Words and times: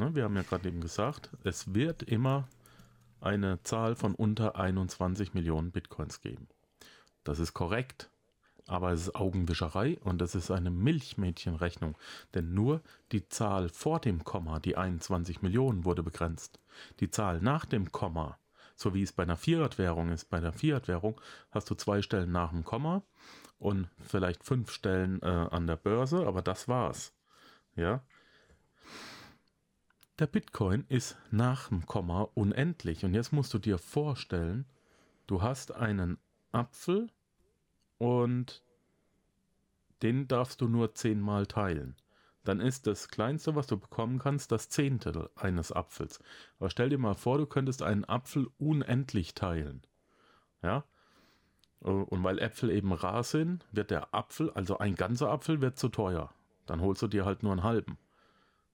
Ne? 0.00 0.14
Wir 0.14 0.24
haben 0.24 0.34
ja 0.34 0.42
gerade 0.42 0.66
eben 0.66 0.80
gesagt, 0.80 1.28
es 1.44 1.74
wird 1.74 2.02
immer 2.02 2.48
eine 3.20 3.62
Zahl 3.64 3.94
von 3.94 4.14
unter 4.14 4.56
21 4.56 5.34
Millionen 5.34 5.72
Bitcoins 5.72 6.22
geben. 6.22 6.48
Das 7.22 7.38
ist 7.38 7.52
korrekt, 7.52 8.10
aber 8.66 8.92
es 8.92 9.02
ist 9.02 9.14
Augenwischerei 9.14 9.98
und 10.00 10.22
es 10.22 10.34
ist 10.34 10.50
eine 10.50 10.70
Milchmädchenrechnung, 10.70 11.98
denn 12.32 12.54
nur 12.54 12.80
die 13.12 13.28
Zahl 13.28 13.68
vor 13.68 14.00
dem 14.00 14.24
Komma, 14.24 14.58
die 14.58 14.74
21 14.74 15.42
Millionen, 15.42 15.84
wurde 15.84 16.02
begrenzt. 16.02 16.60
Die 17.00 17.10
Zahl 17.10 17.42
nach 17.42 17.66
dem 17.66 17.92
Komma, 17.92 18.38
so 18.76 18.94
wie 18.94 19.02
es 19.02 19.12
bei 19.12 19.24
einer 19.24 19.36
Fiat-Währung 19.36 20.12
ist, 20.12 20.30
bei 20.30 20.40
der 20.40 20.54
Fiat-Währung 20.54 21.20
hast 21.50 21.68
du 21.68 21.74
zwei 21.74 22.00
Stellen 22.00 22.32
nach 22.32 22.52
dem 22.52 22.64
Komma 22.64 23.02
und 23.58 23.90
vielleicht 23.98 24.44
fünf 24.44 24.70
Stellen 24.72 25.20
äh, 25.20 25.26
an 25.26 25.66
der 25.66 25.76
Börse, 25.76 26.26
aber 26.26 26.40
das 26.40 26.68
war's. 26.68 27.12
Ja, 27.76 28.02
der 30.20 30.26
Bitcoin 30.26 30.84
ist 30.88 31.16
nach 31.30 31.68
dem 31.68 31.86
Komma 31.86 32.28
unendlich. 32.34 33.04
Und 33.04 33.14
jetzt 33.14 33.32
musst 33.32 33.54
du 33.54 33.58
dir 33.58 33.78
vorstellen, 33.78 34.66
du 35.26 35.40
hast 35.42 35.72
einen 35.74 36.18
Apfel 36.52 37.10
und 37.98 38.62
den 40.02 40.28
darfst 40.28 40.60
du 40.60 40.68
nur 40.68 40.94
zehnmal 40.94 41.46
teilen. 41.46 41.96
Dann 42.44 42.60
ist 42.60 42.86
das 42.86 43.08
Kleinste, 43.08 43.54
was 43.54 43.66
du 43.66 43.78
bekommen 43.78 44.18
kannst, 44.18 44.52
das 44.52 44.68
Zehntel 44.68 45.30
eines 45.36 45.72
Apfels. 45.72 46.20
Aber 46.58 46.70
stell 46.70 46.88
dir 46.88 46.98
mal 46.98 47.14
vor, 47.14 47.38
du 47.38 47.46
könntest 47.46 47.82
einen 47.82 48.04
Apfel 48.04 48.48
unendlich 48.58 49.34
teilen. 49.34 49.82
Ja? 50.62 50.84
Und 51.80 52.22
weil 52.24 52.38
Äpfel 52.38 52.70
eben 52.70 52.92
rar 52.92 53.24
sind, 53.24 53.66
wird 53.72 53.90
der 53.90 54.14
Apfel, 54.14 54.50
also 54.50 54.78
ein 54.78 54.96
ganzer 54.96 55.30
Apfel, 55.30 55.62
wird 55.62 55.78
zu 55.78 55.88
teuer. 55.88 56.32
Dann 56.66 56.82
holst 56.82 57.00
du 57.02 57.08
dir 57.08 57.24
halt 57.24 57.42
nur 57.42 57.52
einen 57.52 57.62
halben. 57.62 57.98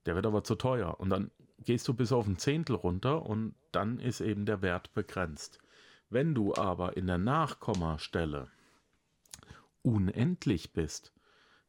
Der 0.05 0.15
wird 0.15 0.25
aber 0.25 0.43
zu 0.43 0.55
teuer. 0.55 0.99
Und 0.99 1.09
dann 1.09 1.31
gehst 1.67 1.85
du 1.89 1.93
bis 1.93 2.13
auf 2.13 2.25
ein 2.25 2.37
Zehntel 2.37 2.77
runter 2.77 3.25
und 3.25 3.53
dann 3.73 3.99
ist 3.99 4.21
eben 4.21 4.45
der 4.45 4.61
Wert 4.61 4.93
begrenzt. 4.93 5.59
Wenn 6.09 6.33
du 6.33 6.55
aber 6.55 6.95
in 6.95 7.07
der 7.07 7.17
Nachkommastelle 7.17 8.47
unendlich 9.81 10.71
bist, 10.71 11.11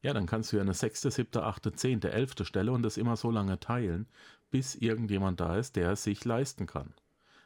ja, 0.01 0.13
dann 0.13 0.25
kannst 0.25 0.53
du 0.53 0.55
ja 0.55 0.61
eine 0.61 0.73
sechste, 0.73 1.11
siebte, 1.11 1.43
achte, 1.43 1.73
zehnte, 1.73 2.13
elfte 2.13 2.45
Stelle 2.45 2.71
und 2.71 2.81
das 2.81 2.95
immer 2.95 3.17
so 3.17 3.29
lange 3.29 3.59
teilen, 3.59 4.07
bis 4.49 4.73
irgendjemand 4.73 5.41
da 5.41 5.57
ist, 5.57 5.75
der 5.75 5.91
es 5.91 6.05
sich 6.05 6.23
leisten 6.23 6.65
kann. 6.65 6.93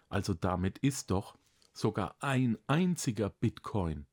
Also 0.07 0.35
damit 0.35 0.77
ist 0.77 1.09
doch 1.09 1.35
sogar 1.73 2.15
ein 2.19 2.59
einziger 2.67 3.31
Bitcoin 3.31 4.05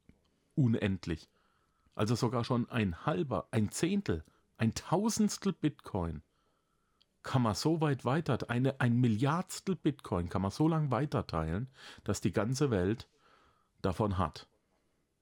unendlich. 0.55 1.29
Also 1.95 2.15
sogar 2.15 2.45
schon 2.45 2.71
ein 2.71 3.05
halber, 3.05 3.49
ein 3.51 3.71
Zehntel, 3.71 4.25
ein 4.57 4.73
Tausendstel 4.75 5.53
Bitcoin 5.53 6.23
kann 7.23 7.43
man 7.43 7.55
so 7.55 7.81
weit 7.81 8.05
weiter, 8.05 8.39
eine, 8.49 8.81
ein 8.81 8.97
Milliardstel 9.01 9.77
Bitcoin 9.77 10.29
kann 10.29 10.43
man 10.43 10.51
so 10.51 10.69
lang 10.69 10.91
weiterteilen, 10.91 11.69
dass 12.05 12.21
die 12.21 12.33
ganze 12.33 12.71
Welt 12.71 13.09
davon 13.83 14.19
hat. 14.19 14.49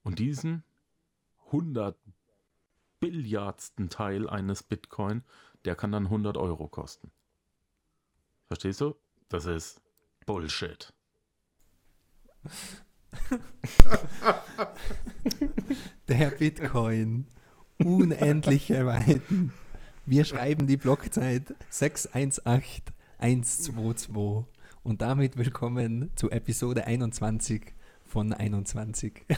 Und 0.03 0.19
diesen 0.19 0.63
100 1.47 1.97
Billiardsten 3.01 3.91
Teil 3.91 4.29
eines 4.29 4.63
Bitcoin, 4.63 5.23
der 5.65 5.75
kann 5.77 5.93
dann 5.93 6.05
100 6.07 6.37
Euro 6.37 6.69
kosten. 6.69 7.11
Verstehst 8.47 8.81
du? 8.81 8.95
Das 9.29 9.45
ist 9.45 9.81
Bullshit. 10.25 10.93
Der 16.09 16.31
Bitcoin. 16.31 17.27
Unendliche 17.79 18.87
Weiten. 18.87 19.53
Wir 20.11 20.25
schreiben 20.25 20.67
die 20.67 20.79
Blockzeit 20.79 21.55
618122 21.69 24.47
und 24.83 25.03
damit 25.03 25.37
willkommen 25.37 26.11
zu 26.17 26.31
Episode 26.31 26.87
21 26.87 27.75
von 28.07 28.33
21. 28.33 29.27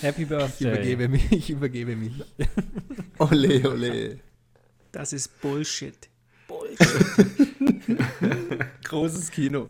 Happy 0.00 0.24
Birthday. 0.24 0.52
Ich 0.52 0.60
übergebe 0.60 1.08
mich, 1.08 1.32
ich 1.32 1.50
übergebe 1.50 1.96
mich. 1.96 2.12
Ole, 3.18 3.68
ole. 3.68 4.20
Das 4.92 5.12
ist 5.12 5.40
Bullshit. 5.40 6.08
Bullshit. 6.46 6.78
Großes 8.84 9.32
Kino. 9.32 9.68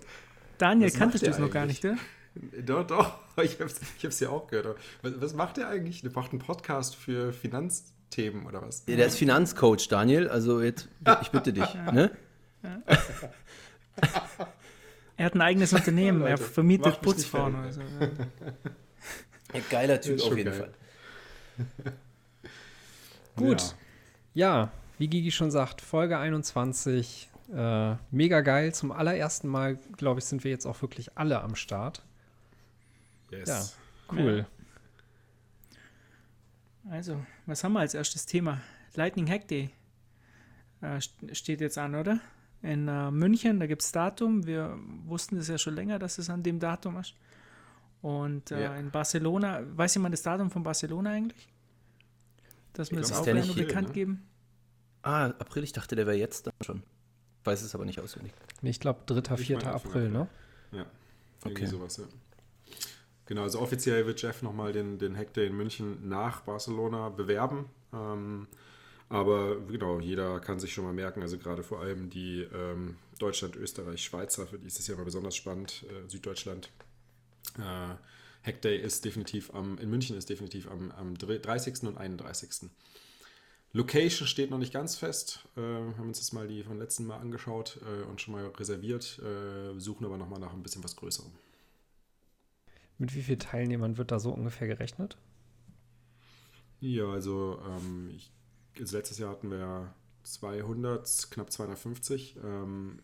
Daniel, 0.58 0.90
Was 0.90 0.98
kanntest 0.98 1.26
du 1.26 1.30
es 1.30 1.38
noch 1.38 1.50
gar 1.50 1.64
nicht, 1.64 1.82
oder? 1.86 1.96
Doch, 2.66 2.86
doch. 2.86 3.19
Ich 3.42 3.58
hab's, 3.58 3.80
ich 3.96 4.04
hab's 4.04 4.20
ja 4.20 4.28
auch 4.28 4.46
gehört. 4.46 4.78
Was, 5.00 5.19
was 5.22 5.32
macht 5.32 5.56
der 5.56 5.69
eigentlich? 5.69 6.02
Der 6.02 6.12
macht 6.12 6.32
einen 6.32 6.40
Podcast 6.40 6.96
für 6.96 7.32
Finanzthemen 8.12 8.46
oder 8.46 8.62
was? 8.62 8.84
Ja, 8.86 8.96
der 8.96 9.06
ist 9.06 9.16
Finanzcoach, 9.16 9.88
Daniel. 9.88 10.28
Also 10.28 10.60
jetzt, 10.60 10.88
ich 11.22 11.30
bitte 11.30 11.52
dich. 11.52 11.74
Ne? 11.92 12.10
Er 15.16 15.26
hat 15.26 15.34
ein 15.34 15.40
eigenes 15.40 15.72
Unternehmen, 15.72 16.22
er 16.22 16.38
vermietet 16.38 17.00
Putzfrauen 17.00 17.54
fertig. 17.54 17.78
oder 17.78 17.88
so. 17.98 18.04
ja. 18.04 18.10
Ein 19.54 19.64
geiler 19.70 20.00
Typ 20.00 20.20
auf 20.22 20.36
jeden 20.36 20.50
geil. 20.50 20.72
Fall. 21.56 21.92
Gut. 23.36 23.74
Ja, 24.34 24.70
wie 24.98 25.08
Gigi 25.08 25.30
schon 25.30 25.50
sagt, 25.50 25.80
Folge 25.80 26.18
21. 26.18 27.28
Äh, 27.54 27.96
mega 28.10 28.40
geil. 28.40 28.72
Zum 28.72 28.92
allerersten 28.92 29.48
Mal, 29.48 29.78
glaube 29.96 30.20
ich, 30.20 30.24
sind 30.24 30.42
wir 30.44 30.50
jetzt 30.50 30.64
auch 30.64 30.80
wirklich 30.80 31.18
alle 31.18 31.42
am 31.42 31.54
Start. 31.54 32.02
Yes. 33.30 33.48
Ja. 33.48 33.62
Cool. 34.10 34.46
Also, 36.91 37.25
was 37.47 37.62
haben 37.65 37.72
wir 37.75 37.81
als 37.81 37.94
erstes 37.94 38.26
Thema? 38.26 38.60
Lightning 38.94 39.28
Hack 39.28 39.48
Day 39.48 39.70
äh, 40.81 40.97
st- 40.98 41.34
steht 41.34 41.60
jetzt 41.60 41.78
an, 41.78 41.94
oder? 41.94 42.20
In 42.62 42.88
äh, 42.88 43.10
München, 43.10 43.60
da 43.60 43.66
gibt 43.66 43.82
es 43.82 43.93
Datum. 43.93 44.47
Wir 44.47 44.78
wussten 45.04 45.37
es 45.37 45.48
ja 45.48 45.59
schon 45.59 45.75
länger, 45.75 45.98
dass 45.98 46.19
es 46.19 46.28
an 46.31 46.43
dem 46.43 46.59
Datum 46.60 46.97
ist. 46.98 47.15
Und 48.03 48.50
äh, 48.50 48.62
Ja. 48.65 48.76
in 48.76 48.91
Barcelona, 48.91 49.62
weiß 49.76 49.94
jemand 49.94 50.12
das 50.12 50.22
Datum 50.22 50.50
von 50.50 50.62
Barcelona 50.62 51.10
eigentlich? 51.10 51.48
Dass 52.72 52.91
wir 52.91 52.99
Ich 53.00 53.09
das 53.09 53.19
auch 53.19 53.26
nur 53.26 53.43
hier, 53.43 53.66
bekannt 53.66 53.88
ne? 53.88 53.94
geben? 53.94 54.28
Ah, 55.03 55.26
April, 55.26 55.64
ich 55.64 55.72
dachte, 55.72 55.94
der 55.97 56.06
wäre 56.06 56.16
jetzt 56.16 56.47
dann 56.47 56.54
schon. 56.62 56.82
Weiß 57.44 57.62
es 57.62 57.75
aber 57.75 57.84
nicht 57.84 57.99
auswendig. 58.00 58.32
Nee, 58.60 58.70
Ich 58.70 58.81
glaube, 58.81 59.00
3., 59.06 59.34
Ich 59.34 59.47
4. 59.47 59.56
meine, 59.59 59.72
Anfang 59.72 59.91
April, 59.91 60.09
ne? 60.10 60.28
Ja, 60.70 60.87
irgendwie 61.44 61.62
Okay. 61.64 61.66
sowas, 61.66 61.97
ja. 61.97 62.04
Genau, 63.32 63.44
also 63.44 63.60
offiziell 63.60 64.04
wird 64.04 64.20
Jeff 64.20 64.43
nochmal 64.43 64.75
den, 64.75 64.98
den 64.98 65.16
Hack 65.16 65.32
Day 65.32 65.47
in 65.47 65.56
München 65.56 66.06
nach 66.06 66.43
Barcelona 66.43 67.09
bewerben. 67.09 67.65
Ähm, 67.91 68.47
aber 69.09 69.59
genau, 69.59 70.00
jeder 70.00 70.38
kann 70.38 70.60
sich 70.60 70.75
schon 70.75 70.84
mal 70.84 70.93
merken, 70.93 71.22
also 71.22 71.38
gerade 71.38 71.62
vor 71.62 71.81
allem 71.81 72.10
die 72.10 72.47
ähm, 72.53 72.98
Deutschland, 73.19 73.56
Österreich, 73.56 74.04
Schweizer, 74.04 74.47
für 74.47 74.59
die 74.59 74.66
ist 74.66 74.78
es 74.81 74.87
ja 74.87 74.97
mal 74.97 75.06
besonders 75.06 75.34
spannend, 75.34 75.87
äh, 75.88 76.10
Süddeutschland. 76.10 76.69
Äh, 77.56 77.94
Hack 78.47 78.60
Day 78.60 78.76
ist 78.76 79.06
definitiv 79.06 79.54
am, 79.54 79.78
in 79.78 79.88
München 79.88 80.14
ist 80.14 80.28
definitiv 80.28 80.70
am, 80.70 80.91
am 80.91 81.16
30. 81.16 81.84
und 81.84 81.97
31. 81.97 82.69
Location 83.72 84.28
steht 84.28 84.50
noch 84.50 84.59
nicht 84.59 84.75
ganz 84.75 84.97
fest. 84.97 85.49
Äh, 85.56 85.60
haben 85.62 86.09
uns 86.09 86.19
das 86.19 86.34
mal 86.34 86.49
die 86.49 86.64
von 86.64 86.78
letzten 86.78 87.06
Mal 87.06 87.16
angeschaut 87.16 87.81
äh, 87.81 88.06
und 88.10 88.20
schon 88.20 88.34
mal 88.34 88.47
reserviert. 88.49 89.19
Äh, 89.20 89.81
suchen 89.81 90.04
aber 90.04 90.19
nochmal 90.19 90.38
nach 90.38 90.53
ein 90.53 90.62
bisschen 90.62 90.84
was 90.84 90.97
Größerem. 90.97 91.32
Mit 92.98 93.14
wie 93.14 93.22
vielen 93.22 93.38
Teilnehmern 93.38 93.97
wird 93.97 94.10
da 94.10 94.19
so 94.19 94.30
ungefähr 94.30 94.69
gerechnet? 94.69 95.16
Ja, 96.80 97.06
also 97.06 97.60
ähm, 97.66 98.10
ich, 98.14 98.30
also 98.78 98.97
letztes 98.97 99.19
Jahr 99.19 99.30
hatten 99.30 99.50
wir 99.50 99.92
200, 100.25 101.28
knapp 101.31 101.50
250. 101.50 102.36
Ähm, 102.42 102.98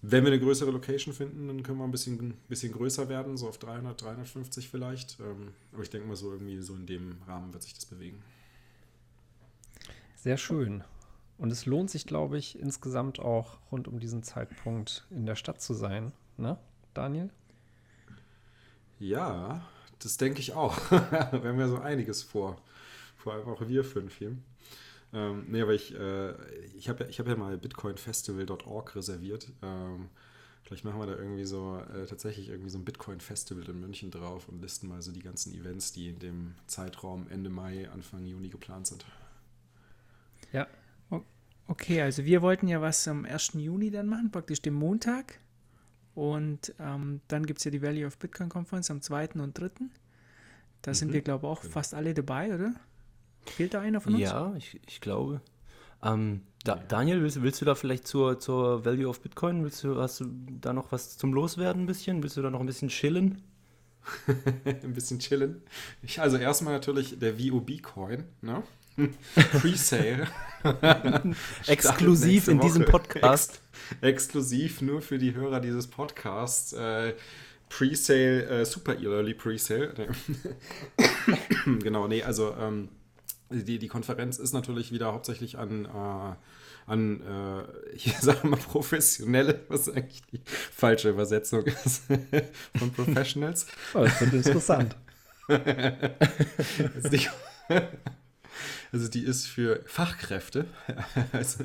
wenn 0.00 0.24
wir 0.24 0.32
eine 0.32 0.40
größere 0.40 0.70
Location 0.70 1.12
finden, 1.12 1.48
dann 1.48 1.62
können 1.62 1.78
wir 1.78 1.84
ein 1.84 1.90
bisschen, 1.90 2.34
bisschen 2.48 2.72
größer 2.72 3.08
werden, 3.08 3.36
so 3.36 3.48
auf 3.48 3.58
300, 3.58 4.00
350 4.00 4.68
vielleicht. 4.68 5.18
Ähm, 5.20 5.52
aber 5.72 5.82
ich 5.82 5.90
denke 5.90 6.06
mal 6.06 6.16
so 6.16 6.32
irgendwie 6.32 6.60
so 6.60 6.74
in 6.74 6.86
dem 6.86 7.16
Rahmen 7.26 7.52
wird 7.52 7.62
sich 7.62 7.74
das 7.74 7.84
bewegen. 7.84 8.22
Sehr 10.16 10.36
schön. 10.36 10.84
Und 11.36 11.50
es 11.50 11.66
lohnt 11.66 11.90
sich, 11.90 12.06
glaube 12.06 12.38
ich, 12.38 12.58
insgesamt 12.58 13.20
auch 13.20 13.58
rund 13.70 13.86
um 13.86 14.00
diesen 14.00 14.22
Zeitpunkt 14.22 15.06
in 15.10 15.26
der 15.26 15.36
Stadt 15.36 15.60
zu 15.60 15.74
sein. 15.74 16.12
Ne, 16.36 16.58
Daniel? 16.94 17.30
Ja, 18.98 19.66
das 20.00 20.16
denke 20.16 20.40
ich 20.40 20.54
auch. 20.54 20.78
wir 20.90 21.00
haben 21.30 21.58
ja 21.58 21.68
so 21.68 21.78
einiges 21.78 22.22
vor. 22.22 22.60
Vor 23.16 23.34
allem 23.34 23.48
auch 23.48 23.66
wir 23.66 23.84
fünf 23.84 24.16
hier. 24.16 24.36
Ähm, 25.12 25.46
nee, 25.48 25.62
aber 25.62 25.74
ich, 25.74 25.94
äh, 25.94 26.32
ich 26.76 26.88
habe 26.88 27.04
ja, 27.04 27.18
hab 27.18 27.26
ja 27.26 27.36
mal 27.36 27.56
bitcoinfestival.org 27.56 28.96
reserviert. 28.96 29.48
Ähm, 29.62 30.08
vielleicht 30.62 30.84
machen 30.84 31.00
wir 31.00 31.06
da 31.06 31.16
irgendwie 31.16 31.44
so 31.44 31.80
äh, 31.94 32.06
tatsächlich 32.06 32.50
irgendwie 32.50 32.70
so 32.70 32.78
ein 32.78 32.84
Bitcoin-Festival 32.84 33.68
in 33.68 33.80
München 33.80 34.10
drauf 34.10 34.48
und 34.48 34.60
listen 34.60 34.88
mal 34.88 35.00
so 35.00 35.12
die 35.12 35.22
ganzen 35.22 35.54
Events, 35.54 35.92
die 35.92 36.10
in 36.10 36.18
dem 36.18 36.54
Zeitraum 36.66 37.26
Ende 37.30 37.50
Mai, 37.50 37.88
Anfang 37.90 38.26
Juni 38.26 38.48
geplant 38.48 38.86
sind. 38.86 39.04
Ja. 40.52 40.66
Okay, 41.68 42.00
also 42.00 42.24
wir 42.24 42.40
wollten 42.40 42.66
ja 42.66 42.80
was 42.80 43.06
am 43.08 43.26
1. 43.26 43.52
Juni 43.54 43.90
dann 43.90 44.06
machen, 44.06 44.30
praktisch 44.30 44.62
den 44.62 44.72
Montag. 44.72 45.38
Und 46.18 46.74
ähm, 46.80 47.20
dann 47.28 47.46
gibt 47.46 47.58
es 47.60 47.64
ja 47.64 47.70
die 47.70 47.82
Valley 47.82 48.04
of 48.04 48.18
Bitcoin 48.18 48.48
Conference 48.48 48.90
am 48.90 49.00
2. 49.02 49.30
und 49.40 49.58
3. 49.58 49.70
Da 50.82 50.94
sind 50.94 51.12
Mhm, 51.12 51.12
wir, 51.12 51.22
glaube 51.22 51.46
ich, 51.46 51.52
auch 51.52 51.62
genau. 51.62 51.72
fast 51.72 51.94
alle 51.94 52.14
dabei, 52.14 52.54
oder? 52.54 52.74
Fehlt 53.46 53.74
da 53.74 53.80
einer 53.80 54.00
von 54.00 54.14
uns? 54.14 54.20
Ja, 54.22 54.54
ich, 54.56 54.80
ich 54.86 55.00
glaube. 55.00 55.40
Ähm, 56.02 56.42
da, 56.64 56.76
Daniel, 56.76 57.22
willst, 57.22 57.42
willst 57.42 57.60
du 57.60 57.64
da 57.66 57.74
vielleicht 57.76 58.06
zur, 58.08 58.40
zur 58.40 58.84
Value 58.84 59.08
of 59.08 59.20
Bitcoin, 59.20 59.64
willst 59.64 59.84
du, 59.84 59.96
hast 60.00 60.20
du 60.20 60.26
da 60.60 60.72
noch 60.72 60.92
was 60.92 61.18
zum 61.18 61.32
Loswerden 61.34 61.84
ein 61.84 61.86
bisschen? 61.86 62.22
Willst 62.22 62.36
du 62.36 62.42
da 62.42 62.50
noch 62.50 62.60
ein 62.60 62.66
bisschen 62.66 62.88
chillen? 62.88 63.42
ein 64.64 64.94
bisschen 64.94 65.18
chillen. 65.18 65.62
Ich, 66.02 66.20
also 66.20 66.36
erstmal 66.36 66.72
natürlich 66.74 67.18
der 67.18 67.34
VOB-Coin, 67.38 68.24
ne? 68.42 68.62
Pre-Sale. 69.60 70.26
Exklusiv 71.66 72.48
in 72.48 72.60
diesem. 72.60 72.84
Podcast. 72.84 73.60
Ex 74.00 74.24
exklusiv 74.24 74.82
nur 74.82 75.00
für 75.00 75.18
die 75.18 75.34
Hörer 75.34 75.60
dieses 75.60 75.86
Podcasts. 75.86 76.72
Äh, 76.72 77.14
Pre-Sale, 77.68 78.44
äh, 78.44 78.64
Super 78.64 78.98
Early 79.00 79.34
Pre-Sale. 79.34 79.94
Genau, 81.64 82.08
nee, 82.08 82.22
also 82.22 82.54
ähm, 82.58 82.88
die, 83.50 83.78
die 83.78 83.88
Konferenz 83.88 84.38
ist 84.38 84.52
natürlich 84.52 84.92
wieder 84.92 85.12
hauptsächlich 85.12 85.58
an, 85.58 85.84
äh, 85.84 86.90
an 86.90 87.20
äh, 87.20 87.96
hier 87.96 88.14
sagen 88.20 88.44
wir 88.44 88.50
mal 88.50 88.56
Professionelle, 88.56 89.60
was 89.68 89.88
eigentlich 89.88 90.22
die 90.32 90.40
falsche 90.46 91.10
Übersetzung 91.10 91.64
ist, 91.64 92.04
von 92.76 92.92
Professionals. 92.92 93.66
Oh, 93.94 94.00
das 94.00 94.20
wird 94.20 94.32
interessant. 94.32 94.96
Also 95.48 97.08
die, 97.08 97.26
also 98.92 99.08
die 99.08 99.22
ist 99.22 99.46
für 99.46 99.82
Fachkräfte, 99.84 100.66
also 101.32 101.64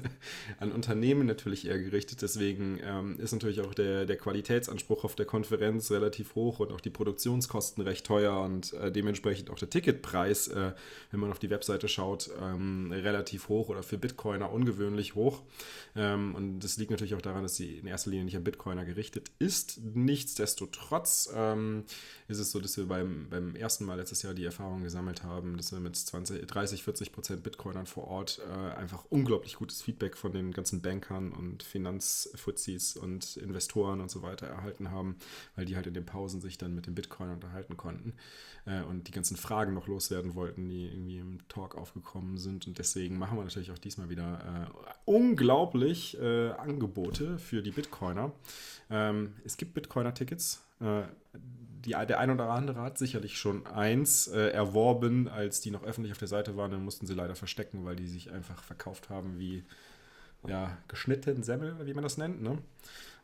an 0.60 0.72
Unternehmen 0.72 1.26
natürlich 1.26 1.68
eher 1.68 1.80
gerichtet. 1.80 2.22
Deswegen 2.22 2.80
ähm, 2.84 3.20
ist 3.20 3.32
natürlich 3.32 3.62
auch 3.62 3.74
der, 3.74 4.06
der 4.06 4.18
Qualitätsanspruch 4.18 5.04
auf 5.04 5.16
der 5.16 5.26
Konferenz 5.26 5.92
relativ 5.92 6.36
hoch 6.36 6.60
und 6.60 6.72
auch 6.72 6.82
die 6.82 6.90
Produktionskosten 6.90 7.84
recht 7.84 8.06
teuer 8.06 8.42
und 8.42 8.74
äh, 8.74 8.92
dementsprechend 8.92 9.50
auch 9.50 9.58
der 9.58 9.70
Ticketpreis, 9.70 10.50
äh, 10.50 10.74
wenn 11.12 11.20
man 11.20 11.32
auf 11.32 11.40
die 11.40 11.50
Webseite 11.50 11.88
schaut, 11.88 12.30
ähm, 12.42 12.92
relativ 12.92 13.48
hoch 13.50 13.70
oder 13.70 13.84
für 13.84 13.98
Bitcoiner 13.98 14.52
ungewöhnlich 14.52 15.16
hoch. 15.16 15.42
Ähm, 15.96 16.36
und 16.36 16.60
das 16.60 16.78
liegt 16.78 16.92
natürlich 16.92 17.16
auch 17.16 17.22
daran, 17.22 17.44
dass 17.44 17.56
sie 17.56 17.78
in 17.78 17.88
erster 17.88 18.10
Linie 18.10 18.26
nicht 18.26 18.38
an 18.38 18.44
Bitcoiner 18.44 18.84
gerichtet 18.84 19.32
ist. 19.40 19.80
Nichtsdestotrotz 19.94 21.32
ähm, 21.36 21.86
ist 22.28 22.40
es 22.40 22.52
so, 22.52 22.60
dass 22.60 22.76
wir 22.78 22.86
beim, 22.86 23.28
beim 23.30 23.56
ersten 23.56 23.86
Mal 23.86 23.96
letztes 23.96 24.24
Jahr 24.24 24.34
die 24.34 24.46
Erfahrung 24.46 24.84
gesammelt 24.84 25.24
haben, 25.24 25.56
dass 25.56 25.72
wir 25.72 25.80
mit 25.80 25.96
20, 25.96 26.46
30, 26.46 26.84
40 26.84 27.13
Prozent 27.14 27.44
Bitcoinern 27.44 27.86
vor 27.86 28.08
Ort 28.08 28.42
äh, 28.50 28.74
einfach 28.76 29.06
unglaublich 29.10 29.56
gutes 29.56 29.82
Feedback 29.82 30.18
von 30.18 30.34
den 30.34 30.52
ganzen 30.52 30.82
Bankern 30.82 31.32
und 31.32 31.64
Finanzfuzis 31.64 32.98
und 32.98 33.38
Investoren 33.38 34.02
und 34.02 34.12
so 34.12 34.22
weiter 34.22 34.48
erhalten 34.48 34.92
haben, 34.92 35.16
weil 35.56 35.66
die 35.66 35.78
halt 35.78 35.88
in 35.88 35.94
den 35.94 36.06
Pausen 36.06 36.42
sich 36.42 36.58
dann 36.58 36.76
mit 36.76 36.88
den 36.88 36.96
Bitcoinern 36.96 37.36
unterhalten 37.36 37.78
konnten 37.78 38.14
äh, 38.66 38.82
und 38.82 39.08
die 39.08 39.12
ganzen 39.12 39.38
Fragen 39.38 39.74
noch 39.74 39.88
loswerden 39.88 40.36
wollten, 40.36 40.68
die 40.68 40.88
irgendwie 40.88 41.20
im 41.20 41.48
Talk 41.48 41.76
aufgekommen 41.76 42.38
sind. 42.38 42.68
Und 42.68 42.80
deswegen 42.80 43.18
machen 43.18 43.38
wir 43.38 43.44
natürlich 43.44 43.72
auch 43.72 43.80
diesmal 43.80 44.10
wieder 44.10 44.70
äh, 44.74 44.90
unglaublich 45.06 46.20
äh, 46.20 46.50
Angebote 46.52 47.38
für 47.40 47.62
die 47.62 47.72
Bitcoiner. 47.72 48.32
Ähm, 48.90 49.34
es 49.46 49.56
gibt 49.56 49.74
Bitcoiner-Tickets. 49.74 50.62
Die, 51.86 51.92
der 51.92 52.20
ein 52.20 52.32
oder 52.32 52.50
andere 52.50 52.82
hat 52.82 52.98
sicherlich 52.98 53.38
schon 53.38 53.66
eins 53.68 54.28
äh, 54.28 54.50
erworben, 54.50 55.28
als 55.28 55.62
die 55.62 55.72
noch 55.72 55.84
öffentlich 55.84 56.12
auf 56.12 56.18
der 56.18 56.28
Seite 56.28 56.56
waren. 56.56 56.72
Dann 56.72 56.84
mussten 56.84 57.06
sie 57.06 57.14
leider 57.14 57.36
verstecken, 57.36 57.86
weil 57.86 57.96
die 57.96 58.08
sich 58.08 58.32
einfach 58.32 58.64
verkauft 58.64 59.10
haben 59.10 59.38
wie 59.38 59.64
ja, 60.48 60.78
geschnitten 60.88 61.44
Semmel, 61.44 61.86
wie 61.86 61.94
man 61.94 62.04
das 62.04 62.18
nennt. 62.18 62.42
Ne? 62.42 62.58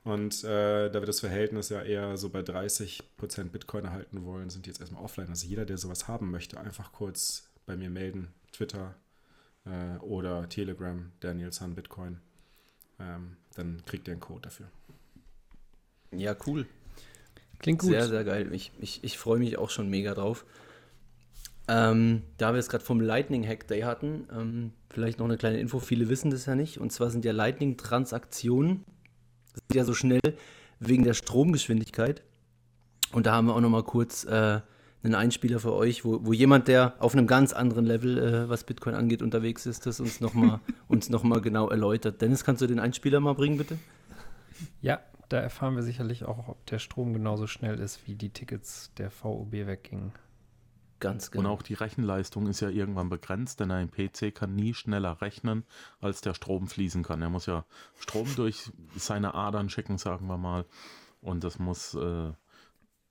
Und 0.04 0.44
äh, 0.44 0.90
da 0.90 1.02
wir 1.02 1.06
das 1.06 1.20
Verhältnis 1.20 1.70
ja 1.70 1.82
eher 1.82 2.18
so 2.18 2.30
bei 2.30 2.40
30% 2.40 3.02
Bitcoin 3.50 3.86
erhalten 3.86 4.26
wollen, 4.26 4.50
sind 4.50 4.66
die 4.66 4.70
jetzt 4.70 4.80
erstmal 4.80 5.04
offline. 5.04 5.30
Also 5.30 5.48
jeder, 5.48 5.66
der 5.66 5.78
sowas 5.78 6.08
haben 6.08 6.32
möchte, 6.32 6.60
einfach 6.60 6.92
kurz 6.92 7.50
bei 7.66 7.76
mir 7.76 7.90
melden. 7.90 8.30
Twitter 8.52 8.96
äh, 9.66 9.98
oder 10.00 10.48
Telegram, 10.48 11.12
Daniel 11.20 11.52
Sun 11.52 11.76
Bitcoin. 11.76 12.20
Ähm, 13.00 13.38
dann 13.56 13.84
kriegt 13.86 14.08
ihr 14.08 14.14
einen 14.14 14.22
Code 14.22 14.42
dafür. 14.42 14.68
Ja, 16.12 16.36
cool. 16.48 16.66
Klingt 17.60 17.80
gut. 17.80 17.90
Sehr, 17.90 18.08
sehr 18.08 18.24
geil. 18.24 18.50
Ich, 18.54 18.72
ich, 18.80 19.04
ich 19.04 19.18
freue 19.18 19.40
mich 19.40 19.58
auch 19.58 19.70
schon 19.70 19.90
mega 19.90 20.14
drauf. 20.14 20.46
Ähm, 21.68 22.24
da 22.38 22.54
wir 22.54 22.60
es 22.60 22.70
gerade 22.70 22.84
vom 22.84 23.00
Lightning 23.00 23.48
Hack 23.48 23.68
Day 23.68 23.82
hatten, 23.82 24.28
ähm, 24.36 24.72
vielleicht 24.90 25.20
noch 25.20 25.28
eine 25.28 25.38
kleine 25.38 25.60
Info, 25.60 25.80
viele 25.80 26.10
wissen 26.10 26.32
das 26.32 26.48
ja 26.48 26.56
nicht. 26.56 26.80
Und 26.80 26.92
zwar 26.92 27.12
sind 27.12 27.26
ja 27.26 27.32
Lightning-Transaktionen 27.32 28.86
ja 29.72 29.84
so 29.84 29.94
schnell 29.94 30.22
wegen 30.80 31.04
der 31.04 31.14
Stromgeschwindigkeit. 31.14 32.24
Und 33.12 33.28
da 33.28 33.34
haben 33.34 33.48
wir 33.48 33.56
auch 33.56 33.62
noch 33.62 33.70
mal 33.70 33.84
kurz 33.84 34.24
äh, 34.24 34.62
einen 35.04 35.16
Einspieler 35.16 35.60
für 35.60 35.74
euch, 35.74 36.04
wo, 36.04 36.26
wo 36.26 36.34
jemand, 36.34 36.68
der 36.68 36.96
auf 37.00 37.14
einem 37.14 37.28
ganz 37.28 37.54
anderen 37.54 37.86
Level, 37.86 38.18
äh, 38.18 38.50
was 38.50 38.64
Bitcoin 38.64 38.96
angeht, 38.96 39.22
unterwegs 39.22 39.66
ist, 39.66 39.86
das 39.86 40.00
uns 40.00 40.22
nochmal 40.22 40.60
uns 40.88 41.10
noch 41.10 41.24
mal 41.24 41.42
genau 41.42 41.70
erläutert. 41.70 42.22
Dennis, 42.22 42.44
kannst 42.44 42.62
du 42.62 42.68
den 42.68 42.80
Einspieler 42.80 43.20
mal 43.20 43.34
bringen, 43.34 43.58
bitte? 43.58 43.78
Ja, 44.82 45.00
da 45.30 45.38
erfahren 45.38 45.76
wir 45.76 45.84
sicherlich 45.84 46.26
auch, 46.26 46.48
ob 46.48 46.66
der 46.66 46.80
Strom 46.80 47.14
genauso 47.14 47.48
schnell 47.48 47.80
ist, 47.80 48.08
wie 48.08 48.16
die 48.16 48.32
Tickets 48.32 48.92
der 48.98 49.12
VOB 49.12 49.52
weggingen. 49.52 50.12
Ganz 51.00 51.28
Und 51.28 51.32
genau. 51.32 51.52
auch 51.52 51.62
die 51.62 51.76
Rechenleistung 51.76 52.48
ist 52.48 52.60
ja 52.60 52.70
irgendwann 52.70 53.10
begrenzt, 53.10 53.60
denn 53.60 53.72
ein 53.72 53.90
PC 53.90 54.36
kann 54.36 54.56
nie 54.56 54.74
schneller 54.74 55.22
rechnen, 55.22 55.64
als 56.02 56.22
der 56.22 56.34
Strom 56.34 56.68
fließen 56.68 57.04
kann. 57.04 57.22
Er 57.22 57.30
muss 57.30 57.46
ja 57.46 57.66
Strom 57.98 58.28
durch 58.36 58.72
seine 58.96 59.34
Adern 59.34 59.70
schicken, 59.70 59.98
sagen 59.98 60.28
wir 60.28 60.38
mal. 60.38 60.66
Und 61.22 61.44
das 61.44 61.58
muss 61.58 61.94
äh, 61.94 62.34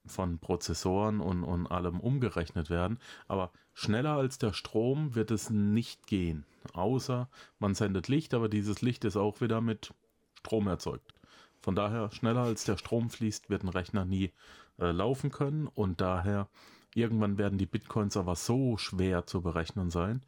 von 0.05 0.39
Prozessoren 0.39 1.21
und, 1.21 1.45
und 1.45 1.67
allem 1.67 2.01
umgerechnet 2.01 2.69
werden. 2.69 2.99
Aber 3.27 3.53
schneller 3.73 4.17
als 4.17 4.39
der 4.39 4.53
Strom 4.53 5.15
wird 5.15 5.31
es 5.31 5.49
nicht 5.49 6.07
gehen. 6.07 6.45
Außer 6.75 7.29
man 7.59 7.75
sendet 7.75 8.09
Licht, 8.09 8.35
aber 8.35 8.49
dieses 8.49 8.83
Licht 8.83 9.05
ist 9.05 9.17
auch 9.17 9.41
wieder 9.41 9.61
mit 9.61 9.95
Strom 10.41 10.67
erzeugt. 10.67 11.15
Von 11.61 11.75
daher, 11.75 12.11
schneller 12.11 12.43
als 12.43 12.65
der 12.65 12.77
Strom 12.77 13.11
fließt, 13.11 13.51
wird 13.51 13.65
ein 13.65 13.69
Rechner 13.69 14.05
nie 14.05 14.33
äh, 14.79 14.91
laufen 14.91 15.31
können. 15.31 15.67
Und 15.67 16.01
daher, 16.01 16.49
irgendwann 16.95 17.39
werden 17.39 17.59
die 17.59 17.67
Bitcoins 17.67 18.17
aber 18.17 18.37
so 18.37 18.77
schwer 18.77 19.27
zu 19.27 19.43
berechnen 19.43 19.91
sein, 19.91 20.23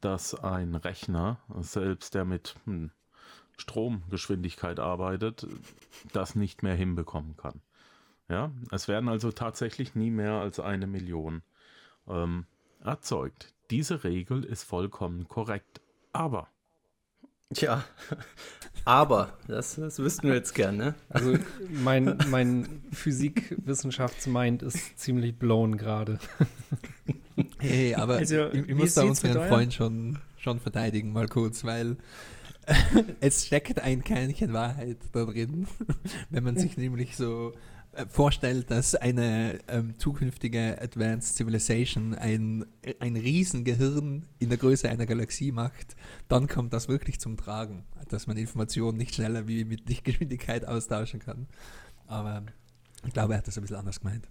dass 0.00 0.34
ein 0.34 0.74
Rechner, 0.74 1.38
selbst 1.60 2.14
der 2.14 2.24
mit 2.24 2.56
hm, 2.64 2.90
Stromgeschwindigkeit 3.56 4.80
arbeitet, 4.80 5.46
das 6.12 6.34
nicht 6.34 6.62
mehr 6.62 6.74
hinbekommen 6.74 7.36
kann. 7.36 7.60
Ja, 8.28 8.50
es 8.70 8.88
werden 8.88 9.08
also 9.08 9.32
tatsächlich 9.32 9.94
nie 9.94 10.10
mehr 10.10 10.34
als 10.34 10.58
eine 10.58 10.86
Million 10.86 11.42
ähm, 12.08 12.46
erzeugt. 12.80 13.54
Diese 13.70 14.04
Regel 14.04 14.44
ist 14.44 14.64
vollkommen 14.64 15.28
korrekt. 15.28 15.80
Aber 16.12 16.48
Tja, 17.52 17.84
aber, 18.84 19.36
das, 19.46 19.76
das 19.76 19.98
wüssten 19.98 20.28
wir 20.28 20.34
jetzt 20.34 20.54
gern, 20.54 20.76
ne? 20.76 20.94
Also 21.08 21.36
mein, 21.70 22.16
mein 22.28 22.82
Physikwissenschaftsmind 22.92 24.62
ist 24.62 24.98
ziemlich 24.98 25.36
blown 25.38 25.76
gerade. 25.76 26.18
Hey, 27.58 27.94
aber 27.94 28.16
Also, 28.16 28.52
ich, 28.52 28.74
muss 28.74 28.94
da 28.94 29.02
unseren 29.02 29.48
Freund 29.48 29.74
schon, 29.74 30.18
schon 30.36 30.60
verteidigen, 30.60 31.12
mal 31.12 31.28
kurz, 31.28 31.64
weil 31.64 31.96
es 33.20 33.46
steckt 33.46 33.80
ein 33.80 34.04
Kernchen 34.04 34.52
Wahrheit 34.52 34.98
da 35.12 35.24
drin, 35.24 35.66
wenn 36.30 36.44
man 36.44 36.56
sich 36.56 36.76
nämlich 36.76 37.16
so 37.16 37.52
vorstellt, 38.08 38.70
dass 38.70 38.94
eine 38.94 39.58
ähm, 39.68 39.98
zukünftige 39.98 40.80
Advanced 40.80 41.36
Civilization 41.36 42.14
ein, 42.14 42.64
ein 43.00 43.16
Riesengehirn 43.16 44.26
in 44.38 44.48
der 44.48 44.58
Größe 44.58 44.88
einer 44.88 45.06
Galaxie 45.06 45.52
macht, 45.52 45.96
dann 46.28 46.48
kommt 46.48 46.72
das 46.72 46.88
wirklich 46.88 47.20
zum 47.20 47.36
Tragen, 47.36 47.84
dass 48.08 48.26
man 48.26 48.36
Informationen 48.36 48.98
nicht 48.98 49.14
schneller 49.14 49.48
wie 49.48 49.64
mit 49.64 49.88
Lichtgeschwindigkeit 49.88 50.66
austauschen 50.66 51.20
kann. 51.20 51.46
Aber 52.06 52.44
ich 53.06 53.12
glaube, 53.12 53.34
er 53.34 53.38
hat 53.38 53.48
das 53.48 53.58
ein 53.58 53.62
bisschen 53.62 53.76
anders 53.76 54.00
gemeint. 54.00 54.28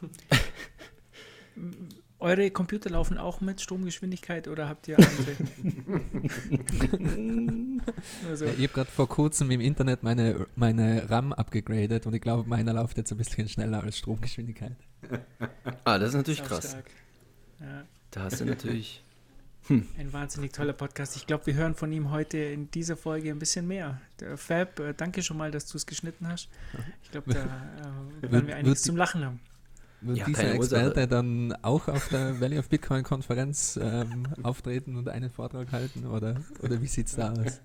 Eure 2.18 2.50
Computer 2.50 2.88
laufen 2.90 3.18
auch 3.18 3.40
mit 3.42 3.60
Stromgeschwindigkeit 3.60 4.48
oder 4.48 4.68
habt 4.68 4.88
ihr 4.88 4.96
andere? 4.98 5.36
also, 8.28 8.44
Ja, 8.46 8.52
ich 8.52 8.58
habe 8.62 8.68
gerade 8.68 8.90
vor 8.90 9.08
kurzem 9.08 9.50
im 9.50 9.60
Internet 9.60 10.02
meine, 10.02 10.46
meine 10.56 11.08
RAM 11.10 11.32
abgegradet 11.32 12.06
und 12.06 12.14
ich 12.14 12.22
glaube, 12.22 12.48
meiner 12.48 12.72
läuft 12.72 12.96
jetzt 12.96 13.10
ein 13.12 13.18
bisschen 13.18 13.48
schneller 13.48 13.82
als 13.82 13.98
Stromgeschwindigkeit. 13.98 14.76
Ah, 15.84 15.98
das 15.98 16.10
ist 16.10 16.14
natürlich 16.14 16.38
sau 16.40 16.46
krass. 16.46 16.70
stark. 16.70 16.90
Ja, 17.60 17.84
Da 18.10 18.22
hast 18.24 18.40
du 18.40 18.44
natürlich. 18.46 19.02
ein 19.68 20.12
wahnsinnig 20.12 20.52
toller 20.52 20.72
Podcast. 20.72 21.16
Ich 21.16 21.26
glaube, 21.26 21.46
wir 21.46 21.54
hören 21.54 21.74
von 21.74 21.92
ihm 21.92 22.10
heute 22.10 22.38
in 22.38 22.70
dieser 22.70 22.96
Folge 22.96 23.30
ein 23.30 23.38
bisschen 23.38 23.66
mehr. 23.66 24.00
Der 24.20 24.36
Fab, 24.38 24.78
äh, 24.80 24.94
danke 24.96 25.22
schon 25.22 25.36
mal, 25.36 25.50
dass 25.50 25.66
du 25.66 25.76
es 25.76 25.86
geschnitten 25.86 26.28
hast. 26.28 26.48
Ich 27.02 27.10
glaube, 27.10 27.34
da 27.34 27.42
äh, 28.22 28.30
werden 28.32 28.46
wir 28.46 28.56
einiges 28.56 28.82
zum 28.82 28.96
Lachen 28.96 29.24
haben. 29.24 29.40
Wird 30.06 30.18
Ja, 30.18 30.24
dieser. 30.26 30.54
Experte 30.54 31.06
dann 31.08 31.52
auch 31.62 31.88
auf 31.88 32.08
der 32.08 32.40
Valley 32.40 32.58
of 32.58 32.68
Bitcoin 32.68 33.02
Konferenz 33.02 33.78
ähm, 33.82 34.26
auftreten 34.42 34.96
und 34.96 35.08
einen 35.08 35.30
Vortrag 35.30 35.72
halten 35.72 36.06
oder, 36.06 36.36
oder 36.62 36.80
wie 36.80 36.86
sieht 36.86 37.06
es 37.08 37.16
da 37.16 37.32
aus? 37.32 37.60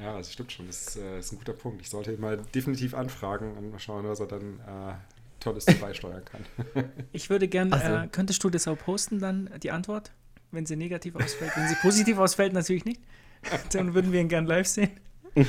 Ja, 0.00 0.16
das 0.18 0.32
stimmt 0.32 0.52
schon. 0.52 0.66
Das 0.66 0.88
ist, 0.88 0.96
äh, 0.96 1.18
ist 1.18 1.32
ein 1.32 1.38
guter 1.38 1.52
Punkt. 1.52 1.82
Ich 1.82 1.90
sollte 1.90 2.12
ihn 2.12 2.20
mal 2.20 2.38
definitiv 2.54 2.94
anfragen 2.94 3.56
und 3.56 3.70
mal 3.72 3.78
schauen, 3.80 4.06
was 4.06 4.20
er 4.20 4.26
dann 4.26 4.60
äh, 4.60 4.94
Tolles 5.40 5.64
beisteuern 5.66 6.22
kann. 6.24 6.44
Ich 7.12 7.28
würde 7.30 7.48
gerne, 7.48 7.72
Also- 7.72 8.04
äh, 8.04 8.08
könntest 8.10 8.44
du 8.44 8.50
das 8.50 8.68
auch 8.68 8.78
posten 8.78 9.18
dann, 9.18 9.50
die 9.62 9.70
Antwort? 9.72 10.12
Wenn 10.52 10.66
sie 10.66 10.76
negativ 10.76 11.14
ausfällt. 11.16 11.52
Wenn 11.56 11.68
sie 11.68 11.76
positiv 11.76 12.18
ausfällt, 12.18 12.52
natürlich 12.52 12.84
nicht. 12.84 13.00
Dann 13.72 13.94
würden 13.94 14.12
wir 14.12 14.20
ihn 14.20 14.28
gern 14.28 14.46
live 14.46 14.66
sehen. 14.66 14.90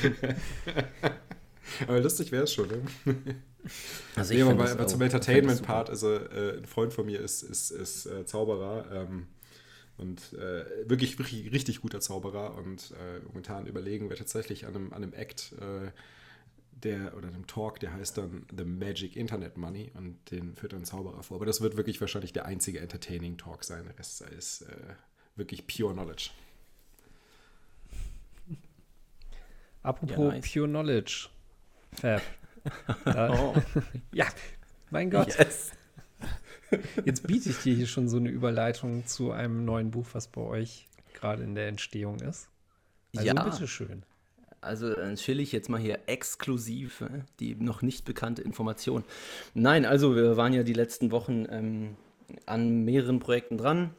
Aber 1.86 2.00
lustig 2.00 2.32
wäre 2.32 2.44
es 2.44 2.52
schon, 2.54 2.68
ne? 2.68 2.82
Also 4.16 4.34
Nee, 4.34 4.40
ich 4.40 4.44
aber 4.46 4.62
das 4.64 4.72
aber 4.72 4.82
auch- 4.82 4.86
zum 4.88 5.02
Entertainment-Part, 5.02 5.88
also 5.88 6.12
äh, 6.16 6.58
ein 6.58 6.66
Freund 6.66 6.92
von 6.92 7.06
mir 7.06 7.20
ist, 7.20 7.42
ist, 7.44 7.70
ist 7.70 8.06
äh, 8.06 8.26
Zauberer 8.26 8.90
ähm, 8.90 9.28
und 9.98 10.32
äh, 10.32 10.64
wirklich, 10.88 11.16
wirklich 11.20 11.52
richtig 11.52 11.80
guter 11.80 12.00
Zauberer 12.00 12.56
und 12.56 12.90
äh, 12.90 13.20
momentan 13.24 13.66
überlegen 13.68 14.08
wir 14.10 14.16
tatsächlich 14.16 14.66
an 14.66 14.74
einem, 14.74 14.92
an 14.92 15.04
einem 15.04 15.12
Act, 15.12 15.52
äh, 15.60 15.92
der 16.72 17.16
oder 17.16 17.28
einem 17.28 17.46
Talk, 17.46 17.78
der 17.78 17.92
heißt 17.92 18.18
dann 18.18 18.44
The 18.56 18.64
Magic 18.64 19.14
Internet 19.14 19.56
Money 19.56 19.92
und 19.94 20.16
den 20.32 20.56
führt 20.56 20.72
dann 20.72 20.84
Zauberer 20.84 21.22
vor. 21.22 21.36
Aber 21.36 21.46
das 21.46 21.60
wird 21.60 21.76
wirklich 21.76 22.00
wahrscheinlich 22.00 22.32
der 22.32 22.46
einzige 22.46 22.80
Entertaining 22.80 23.38
Talk 23.38 23.62
sein. 23.62 23.84
Der 23.84 23.96
Rest 23.96 24.22
ist 24.22 24.62
äh, 24.62 24.94
wirklich 25.36 25.68
pure 25.68 25.92
Knowledge. 25.92 26.30
Apropos 29.82 30.16
Ja, 30.16 30.24
nice. 30.32 30.52
Pure 30.52 30.66
Knowledge. 30.68 31.28
Fab. 32.00 32.22
Oh, 33.06 33.54
ja, 34.12 34.26
mein 34.90 35.10
Gott. 35.10 35.36
yes. 35.36 35.72
Jetzt 37.04 37.26
biete 37.26 37.50
ich 37.50 37.58
dir 37.58 37.74
hier 37.74 37.88
schon 37.88 38.08
so 38.08 38.18
eine 38.18 38.28
Überleitung 38.28 39.04
zu 39.04 39.32
einem 39.32 39.64
neuen 39.64 39.90
Buch, 39.90 40.06
was 40.12 40.28
bei 40.28 40.42
euch 40.42 40.86
gerade 41.12 41.42
in 41.42 41.56
der 41.56 41.66
Entstehung 41.66 42.20
ist. 42.20 42.48
Also 43.16 43.26
Ja. 43.26 43.42
bitteschön. 43.42 44.04
Also 44.60 44.94
dann 44.94 45.16
chill 45.16 45.40
ich 45.40 45.50
jetzt 45.50 45.68
mal 45.70 45.80
hier 45.80 45.98
exklusiv 46.06 47.00
äh, 47.00 47.24
die 47.40 47.56
noch 47.56 47.82
nicht 47.82 48.04
bekannte 48.04 48.42
Information. 48.42 49.02
Nein, 49.54 49.84
also 49.84 50.14
wir 50.14 50.36
waren 50.36 50.52
ja 50.52 50.62
die 50.62 50.72
letzten 50.72 51.10
Wochen 51.10 51.46
ähm, 51.50 51.96
an 52.46 52.84
mehreren 52.84 53.18
Projekten 53.18 53.58
dran. 53.58 53.90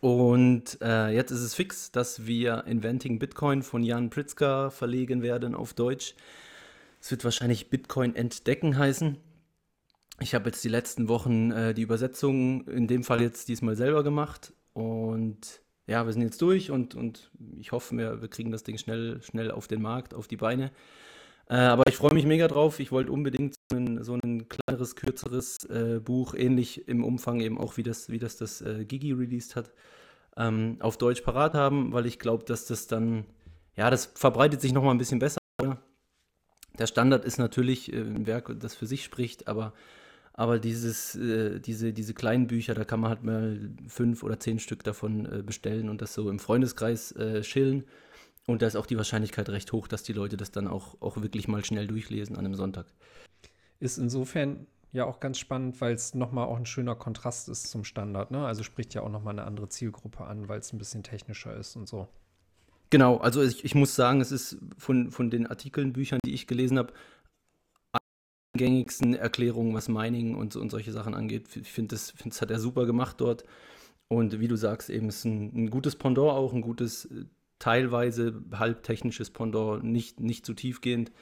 Und 0.00 0.78
äh, 0.80 1.08
jetzt 1.10 1.32
ist 1.32 1.40
es 1.42 1.54
fix, 1.54 1.92
dass 1.92 2.26
wir 2.26 2.64
Inventing 2.66 3.18
Bitcoin 3.18 3.62
von 3.62 3.82
Jan 3.82 4.08
Pritzker 4.08 4.70
verlegen 4.70 5.20
werden 5.22 5.54
auf 5.54 5.74
Deutsch. 5.74 6.14
Es 7.00 7.10
wird 7.10 7.24
wahrscheinlich 7.24 7.70
Bitcoin 7.70 8.14
entdecken 8.14 8.76
heißen. 8.76 9.18
Ich 10.20 10.34
habe 10.34 10.50
jetzt 10.50 10.64
die 10.64 10.68
letzten 10.68 11.08
Wochen 11.08 11.52
äh, 11.52 11.74
die 11.74 11.82
Übersetzung 11.82 12.66
in 12.66 12.88
dem 12.88 13.04
Fall 13.04 13.22
jetzt 13.22 13.48
diesmal 13.48 13.76
selber 13.76 14.02
gemacht. 14.02 14.52
Und 14.72 15.62
ja, 15.86 16.04
wir 16.04 16.12
sind 16.12 16.22
jetzt 16.22 16.42
durch 16.42 16.70
und, 16.70 16.94
und 16.94 17.30
ich 17.58 17.72
hoffe, 17.72 17.96
wir, 17.96 18.20
wir 18.20 18.28
kriegen 18.28 18.50
das 18.50 18.62
Ding 18.62 18.78
schnell, 18.78 19.22
schnell 19.22 19.50
auf 19.50 19.68
den 19.68 19.80
Markt, 19.80 20.14
auf 20.14 20.28
die 20.28 20.36
Beine. 20.36 20.70
Äh, 21.48 21.56
aber 21.56 21.84
ich 21.88 21.96
freue 21.96 22.12
mich 22.14 22.26
mega 22.26 22.46
drauf. 22.46 22.78
Ich 22.78 22.92
wollte 22.92 23.10
unbedingt 23.10 23.54
so 23.70 23.78
ein, 23.78 24.04
so 24.04 24.18
ein 24.22 24.48
kleineres, 24.48 24.96
kürzeres 24.96 25.56
äh, 25.70 26.00
Buch, 26.00 26.34
ähnlich 26.34 26.88
im 26.88 27.04
Umfang 27.04 27.40
eben 27.40 27.58
auch, 27.58 27.76
wie 27.76 27.82
das 27.82 28.10
wie 28.10 28.18
das, 28.18 28.36
das 28.36 28.60
äh, 28.60 28.84
Gigi 28.84 29.12
released 29.12 29.56
hat, 29.56 29.72
ähm, 30.36 30.76
auf 30.80 30.98
Deutsch 30.98 31.22
parat 31.22 31.54
haben, 31.54 31.92
weil 31.92 32.06
ich 32.06 32.18
glaube, 32.18 32.44
dass 32.44 32.66
das 32.66 32.86
dann, 32.86 33.24
ja, 33.76 33.88
das 33.88 34.06
verbreitet 34.14 34.60
sich 34.60 34.72
nochmal 34.72 34.94
ein 34.94 34.98
bisschen 34.98 35.20
besser. 35.20 35.37
Der 36.78 36.86
Standard 36.86 37.24
ist 37.24 37.38
natürlich 37.38 37.92
äh, 37.92 38.00
ein 38.00 38.26
Werk, 38.26 38.54
das 38.58 38.74
für 38.74 38.86
sich 38.86 39.04
spricht, 39.04 39.48
aber, 39.48 39.72
aber 40.32 40.58
dieses, 40.58 41.14
äh, 41.16 41.60
diese, 41.60 41.92
diese 41.92 42.14
kleinen 42.14 42.46
Bücher, 42.46 42.74
da 42.74 42.84
kann 42.84 43.00
man 43.00 43.10
halt 43.10 43.24
mal 43.24 43.70
fünf 43.86 44.22
oder 44.22 44.38
zehn 44.38 44.58
Stück 44.58 44.84
davon 44.84 45.26
äh, 45.26 45.42
bestellen 45.42 45.88
und 45.88 46.00
das 46.00 46.14
so 46.14 46.30
im 46.30 46.38
Freundeskreis 46.38 47.12
äh, 47.12 47.42
chillen. 47.42 47.84
Und 48.46 48.62
da 48.62 48.66
ist 48.66 48.76
auch 48.76 48.86
die 48.86 48.96
Wahrscheinlichkeit 48.96 49.48
recht 49.50 49.72
hoch, 49.72 49.88
dass 49.88 50.04
die 50.04 50.14
Leute 50.14 50.38
das 50.38 50.50
dann 50.50 50.68
auch, 50.68 50.96
auch 51.02 51.20
wirklich 51.20 51.48
mal 51.48 51.64
schnell 51.64 51.86
durchlesen 51.86 52.36
an 52.36 52.46
einem 52.46 52.54
Sonntag. 52.54 52.86
Ist 53.78 53.98
insofern 53.98 54.66
ja 54.92 55.04
auch 55.04 55.20
ganz 55.20 55.38
spannend, 55.38 55.80
weil 55.80 55.92
es 55.92 56.14
nochmal 56.14 56.46
auch 56.46 56.56
ein 56.56 56.64
schöner 56.64 56.94
Kontrast 56.94 57.48
ist 57.50 57.68
zum 57.68 57.84
Standard. 57.84 58.30
Ne? 58.30 58.46
Also 58.46 58.62
spricht 58.62 58.94
ja 58.94 59.02
auch 59.02 59.10
nochmal 59.10 59.34
eine 59.34 59.44
andere 59.44 59.68
Zielgruppe 59.68 60.24
an, 60.24 60.48
weil 60.48 60.60
es 60.60 60.72
ein 60.72 60.78
bisschen 60.78 61.02
technischer 61.02 61.54
ist 61.54 61.76
und 61.76 61.86
so. 61.86 62.08
Genau, 62.90 63.18
also 63.18 63.42
ich, 63.42 63.64
ich 63.64 63.74
muss 63.74 63.94
sagen, 63.94 64.20
es 64.20 64.32
ist 64.32 64.58
von, 64.78 65.10
von 65.10 65.30
den 65.30 65.46
Artikeln, 65.46 65.92
Büchern, 65.92 66.20
die 66.24 66.32
ich 66.32 66.46
gelesen 66.46 66.78
habe, 66.78 66.92
gängigsten 68.56 69.14
Erklärungen, 69.14 69.74
was 69.74 69.88
Mining 69.88 70.34
und, 70.34 70.56
und 70.56 70.70
solche 70.70 70.92
Sachen 70.92 71.14
angeht. 71.14 71.54
Ich 71.56 71.70
finde, 71.70 71.94
das, 71.94 72.10
find, 72.10 72.34
das 72.34 72.42
hat 72.42 72.50
er 72.50 72.58
super 72.58 72.86
gemacht 72.86 73.20
dort. 73.20 73.44
Und 74.08 74.40
wie 74.40 74.48
du 74.48 74.56
sagst, 74.56 74.90
eben 74.90 75.08
ist 75.08 75.24
ein, 75.24 75.52
ein 75.54 75.70
gutes 75.70 75.96
Pendant 75.96 76.30
auch, 76.30 76.52
ein 76.52 76.62
gutes, 76.62 77.06
äh, 77.06 77.24
teilweise 77.58 78.42
halbtechnisches 78.52 79.30
Pendant, 79.30 79.84
nicht, 79.84 80.20
nicht 80.20 80.46
zu 80.46 80.54
tiefgehend. 80.54 81.12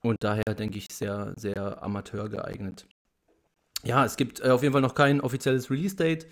Und 0.00 0.22
daher 0.22 0.54
denke 0.56 0.78
ich 0.78 0.88
sehr, 0.92 1.34
sehr 1.36 1.82
amateur 1.82 2.28
geeignet. 2.28 2.86
Ja, 3.82 4.04
es 4.04 4.16
gibt 4.16 4.40
äh, 4.40 4.50
auf 4.50 4.62
jeden 4.62 4.72
Fall 4.72 4.82
noch 4.82 4.94
kein 4.94 5.20
offizielles 5.20 5.70
Release-Date. 5.70 6.26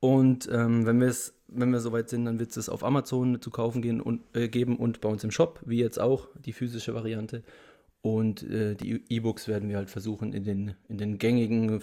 Und 0.00 0.48
ähm, 0.52 0.86
wenn 0.86 1.00
wir 1.00 1.08
es, 1.08 1.34
wenn 1.48 1.70
wir 1.70 1.80
soweit 1.80 2.08
sind, 2.08 2.24
dann 2.24 2.38
wird 2.38 2.56
es 2.56 2.68
auf 2.68 2.84
Amazon 2.84 3.40
zu 3.40 3.50
kaufen 3.50 3.82
gehen 3.82 4.00
und 4.00 4.22
äh, 4.34 4.48
geben 4.48 4.76
und 4.76 5.00
bei 5.00 5.08
uns 5.08 5.24
im 5.24 5.30
Shop, 5.30 5.60
wie 5.64 5.78
jetzt 5.78 5.98
auch 5.98 6.28
die 6.44 6.52
physische 6.52 6.94
Variante. 6.94 7.42
Und 8.02 8.42
äh, 8.44 8.74
die 8.76 9.02
E-Books 9.08 9.48
werden 9.48 9.68
wir 9.68 9.78
halt 9.78 9.90
versuchen, 9.90 10.32
in 10.32 10.44
den, 10.44 10.74
in 10.88 10.98
den 10.98 11.18
gängigen, 11.18 11.80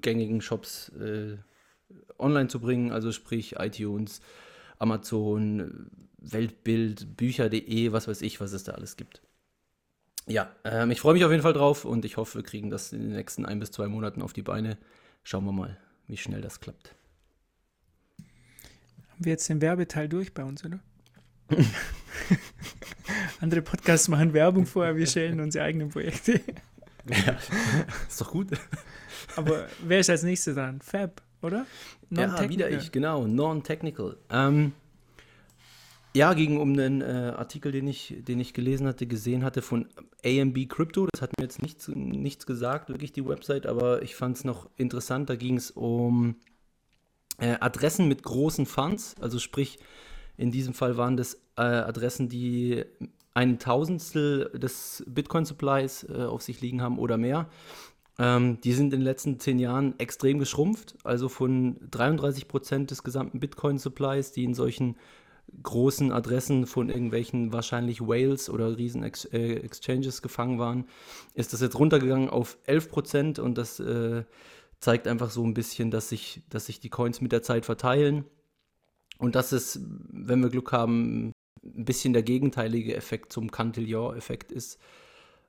gängigen 0.00 0.40
Shops 0.40 0.90
äh, 0.90 1.36
online 2.18 2.48
zu 2.48 2.60
bringen, 2.60 2.92
also 2.92 3.12
sprich 3.12 3.56
iTunes, 3.58 4.20
Amazon, 4.78 5.90
Weltbild, 6.18 7.16
Bücher.de, 7.16 7.92
was 7.92 8.08
weiß 8.08 8.22
ich, 8.22 8.40
was 8.40 8.52
es 8.52 8.64
da 8.64 8.72
alles 8.72 8.96
gibt. 8.96 9.22
Ja, 10.26 10.50
ähm, 10.64 10.90
ich 10.90 11.00
freue 11.00 11.14
mich 11.14 11.24
auf 11.24 11.30
jeden 11.30 11.42
Fall 11.42 11.52
drauf 11.52 11.84
und 11.84 12.04
ich 12.04 12.16
hoffe, 12.16 12.38
wir 12.38 12.44
kriegen 12.44 12.70
das 12.70 12.92
in 12.92 13.00
den 13.00 13.12
nächsten 13.12 13.44
ein 13.44 13.58
bis 13.58 13.70
zwei 13.70 13.88
Monaten 13.88 14.22
auf 14.22 14.32
die 14.32 14.42
Beine. 14.42 14.78
Schauen 15.24 15.44
wir 15.44 15.52
mal, 15.52 15.76
wie 16.06 16.16
schnell 16.16 16.40
das 16.40 16.60
klappt. 16.60 16.94
Haben 19.20 19.26
wir 19.26 19.32
jetzt 19.32 19.50
den 19.50 19.60
Werbeteil 19.60 20.08
durch 20.08 20.32
bei 20.32 20.42
uns, 20.42 20.64
oder? 20.64 20.80
Andere 23.42 23.60
Podcasts 23.60 24.08
machen 24.08 24.32
Werbung 24.32 24.64
vorher, 24.64 24.96
wir 24.96 25.06
stellen 25.06 25.40
unsere 25.40 25.62
eigenen 25.62 25.90
Projekte. 25.90 26.40
Ist 28.08 28.18
doch 28.18 28.30
gut. 28.30 28.48
Aber 29.36 29.68
wer 29.86 30.00
ist 30.00 30.08
als 30.08 30.22
nächstes 30.22 30.54
dran? 30.54 30.80
Fab, 30.80 31.20
oder? 31.42 31.66
Ja, 32.08 32.48
wieder 32.48 32.70
ich, 32.70 32.92
genau. 32.92 33.26
Non-technical. 33.26 34.16
Ähm, 34.30 34.72
ja, 36.14 36.32
ging 36.32 36.56
um 36.56 36.72
einen 36.72 37.02
äh, 37.02 37.34
Artikel, 37.36 37.72
den 37.72 37.88
ich, 37.88 38.14
den 38.26 38.40
ich 38.40 38.54
gelesen 38.54 38.86
hatte, 38.86 39.06
gesehen 39.06 39.44
hatte 39.44 39.60
von 39.60 39.86
AMB 40.24 40.66
Crypto. 40.66 41.06
Das 41.12 41.20
hat 41.20 41.38
mir 41.38 41.44
jetzt 41.44 41.60
nichts, 41.60 41.88
nichts 41.88 42.46
gesagt, 42.46 42.88
wirklich 42.88 43.12
die 43.12 43.26
Website, 43.26 43.66
aber 43.66 44.00
ich 44.00 44.16
fand 44.16 44.38
es 44.38 44.44
noch 44.44 44.70
interessant. 44.78 45.28
Da 45.28 45.36
ging 45.36 45.58
es 45.58 45.70
um 45.70 46.36
äh, 47.40 47.56
Adressen 47.60 48.08
mit 48.08 48.22
großen 48.22 48.66
Funds. 48.66 49.14
Also 49.20 49.38
sprich, 49.38 49.78
in 50.36 50.50
diesem 50.50 50.74
Fall 50.74 50.96
waren 50.96 51.16
das 51.16 51.34
äh, 51.56 51.62
Adressen, 51.62 52.28
die 52.28 52.84
ein 53.34 53.58
Tausendstel 53.58 54.50
des 54.58 55.04
Bitcoin-Supplies 55.06 56.04
äh, 56.04 56.24
auf 56.24 56.42
sich 56.42 56.60
liegen 56.60 56.82
haben 56.82 56.98
oder 56.98 57.16
mehr. 57.16 57.48
Ähm, 58.18 58.60
die 58.60 58.72
sind 58.72 58.92
in 58.92 59.00
den 59.00 59.02
letzten 59.02 59.38
zehn 59.38 59.58
Jahren 59.58 59.98
extrem 59.98 60.38
geschrumpft, 60.38 60.96
also 61.04 61.28
von 61.28 61.78
33 61.90 62.48
Prozent 62.48 62.90
des 62.90 63.02
gesamten 63.02 63.40
Bitcoin-Supplies, 63.40 64.32
die 64.32 64.44
in 64.44 64.54
solchen 64.54 64.96
großen 65.62 66.12
Adressen 66.12 66.66
von 66.66 66.90
irgendwelchen 66.90 67.52
wahrscheinlich 67.52 68.00
Whales 68.00 68.50
oder 68.50 68.76
riesen 68.76 69.02
Ex 69.02 69.24
äh, 69.26 69.54
Exchanges 69.54 70.22
gefangen 70.22 70.58
waren, 70.58 70.86
ist 71.34 71.52
das 71.52 71.60
jetzt 71.60 71.78
runtergegangen 71.78 72.28
auf 72.30 72.58
11 72.66 72.90
Prozent 72.90 73.38
und 73.38 73.58
das 73.58 73.80
äh, 73.80 74.24
zeigt 74.80 75.06
einfach 75.06 75.30
so 75.30 75.44
ein 75.44 75.54
bisschen, 75.54 75.90
dass 75.90 76.08
sich, 76.08 76.42
dass 76.48 76.66
sich 76.66 76.80
die 76.80 76.88
Coins 76.90 77.20
mit 77.20 77.32
der 77.32 77.42
Zeit 77.42 77.66
verteilen 77.66 78.24
und 79.18 79.34
dass 79.34 79.52
es, 79.52 79.80
wenn 80.10 80.40
wir 80.40 80.48
Glück 80.48 80.72
haben, 80.72 81.32
ein 81.62 81.84
bisschen 81.84 82.12
der 82.14 82.22
gegenteilige 82.22 82.96
Effekt 82.96 83.32
zum 83.32 83.50
Cantillon-Effekt 83.50 84.50
ist, 84.50 84.78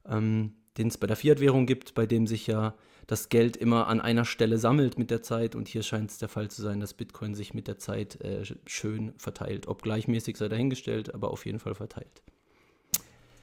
ähm, 0.05 0.55
den 0.77 0.87
es 0.89 0.97
bei 0.97 1.07
der 1.07 1.15
Fiat-Währung 1.15 1.65
gibt, 1.65 1.93
bei 1.93 2.05
dem 2.05 2.27
sich 2.27 2.47
ja 2.47 2.75
das 3.07 3.29
Geld 3.29 3.57
immer 3.57 3.87
an 3.87 3.99
einer 3.99 4.25
Stelle 4.25 4.57
sammelt 4.57 4.97
mit 4.97 5.11
der 5.11 5.21
Zeit. 5.21 5.55
Und 5.55 5.67
hier 5.67 5.83
scheint 5.83 6.11
es 6.11 6.17
der 6.17 6.29
Fall 6.29 6.49
zu 6.49 6.61
sein, 6.61 6.79
dass 6.79 6.93
Bitcoin 6.93 7.35
sich 7.35 7.53
mit 7.53 7.67
der 7.67 7.77
Zeit 7.77 8.21
äh, 8.21 8.43
schön 8.65 9.13
verteilt. 9.17 9.67
Ob 9.67 9.81
gleichmäßig 9.81 10.37
sei 10.37 10.47
dahingestellt, 10.49 11.13
aber 11.13 11.31
auf 11.31 11.45
jeden 11.45 11.59
Fall 11.59 11.75
verteilt. 11.75 12.21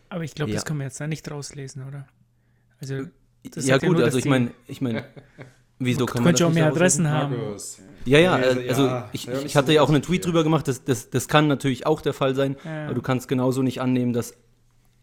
Aber 0.08 0.24
ich 0.24 0.34
glaube, 0.34 0.50
Ja. 0.50 0.56
das 0.56 0.64
kann 0.64 0.78
man 0.78 0.86
jetzt 0.86 1.00
da 1.00 1.06
nicht 1.06 1.30
rauslesen, 1.30 1.86
oder? 1.86 2.06
Also, 2.80 3.06
Das 3.50 3.66
ja 3.66 3.78
gut, 3.78 4.00
also 4.00 4.18
ich 4.18 4.24
meine, 4.24 4.52
ich 4.66 4.80
meine, 4.80 5.04
wieso 5.78 6.06
kann 6.06 6.22
man 6.24 6.34
auch 6.34 6.38
das 6.38 6.54
mehr 6.54 6.70
nicht 6.70 6.80
rauslesen? 6.80 7.06
Adressen 7.06 7.10
haben. 7.10 7.56
Ja, 8.04 8.18
ja, 8.18 8.38
äh, 8.38 8.68
also 8.68 8.86
ja, 8.86 9.08
ich, 9.12 9.28
ich 9.28 9.56
hatte 9.56 9.72
ja 9.72 9.82
auch 9.82 9.90
einen 9.90 10.02
Tweet 10.02 10.24
drüber 10.24 10.42
gemacht, 10.42 10.66
das, 10.66 10.84
das, 10.84 11.10
das 11.10 11.28
kann 11.28 11.46
natürlich 11.46 11.86
auch 11.86 12.00
der 12.00 12.14
Fall 12.14 12.34
sein, 12.34 12.56
Ja. 12.64 12.86
aber 12.86 12.94
du 12.94 13.02
kannst 13.02 13.28
genauso 13.28 13.62
nicht 13.62 13.80
annehmen, 13.80 14.12
dass 14.12 14.34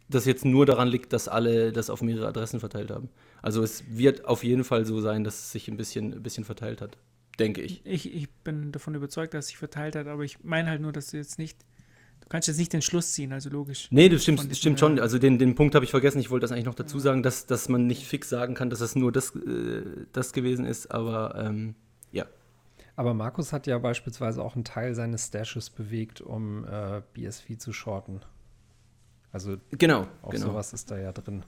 das 0.10 0.25
jetzt 0.25 0.46
nur 0.46 0.65
daran 0.65 0.88
liegt, 0.88 1.13
dass 1.13 1.27
alle 1.27 1.72
das 1.72 1.89
auf 1.89 2.01
mehrere 2.01 2.27
Adressen 2.27 2.60
verteilt 2.60 2.91
haben. 2.91 3.10
Also 3.41 3.62
es 3.63 3.84
wird 3.89 4.25
auf 4.25 4.44
jeden 4.44 4.63
Fall 4.63 4.86
so 4.86 5.01
sein, 5.01 5.24
dass 5.24 5.36
es 5.39 5.51
sich 5.51 5.67
ein 5.67 5.77
bisschen, 5.77 6.13
ein 6.13 6.24
bisschen 6.24 6.46
verteilt 6.46 6.82
hat, 6.82 6.98
denke 7.39 7.62
ich. 7.62 7.82
Ich, 7.86 8.13
ich 8.13 8.29
bin 8.44 8.72
davon 8.72 8.96
überzeugt, 8.96 9.34
dass 9.34 9.46
es 9.46 9.50
sich 9.50 9.58
verteilt 9.58 9.96
hat, 9.96 10.08
aber 10.08 10.24
ich 10.24 10.44
meine 10.44 10.70
halt 10.70 10.82
nur, 10.82 10.91
dass 10.91 11.08
du 11.12 11.17
jetzt 11.17 11.38
nicht, 11.39 11.58
du 12.25 12.29
kannst 12.29 12.48
jetzt 12.48 12.58
nicht 12.58 12.74
den 12.74 12.82
Schluss 12.82 13.13
ziehen, 13.13 13.32
also 13.32 13.50
logisch. 13.50 13.88
Nee, 13.91 14.10
das 14.10 14.24
stimmt, 14.24 14.50
das 14.51 14.58
stimmt 14.58 14.79
schon. 14.79 14.98
äh, 14.98 15.01
Also 15.01 15.17
den, 15.20 15.38
den 15.39 15.55
Punkt 15.55 15.74
habe 15.75 15.86
ich 15.86 15.91
vergessen. 15.91 16.20
Ich 16.20 16.29
wollte 16.32 16.44
das 16.44 16.51
eigentlich 16.51 16.65
noch 16.65 16.75
dazu 16.75 17.00
sagen, 17.00 17.24
dass, 17.24 17.46
dass 17.46 17.70
man 17.70 17.88
nicht 17.88 18.05
fix 18.05 18.29
sagen 18.29 18.53
kann, 18.55 18.70
dass 18.70 18.79
das 18.79 18.96
nur 18.96 19.12
das, 19.12 19.36
äh, 19.36 19.84
das 20.12 20.34
gewesen 20.34 20.65
ist. 20.65 20.91
Aber 20.91 21.36
ähm, 21.38 21.75
ja, 22.12 22.25
Aber 22.96 23.13
Markus 23.13 23.53
hat 23.53 23.67
ja 23.67 23.77
beispielsweise 23.77 24.44
auch 24.44 24.55
einen 24.55 24.63
Teil 24.65 24.94
seines 24.96 25.27
Stashes 25.27 25.70
bewegt, 25.70 26.20
um 26.22 26.65
äh, 26.65 27.01
BSV 27.13 27.58
zu 27.58 27.72
shorten. 27.74 28.22
Also 29.32 29.58
Genau, 29.72 30.08
auch 30.22 30.29
genau. 30.32 30.48
sowas 30.48 30.74
ist 30.74 30.91
da 30.91 30.98
ja 30.98 31.12
drin. 31.12 31.44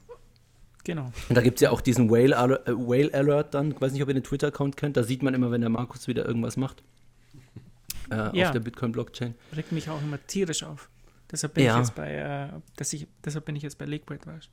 Genau. 0.83 1.11
Und 1.27 1.35
da 1.35 1.41
gibt 1.41 1.55
es 1.57 1.61
ja 1.61 1.71
auch 1.71 1.81
diesen 1.81 2.09
Whale, 2.09 2.35
äh, 2.65 2.71
Whale 2.71 3.13
Alert 3.13 3.53
dann. 3.53 3.71
Ich 3.71 3.81
weiß 3.81 3.91
nicht, 3.91 4.01
ob 4.03 4.07
ihr 4.09 4.13
den 4.13 4.23
Twitter-Account 4.23 4.77
kennt. 4.77 4.95
Da 4.95 5.03
sieht 5.03 5.21
man 5.23 5.33
immer, 5.33 5.51
wenn 5.51 5.61
der 5.61 5.69
Markus 5.69 6.07
wieder 6.07 6.25
irgendwas 6.25 6.55
macht. 6.55 6.83
Äh, 8.11 8.37
Ja. 8.37 8.47
Auf 8.47 8.51
der 8.53 8.59
Bitcoin-Blockchain. 8.59 9.35
Regt 9.55 9.71
mich 9.71 9.89
auch 9.89 10.01
immer 10.01 10.19
tierisch 10.27 10.63
auf. 10.63 10.89
Deshalb 11.31 11.53
bin 11.55 11.65
Ja. 11.65 11.73
ich 11.73 11.79
jetzt 11.87 11.95
bei, 11.95 12.13
äh, 12.13 12.59
dass 12.77 12.93
ich, 12.93 13.07
deshalb 13.23 13.45
bin 13.45 13.55
ich 13.55 13.63
jetzt 13.63 13.77
bei 13.77 13.85
Liquid, 13.85 14.25
weißt 14.25 14.49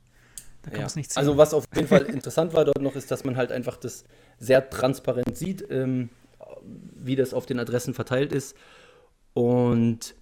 Da 0.63 0.71
kann 0.71 0.79
man 0.79 0.87
es 0.87 0.95
nicht 0.95 1.11
sehen. 1.11 1.19
Also 1.19 1.37
was 1.37 1.53
auf 1.53 1.65
jeden 1.75 1.87
Fall 1.87 2.01
interessant 2.03 2.53
war 2.53 2.65
dort 2.65 2.81
noch, 2.81 2.95
ist, 2.95 3.11
dass 3.11 3.23
man 3.23 3.37
halt 3.37 3.51
einfach 3.51 3.77
das 3.77 4.03
sehr 4.39 4.69
transparent 4.69 5.37
sieht, 5.37 5.65
ähm, 5.69 6.09
wie 6.95 7.15
das 7.15 7.33
auf 7.33 7.45
den 7.45 7.59
Adressen 7.59 7.93
verteilt 7.93 8.31
ist. 8.33 8.57
Und 9.33 10.15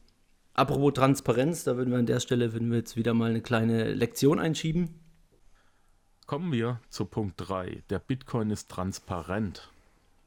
apropos 0.53 0.93
Transparenz, 0.93 1.63
da 1.63 1.77
würden 1.77 1.91
wir 1.91 1.97
an 1.99 2.05
der 2.05 2.19
Stelle, 2.19 2.53
würden 2.53 2.69
wir 2.71 2.77
jetzt 2.79 2.95
wieder 2.97 3.13
mal 3.13 3.29
eine 3.29 3.41
kleine 3.41 3.93
Lektion 3.93 4.39
einschieben. 4.39 4.99
Kommen 6.27 6.51
wir 6.51 6.79
zu 6.89 7.05
Punkt 7.05 7.35
3. 7.37 7.83
Der 7.89 7.99
Bitcoin 7.99 8.49
ist 8.49 8.69
transparent. 8.69 9.69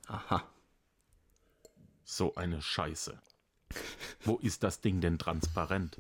Aha. 0.09 0.45
So 2.09 2.37
eine 2.37 2.63
Scheiße. 2.63 3.19
Wo 4.21 4.37
ist 4.37 4.63
das 4.63 4.81
Ding 4.81 5.01
denn 5.01 5.19
transparent? 5.19 5.99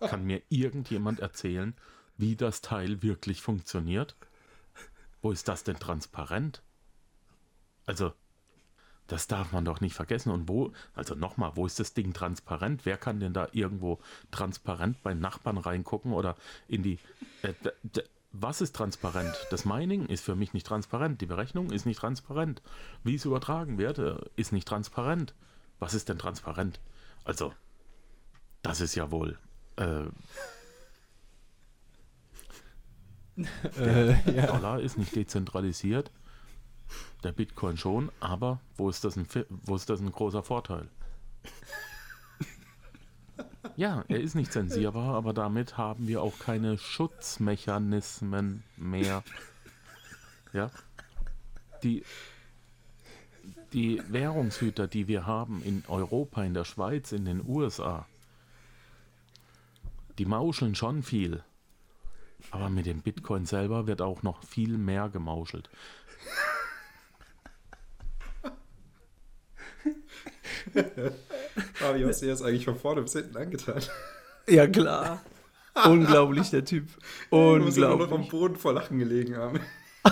Kann 0.00 0.24
mir 0.24 0.42
irgendjemand 0.50 1.18
erzählen, 1.20 1.74
wie 2.18 2.36
das 2.36 2.60
Teil 2.60 3.02
wirklich 3.02 3.40
funktioniert? 3.40 4.16
Wo 5.22 5.32
ist 5.32 5.48
das 5.48 5.64
denn 5.64 5.78
transparent? 5.78 6.62
Also, 7.86 8.12
das 9.06 9.28
darf 9.28 9.52
man 9.52 9.64
doch 9.64 9.80
nicht 9.80 9.94
vergessen. 9.94 10.30
Und 10.30 10.46
wo, 10.46 10.72
also 10.94 11.14
nochmal, 11.14 11.52
wo 11.54 11.64
ist 11.64 11.80
das 11.80 11.94
Ding 11.94 12.12
transparent? 12.12 12.84
Wer 12.84 12.98
kann 12.98 13.18
denn 13.18 13.32
da 13.32 13.48
irgendwo 13.52 13.98
transparent 14.30 15.02
beim 15.02 15.20
Nachbarn 15.20 15.56
reingucken 15.56 16.12
oder 16.12 16.36
in 16.68 16.82
die. 16.82 16.98
Äh, 17.40 17.54
was 18.30 18.60
ist 18.60 18.76
transparent? 18.76 19.34
Das 19.50 19.64
Mining 19.64 20.04
ist 20.06 20.22
für 20.22 20.36
mich 20.36 20.52
nicht 20.52 20.66
transparent. 20.66 21.22
Die 21.22 21.26
Berechnung 21.26 21.70
ist 21.70 21.86
nicht 21.86 21.98
transparent. 21.98 22.60
Wie 23.04 23.14
es 23.14 23.24
übertragen 23.24 23.78
wird, 23.78 23.98
äh, 23.98 24.16
ist 24.36 24.52
nicht 24.52 24.68
transparent. 24.68 25.34
Was 25.78 25.94
ist 25.94 26.08
denn 26.08 26.18
transparent? 26.18 26.80
Also, 27.24 27.52
das 28.62 28.80
ist 28.80 28.94
ja 28.94 29.10
wohl. 29.10 29.38
Äh, 29.76 30.06
Äh, 33.78 34.34
ja. 34.34 34.46
Dollar 34.46 34.80
ist 34.80 34.96
nicht 34.96 35.14
dezentralisiert. 35.14 36.10
Der 37.22 37.32
Bitcoin 37.32 37.76
schon, 37.76 38.10
aber 38.20 38.60
wo 38.76 38.88
ist 38.88 39.04
das 39.04 39.16
ein, 39.16 39.26
wo 39.48 39.76
ist 39.76 39.90
das 39.90 40.00
ein 40.00 40.10
großer 40.10 40.42
Vorteil? 40.42 40.88
Ja, 43.76 44.04
er 44.08 44.20
ist 44.20 44.34
nicht 44.34 44.52
zensierbar, 44.52 45.14
aber 45.14 45.34
damit 45.34 45.76
haben 45.76 46.06
wir 46.08 46.22
auch 46.22 46.38
keine 46.38 46.78
Schutzmechanismen 46.78 48.62
mehr. 48.76 49.22
Ja. 50.52 50.70
Die, 51.82 52.04
die 53.72 54.02
Währungshüter, 54.08 54.86
die 54.86 55.08
wir 55.08 55.26
haben 55.26 55.62
in 55.64 55.84
Europa, 55.88 56.42
in 56.44 56.54
der 56.54 56.64
Schweiz, 56.64 57.12
in 57.12 57.24
den 57.24 57.46
USA, 57.46 58.06
die 60.18 60.24
mauscheln 60.24 60.74
schon 60.74 61.02
viel. 61.02 61.42
Aber 62.50 62.68
mit 62.68 62.86
dem 62.86 63.02
Bitcoin 63.02 63.44
selber 63.46 63.86
wird 63.86 64.00
auch 64.02 64.22
noch 64.22 64.42
viel 64.44 64.78
mehr 64.78 65.08
gemauschelt. 65.08 65.68
Aber 71.80 71.98
wie 71.98 72.04
hast 72.04 72.20
du 72.20 72.26
dir 72.26 72.32
das 72.32 72.42
eigentlich 72.42 72.64
von 72.64 72.78
vorne 72.78 73.02
bis 73.02 73.12
hinten 73.14 73.36
angetan? 73.36 73.82
Ja, 74.48 74.66
klar. 74.66 75.22
Unglaublich, 75.84 76.50
der 76.50 76.64
Typ. 76.64 76.88
Du 77.30 77.36
musst 77.58 77.76
ja 77.76 77.88
nur 77.88 77.98
noch 77.98 78.06
am 78.06 78.12
Unglaublich. 78.12 78.30
Boden 78.30 78.56
vor 78.56 78.72
Lachen 78.72 78.98
gelegen 78.98 79.36
haben. 79.36 79.60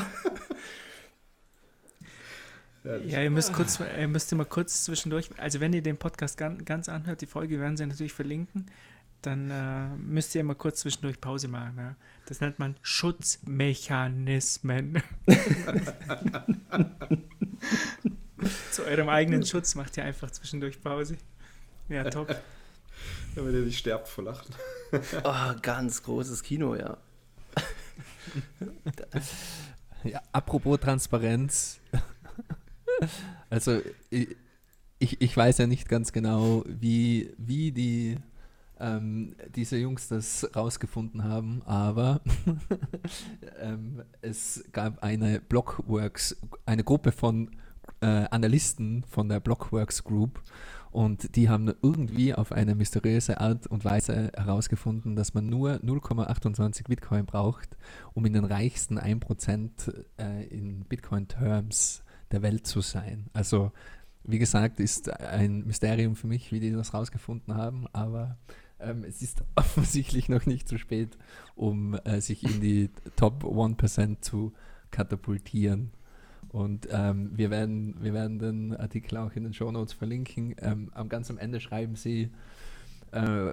Ja, 2.84 3.22
ihr 3.22 3.30
müsst 3.30 3.54
kurz, 3.54 3.80
ihr 3.80 4.08
müsst 4.08 4.30
immer 4.30 4.44
kurz 4.44 4.84
zwischendurch, 4.84 5.30
also 5.38 5.58
wenn 5.60 5.72
ihr 5.72 5.80
den 5.82 5.96
Podcast 5.96 6.36
ganz, 6.36 6.62
ganz 6.66 6.90
anhört, 6.90 7.22
die 7.22 7.26
Folge 7.26 7.58
werden 7.58 7.78
sie 7.78 7.86
natürlich 7.86 8.12
verlinken, 8.12 8.66
dann 9.22 9.50
äh, 9.50 9.88
müsst 9.96 10.34
ihr 10.34 10.42
immer 10.42 10.54
kurz 10.54 10.80
zwischendurch 10.80 11.18
Pause 11.20 11.48
machen. 11.48 11.78
Ja? 11.78 11.96
Das 12.26 12.42
nennt 12.42 12.58
man 12.58 12.76
Schutzmechanismen. 12.82 15.02
Zu 18.70 18.84
eurem 18.84 19.08
eigenen 19.08 19.46
Schutz 19.46 19.74
macht 19.74 19.96
ihr 19.96 20.04
einfach 20.04 20.30
zwischendurch 20.30 20.82
Pause. 20.82 21.16
Ja, 21.88 22.04
top. 22.04 22.36
Damit 23.34 23.54
ihr 23.54 23.60
nicht 23.60 23.78
sterbt 23.78 24.08
vor 24.08 24.24
Lachen. 24.24 24.54
Oh, 25.24 25.54
ganz 25.60 26.04
großes 26.04 26.44
Kino, 26.44 26.76
ja. 26.76 26.96
Ja, 30.04 30.22
apropos 30.30 30.78
Transparenz. 30.78 31.80
Also 33.50 33.80
ich, 34.10 35.20
ich, 35.20 35.36
weiß 35.36 35.58
ja 35.58 35.66
nicht 35.66 35.88
ganz 35.88 36.12
genau, 36.12 36.64
wie, 36.66 37.32
wie 37.38 37.72
die 37.72 38.16
ähm, 38.80 39.36
diese 39.54 39.76
Jungs 39.76 40.08
das 40.08 40.48
rausgefunden 40.56 41.24
haben, 41.24 41.62
aber 41.64 42.20
ähm, 43.60 44.02
es 44.22 44.64
gab 44.72 45.02
eine 45.02 45.40
Blockworks, 45.40 46.36
eine 46.66 46.84
Gruppe 46.84 47.12
von 47.12 47.50
äh, 48.00 48.06
Analysten 48.30 49.04
von 49.08 49.28
der 49.28 49.40
Blockworks 49.40 50.02
Group 50.04 50.42
und 50.94 51.34
die 51.34 51.48
haben 51.48 51.72
irgendwie 51.82 52.34
auf 52.34 52.52
eine 52.52 52.76
mysteriöse 52.76 53.40
Art 53.40 53.66
und 53.66 53.84
Weise 53.84 54.30
herausgefunden, 54.36 55.16
dass 55.16 55.34
man 55.34 55.48
nur 55.48 55.72
0,28 55.82 56.86
Bitcoin 56.86 57.26
braucht, 57.26 57.76
um 58.12 58.24
in 58.26 58.32
den 58.32 58.44
reichsten 58.44 58.96
1% 58.96 59.92
äh, 60.18 60.44
in 60.44 60.84
Bitcoin-Terms 60.84 62.03
der 62.32 62.42
Welt 62.42 62.66
zu 62.66 62.80
sein. 62.80 63.26
Also, 63.32 63.72
wie 64.24 64.38
gesagt, 64.38 64.80
ist 64.80 65.10
ein 65.20 65.66
Mysterium 65.66 66.16
für 66.16 66.26
mich, 66.26 66.50
wie 66.52 66.60
die 66.60 66.72
das 66.72 66.94
rausgefunden 66.94 67.54
haben, 67.54 67.86
aber 67.92 68.38
ähm, 68.80 69.04
es 69.04 69.22
ist 69.22 69.44
offensichtlich 69.56 70.28
noch 70.28 70.46
nicht 70.46 70.68
zu 70.68 70.78
spät, 70.78 71.16
um 71.54 71.94
äh, 72.04 72.20
sich 72.20 72.42
in 72.42 72.60
die 72.60 72.90
Top 73.16 73.44
1% 73.44 74.20
zu 74.20 74.52
katapultieren. 74.90 75.90
Und 76.48 76.86
ähm, 76.92 77.32
wir, 77.34 77.50
werden, 77.50 77.96
wir 78.00 78.14
werden 78.14 78.38
den 78.38 78.76
Artikel 78.76 79.16
auch 79.16 79.32
in 79.32 79.42
den 79.42 79.52
Show 79.52 79.72
Notes 79.72 79.92
verlinken. 79.92 80.54
Ähm, 80.60 80.90
am 80.94 81.08
ganz 81.08 81.28
am 81.28 81.38
Ende 81.38 81.58
schreiben 81.58 81.96
sie, 81.96 82.30
äh, 83.10 83.52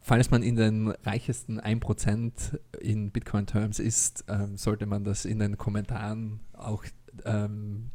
falls 0.00 0.30
man 0.30 0.42
in 0.42 0.56
den 0.56 0.88
reichesten 0.88 1.60
1% 1.60 2.58
in 2.80 3.10
Bitcoin-Terms 3.10 3.78
ist, 3.78 4.24
ähm, 4.28 4.56
sollte 4.56 4.84
man 4.84 5.04
das 5.04 5.24
in 5.24 5.38
den 5.38 5.56
Kommentaren 5.56 6.40
auch 6.52 6.84
ähm, 7.24 7.90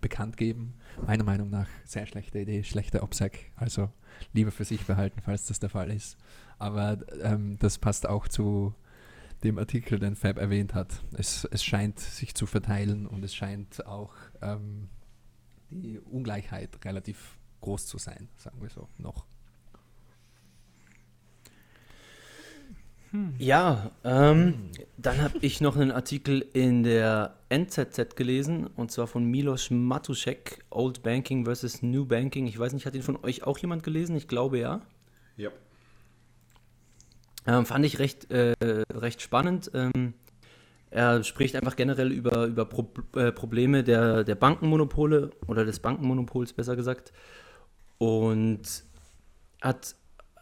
bekannt 0.00 0.36
geben. 0.36 0.74
Meiner 1.06 1.24
Meinung 1.24 1.50
nach 1.50 1.68
sehr 1.84 2.06
schlechte 2.06 2.38
Idee, 2.38 2.62
schlechter 2.64 3.02
Obsack. 3.02 3.38
Also 3.56 3.90
lieber 4.32 4.50
für 4.50 4.64
sich 4.64 4.84
behalten, 4.86 5.20
falls 5.24 5.46
das 5.46 5.58
der 5.58 5.70
Fall 5.70 5.90
ist. 5.90 6.16
Aber 6.58 6.98
ähm, 7.22 7.58
das 7.58 7.78
passt 7.78 8.08
auch 8.08 8.28
zu 8.28 8.74
dem 9.44 9.58
Artikel, 9.58 9.98
den 9.98 10.16
Fab 10.16 10.38
erwähnt 10.38 10.74
hat. 10.74 11.02
Es, 11.12 11.44
es 11.50 11.62
scheint 11.64 11.98
sich 11.98 12.34
zu 12.34 12.46
verteilen 12.46 13.06
und 13.06 13.22
es 13.22 13.34
scheint 13.34 13.86
auch 13.86 14.14
ähm, 14.40 14.88
die 15.70 15.98
Ungleichheit 16.00 16.84
relativ 16.84 17.38
groß 17.60 17.86
zu 17.86 17.98
sein, 17.98 18.28
sagen 18.36 18.60
wir 18.62 18.70
so, 18.70 18.88
noch. 18.98 19.26
Ja, 23.38 23.90
ähm, 24.04 24.70
dann 24.96 25.20
habe 25.22 25.38
ich 25.40 25.60
noch 25.60 25.76
einen 25.76 25.90
Artikel 25.90 26.44
in 26.52 26.82
der 26.82 27.36
NZZ 27.48 28.16
gelesen 28.16 28.66
und 28.66 28.90
zwar 28.90 29.06
von 29.06 29.24
Milos 29.24 29.70
Matuszek, 29.70 30.64
Old 30.70 31.02
Banking 31.02 31.44
versus 31.44 31.82
New 31.82 32.04
Banking. 32.04 32.46
Ich 32.46 32.58
weiß 32.58 32.72
nicht, 32.72 32.86
hat 32.86 32.94
den 32.94 33.02
von 33.02 33.22
euch 33.22 33.44
auch 33.44 33.58
jemand 33.58 33.82
gelesen? 33.82 34.16
Ich 34.16 34.28
glaube 34.28 34.58
ja. 34.58 34.80
Ja. 35.36 35.50
Ähm, 37.46 37.66
fand 37.66 37.84
ich 37.84 37.98
recht, 37.98 38.30
äh, 38.30 38.54
recht 38.92 39.22
spannend. 39.22 39.70
Ähm, 39.74 40.14
er 40.90 41.22
spricht 41.24 41.56
einfach 41.56 41.76
generell 41.76 42.10
über, 42.10 42.46
über 42.46 42.64
Pro 42.64 42.88
äh, 43.16 43.32
Probleme 43.32 43.84
der, 43.84 44.24
der 44.24 44.34
Bankenmonopole 44.34 45.30
oder 45.46 45.64
des 45.64 45.80
Bankenmonopols 45.80 46.52
besser 46.52 46.74
gesagt. 46.76 47.12
Und 47.98 48.84
hat, 49.62 49.94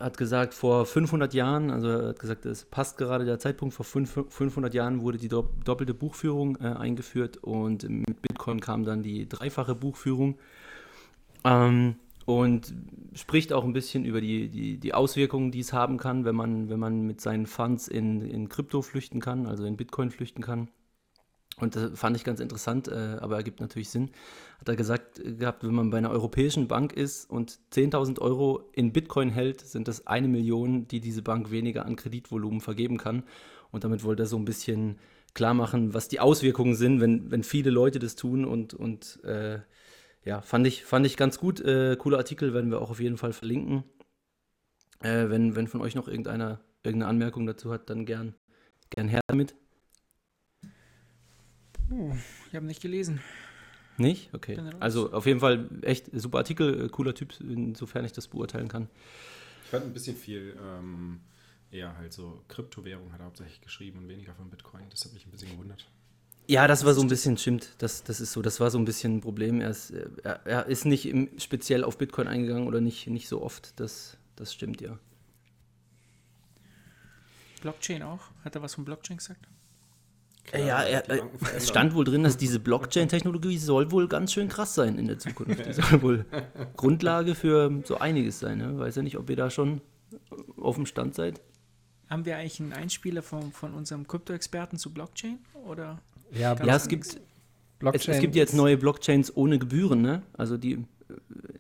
hat 0.04 0.18
gesagt, 0.18 0.54
vor 0.54 0.86
500 0.86 1.32
Jahren, 1.34 1.70
also 1.70 1.88
er 1.88 2.08
hat 2.08 2.18
gesagt, 2.18 2.44
es 2.46 2.64
passt 2.64 2.98
gerade 2.98 3.24
der 3.24 3.38
Zeitpunkt, 3.38 3.74
vor 3.74 3.86
fünf, 3.86 4.20
500 4.28 4.74
Jahren 4.74 5.00
wurde 5.00 5.18
die 5.18 5.28
do 5.28 5.48
doppelte 5.64 5.94
Buchführung 5.94 6.58
äh, 6.60 6.66
eingeführt 6.66 7.38
und 7.38 7.88
mit 7.88 8.20
Bitcoin 8.20 8.60
kam 8.60 8.84
dann 8.84 9.02
die 9.02 9.28
dreifache 9.28 9.74
Buchführung. 9.74 10.38
Ähm, 11.44 11.96
und 12.26 12.74
spricht 13.14 13.52
auch 13.52 13.64
ein 13.64 13.72
bisschen 13.72 14.04
über 14.04 14.20
die, 14.20 14.48
die, 14.48 14.78
die 14.78 14.94
Auswirkungen, 14.94 15.50
die 15.50 15.60
es 15.60 15.72
haben 15.72 15.98
kann, 15.98 16.24
wenn 16.24 16.34
man, 16.34 16.70
wenn 16.70 16.80
man 16.80 17.02
mit 17.02 17.20
seinen 17.20 17.46
Funds 17.46 17.88
in, 17.88 18.22
in 18.22 18.48
Krypto 18.48 18.82
flüchten 18.82 19.20
kann, 19.20 19.46
also 19.46 19.64
in 19.64 19.76
Bitcoin 19.76 20.10
flüchten 20.10 20.42
kann. 20.42 20.68
Und 21.58 21.76
das 21.76 21.98
fand 21.98 22.16
ich 22.16 22.24
ganz 22.24 22.40
interessant, 22.40 22.88
äh, 22.88 23.16
aber 23.20 23.36
ergibt 23.36 23.60
natürlich 23.60 23.88
Sinn. 23.88 24.10
Hat 24.58 24.68
er 24.68 24.76
gesagt 24.76 25.20
gehabt, 25.24 25.62
wenn 25.64 25.74
man 25.74 25.90
bei 25.90 25.98
einer 25.98 26.10
europäischen 26.10 26.66
Bank 26.66 26.92
ist 26.92 27.30
und 27.30 27.60
10.000 27.72 28.18
Euro 28.20 28.68
in 28.72 28.92
Bitcoin 28.92 29.30
hält, 29.30 29.60
sind 29.60 29.86
das 29.86 30.06
eine 30.06 30.28
Million, 30.28 30.88
die 30.88 31.00
diese 31.00 31.22
Bank 31.22 31.50
weniger 31.50 31.86
an 31.86 31.96
Kreditvolumen 31.96 32.60
vergeben 32.60 32.98
kann. 32.98 33.22
Und 33.70 33.84
damit 33.84 34.02
wollte 34.04 34.24
er 34.24 34.26
so 34.26 34.36
ein 34.36 34.44
bisschen 34.44 34.98
klar 35.34 35.54
machen, 35.54 35.94
was 35.94 36.08
die 36.08 36.20
Auswirkungen 36.20 36.74
sind, 36.74 37.00
wenn, 37.00 37.30
wenn 37.30 37.42
viele 37.42 37.70
Leute 37.70 37.98
das 37.98 38.16
tun. 38.16 38.44
Und, 38.44 38.74
und 38.74 39.22
äh, 39.24 39.60
ja, 40.24 40.40
fand 40.40 40.66
ich, 40.66 40.84
fand 40.84 41.06
ich 41.06 41.16
ganz 41.16 41.38
gut. 41.38 41.60
Äh, 41.60 41.96
cooler 41.96 42.18
Artikel 42.18 42.52
werden 42.54 42.70
wir 42.70 42.80
auch 42.80 42.90
auf 42.90 43.00
jeden 43.00 43.16
Fall 43.16 43.32
verlinken. 43.32 43.84
Äh, 45.00 45.28
wenn, 45.28 45.54
wenn 45.54 45.68
von 45.68 45.80
euch 45.82 45.94
noch 45.94 46.08
irgendeiner 46.08 46.60
irgendeine 46.84 47.08
Anmerkung 47.10 47.46
dazu 47.46 47.72
hat, 47.72 47.90
dann 47.90 48.04
gern, 48.04 48.34
gern 48.90 49.08
her 49.08 49.20
damit. 49.26 49.56
Oh, 51.94 52.12
ich 52.48 52.56
habe 52.56 52.66
nicht 52.66 52.82
gelesen. 52.82 53.20
Nicht? 53.96 54.34
Okay. 54.34 54.58
Also 54.80 55.12
auf 55.12 55.26
jeden 55.26 55.38
Fall 55.38 55.68
echt 55.82 56.06
super 56.12 56.38
Artikel, 56.38 56.86
äh, 56.86 56.88
cooler 56.88 57.14
Typ, 57.14 57.32
insofern 57.40 58.04
ich 58.04 58.12
das 58.12 58.26
beurteilen 58.26 58.68
kann. 58.68 58.88
Ich 59.64 59.70
fand 59.70 59.84
ein 59.84 59.92
bisschen 59.92 60.16
viel 60.16 60.56
ähm, 60.60 61.20
eher 61.70 61.96
halt 61.96 62.12
so 62.12 62.42
Kryptowährung 62.48 63.12
hat 63.12 63.20
er 63.20 63.26
hauptsächlich 63.26 63.60
geschrieben 63.60 64.00
und 64.00 64.08
weniger 64.08 64.34
von 64.34 64.50
Bitcoin. 64.50 64.84
Das 64.90 65.04
hat 65.04 65.12
mich 65.12 65.26
ein 65.26 65.30
bisschen 65.30 65.50
gewundert. 65.50 65.86
Ja, 66.46 66.66
das 66.66 66.84
war 66.84 66.92
so 66.92 67.00
ein 67.00 67.08
bisschen, 67.08 67.38
stimmt, 67.38 67.70
das, 67.78 68.02
das 68.04 68.20
ist 68.20 68.32
so, 68.32 68.42
das 68.42 68.60
war 68.60 68.70
so 68.70 68.78
ein 68.78 68.84
bisschen 68.84 69.16
ein 69.16 69.20
Problem. 69.20 69.60
Er 69.60 69.70
ist, 69.70 69.90
er, 69.90 70.44
er 70.44 70.66
ist 70.66 70.84
nicht 70.84 71.06
im, 71.06 71.30
speziell 71.38 71.84
auf 71.84 71.96
Bitcoin 71.96 72.28
eingegangen 72.28 72.66
oder 72.66 72.80
nicht, 72.80 73.06
nicht 73.06 73.28
so 73.28 73.40
oft, 73.40 73.78
das, 73.80 74.18
das 74.36 74.52
stimmt 74.52 74.80
ja. 74.80 74.98
Blockchain 77.62 78.02
auch? 78.02 78.20
Hat 78.44 78.54
er 78.54 78.62
was 78.62 78.74
von 78.74 78.84
Blockchain 78.84 79.16
gesagt? 79.16 79.48
Klar, 80.44 80.62
ja, 80.62 80.82
er, 80.82 81.10
äh, 81.10 81.22
es 81.56 81.68
stand 81.68 81.94
wohl 81.94 82.04
drin, 82.04 82.22
dass 82.22 82.36
diese 82.36 82.60
Blockchain-Technologie 82.60 83.58
soll 83.58 83.90
wohl 83.90 84.08
ganz 84.08 84.32
schön 84.32 84.48
krass 84.48 84.74
sein 84.74 84.98
in 84.98 85.06
der 85.06 85.18
Zukunft. 85.18 85.66
Die 85.66 85.72
soll 85.72 86.02
wohl 86.02 86.26
Grundlage 86.76 87.34
für 87.34 87.82
so 87.84 87.98
einiges 87.98 88.40
sein. 88.40 88.58
Ne? 88.58 88.78
Weiß 88.78 88.96
ja 88.96 89.02
nicht, 89.02 89.16
ob 89.16 89.30
ihr 89.30 89.36
da 89.36 89.50
schon 89.50 89.80
auf 90.60 90.76
dem 90.76 90.86
Stand 90.86 91.14
seid. 91.14 91.40
Haben 92.08 92.26
wir 92.26 92.36
eigentlich 92.36 92.60
einen 92.60 92.72
Einspieler 92.72 93.22
von, 93.22 93.52
von 93.52 93.72
unserem 93.72 94.06
Krypto-Experten 94.06 94.76
zu 94.78 94.92
Blockchain? 94.92 95.38
Oder 95.66 96.00
Ja, 96.30 96.54
Ja, 96.62 96.76
es 96.76 96.88
gibt, 96.88 97.06
es, 97.06 97.20
Blockchain 97.78 98.14
es 98.14 98.20
gibt 98.20 98.36
jetzt 98.36 98.54
neue 98.54 98.76
Blockchains 98.76 99.34
ohne 99.34 99.58
Gebühren, 99.58 100.02
ne? 100.02 100.22
Also 100.34 100.58
die 100.58 100.72
äh, 100.74 100.84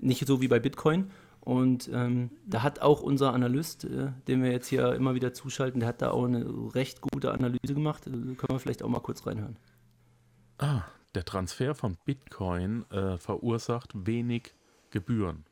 nicht 0.00 0.26
so 0.26 0.42
wie 0.42 0.48
bei 0.48 0.60
Bitcoin. 0.60 1.10
Und 1.44 1.90
ähm, 1.92 2.30
da 2.46 2.62
hat 2.62 2.80
auch 2.80 3.02
unser 3.02 3.34
Analyst, 3.34 3.84
äh, 3.84 4.12
den 4.26 4.42
wir 4.42 4.50
jetzt 4.50 4.66
hier 4.68 4.94
immer 4.94 5.14
wieder 5.14 5.34
zuschalten, 5.34 5.80
der 5.80 5.90
hat 5.90 6.00
da 6.00 6.10
auch 6.10 6.24
eine 6.24 6.74
recht 6.74 7.02
gute 7.02 7.32
Analyse 7.32 7.74
gemacht. 7.74 8.06
Äh, 8.06 8.10
können 8.10 8.38
wir 8.48 8.58
vielleicht 8.58 8.82
auch 8.82 8.88
mal 8.88 9.00
kurz 9.00 9.26
reinhören. 9.26 9.58
Ah, 10.56 10.84
der 11.14 11.26
Transfer 11.26 11.74
von 11.74 11.98
Bitcoin 12.06 12.90
äh, 12.90 13.18
verursacht 13.18 13.90
wenig 13.94 14.54
Gebühren. 14.90 15.44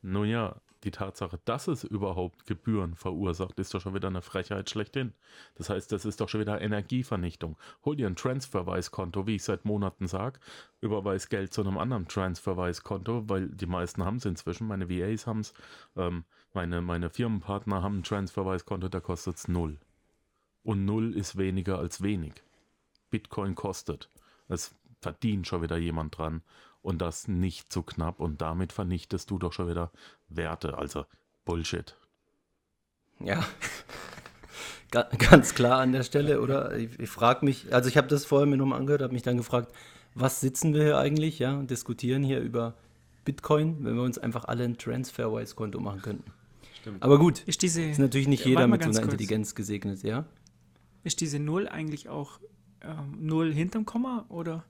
Nun 0.00 0.26
ja, 0.26 0.56
die 0.84 0.90
Tatsache, 0.90 1.40
dass 1.44 1.68
es 1.68 1.84
überhaupt 1.84 2.46
Gebühren 2.46 2.94
verursacht, 2.94 3.58
ist 3.58 3.74
doch 3.74 3.80
schon 3.80 3.94
wieder 3.94 4.08
eine 4.08 4.22
Frechheit 4.22 4.70
schlechthin. 4.70 5.12
Das 5.54 5.70
heißt, 5.70 5.90
das 5.90 6.04
ist 6.04 6.20
doch 6.20 6.28
schon 6.28 6.40
wieder 6.40 6.60
Energievernichtung. 6.60 7.56
Hol 7.84 7.96
dir 7.96 8.06
ein 8.06 8.16
Transferwise-Konto, 8.16 9.26
wie 9.26 9.36
ich 9.36 9.44
seit 9.44 9.64
Monaten 9.64 10.06
sage, 10.06 10.38
überweis 10.80 11.28
Geld 11.28 11.52
zu 11.52 11.62
einem 11.62 11.78
anderen 11.78 12.08
Transferwise-Konto, 12.08 13.28
weil 13.28 13.48
die 13.48 13.66
meisten 13.66 14.04
haben 14.04 14.16
es 14.16 14.24
inzwischen, 14.24 14.66
meine 14.66 14.88
VAs 14.88 15.26
haben 15.26 15.40
es, 15.40 15.54
ähm, 15.96 16.24
meine, 16.52 16.80
meine 16.82 17.10
Firmenpartner 17.10 17.82
haben 17.82 17.98
ein 17.98 18.02
Transferwise-Konto, 18.02 18.88
da 18.88 19.00
kostet 19.00 19.36
es 19.36 19.48
null. 19.48 19.78
Und 20.62 20.84
null 20.84 21.14
ist 21.14 21.36
weniger 21.36 21.78
als 21.78 22.02
wenig. 22.02 22.34
Bitcoin 23.10 23.54
kostet. 23.54 24.10
Es 24.48 24.74
verdient 25.00 25.46
schon 25.46 25.62
wieder 25.62 25.76
jemand 25.76 26.16
dran 26.18 26.42
und 26.86 26.98
das 27.02 27.26
nicht 27.28 27.72
zu 27.72 27.82
knapp 27.82 28.20
und 28.20 28.40
damit 28.40 28.72
vernichtest 28.72 29.30
du 29.30 29.38
doch 29.38 29.52
schon 29.52 29.68
wieder 29.68 29.90
Werte. 30.28 30.78
Also 30.78 31.04
Bullshit. 31.44 31.96
Ja. 33.20 33.44
Ga- 34.92 35.08
Ganz 35.18 35.54
klar 35.54 35.80
an 35.80 35.92
der 35.92 36.04
Stelle, 36.04 36.40
oder? 36.40 36.76
Ich, 36.76 36.98
ich 37.00 37.10
frage 37.10 37.44
mich, 37.44 37.74
also 37.74 37.88
ich 37.88 37.96
habe 37.96 38.06
das 38.08 38.24
vorher 38.24 38.46
mir 38.46 38.56
nochmal 38.56 38.78
angehört, 38.78 39.02
habe 39.02 39.12
mich 39.12 39.22
dann 39.22 39.36
gefragt, 39.36 39.72
was 40.14 40.40
sitzen 40.40 40.74
wir 40.74 40.82
hier 40.84 40.98
eigentlich, 40.98 41.38
ja, 41.40 41.58
und 41.58 41.70
diskutieren 41.70 42.22
hier 42.22 42.40
über 42.40 42.74
Bitcoin, 43.24 43.84
wenn 43.84 43.96
wir 43.96 44.02
uns 44.02 44.16
einfach 44.18 44.44
alle 44.44 44.64
ein 44.64 44.78
Transferwise-Konto 44.78 45.80
machen 45.80 46.02
könnten. 46.02 46.30
Stimmt. 46.80 47.02
Aber 47.02 47.18
gut, 47.18 47.40
ist 47.46 47.62
diese, 47.62 47.82
ist 47.82 47.98
natürlich 47.98 48.28
nicht 48.28 48.44
Ja, 48.44 48.50
jeder 48.50 48.68
mit 48.68 48.82
so 48.82 48.88
einer 48.90 49.00
kurz. 49.00 49.12
Intelligenz 49.12 49.54
gesegnet, 49.56 50.02
ja? 50.04 50.24
ist 51.02 51.20
diese 51.20 51.38
Null 51.40 51.68
eigentlich 51.68 52.08
auch 52.08 52.38
ähm, 52.82 53.16
Null 53.18 53.52
hinterm 53.52 53.84
Komma 53.86 54.24
oder 54.28 54.64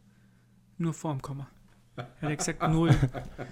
nur 0.79 0.95
vorm 0.95 1.21
Komma? 1.23 1.47
Er 2.21 2.31
hat 2.31 2.39
gesagt 2.39 2.63
Null. 2.73 2.95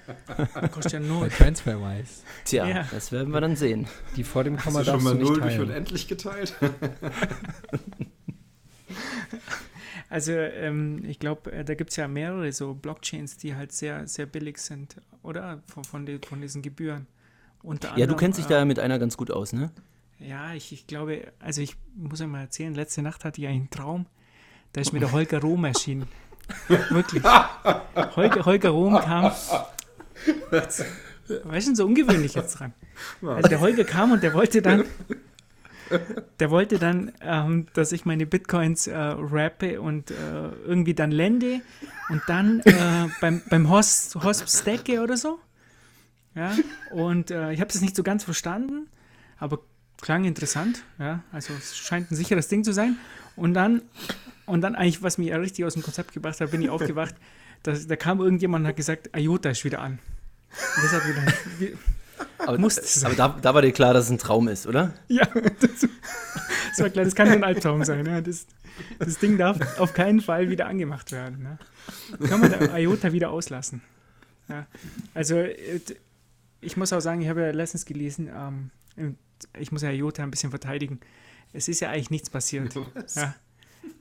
Kostet 0.73 0.93
ja 0.93 1.01
Null. 1.01 1.29
TransferWise. 1.31 2.23
Tja, 2.45 2.67
Ja. 2.67 2.89
das 2.91 3.11
werden 3.13 3.33
wir 3.33 3.41
dann 3.41 3.57
sehen. 3.57 3.87
Die 4.17 4.25
vor 4.25 4.45
dem 4.45 4.57
Komma 4.57 4.81
Hast 4.81 4.89
du 4.89 4.93
schon 4.93 5.05
darfst 5.05 5.05
mal 5.05 5.13
du 5.15 5.19
nicht 5.21 5.31
null 5.31 5.41
durch 5.41 5.59
unendlich 5.61 6.09
geteilt? 6.09 6.55
Also 10.11 10.33
ähm, 10.33 11.03
ich 11.05 11.19
glaube, 11.19 11.51
äh, 11.51 11.65
da 11.65 11.75
gibt 11.75 11.91
es 11.91 11.97
ja 11.97 12.07
mehrere 12.07 12.53
so 12.53 12.75
Blockchains, 12.75 13.37
die 13.37 13.57
halt 13.57 13.73
sehr, 13.73 14.07
sehr 14.07 14.27
billig 14.27 14.59
sind, 14.59 14.97
oder? 15.23 15.63
Von, 15.67 15.83
von, 15.83 16.07
den, 16.07 16.23
von 16.23 16.41
diesen 16.41 16.63
Gebühren. 16.63 17.07
Unter 17.63 17.89
Ja, 17.89 17.95
du 17.95 18.03
anderem, 18.03 18.19
kennst 18.19 18.39
dich 18.39 18.47
äh, 18.47 18.51
da 18.51 18.65
mit 18.65 18.79
einer 18.79 18.99
ganz 19.01 19.17
gut 19.17 19.31
aus, 19.33 19.53
ne? 19.53 19.73
Ja, 20.21 20.55
ich, 20.55 20.73
ich 20.73 20.87
glaube, 20.87 21.33
also 21.41 21.63
ich 21.63 21.77
muss 21.97 22.21
ja 22.21 22.27
mal 22.29 22.43
erzählen, 22.43 22.75
letzte 22.75 23.03
Nacht 23.03 23.25
hatte 23.25 23.41
ich 23.41 23.49
einen 23.49 23.71
Traum, 23.71 24.07
da 24.73 24.81
ist 24.83 24.93
mir 24.93 25.01
der 25.01 25.11
Holger 25.11 25.41
Rohm 25.41 25.65
erschienen. 25.65 26.07
Wirklich. 26.91 27.23
Holger, 28.17 28.45
Holger 28.45 28.71
Rohm 28.71 28.99
kam. 29.01 29.33
Ist 31.53 31.69
denn 31.69 31.75
so 31.75 31.87
ungewöhnlich 31.87 32.35
jetzt 32.35 32.59
dran? 32.59 32.75
Also 33.23 33.49
der 33.49 33.61
Holger 33.61 33.85
kam 33.85 34.13
und 34.13 34.23
der 34.23 34.35
wollte 34.35 34.63
dann, 34.63 34.85
der 36.41 36.51
wollte 36.51 36.79
dann, 36.79 37.13
ähm, 37.21 37.67
dass 37.75 37.93
ich 37.93 38.05
meine 38.05 38.27
Bitcoins 38.27 38.87
äh, 38.87 38.97
rappe 38.97 39.81
und 39.81 40.11
äh, 40.11 40.15
irgendwie 40.67 40.95
dann 40.95 41.11
lende 41.11 41.61
und 42.09 42.23
dann 42.27 42.61
äh, 42.61 43.09
beim, 43.21 43.43
beim 43.49 43.71
Host, 43.71 44.15
Hosp 44.17 44.49
stacke 44.49 45.03
oder 45.03 45.17
so. 45.17 45.39
Ja, 46.35 46.53
und 46.91 47.31
äh, 47.31 47.53
ich 47.53 47.61
habe 47.61 47.73
das 47.73 47.81
nicht 47.81 47.95
so 47.95 48.03
ganz 48.03 48.25
verstanden, 48.25 48.89
aber 49.39 49.61
klang 50.05 50.25
interessant. 50.27 50.85
Ja, 50.99 51.23
also 51.33 51.55
es 51.55 51.77
scheint 51.79 52.11
ein 52.11 52.15
sicheres 52.15 52.49
Ding 52.49 52.63
zu 52.63 52.73
sein. 52.75 52.97
Und 53.37 53.55
dann, 53.55 53.81
und 54.45 54.61
dann 54.61 54.75
eigentlich, 54.77 55.03
was 55.03 55.17
mich 55.17 55.33
richtig 55.33 55.65
aus 55.65 55.73
dem 55.73 55.83
Konzept 55.83 56.13
gebracht 56.13 56.39
hat, 56.41 56.51
bin 56.51 56.63
ich 56.63 56.71
aufgewacht. 56.71 57.15
Da, 57.65 57.73
da 57.73 57.97
kam 57.97 58.21
irgendjemand 58.21 58.65
und 58.65 58.69
hat 58.69 58.77
gesagt, 58.77 59.09
IOTA 59.17 59.49
ist 59.49 59.65
wieder 59.65 59.81
an. 59.81 59.93
Und 59.93 60.85
das 60.85 60.93
hat 60.93 61.09
wieder, 61.09 61.23
wie- 61.59 61.75
Aber, 62.37 62.59
aber 62.59 63.15
da, 63.15 63.29
da 63.41 63.55
war 63.55 63.63
dir 63.63 63.73
klar, 63.73 63.95
dass 63.95 64.05
es 64.05 64.11
ein 64.11 64.19
Traum 64.19 64.49
ist, 64.49 64.67
oder? 64.67 64.93
ja, 65.09 65.25
das, 65.61 65.71
das 65.81 66.79
war 66.81 66.91
klar, 66.91 67.07
das 67.07 67.15
kann 67.15 67.29
nur 67.29 67.39
ein 67.39 67.43
Albtraum 67.45 67.83
sein. 67.85 68.05
Ja. 68.05 68.21
Das, 68.21 68.45
das 68.99 69.19
Ding 69.19 69.39
darf 69.39 69.79
auf 69.81 69.95
keinen 69.95 70.21
Fall 70.21 70.51
wieder 70.51 70.67
angemacht 70.67 71.11
werden. 71.11 71.43
Ne? 71.43 72.29
Kann 72.29 72.41
man 72.41 72.51
da 72.53 72.77
IOTA 72.77 73.13
wieder 73.15 73.31
auslassen. 73.31 73.81
Ja. 74.51 74.67
Also, 75.15 75.37
äh, 75.37 75.81
ich 76.61 76.77
muss 76.77 76.93
auch 76.93 77.01
sagen, 77.01 77.23
ich 77.23 77.31
habe 77.31 77.41
ja 77.41 77.51
letztens 77.51 77.87
gelesen, 77.87 78.29
ähm, 78.99 79.17
ich 79.59 79.73
muss 79.73 79.83
ja 79.83 79.91
IOTA 79.91 80.23
ein 80.23 80.31
bisschen 80.31 80.51
verteidigen. 80.51 81.01
Es 81.53 81.69
ist 81.69 81.81
ja 81.81 81.91
eigentlich 81.91 82.11
nichts 82.11 82.31
passiert. 82.31 82.75
Ja. 83.15 83.35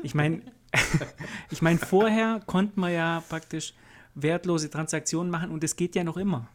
Ich 0.02 0.16
meine, 0.16 0.42
ich 1.52 1.62
meine, 1.62 1.78
vorher 1.78 2.42
konnte 2.46 2.80
man 2.80 2.94
ja 2.94 3.22
praktisch 3.28 3.74
wertlose 4.16 4.70
Transaktionen 4.70 5.30
machen 5.30 5.52
und 5.52 5.64
es 5.64 5.76
geht 5.76 5.96
ja 5.96 6.04
noch 6.04 6.18
immer. 6.18 6.48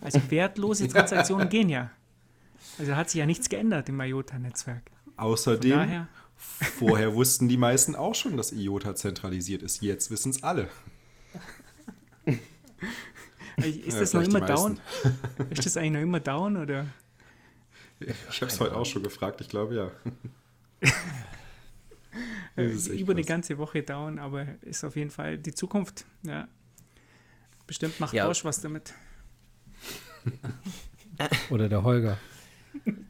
Also 0.00 0.20
wertlose 0.30 0.88
Transaktionen 0.88 1.48
gehen 1.48 1.68
ja. 1.68 1.90
Also 2.78 2.96
hat 2.96 3.10
sich 3.10 3.18
ja 3.18 3.26
nichts 3.26 3.48
geändert 3.48 3.88
im 3.88 4.00
IOTA-Netzwerk. 4.00 4.90
Außerdem, 5.16 6.06
vorher 6.36 7.14
wussten 7.14 7.48
die 7.48 7.56
meisten 7.56 7.94
auch 7.94 8.14
schon, 8.14 8.36
dass 8.36 8.52
IOTA 8.52 8.94
zentralisiert 8.96 9.62
ist. 9.62 9.82
Jetzt 9.82 10.10
wissen 10.10 10.30
es 10.30 10.42
alle. 10.42 10.68
ist 13.56 13.94
Ja, 13.94 14.00
das 14.00 14.12
noch 14.12 14.22
vielleicht 14.22 14.32
die 14.32 14.36
immer 14.36 14.46
down? 14.46 14.80
Ist 15.50 15.66
das 15.66 15.76
eigentlich 15.76 15.92
noch 15.92 16.00
immer 16.00 16.20
down 16.20 16.56
oder? 16.56 16.86
Ich 18.00 18.40
habe 18.40 18.50
es 18.50 18.60
heute 18.60 18.76
auch 18.76 18.84
schon 18.86 19.02
gefragt, 19.02 19.40
ich 19.40 19.48
glaube 19.48 19.74
ja. 19.74 19.90
Über 22.56 23.12
eine 23.12 23.22
krass. 23.22 23.26
ganze 23.26 23.58
Woche 23.58 23.82
down, 23.82 24.18
aber 24.18 24.46
ist 24.62 24.84
auf 24.84 24.94
jeden 24.96 25.10
Fall 25.10 25.38
die 25.38 25.54
Zukunft. 25.54 26.04
Ja. 26.22 26.46
Bestimmt 27.66 27.98
macht 28.00 28.14
Ja. 28.14 28.26
Bosch 28.26 28.44
was 28.44 28.60
damit. 28.60 28.94
Oder 31.50 31.68
der 31.68 31.82
Holger. 31.82 32.18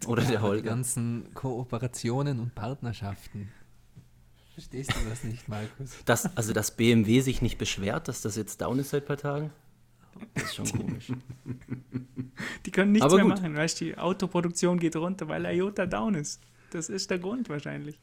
Oder 0.07 0.23
der 0.23 0.31
Die 0.33 0.39
Holger. 0.39 0.63
ganzen 0.63 1.33
Kooperationen 1.35 2.39
und 2.41 2.55
Partnerschaften. 2.55 3.51
Verstehst 4.55 4.91
du 4.95 5.09
das 5.09 5.25
nicht, 5.25 5.49
Markus? 5.49 5.91
Das, 6.05 6.37
also, 6.37 6.53
dass 6.53 6.77
BMW 6.77 7.21
sich 7.21 7.43
nicht 7.43 7.59
beschwert, 7.59 8.07
dass 8.09 8.23
das 8.23 8.37
jetzt 8.37 8.61
down 8.61 8.79
ist 8.79 8.91
seit 8.91 9.03
ein 9.05 9.07
paar 9.07 9.17
Tagen, 9.17 9.51
das 10.35 10.45
ist 10.45 10.55
schon 10.57 10.67
komisch. 10.67 11.13
Die 12.67 12.71
können 12.71 12.93
nichts 12.93 13.05
Aber 13.05 13.17
mehr 13.17 13.25
gut. 13.25 13.35
machen, 13.37 13.57
weißt 13.57 13.81
du, 13.81 13.85
die 13.87 13.99
Autoproduktion 13.99 14.79
geht 14.79 14.97
runter, 14.97 15.29
weil 15.29 15.45
IOTA 15.47 15.87
down 15.87 16.15
ist. 16.15 16.41
Das 16.71 16.89
ist 16.89 17.11
der 17.11 17.19
Grund 17.19 17.49
wahrscheinlich. 17.49 17.99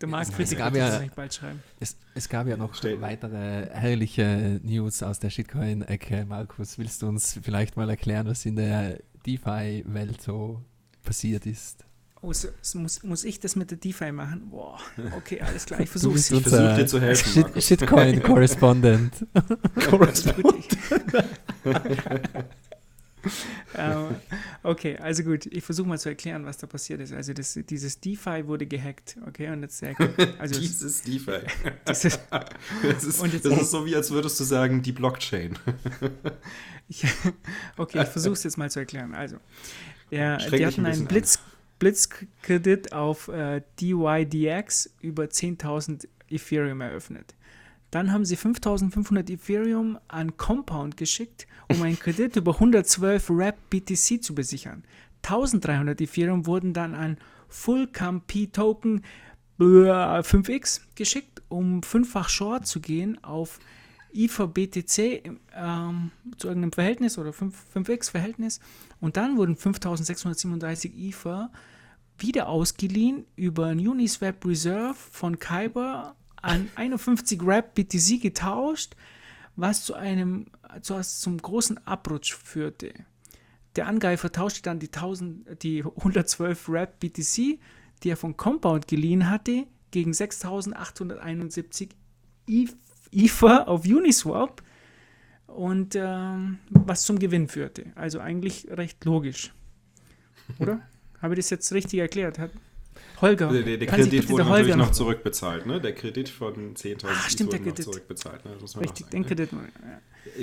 Der 0.00 0.08
Es 0.08 0.10
Marktkritiker 0.10 0.64
gab 0.64 0.72
wird 0.74 0.88
das 0.88 1.02
ja- 1.02 1.08
bald 1.14 1.34
schreiben. 1.34 1.62
Es, 1.78 1.96
es 2.14 2.28
gab 2.28 2.46
ja 2.46 2.56
noch 2.56 2.74
Stell- 2.74 3.00
weitere 3.00 3.68
herrliche 3.70 4.60
News 4.64 5.02
aus 5.02 5.18
der 5.18 5.30
Shitcoin-Ecke. 5.30 6.24
Markus, 6.28 6.78
willst 6.78 7.02
du 7.02 7.08
uns 7.08 7.38
vielleicht 7.42 7.76
mal 7.76 7.88
erklären, 7.90 8.26
was 8.26 8.44
in 8.46 8.56
der 8.56 8.98
DeFi-Welt 9.26 10.20
so 10.22 10.62
passiert 11.04 11.46
ist? 11.46 11.84
Oh, 12.24 12.32
so, 12.32 12.48
so 12.60 12.78
muss, 12.78 13.02
muss 13.02 13.24
ich 13.24 13.40
das 13.40 13.56
mit 13.56 13.70
der 13.72 13.78
DeFi 13.78 14.12
machen? 14.12 14.48
Boah, 14.50 14.78
okay, 15.16 15.40
alles 15.40 15.66
klar, 15.66 15.80
ich 15.80 15.90
versuche 15.90 16.14
es. 16.16 16.30
Ich 16.30 16.42
versuch 16.42 16.76
dir 16.76 16.86
zu 16.86 17.00
helfen, 17.00 17.32
Shit. 17.52 17.62
Shitcoin-Correspondent. 17.64 19.12
Ähm, 23.76 24.16
okay, 24.64 24.96
also 24.98 25.22
gut, 25.22 25.46
ich 25.46 25.62
versuche 25.62 25.86
mal 25.88 25.96
zu 25.98 26.08
erklären, 26.08 26.44
was 26.44 26.58
da 26.58 26.66
passiert 26.66 27.00
ist. 27.00 27.12
Also 27.12 27.32
das, 27.32 27.56
dieses 27.70 28.00
DeFi 28.00 28.48
wurde 28.48 28.66
gehackt, 28.66 29.16
okay, 29.28 29.48
und 29.50 29.62
jetzt 29.62 29.80
äh, 29.82 29.94
also 30.40 30.56
es- 30.56 30.60
Dieses 30.60 31.02
DeFi. 31.02 31.38
dieses, 31.88 32.18
Das 32.88 33.04
ist, 33.04 33.20
Und 33.20 33.32
jetzt- 33.32 33.44
das 33.46 33.60
ist 33.62 33.70
so, 33.70 33.86
wie 33.86 33.94
als 33.94 34.10
würdest 34.10 34.40
du 34.40 34.44
sagen, 34.44 34.82
die 34.82 34.90
Blockchain. 34.90 35.56
ich, 36.88 37.04
okay, 37.76 38.02
ich 38.02 38.08
versuche 38.08 38.32
es 38.34 38.42
jetzt 38.42 38.58
mal 38.58 38.72
zu 38.72 38.80
erklären. 38.80 39.14
Also, 39.14 39.36
der, 40.10 40.38
die 40.38 40.66
hatten 40.66 40.84
ein 40.84 40.92
einen 40.92 41.06
Blitz, 41.06 41.38
Blitzkredit 41.82 42.92
auf 42.92 43.26
äh, 43.26 43.60
DYDX 43.80 44.94
über 45.00 45.24
10.000 45.24 46.06
Ethereum 46.30 46.80
eröffnet. 46.80 47.34
Dann 47.90 48.12
haben 48.12 48.24
sie 48.24 48.36
5.500 48.36 49.28
Ethereum 49.28 49.98
an 50.06 50.36
Compound 50.36 50.96
geschickt, 50.96 51.48
um 51.68 51.82
einen 51.82 51.98
Kredit 51.98 52.36
über 52.36 52.54
112 52.54 53.28
RAP 53.30 53.56
BTC 53.68 54.22
zu 54.22 54.32
besichern. 54.32 54.84
1.300 55.24 56.00
Ethereum 56.00 56.46
wurden 56.46 56.72
dann 56.72 56.94
an 56.94 57.18
Full 57.48 57.88
P 58.28 58.46
Token 58.46 59.02
5x 59.58 60.82
geschickt, 60.94 61.42
um 61.48 61.82
fünffach 61.82 62.28
Short 62.28 62.64
zu 62.64 62.78
gehen 62.78 63.22
auf 63.24 63.58
IFA 64.14 64.46
BTC 64.46 64.98
ähm, 65.56 66.12
zu 66.36 66.46
irgendeinem 66.46 66.72
Verhältnis 66.72 67.18
oder 67.18 67.32
5, 67.32 67.56
5x 67.74 68.12
Verhältnis. 68.12 68.60
Und 69.00 69.16
dann 69.16 69.36
wurden 69.36 69.56
5637 69.56 70.96
IFA 70.96 71.50
wieder 72.22 72.48
ausgeliehen 72.48 73.26
über 73.36 73.66
ein 73.66 73.86
Uniswap 73.86 74.44
Reserve 74.44 74.94
von 74.94 75.38
Kyber 75.38 76.16
an 76.40 76.68
51 76.74 77.40
RAP 77.42 77.74
BTC 77.74 78.20
getauscht, 78.20 78.96
was 79.56 79.84
zu 79.84 79.94
einem 79.94 80.46
zu, 80.80 81.00
zum 81.00 81.38
großen 81.38 81.86
Abrutsch 81.86 82.34
führte. 82.34 82.92
Der 83.76 83.86
Angreifer 83.86 84.30
tauschte 84.32 84.62
dann 84.62 84.78
die, 84.78 84.88
1000, 84.88 85.62
die 85.62 85.84
112 85.84 86.68
RAP 86.68 87.00
BTC, 87.00 87.58
die 88.02 88.08
er 88.08 88.16
von 88.16 88.36
Compound 88.36 88.88
geliehen 88.88 89.28
hatte, 89.30 89.66
gegen 89.90 90.12
6871 90.12 91.90
IFA 92.48 92.76
IFA 93.12 93.64
auf 93.64 93.84
Uniswap 93.84 94.62
und 95.46 95.94
ähm, 95.94 96.58
was 96.70 97.04
zum 97.04 97.18
Gewinn 97.18 97.46
führte. 97.46 97.92
Also 97.94 98.20
eigentlich 98.20 98.68
recht 98.70 99.04
logisch. 99.04 99.52
Oder? 100.58 100.80
Habe 101.22 101.34
ich 101.34 101.38
das 101.38 101.50
jetzt 101.50 101.72
richtig 101.72 102.00
erklärt? 102.00 102.38
Hat 102.38 102.50
Holger, 103.20 103.50
Der, 103.52 103.62
der, 103.62 103.76
der 103.78 103.86
kann 103.86 104.02
sich 104.02 104.10
Kredit 104.10 104.20
bitte 104.22 104.32
wurde 104.32 104.44
natürlich 104.44 104.72
Holger 104.72 104.76
noch 104.84 104.90
zurückbezahlt, 104.90 105.66
ne? 105.66 105.80
Der 105.80 105.94
Kredit 105.94 106.28
von 106.28 106.74
10.000 106.74 107.06
Ah, 107.06 107.30
stimmt, 107.30 107.52
wurde 107.52 107.68
noch 107.68 107.74
zurückbezahlt, 107.76 108.44
ne? 108.44 108.50
Das 108.52 108.60
muss 108.60 108.74
man 108.74 108.84
richtig, 108.84 109.06
sagen. 109.06 109.24
Kredit. 109.24 109.50
Ja. 109.52 109.58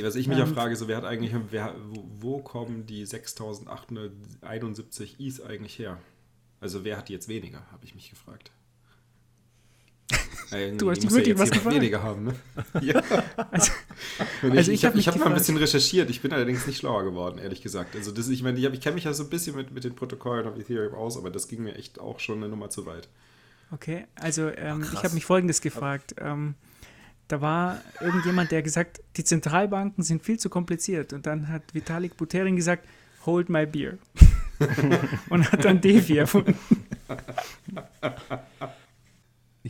Was 0.03 0.15
ich 0.15 0.27
mich 0.27 0.37
ja 0.37 0.45
Ähm, 0.45 0.53
frage, 0.53 0.75
so 0.75 0.87
wer 0.87 0.97
hat 0.97 1.03
eigentlich, 1.03 1.33
wer, 1.51 1.75
wo, 1.89 2.03
wo 2.19 2.39
kommen 2.39 2.85
die 2.85 3.05
6.871 3.05 5.19
Is 5.19 5.41
eigentlich 5.41 5.77
her? 5.77 5.97
Also 6.61 6.83
wer 6.83 6.97
hat 6.97 7.09
die 7.09 7.13
jetzt 7.13 7.27
weniger, 7.27 7.65
habe 7.71 7.85
ich 7.85 7.95
mich 7.95 8.09
gefragt. 8.09 8.51
Du 10.77 10.89
hast 10.89 10.97
dich 10.97 11.05
muss 11.05 11.13
wirklich 11.13 11.37
was 11.37 11.49
jemand 11.49 11.51
gefragt? 11.53 11.75
weniger 11.75 12.01
haben, 12.01 12.23
ne? 12.23 12.33
ja. 12.81 13.03
Also, 13.51 13.71
Und 14.41 14.57
also 14.57 14.71
ich 14.71 14.79
ich 14.79 14.85
hab 14.85 14.93
habe 14.93 14.99
ich 14.99 15.07
hab 15.07 15.17
mal 15.17 15.27
ein 15.27 15.33
bisschen 15.35 15.57
recherchiert, 15.57 16.09
ich 16.09 16.21
bin 16.21 16.33
allerdings 16.33 16.65
nicht 16.65 16.79
schlauer 16.79 17.03
geworden, 17.03 17.37
ehrlich 17.37 17.61
gesagt. 17.61 17.95
Also 17.95 18.11
das, 18.11 18.29
ich 18.29 18.41
meine, 18.41 18.57
ich, 18.57 18.65
ich 18.65 18.81
kenne 18.81 18.95
mich 18.95 19.03
ja 19.03 19.13
so 19.13 19.23
ein 19.23 19.29
bisschen 19.29 19.55
mit, 19.55 19.71
mit 19.71 19.83
den 19.83 19.95
Protokollen 19.95 20.47
auf 20.47 20.57
Ethereum 20.57 20.95
aus, 20.95 21.17
aber 21.17 21.29
das 21.29 21.47
ging 21.47 21.61
mir 21.63 21.75
echt 21.75 21.99
auch 21.99 22.19
schon 22.19 22.37
eine 22.37 22.49
Nummer 22.49 22.71
zu 22.71 22.87
weit. 22.87 23.07
okay, 23.71 24.05
also 24.15 24.49
ähm, 24.49 24.81
ich 24.81 24.89
krass. 24.89 25.03
habe 25.03 25.13
mich 25.13 25.25
Folgendes 25.25 25.61
gefragt. 25.61 26.15
Ähm, 26.19 26.55
da 27.27 27.41
war 27.41 27.79
irgendjemand, 28.01 28.51
der 28.51 28.63
gesagt, 28.63 29.01
die 29.15 29.23
Zentralbanken 29.23 30.03
sind 30.03 30.23
viel 30.23 30.39
zu 30.39 30.49
kompliziert. 30.49 31.13
Und 31.13 31.27
dann 31.27 31.47
hat 31.47 31.75
Vitalik 31.75 32.17
Buterin 32.17 32.55
gesagt, 32.55 32.87
hold 33.23 33.49
my 33.49 33.67
beer. 33.67 33.99
und 35.29 35.51
hat 35.51 35.63
dann 35.63 35.79
Defi 35.79 36.17
erfunden. 36.17 36.55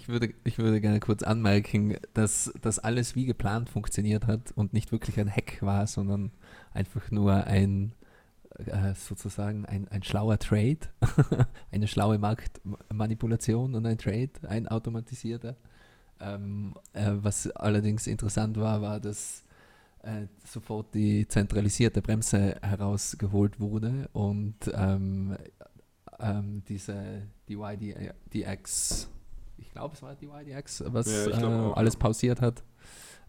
Ich 0.10 0.14
würde, 0.14 0.34
ich 0.44 0.58
würde 0.58 0.82
gerne 0.82 1.00
kurz 1.00 1.22
anmerken, 1.22 1.96
dass 2.16 2.52
das 2.64 2.80
alles 2.80 3.16
wie 3.16 3.28
geplant 3.28 3.70
funktioniert 3.70 4.26
hat 4.26 4.52
und 4.54 4.74
nicht 4.74 4.92
wirklich 4.92 5.20
ein 5.20 5.30
Hack 5.30 5.62
war, 5.62 5.86
sondern 5.86 6.32
einfach 6.74 7.12
nur 7.12 7.44
ein 7.44 7.94
äh, 8.58 8.96
sozusagen 8.96 9.68
ein, 9.68 9.88
ein 9.90 10.02
schlauer 10.02 10.40
Trade, 10.40 10.80
eine 11.72 11.88
schlaue 11.88 12.18
Marktmanipulation 12.18 13.76
und 13.76 13.86
ein 13.86 14.00
Trade, 14.00 14.32
ein 14.48 14.68
automatisierter. 14.68 15.56
Ähm, 16.20 16.74
äh, 16.94 17.12
was 17.12 17.52
allerdings 17.52 18.08
interessant 18.08 18.58
war, 18.58 18.82
war, 18.82 19.00
dass 19.00 19.44
äh, 20.02 20.26
sofort 20.44 20.96
die 20.96 21.28
zentralisierte 21.28 22.02
Bremse 22.02 22.56
herausgeholt 22.64 23.60
wurde 23.60 24.10
und 24.14 24.56
ähm, 24.74 25.38
ähm, 26.20 26.64
diese 26.68 27.28
DYDX, 27.48 29.08
ich 29.70 29.74
glaube 29.74 29.94
es 29.94 30.02
war 30.02 30.16
DYDX, 30.16 30.84
was 30.88 31.06
Ja, 31.08 31.70
äh, 31.70 31.74
alles 31.74 31.96
pausiert 31.96 32.42
hat, 32.42 32.64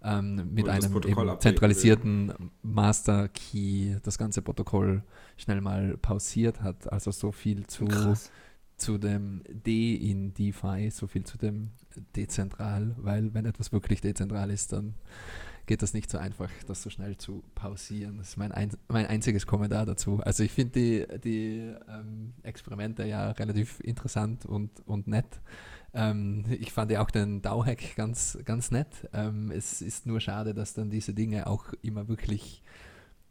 ähm, 0.03 0.55
mit 0.55 0.68
einem 0.70 1.38
zentralisierten 1.38 2.33
Master 2.62 3.29
Key 3.29 3.96
das 4.03 4.16
ganze 4.16 4.40
Protokoll 4.40 5.03
schnell 5.37 5.61
mal 5.61 5.98
pausiert 5.98 6.62
hat. 6.62 6.90
Also 6.90 7.11
so 7.11 7.31
viel 7.31 7.66
zu, 7.66 7.85
Krass. 7.85 8.31
zu 8.79 8.96
dem 8.96 9.42
D 9.50 9.94
in 9.94 10.33
DeFi, 10.33 10.90
so 10.90 11.07
viel 11.07 11.24
zu 11.24 11.37
dem 11.37 11.72
dezentral, 12.16 12.94
weil 12.96 13.35
wenn 13.35 13.44
etwas 13.44 13.70
wirklich 13.70 14.00
dezentral 14.00 14.50
ist, 14.50 14.72
dann 14.72 14.94
geht 15.66 15.83
das 15.83 15.92
nicht 15.92 16.11
so 16.11 16.16
einfach, 16.16 16.50
das 16.66 16.83
so 16.83 16.88
schnell 16.88 17.18
zu 17.18 17.44
pausieren. 17.55 18.16
Das 18.16 18.31
ist 18.31 18.37
mein, 18.38 18.50
ein, 18.50 18.70
mein 18.88 19.07
einziges 19.07 19.46
Kommentar 19.46 19.85
dazu. 19.85 20.20
Also 20.24 20.42
ich 20.42 20.53
finde 20.53 20.72
die, 20.72 21.18
die 21.20 21.74
ähm, 21.87 22.33
Experimente 22.42 23.05
ja 23.05 23.31
relativ 23.33 23.79
interessant 23.81 24.46
und, 24.46 24.70
und 24.87 25.07
nett. 25.07 25.40
Ähm, 25.92 26.44
ich 26.48 26.72
fand 26.72 26.90
ja 26.90 27.03
auch 27.03 27.11
den 27.11 27.42
DAO-Hack 27.42 27.96
ganz, 27.96 28.38
ganz 28.44 28.70
nett. 28.70 29.09
Ähm, 29.12 29.50
es 29.50 29.83
ist 29.83 30.07
nur 30.07 30.20
schade, 30.20 30.55
dass 30.55 30.74
dann 30.74 30.90
diese 30.90 31.14
Dinge 31.14 31.46
auch 31.46 31.72
immer 31.83 32.09
wirklich 32.09 32.62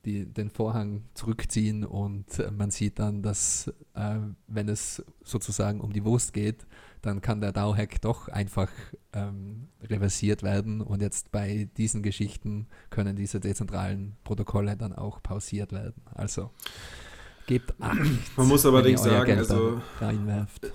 die, 0.06 0.26
den 0.26 0.50
Vorhang 0.50 1.04
zurückziehen 1.14 1.84
und 1.84 2.40
äh, 2.40 2.52
man 2.52 2.72
sieht 2.72 3.00
dann, 3.00 3.22
dass 3.22 3.68
äh, 3.96 4.16
wenn 4.48 4.70
es 4.70 5.04
sozusagen 5.24 5.82
um 5.82 5.92
die 5.92 6.06
Wurst 6.06 6.34
geht, 6.34 6.66
dann 7.02 7.22
kann 7.22 7.42
der 7.42 7.52
DAO-Hack 7.52 8.02
doch 8.02 8.28
einfach 8.30 8.70
ähm, 9.14 9.68
reversiert 9.82 10.44
werden 10.44 10.82
und 10.82 11.02
jetzt 11.02 11.32
bei 11.32 11.70
diesen 11.78 12.02
Geschichten 12.02 12.68
können 12.90 13.16
diese 13.16 13.40
dezentralen 13.40 14.16
Protokolle 14.24 14.78
dann 14.78 14.94
auch 14.94 15.22
pausiert 15.22 15.72
werden. 15.72 16.02
Also 16.14 16.50
gebt 17.48 17.74
Acht, 17.80 17.98
Man 18.38 18.48
muss 18.48 18.66
allerdings 18.66 19.04
sagen, 19.04 19.26
Geld 19.26 19.40
also- 19.40 19.82
reinwerft. 20.00 20.72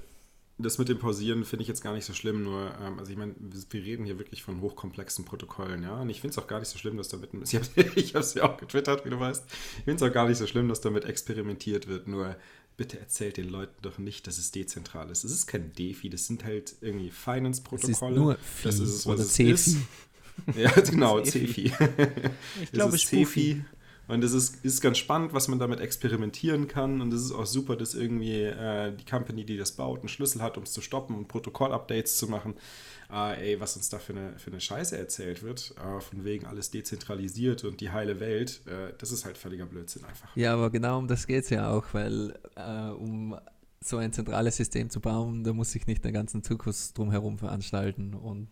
Das 0.57 0.79
mit 0.79 0.89
dem 0.89 0.99
Pausieren 0.99 1.45
finde 1.45 1.63
ich 1.63 1.69
jetzt 1.69 1.83
gar 1.83 1.95
nicht 1.95 2.05
so 2.05 2.13
schlimm, 2.13 2.45
nur, 2.45 2.73
ähm, 2.81 2.99
also 2.99 3.11
ich 3.11 3.17
meine, 3.17 3.35
wir, 3.39 3.85
reden 3.85 4.05
hier 4.05 4.19
wirklich 4.19 4.45
von 4.45 4.61
hochkomplexen 4.61 5.25
Protokollen, 5.25 5.83
ja, 5.83 6.01
und 6.01 6.11
ich 6.11 6.21
finde 6.21 6.31
es 6.31 6.39
auch 6.39 6.47
gar 6.47 6.61
nicht 6.61 6.69
so 6.69 6.79
schlimm, 6.79 6.97
dass 6.97 7.09
damit, 7.09 7.31
ich 7.97 8.15
habe 8.15 8.25
es 8.25 8.35
ja 8.35 8.45
auch 8.45 8.57
getwittert, 8.57 9.05
wie 9.05 9.11
du 9.11 9.19
weißt, 9.19 9.45
ich 9.49 9.85
finde 9.85 10.05
es 10.05 10.09
auch 10.09 10.15
gar 10.15 10.29
nicht 10.29 10.39
so 10.39 10.47
schlimm, 10.47 10.69
dass 10.69 10.81
damit 10.81 11.07
experimentiert 11.07 11.89
wird, 11.89 12.07
nur 12.07 12.37
bitte 12.77 12.99
erzählt 12.99 13.37
den 13.37 13.49
Leuten 13.49 13.75
doch 13.83 13.99
nicht, 13.99 14.27
dass 14.27 14.39
es 14.39 14.51
dezentral 14.51 15.11
ist. 15.11 15.25
Es 15.25 15.33
ist 15.33 15.47
kein 15.47 15.73
DeFi, 15.73 16.09
das 16.11 16.27
sind 16.27 16.45
halt 16.45 16.77
irgendwie 16.81 17.11
Finance-Protokolle. 17.11 18.17
nur 18.17 18.35
das 18.35 18.43
Phi 18.45 18.69
ist 18.69 18.79
es, 18.81 19.07
was 19.07 19.21
es 19.21 19.33
CFI. 19.33 19.51
ist. 19.51 19.77
Ja, 20.57 20.71
genau. 20.91 21.21
CeFi. 21.21 21.73
Ich 22.63 22.73
glaube, 22.73 22.97
es 22.97 23.05
ist 23.05 23.09
CeFi. 23.09 23.65
Und 24.07 24.23
es 24.23 24.33
ist, 24.33 24.65
ist 24.65 24.81
ganz 24.81 24.99
spannend, 24.99 25.33
was 25.33 25.49
man 25.49 25.59
damit 25.59 25.81
experimentieren 25.81 26.69
kann. 26.69 27.01
Und 27.01 27.13
es 27.13 27.23
ist 27.23 27.33
auch 27.33 27.47
super, 27.47 27.77
dass 27.77 27.95
irgendwie 27.95 28.43
äh, 28.43 28.93
die 28.95 29.05
Company, 29.05 29.45
die 29.45 29.57
das 29.57 29.73
baut, 29.73 30.01
einen 30.01 30.09
Schlüssel 30.09 30.43
hat, 30.43 30.57
um 30.59 30.65
es 30.65 30.73
zu 30.73 30.81
stoppen 30.81 31.17
und 31.17 31.29
Protokoll-Updates 31.29 32.19
zu 32.19 32.29
machen. 32.29 32.55
Äh, 33.11 33.53
ey, 33.53 33.61
was 33.61 33.77
uns 33.77 33.89
da 33.89 33.99
für 33.99 34.13
eine, 34.13 34.39
für 34.39 34.51
eine 34.51 34.61
Scheiße 34.61 34.97
erzählt 34.97 35.43
wird, 35.43 35.75
äh, 35.79 36.01
von 36.01 36.25
wegen 36.25 36.47
alles 36.47 36.71
dezentralisiert 36.71 37.65
und 37.65 37.81
die 37.81 37.91
heile 37.91 38.21
Welt, 38.21 38.61
äh, 38.67 38.93
das 38.99 39.13
ist 39.13 39.25
halt 39.25 39.39
völliger 39.39 39.67
Blödsinn 39.67 40.05
einfach. 40.05 40.35
Ja, 40.37 40.55
aber 40.55 40.71
genau 40.71 40.99
um 40.99 41.09
das 41.09 41.27
geht 41.27 41.45
es 41.45 41.51
ja 41.51 41.71
auch, 41.71 41.85
weil 41.93 42.39
äh, 42.57 42.91
um 42.91 43.37
so 43.81 43.99
ein 43.99 44.13
zentrales 44.13 44.57
System 44.57 44.89
zu 44.91 45.01
bauen, 45.01 45.45
da 45.45 45.53
muss 45.53 45.73
sich 45.73 45.87
nicht 45.87 46.05
den 46.05 46.15
ganzen 46.15 46.43
Zirkus 46.43 46.95
drumherum 46.95 47.39
veranstalten 47.39 48.15
und 48.15 48.49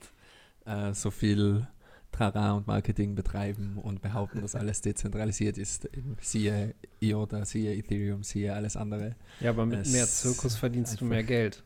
äh, 0.67 0.93
so 0.93 1.11
viel 1.11 1.67
Trara 2.13 2.53
und 2.53 2.67
Marketing 2.67 3.15
betreiben 3.15 3.79
und 3.79 4.03
behaupten, 4.03 4.43
dass 4.43 4.55
alles 4.55 4.83
dezentralisiert 4.83 5.59
ist. 5.59 5.89
Siehe 6.21 6.75
IOTA, 7.01 7.45
siehe 7.45 7.75
Ethereum, 7.75 8.23
siehe 8.23 8.53
alles 8.55 8.77
andere. 8.77 9.17
Ja, 9.41 9.51
aber 9.51 9.67
mit 9.67 9.81
Es 9.81 9.93
mehr 9.93 10.07
Zirkus 10.07 10.55
verdienst 10.57 11.01
du 11.01 11.07
mehr 11.07 11.25
Geld. 11.25 11.65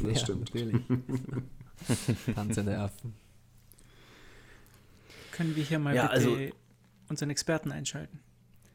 Das 0.00 0.22
stimmt. 0.22 0.52
Natürlich. 0.54 0.80
Tanzende 2.34 2.78
Affen. 2.78 3.14
Können 5.32 5.54
wir 5.56 5.62
hier 5.64 5.78
mal 5.78 5.94
Ja, 5.94 6.02
bitte 6.08 6.12
also- 6.14 6.36
unseren 7.08 7.30
Experten 7.30 7.70
einschalten? 7.72 8.20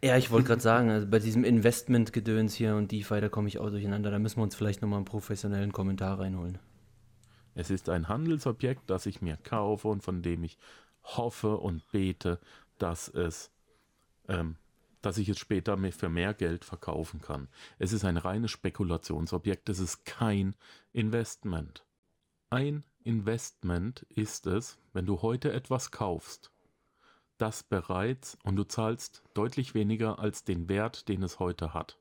Ja, 0.03 0.15
ich 0.15 0.29
wollte 0.29 0.47
gerade 0.49 0.61
sagen, 0.61 0.91
also 0.91 1.07
bei 1.07 1.17
diesem 1.17 1.43
Investment-Gedöns 1.43 2.53
hier 2.53 2.75
und 2.75 2.91
DeFi, 2.91 3.19
da 3.19 3.29
komme 3.29 3.47
ich 3.47 3.57
auch 3.57 3.71
durcheinander. 3.71 4.11
Da 4.11 4.19
müssen 4.19 4.37
wir 4.37 4.43
uns 4.43 4.55
vielleicht 4.55 4.83
nochmal 4.83 4.97
einen 4.97 5.05
professionellen 5.05 5.71
Kommentar 5.73 6.19
reinholen. 6.19 6.59
Es 7.55 7.71
ist 7.71 7.89
ein 7.89 8.07
Handelsobjekt, 8.07 8.87
das 8.91 9.07
ich 9.07 9.23
mir 9.23 9.37
kaufe 9.37 9.87
und 9.87 10.03
von 10.03 10.21
dem 10.21 10.43
ich 10.43 10.59
hoffe 11.15 11.57
und 11.57 11.89
bete, 11.91 12.39
dass 12.77 13.07
es, 13.07 13.51
ähm, 14.27 14.57
dass 15.01 15.17
ich 15.17 15.29
es 15.29 15.39
später 15.39 15.77
für 15.91 16.09
mehr 16.09 16.33
Geld 16.33 16.65
verkaufen 16.65 17.21
kann. 17.21 17.47
Es 17.79 17.93
ist 17.93 18.03
ein 18.03 18.17
reines 18.17 18.51
Spekulationsobjekt, 18.51 19.69
es 19.69 19.79
ist 19.79 20.05
kein 20.05 20.55
Investment. 20.91 21.85
Ein 22.49 22.83
Investment 23.03 24.05
ist 24.09 24.47
es, 24.47 24.77
wenn 24.93 25.05
du 25.05 25.21
heute 25.21 25.53
etwas 25.53 25.91
kaufst, 25.91 26.51
das 27.37 27.63
bereits 27.63 28.37
und 28.43 28.55
du 28.55 28.63
zahlst 28.63 29.23
deutlich 29.33 29.73
weniger 29.73 30.19
als 30.19 30.43
den 30.43 30.67
Wert, 30.67 31.07
den 31.07 31.23
es 31.23 31.39
heute 31.39 31.73
hat. 31.73 31.97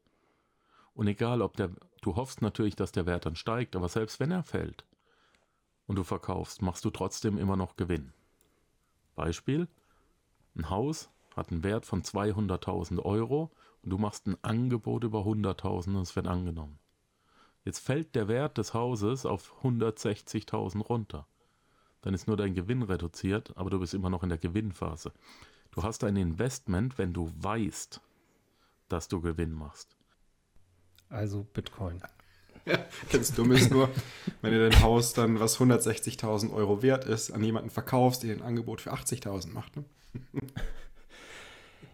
Und 0.95 1.09
egal, 1.09 1.43
ob 1.43 1.57
der, 1.57 1.71
du 2.01 2.17
hoffst 2.17 2.43
natürlich, 2.43 2.75
dass 2.75 2.91
der 2.91 3.07
Wert 3.07 3.27
dann 3.27 3.37
steigt, 3.37 3.77
aber 3.77 3.89
selbst 3.89 4.19
wenn 4.19 4.31
er 4.31 4.43
fällt, 4.43 4.85
und 5.87 5.97
du 5.97 6.05
verkaufst, 6.05 6.63
machst 6.63 6.85
du 6.85 6.91
trotzdem 6.91 7.39
immer 7.39 7.57
noch 7.57 7.77
Gewinn. 7.77 8.13
Beispiel, 9.17 9.69
ein 10.55 10.71
Haus 10.71 11.11
hat 11.35 11.51
einen 11.51 11.65
Wert 11.65 11.85
von 11.85 12.03
200.000 12.03 13.01
Euro 13.05 13.51
und 13.83 13.91
du 13.91 13.99
machst 13.99 14.27
ein 14.27 14.37
Angebot 14.43 15.05
über 15.05 15.21
100.000 15.21 15.89
und 15.89 16.03
es 16.03 16.17
wird 16.17 16.27
angenommen. 16.27 16.79
Jetzt 17.65 17.81
fällt 17.81 18.15
der 18.15 18.29
Wert 18.29 18.59
des 18.59 18.75
Hauses 18.75 19.27
auf 19.27 19.63
160.000 19.65 20.83
runter. 20.83 21.27
Dann 22.03 22.15
ist 22.15 22.29
nur 22.29 22.37
dein 22.37 22.55
Gewinn 22.55 22.83
reduziert, 22.83 23.57
aber 23.57 23.71
du 23.71 23.81
bist 23.81 23.93
immer 23.93 24.11
noch 24.11 24.23
in 24.23 24.29
der 24.29 24.39
Gewinnphase. 24.39 25.13
Du 25.73 25.83
hast 25.83 26.05
ein 26.05 26.17
Investment, 26.17 26.97
wenn 26.97 27.13
du 27.13 27.33
weißt, 27.41 28.01
dass 28.89 29.09
du 29.09 29.21
Gewinn 29.21 29.53
machst. 29.53 29.97
Also 31.09 31.45
Bitcoin. 31.53 32.01
Das 33.13 33.33
Dumme 33.33 33.55
ist 33.55 33.71
nur, 33.71 33.89
wenn 34.43 34.53
du 34.53 34.69
dein 34.69 34.83
Haus 34.83 35.13
dann, 35.13 35.39
was 35.41 35.59
160.000 35.59 36.53
Euro 36.53 36.83
wert 36.83 37.05
ist, 37.05 37.31
an 37.31 37.43
jemanden 37.43 37.71
verkaufst, 37.71 38.23
der 38.23 38.35
ein 38.35 38.43
Angebot 38.43 38.81
für 38.81 38.93
80.000 38.93 39.53
macht. 39.53 39.77
Ne? 39.77 39.85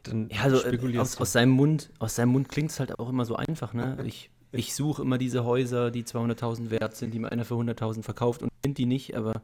Dann 0.02 0.28
Ja, 0.30 0.42
also 0.42 0.64
äh, 0.64 0.98
aus, 0.98 1.20
aus 1.20 1.32
seinem 1.32 1.52
Mund, 1.52 1.90
aus 1.98 2.16
seinem 2.16 2.30
Mund 2.30 2.48
klingt 2.48 2.70
es 2.70 2.80
halt 2.80 2.98
auch 2.98 3.08
immer 3.08 3.24
so 3.24 3.36
einfach, 3.36 3.72
ne? 3.72 3.98
Ich, 4.04 4.30
ich 4.50 4.74
suche 4.74 5.02
immer 5.02 5.18
diese 5.18 5.44
Häuser, 5.44 5.90
die 5.90 6.04
200.000 6.04 6.70
wert 6.70 6.96
sind, 6.96 7.12
die 7.12 7.18
mir 7.18 7.30
einer 7.30 7.44
für 7.44 7.54
100.000 7.54 8.02
verkauft 8.02 8.42
und 8.42 8.50
finde 8.62 8.76
die 8.76 8.86
nicht, 8.86 9.16
aber 9.16 9.42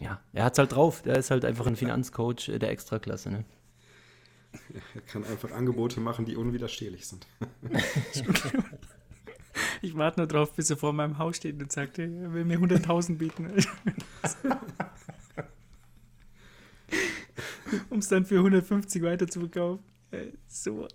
ja, 0.00 0.20
er 0.32 0.44
hat's 0.44 0.58
halt 0.58 0.72
drauf. 0.72 1.02
Der 1.02 1.16
ist 1.16 1.30
halt 1.30 1.44
einfach 1.44 1.66
ein 1.66 1.76
Finanzcoach 1.76 2.48
äh, 2.48 2.58
der 2.58 2.70
Extraklasse, 2.70 3.30
ne? 3.30 3.44
Er 4.94 5.00
kann 5.02 5.22
einfach 5.24 5.52
Angebote 5.52 6.00
machen, 6.00 6.24
die 6.24 6.34
unwiderstehlich 6.34 7.06
sind. 7.06 7.26
Ich 9.82 9.96
warte 9.96 10.20
nur 10.20 10.26
drauf, 10.26 10.52
bis 10.54 10.68
er 10.70 10.76
vor 10.76 10.92
meinem 10.92 11.16
Haus 11.18 11.36
steht 11.36 11.60
und 11.60 11.72
sagt, 11.72 11.98
er 11.98 12.08
will 12.32 12.44
mir 12.44 12.58
100.000 12.58 13.16
bieten. 13.16 13.50
um 17.90 17.98
es 17.98 18.08
dann 18.08 18.26
für 18.26 18.36
150 18.36 19.02
weiter 19.02 19.26
zu 19.26 19.40
verkaufen. 19.40 19.82
Äh, 20.10 20.32
So. 20.48 20.86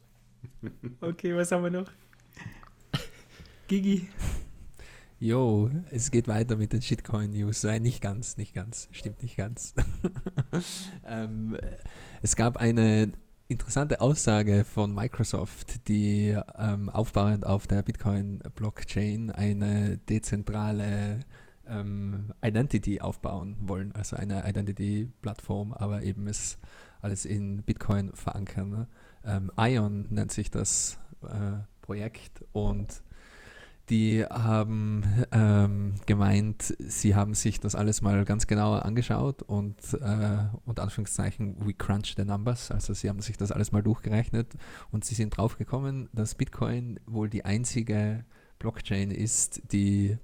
Okay, 1.02 1.36
was 1.36 1.52
haben 1.52 1.64
wir 1.64 1.72
noch? 1.72 1.90
Gigi. 3.68 4.08
Jo, 5.20 5.72
es 5.90 6.12
geht 6.12 6.28
weiter 6.28 6.56
mit 6.56 6.74
den 6.74 6.82
Shitcoin-News. 6.82 7.64
Nein, 7.64 7.82
nicht 7.82 8.02
ganz, 8.02 8.38
nicht 8.38 8.54
ganz, 8.54 8.90
stimmt 8.92 9.24
nicht 9.24 9.38
ganz. 9.38 9.74
ähm, 11.08 11.58
es 12.22 12.36
gab 12.36 12.58
eine 12.58 13.12
interessante 13.48 14.02
Aussage 14.02 14.64
von 14.64 14.94
Microsoft, 14.94 15.88
die 15.88 16.38
ähm, 16.58 16.90
aufbauend 16.90 17.46
auf 17.46 17.68
der 17.68 17.84
Bitcoin-Blockchain 17.84 19.32
eine 19.32 19.98
dezentrale 20.10 21.20
ähm, 21.68 22.34
Identity 22.44 23.02
aufbauen 23.02 23.56
wollen, 23.60 23.92
also 23.94 24.16
eine 24.16 24.48
Identity-Plattform, 24.48 25.74
aber 25.74 26.04
eben 26.04 26.28
es 26.28 26.58
alles 27.02 27.26
in 27.26 27.62
Bitcoin 27.64 28.12
verankern. 28.14 28.70
Ne? 28.70 28.88
Ähm, 29.24 29.52
Ion 29.58 30.08
nennt 30.10 30.32
sich 30.32 30.50
das 30.50 30.98
äh, 31.24 31.64
Projekt 31.82 32.44
und 32.52 33.04
die 33.90 34.26
haben 34.26 35.04
ähm, 35.32 35.96
gemeint, 36.06 36.76
sie 36.80 37.16
haben 37.16 37.36
sich 37.36 37.60
das 37.60 37.76
alles 37.76 38.02
mal 38.02 38.26
ganz 38.26 38.48
genau 38.48 38.74
angeschaut 38.74 39.44
und 39.44 39.78
äh, 39.94 40.38
unter 40.66 40.84
Anführungszeichen, 40.84 41.56
we 41.66 41.74
crunch 41.74 42.16
the 42.18 42.26
numbers. 42.26 42.72
Also 42.72 42.94
sie 42.94 43.10
haben 43.10 43.22
sich 43.22 43.38
das 43.38 43.52
alles 43.52 43.72
mal 43.72 43.84
durchgerechnet 43.84 44.54
und 44.92 45.06
sie 45.06 45.14
sind 45.14 45.38
drauf 45.38 45.58
gekommen, 45.58 46.10
dass 46.14 46.36
Bitcoin 46.36 47.00
wohl 47.06 47.30
die 47.30 47.46
einzige 47.46 48.26
Blockchain 48.58 49.12
ist, 49.12 49.62
die 49.72 50.18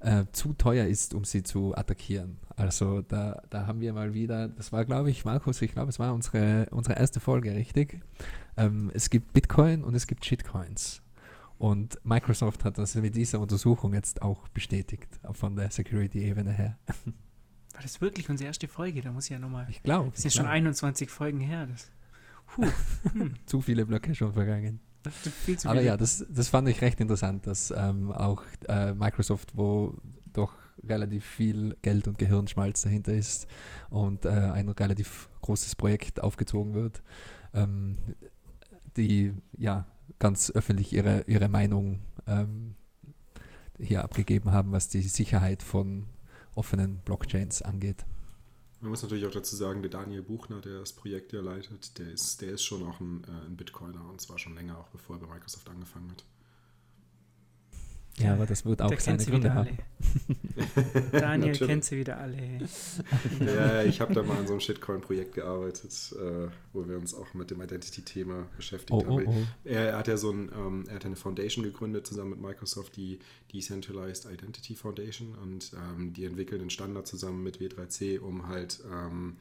äh, 0.00 0.24
zu 0.32 0.52
teuer 0.52 0.86
ist, 0.86 1.14
um 1.14 1.24
sie 1.24 1.42
zu 1.42 1.74
attackieren. 1.74 2.38
Also 2.54 3.00
da, 3.00 3.42
da 3.48 3.66
haben 3.66 3.80
wir 3.80 3.94
mal 3.94 4.12
wieder, 4.12 4.48
das 4.48 4.72
war 4.72 4.84
glaube 4.84 5.10
ich, 5.10 5.24
Markus, 5.24 5.62
ich 5.62 5.72
glaube, 5.72 5.88
es 5.88 5.98
war 5.98 6.12
unsere, 6.12 6.66
unsere 6.70 6.98
erste 6.98 7.20
Folge, 7.20 7.54
richtig? 7.54 8.00
Ähm, 8.58 8.90
es 8.92 9.08
gibt 9.08 9.32
Bitcoin 9.32 9.84
und 9.84 9.94
es 9.94 10.06
gibt 10.06 10.24
Shitcoins. 10.24 11.02
Und 11.58 11.98
Microsoft 12.04 12.64
hat 12.64 12.78
das 12.78 12.94
mit 12.96 13.16
dieser 13.16 13.40
Untersuchung 13.40 13.94
jetzt 13.94 14.20
auch 14.22 14.48
bestätigt, 14.48 15.08
von 15.32 15.56
der 15.56 15.70
Security-Ebene 15.70 16.52
her. 16.52 16.78
War 17.72 17.82
das 17.82 18.00
wirklich 18.00 18.28
unsere 18.30 18.48
erste 18.48 18.68
Folge? 18.68 19.02
Da 19.02 19.12
muss 19.12 19.24
ich 19.24 19.30
ja 19.30 19.38
nochmal. 19.38 19.66
Ich 19.68 19.82
glaube. 19.82 20.10
Das 20.10 20.24
ist 20.24 20.24
ja 20.24 20.42
schon 20.42 20.46
21 20.46 21.10
Folgen 21.10 21.40
her. 21.40 21.66
Das, 21.66 21.90
puh, 22.46 22.66
Zu 23.46 23.60
viele 23.60 23.84
Blöcke 23.84 24.14
schon 24.14 24.32
vergangen. 24.32 24.80
Aber 25.64 25.82
ja, 25.82 25.96
das, 25.96 26.26
das 26.28 26.48
fand 26.48 26.68
ich 26.68 26.80
recht 26.80 27.00
interessant, 27.00 27.46
dass 27.46 27.70
ähm, 27.70 28.10
auch 28.10 28.42
äh, 28.68 28.92
Microsoft, 28.92 29.56
wo 29.56 29.94
doch 30.32 30.54
relativ 30.82 31.24
viel 31.24 31.76
Geld 31.82 32.08
und 32.08 32.18
Gehirnschmalz 32.18 32.82
dahinter 32.82 33.12
ist 33.12 33.46
und 33.88 34.24
äh, 34.24 34.30
ein 34.30 34.68
relativ 34.68 35.28
großes 35.42 35.76
Projekt 35.76 36.20
aufgezogen 36.20 36.74
wird, 36.74 37.02
ähm, 37.54 37.98
die 38.96 39.32
ja 39.56 39.86
ganz 40.18 40.50
öffentlich 40.50 40.92
ihre, 40.92 41.24
ihre 41.26 41.48
Meinung 41.48 42.00
ähm, 42.26 42.74
hier 43.78 44.04
abgegeben 44.04 44.52
haben, 44.52 44.72
was 44.72 44.88
die 44.88 45.02
Sicherheit 45.02 45.62
von 45.62 46.06
offenen 46.54 46.98
Blockchains 47.04 47.62
angeht. 47.62 48.04
Man 48.80 48.90
muss 48.90 49.02
natürlich 49.02 49.26
auch 49.26 49.32
dazu 49.32 49.56
sagen, 49.56 49.82
der 49.82 49.90
Daniel 49.90 50.22
Buchner, 50.22 50.60
der 50.60 50.80
das 50.80 50.92
Projekt 50.92 51.32
ja 51.32 51.40
leitet, 51.40 51.98
der 51.98 52.10
ist, 52.10 52.40
der 52.42 52.52
ist 52.52 52.62
schon 52.62 52.82
auch 52.86 53.00
ein, 53.00 53.24
äh, 53.24 53.46
ein 53.46 53.56
Bitcoiner 53.56 54.08
und 54.08 54.20
zwar 54.20 54.38
schon 54.38 54.54
länger, 54.54 54.78
auch 54.78 54.88
bevor 54.88 55.16
er 55.16 55.20
bei 55.20 55.34
Microsoft 55.34 55.68
angefangen 55.68 56.10
hat. 56.10 56.24
Ja, 58.18 58.32
aber 58.32 58.46
das 58.46 58.64
wird 58.64 58.80
auch 58.80 58.88
Der 58.88 58.98
seine 59.00 59.22
Gründe 59.24 59.52
haben. 59.52 59.78
Daniel 61.12 61.50
Natürlich. 61.50 61.60
kennt 61.60 61.84
sie 61.84 61.98
wieder 61.98 62.18
alle. 62.18 62.36
Ja, 63.40 63.82
ich 63.82 64.00
habe 64.00 64.14
da 64.14 64.22
mal 64.22 64.38
an 64.38 64.46
so 64.46 64.54
einem 64.54 64.60
Shitcoin-Projekt 64.60 65.34
gearbeitet, 65.34 65.92
äh, 66.18 66.48
wo 66.72 66.88
wir 66.88 66.96
uns 66.96 67.12
auch 67.14 67.34
mit 67.34 67.50
dem 67.50 67.60
Identity-Thema 67.60 68.46
beschäftigt 68.56 68.92
Oh, 68.92 69.04
oh, 69.06 69.18
haben. 69.20 69.26
oh. 69.26 69.46
Er, 69.64 69.90
er 69.90 69.98
hat 69.98 70.08
ja 70.08 70.16
so 70.16 70.30
ein, 70.30 70.50
ähm, 70.56 70.84
er 70.88 70.94
hat 70.96 71.04
eine 71.04 71.16
Foundation 71.16 71.64
gegründet 71.64 72.06
zusammen 72.06 72.30
mit 72.30 72.40
Microsoft, 72.40 72.96
die 72.96 73.18
Decentralized 73.52 74.24
Identity 74.32 74.74
Foundation 74.74 75.34
und 75.42 75.72
ähm, 75.74 76.14
die 76.14 76.24
entwickeln 76.24 76.62
einen 76.62 76.70
Standard 76.70 77.06
zusammen 77.06 77.42
mit 77.42 77.58
W3C, 77.58 78.18
um 78.20 78.48
halt 78.48 78.80
ähm, 78.90 79.36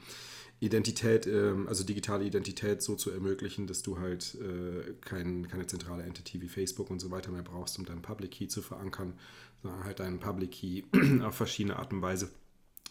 Identität, 0.66 1.28
ähm, 1.28 1.68
also 1.68 1.84
digitale 1.84 2.26
Identität 2.26 2.82
so 2.82 2.96
zu 2.96 3.12
ermöglichen, 3.12 3.68
dass 3.68 3.84
du 3.84 4.00
halt 4.00 4.36
äh, 4.36 4.94
kein, 5.02 5.48
keine 5.48 5.68
zentrale 5.68 6.04
Entity 6.04 6.42
wie 6.42 6.48
Facebook 6.48 6.90
und 6.90 7.00
so 7.00 7.12
weiter 7.12 7.32
mehr 7.32 7.44
brauchst, 7.44 7.78
um 7.80 7.86
deinen 7.86 8.02
Public 8.02 8.32
Key 8.32 8.48
zu 8.48 8.62
verankern, 8.62 9.14
sondern 9.62 9.84
halt 9.84 10.00
deinen 10.00 10.20
Public 10.20 10.52
Key 10.52 10.84
auf 11.24 11.36
verschiedene 11.36 11.78
Art 11.78 11.94
und 11.94 12.02
Weise 12.02 12.30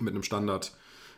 mit 0.00 0.14
einem 0.14 0.22
Standard 0.22 0.76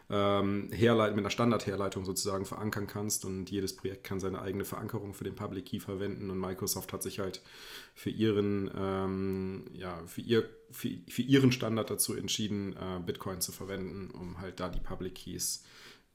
ähm, 0.08 0.68
mit 0.68 0.80
einer 0.80 1.30
Standardherleitung 1.30 2.04
sozusagen 2.04 2.44
verankern 2.44 2.86
kannst. 2.86 3.24
Und 3.24 3.50
jedes 3.50 3.74
Projekt 3.74 4.04
kann 4.04 4.20
seine 4.20 4.40
eigene 4.40 4.64
Verankerung 4.64 5.14
für 5.14 5.24
den 5.24 5.34
Public 5.34 5.66
Key 5.66 5.80
verwenden. 5.80 6.30
Und 6.30 6.38
Microsoft 6.38 6.92
hat 6.92 7.02
sich 7.02 7.18
halt 7.18 7.42
für 7.94 8.10
ihren 8.10 8.70
ähm, 8.76 9.64
ja 9.72 10.00
für 10.06 10.20
ihr 10.20 10.48
für, 10.70 10.90
für 11.08 11.22
ihren 11.22 11.50
Standard 11.52 11.90
dazu 11.90 12.14
entschieden 12.14 12.74
äh, 12.74 13.00
Bitcoin 13.04 13.40
zu 13.40 13.52
verwenden 13.52 14.10
um 14.10 14.40
halt 14.40 14.60
da 14.60 14.68
die 14.68 14.80
Public 14.80 15.14
Keys 15.14 15.64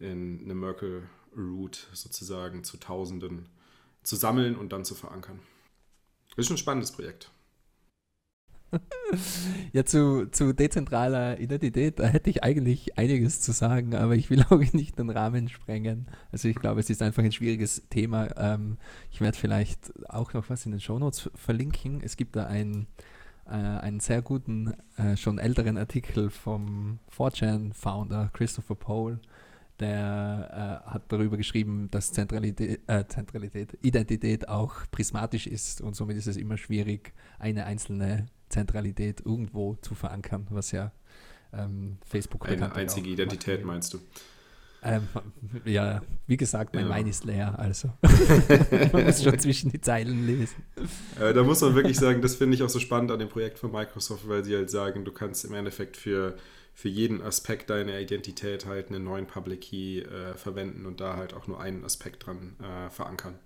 in 0.01 0.41
eine 0.43 0.55
Merkle 0.55 1.03
Root 1.35 1.87
sozusagen 1.93 2.63
zu 2.63 2.77
Tausenden 2.77 3.47
zu 4.03 4.15
sammeln 4.15 4.55
und 4.55 4.73
dann 4.73 4.85
zu 4.85 4.95
verankern. 4.95 5.39
Ist 6.35 6.47
schon 6.47 6.55
ein 6.55 6.59
spannendes 6.59 6.91
Projekt. 6.91 7.31
Ja, 9.73 9.85
zu, 9.85 10.27
zu 10.31 10.53
dezentraler 10.53 11.39
Identität, 11.39 11.99
da 11.99 12.05
hätte 12.07 12.29
ich 12.29 12.43
eigentlich 12.43 12.97
einiges 12.97 13.41
zu 13.41 13.51
sagen, 13.51 13.95
aber 13.95 14.15
ich 14.15 14.29
will 14.29 14.43
auch 14.49 14.73
nicht 14.73 14.99
den 14.99 15.09
Rahmen 15.09 15.49
sprengen. 15.49 16.07
Also 16.31 16.47
ich 16.47 16.55
glaube, 16.55 16.79
es 16.79 16.89
ist 16.89 17.01
einfach 17.01 17.23
ein 17.23 17.31
schwieriges 17.31 17.83
Thema. 17.89 18.29
Ähm, 18.37 18.77
ich 19.11 19.21
werde 19.21 19.37
vielleicht 19.37 19.91
auch 20.09 20.33
noch 20.33 20.49
was 20.49 20.65
in 20.65 20.71
den 20.71 20.81
Shownotes 20.81 21.29
verlinken. 21.35 22.01
Es 22.01 22.17
gibt 22.17 22.35
da 22.35 22.45
ein, 22.45 22.87
äh, 23.45 23.51
einen 23.51 23.99
sehr 23.99 24.21
guten, 24.21 24.73
äh, 24.97 25.15
schon 25.17 25.39
älteren 25.39 25.77
Artikel 25.77 26.29
vom 26.29 26.99
4chan-Founder 27.15 28.29
Christopher 28.33 28.75
Pole, 28.75 29.19
der 29.81 30.83
äh, 30.87 30.89
hat 30.89 31.03
darüber 31.09 31.37
geschrieben, 31.37 31.89
dass 31.91 32.11
Zentralität, 32.11 32.81
äh, 32.87 33.05
Zentralität, 33.07 33.77
Identität 33.81 34.47
auch 34.47 34.75
prismatisch 34.91 35.47
ist 35.47 35.81
und 35.81 35.95
somit 35.95 36.17
ist 36.17 36.27
es 36.27 36.37
immer 36.37 36.57
schwierig, 36.57 37.13
eine 37.39 37.65
einzelne 37.65 38.27
Zentralität 38.49 39.21
irgendwo 39.25 39.75
zu 39.81 39.95
verankern, 39.95 40.47
was 40.49 40.71
ja 40.71 40.91
ähm, 41.53 41.97
Facebook 42.05 42.47
Eine 42.47 42.73
einzige 42.73 43.09
Identität 43.09 43.65
meinst 43.65 43.93
du? 43.93 43.99
Ähm, 44.83 45.07
ja, 45.63 46.01
wie 46.25 46.37
gesagt, 46.37 46.73
mein 46.73 46.85
ja. 46.85 46.89
Wein 46.89 47.05
ist 47.05 47.23
leer, 47.23 47.57
also 47.59 47.91
man 48.91 49.05
muss 49.05 49.23
schon 49.23 49.37
zwischen 49.37 49.69
die 49.69 49.79
Zeilen 49.79 50.25
lesen. 50.25 50.63
Äh, 51.19 51.33
da 51.33 51.43
muss 51.43 51.61
man 51.61 51.75
wirklich 51.75 51.99
sagen, 51.99 52.21
das 52.21 52.35
finde 52.35 52.55
ich 52.55 52.63
auch 52.63 52.69
so 52.69 52.79
spannend 52.79 53.11
an 53.11 53.19
dem 53.19 53.29
Projekt 53.29 53.59
von 53.59 53.71
Microsoft, 53.71 54.27
weil 54.27 54.43
sie 54.43 54.55
halt 54.55 54.71
sagen, 54.71 55.05
du 55.05 55.11
kannst 55.11 55.45
im 55.45 55.53
Endeffekt 55.53 55.97
für, 55.97 56.35
für 56.81 56.89
jeden 56.89 57.21
Aspekt 57.21 57.69
deiner 57.69 57.99
Identität 57.99 58.65
halt 58.65 58.87
einen 58.89 59.03
neuen 59.03 59.27
Public 59.27 59.61
Key 59.61 59.99
äh, 59.99 60.33
verwenden 60.33 60.87
und 60.87 60.99
da 60.99 61.15
halt 61.15 61.35
auch 61.35 61.45
nur 61.45 61.61
einen 61.61 61.85
Aspekt 61.85 62.25
dran 62.25 62.55
äh, 62.59 62.89
verankern. 62.89 63.37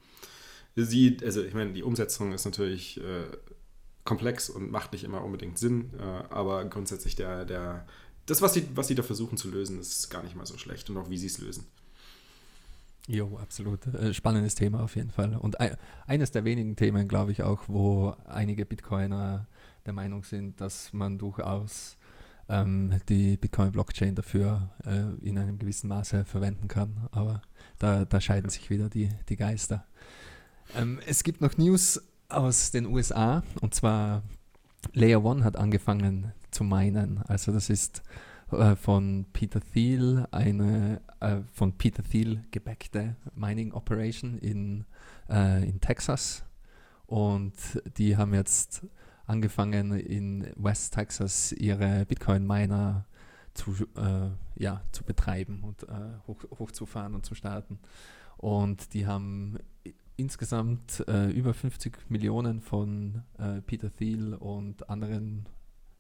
Sie, 0.78 1.18
also 1.22 1.44
ich 1.44 1.54
meine, 1.54 1.74
die 1.74 1.84
Umsetzung 1.84 2.32
ist 2.32 2.46
natürlich 2.46 2.98
äh, 2.98 3.26
komplex 4.06 4.50
und 4.50 4.72
macht 4.72 4.94
nicht 4.94 5.04
immer 5.04 5.22
unbedingt 5.22 5.58
Sinn, 5.58 5.92
äh, 6.00 6.34
aber 6.34 6.64
grundsätzlich 6.64 7.18
der, 7.18 7.44
der 7.44 7.86
das, 8.26 8.42
was 8.42 8.54
sie, 8.54 8.70
was 8.74 8.88
sie 8.88 8.96
da 8.96 9.04
versuchen 9.04 9.38
zu 9.38 9.52
lösen, 9.52 9.82
ist 9.82 10.10
gar 10.10 10.24
nicht 10.24 10.38
mal 10.38 10.46
so 10.46 10.58
schlecht 10.58 10.90
und 10.90 10.96
auch 10.96 11.10
wie 11.10 11.18
sie 11.18 11.28
es 11.28 11.38
lösen. 11.40 11.66
Jo, 13.06 13.38
absolut. 13.38 13.86
Äh, 13.88 14.14
spannendes 14.14 14.56
Thema 14.56 14.82
auf 14.82 14.96
jeden 14.96 15.12
Fall. 15.12 15.36
Und 15.36 15.58
eines 16.08 16.32
der 16.32 16.46
wenigen 16.46 16.78
Themen, 16.78 17.10
glaube 17.10 17.34
ich, 17.34 17.44
auch, 17.44 17.64
wo 17.68 18.16
einige 18.28 18.66
Bitcoiner 18.66 19.46
der 19.86 19.92
Meinung 19.92 20.24
sind, 20.24 20.62
dass 20.62 20.94
man 20.94 21.18
durchaus 21.18 21.98
ähm, 22.50 23.00
die 23.10 23.38
Bitcoin-Blockchain 23.38 24.16
dafür 24.16 24.70
äh, 24.86 25.28
in 25.28 25.38
einem 25.38 25.58
gewissen 25.58 25.88
Maße 25.88 26.26
verwenden 26.26 26.68
kann. 26.68 27.08
Aber 27.12 27.42
da, 27.80 28.06
da 28.06 28.22
scheiden 28.22 28.50
sich 28.50 28.70
wieder 28.70 28.90
die, 28.90 29.10
die 29.30 29.36
Geister. 29.36 29.86
Ähm, 30.76 31.00
es 31.06 31.24
gibt 31.24 31.42
noch 31.42 31.58
News 31.58 32.02
aus 32.30 32.72
den 32.72 32.86
USA 32.88 33.44
und 33.62 33.74
zwar 33.74 34.24
Layer 34.94 35.24
One 35.24 35.44
hat 35.44 35.56
angefangen 35.56 36.34
zu 36.52 36.64
meinen. 36.64 37.20
Also 37.28 37.52
das 37.52 37.70
ist 37.70 38.04
äh, 38.52 38.76
von 38.76 39.26
Peter 39.34 39.60
Thiel 39.62 40.26
eine 40.32 41.02
äh, 41.20 41.38
von 41.54 41.78
Peter 41.78 42.04
Thiel 42.04 42.42
gebackte 42.52 43.16
Mining 43.36 43.72
Operation 43.74 44.38
in, 44.38 44.86
äh, 45.30 45.68
in 45.68 45.82
Texas. 45.82 46.44
Und 47.08 47.54
die 47.98 48.18
haben 48.18 48.34
jetzt 48.34 48.86
angefangen 49.28 49.94
in 49.94 50.52
West 50.56 50.94
Texas 50.94 51.52
ihre 51.52 52.06
Bitcoin-Miner 52.06 53.06
zu, 53.54 53.72
äh, 53.96 54.30
ja, 54.56 54.82
zu 54.92 55.04
betreiben 55.04 55.64
und 55.64 55.84
äh, 55.84 56.18
hoch, 56.28 56.44
hochzufahren 56.60 57.16
und 57.16 57.26
zu 57.26 57.36
starten. 57.36 57.80
Und 58.38 58.94
die 58.94 59.08
haben 59.08 59.58
insgesamt 60.18 61.04
äh, 61.08 61.30
über 61.32 61.54
50 61.54 62.10
Millionen 62.10 62.62
von 62.62 63.24
äh, 63.38 63.62
Peter 63.62 63.94
Thiel 63.94 64.34
und 64.34 64.90
anderen 64.90 65.48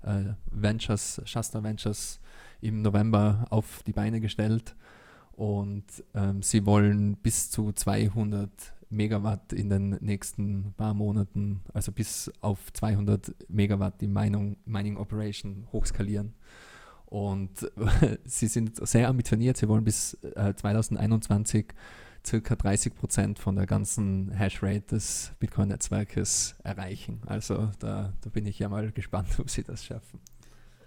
äh, 0.03 0.33
Ventures, 0.51 1.21
Shasta 1.25 1.63
Ventures 1.63 2.19
im 2.61 2.81
November 2.81 3.47
auf 3.49 3.83
die 3.83 3.93
Beine 3.93 4.21
gestellt 4.21 4.75
und 5.35 5.85
ähm, 6.13 6.41
sie 6.41 6.65
wollen 6.65 7.17
bis 7.17 7.51
zu 7.51 7.73
200 7.73 8.49
Megawatt 8.95 9.53
in 9.53 9.69
den 9.69 9.89
nächsten 10.01 10.73
paar 10.77 10.93
Monaten, 10.93 11.61
also 11.73 11.91
bis 11.91 12.31
auf 12.41 12.71
200 12.73 13.35
Megawatt 13.49 14.01
die 14.01 14.07
Mining, 14.07 14.57
Mining 14.65 14.97
Operation 14.97 15.67
hochskalieren. 15.71 16.33
Und 17.05 17.71
sie 18.25 18.47
sind 18.47 18.85
sehr 18.87 19.07
ambitioniert, 19.09 19.57
sie 19.57 19.67
wollen 19.67 19.83
bis 19.83 20.15
äh, 20.35 20.53
2021 20.55 21.67
circa 22.25 22.55
30 22.55 22.95
Prozent 22.95 23.39
von 23.39 23.55
der 23.55 23.65
ganzen 23.67 24.31
Hashrate 24.31 24.87
des 24.87 25.33
Bitcoin-Netzwerkes 25.39 26.55
erreichen. 26.63 27.21
Also 27.25 27.69
da, 27.79 28.13
da 28.21 28.29
bin 28.31 28.45
ich 28.45 28.59
ja 28.59 28.69
mal 28.69 28.91
gespannt, 28.91 29.29
ob 29.39 29.49
sie 29.49 29.63
das 29.63 29.85
schaffen. 29.85 30.19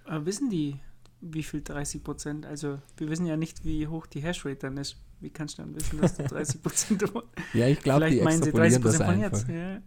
Aber 0.05 0.27
wissen 0.27 0.51
die, 0.51 0.81
wie 1.21 1.43
viel 1.43 1.63
30 1.63 2.03
Prozent? 2.03 2.47
Also 2.47 2.81
wir 2.97 3.09
wissen 3.09 3.27
ja 3.27 3.37
nicht, 3.37 3.65
wie 3.65 3.87
hoch 3.87 4.07
die 4.07 4.21
Hashrate 4.21 4.59
dann 4.59 4.77
ist. 4.77 4.97
Wie 5.21 5.31
kannst 5.31 5.59
du 5.59 5.63
dann 5.63 5.75
wissen, 5.75 6.01
dass 6.01 6.17
du 6.17 6.23
30 6.23 6.63
Prozent 6.63 7.03
Ja, 7.53 7.67
ich 7.67 7.81
glaube, 7.81 8.09
die 8.09 8.21
meinen 8.21 8.43
sie 8.43 8.53
30 8.53 8.81
Prozent 8.81 9.05
von 9.05 9.21
jetzt. 9.21 9.49
Ja. 9.49 9.83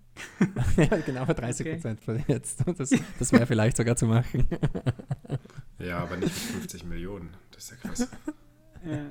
ja, 0.83 0.97
genau, 1.05 1.25
30 1.25 1.71
Prozent 1.71 1.99
okay. 2.01 2.23
von 2.23 2.23
jetzt. 2.27 2.63
Das, 2.77 2.89
das 3.19 3.31
wäre 3.31 3.45
vielleicht 3.45 3.77
sogar 3.77 3.95
zu 3.95 4.07
machen. 4.07 4.47
ja, 5.79 5.99
aber 5.99 6.17
nicht 6.17 6.33
mit 6.33 6.33
50 6.33 6.83
Millionen. 6.85 7.29
Das 7.51 7.63
ist 7.63 7.71
ja 7.71 7.77
krass. 7.77 8.07
Ja. 8.85 9.05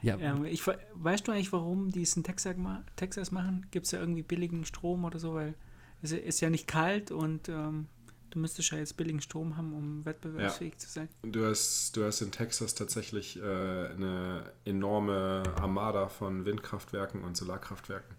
Ja. 0.00 0.18
Ähm, 0.18 0.44
ich, 0.44 0.62
weißt 0.66 1.26
du 1.26 1.32
eigentlich, 1.32 1.52
warum 1.52 1.90
die 1.90 2.02
es 2.02 2.16
in 2.16 2.22
Texas, 2.22 2.56
Texas 2.96 3.30
machen? 3.30 3.66
Gibt 3.70 3.86
es 3.86 3.92
ja 3.92 4.00
irgendwie 4.00 4.22
billigen 4.22 4.64
Strom 4.64 5.04
oder 5.04 5.18
so? 5.18 5.34
Weil 5.34 5.54
es 6.02 6.12
ist 6.12 6.40
ja 6.40 6.50
nicht 6.50 6.66
kalt 6.68 7.10
und 7.10 7.48
ähm, 7.48 7.88
du 8.30 8.38
müsstest 8.38 8.70
ja 8.70 8.78
jetzt 8.78 8.96
billigen 8.96 9.20
Strom 9.20 9.56
haben, 9.56 9.72
um 9.72 10.04
wettbewerbsfähig 10.04 10.74
ja. 10.74 10.78
zu 10.78 10.88
sein. 10.88 11.08
Du 11.22 11.44
hast, 11.44 11.96
du 11.96 12.04
hast 12.04 12.20
in 12.20 12.30
Texas 12.30 12.74
tatsächlich 12.74 13.38
äh, 13.38 13.42
eine 13.42 14.52
enorme 14.64 15.42
Armada 15.56 16.08
von 16.08 16.44
Windkraftwerken 16.44 17.24
und 17.24 17.36
Solarkraftwerken. 17.36 18.16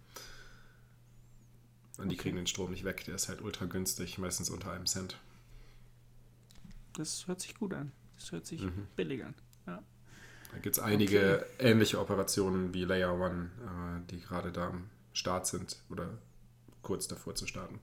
Und 1.98 2.10
die 2.10 2.16
okay. 2.16 2.24
kriegen 2.24 2.38
den 2.38 2.48
Strom 2.48 2.72
nicht 2.72 2.86
weg. 2.86 3.04
Der 3.06 3.16
ist 3.16 3.28
halt 3.28 3.42
ultra 3.42 3.66
günstig, 3.66 4.18
meistens 4.18 4.50
unter 4.50 4.72
einem 4.72 4.86
Cent. 4.86 5.18
Das 6.94 7.28
hört 7.28 7.42
sich 7.42 7.56
gut 7.56 7.74
an. 7.74 7.92
Das 8.16 8.32
hört 8.32 8.46
sich 8.46 8.62
mhm. 8.62 8.88
billig 8.96 9.24
an. 9.24 9.36
Ja. 9.68 9.84
Da 10.52 10.58
gibt 10.60 10.78
es 10.78 10.82
einige 10.82 11.46
okay. 11.46 11.72
ähnliche 11.72 12.00
Operationen 12.00 12.74
wie 12.74 12.86
Layer 12.86 13.14
One, 13.14 13.50
äh, 13.62 14.12
die 14.12 14.20
gerade 14.20 14.52
da 14.52 14.68
am 14.70 14.90
Start 15.14 15.48
sind 15.48 15.78
oder 15.90 16.10
kurz 16.82 17.08
davor 17.08 17.36
zu 17.36 17.46
starten. 17.46 17.80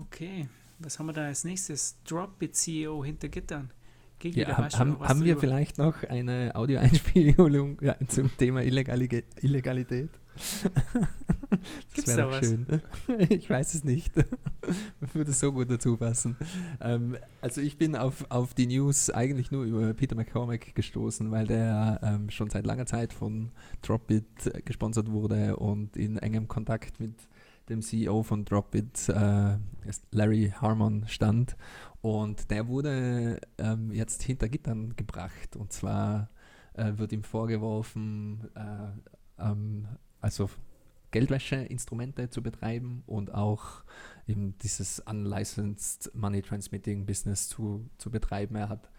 Okay, 0.00 0.48
was 0.78 0.98
haben 0.98 1.06
wir 1.06 1.12
da 1.12 1.26
als 1.26 1.44
nächstes? 1.44 1.96
Dropbit 2.04 2.54
CEO 2.54 3.04
hinter 3.04 3.28
Gittern. 3.28 3.70
Ja, 4.22 4.56
haben, 4.56 4.98
haben 4.98 5.24
wir 5.24 5.38
vielleicht 5.38 5.78
noch 5.78 6.02
eine 6.02 6.52
Audioeinspielung 6.56 7.78
zum 8.08 8.36
Thema 8.36 8.62
Illegalität? 8.62 9.24
das 11.96 12.06
wäre 12.06 12.30
da 12.30 12.42
schön. 12.42 12.66
Ich 13.28 13.48
weiß 13.48 13.74
es 13.74 13.84
nicht. 13.84 14.16
Man 14.16 15.14
würde 15.14 15.32
so 15.32 15.52
gut 15.52 15.70
dazu 15.70 15.96
passen. 15.96 16.36
Ähm, 16.80 17.16
also 17.40 17.60
ich 17.60 17.78
bin 17.78 17.94
auf, 17.94 18.26
auf 18.28 18.54
die 18.54 18.66
News 18.66 19.10
eigentlich 19.10 19.52
nur 19.52 19.64
über 19.64 19.94
Peter 19.94 20.16
McCormack 20.16 20.74
gestoßen, 20.74 21.30
weil 21.30 21.46
der 21.46 22.00
ähm, 22.02 22.30
schon 22.30 22.50
seit 22.50 22.66
langer 22.66 22.86
Zeit 22.86 23.12
von 23.12 23.50
Dropbit 23.82 24.64
gesponsert 24.64 25.10
wurde 25.10 25.56
und 25.56 25.96
in 25.96 26.18
engem 26.18 26.48
Kontakt 26.48 26.98
mit 26.98 27.14
dem 27.68 27.82
CEO 27.82 28.22
von 28.22 28.44
Dropbit, 28.44 29.08
äh, 29.08 29.56
Larry 30.12 30.52
Harmon, 30.60 31.06
stand. 31.08 31.56
Und 32.00 32.50
der 32.50 32.68
wurde 32.68 33.40
ähm, 33.58 33.92
jetzt 33.92 34.22
hinter 34.22 34.48
Gittern 34.48 34.94
gebracht. 34.96 35.56
Und 35.56 35.72
zwar 35.72 36.30
äh, 36.74 36.92
wird 36.96 37.12
ihm 37.12 37.24
vorgeworfen, 37.24 38.48
äh, 38.54 39.42
ähm, 39.42 39.88
also 40.20 40.48
Geldwäscheinstrumente 41.10 42.28
zu 42.28 42.42
betreiben 42.42 43.02
und 43.06 43.32
auch 43.34 43.82
eben 44.26 44.56
dieses 44.58 45.00
unlicensed 45.00 46.14
Money 46.14 46.42
Transmitting 46.42 47.06
Business 47.06 47.48
zu, 47.48 47.88
zu 47.96 48.10
betreiben. 48.10 48.56
Er 48.56 48.68
hat 48.68 48.90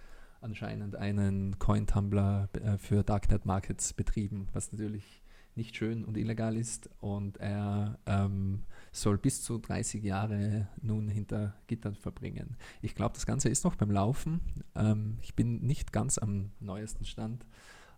anscheinend 0.41 0.95
einen 0.95 1.59
Coin-Tumbler 1.59 2.49
äh, 2.53 2.78
für 2.78 3.03
Darknet 3.03 3.45
Markets 3.45 3.93
betrieben, 3.93 4.47
was 4.53 4.72
natürlich 4.72 5.18
nicht 5.55 5.75
schön 5.75 6.05
und 6.05 6.17
illegal 6.17 6.55
ist. 6.55 6.89
Und 6.99 7.37
er 7.37 7.99
ähm, 8.05 8.63
soll 8.91 9.17
bis 9.17 9.43
zu 9.43 9.57
30 9.57 10.03
Jahre 10.03 10.67
nun 10.81 11.07
hinter 11.07 11.55
Gittern 11.67 11.95
verbringen. 11.95 12.57
Ich 12.81 12.95
glaube, 12.95 13.13
das 13.13 13.25
Ganze 13.25 13.49
ist 13.49 13.63
noch 13.63 13.75
beim 13.75 13.91
Laufen. 13.91 14.41
Ähm, 14.75 15.17
ich 15.21 15.35
bin 15.35 15.61
nicht 15.61 15.91
ganz 15.91 16.17
am 16.17 16.51
neuesten 16.59 17.05
Stand, 17.05 17.45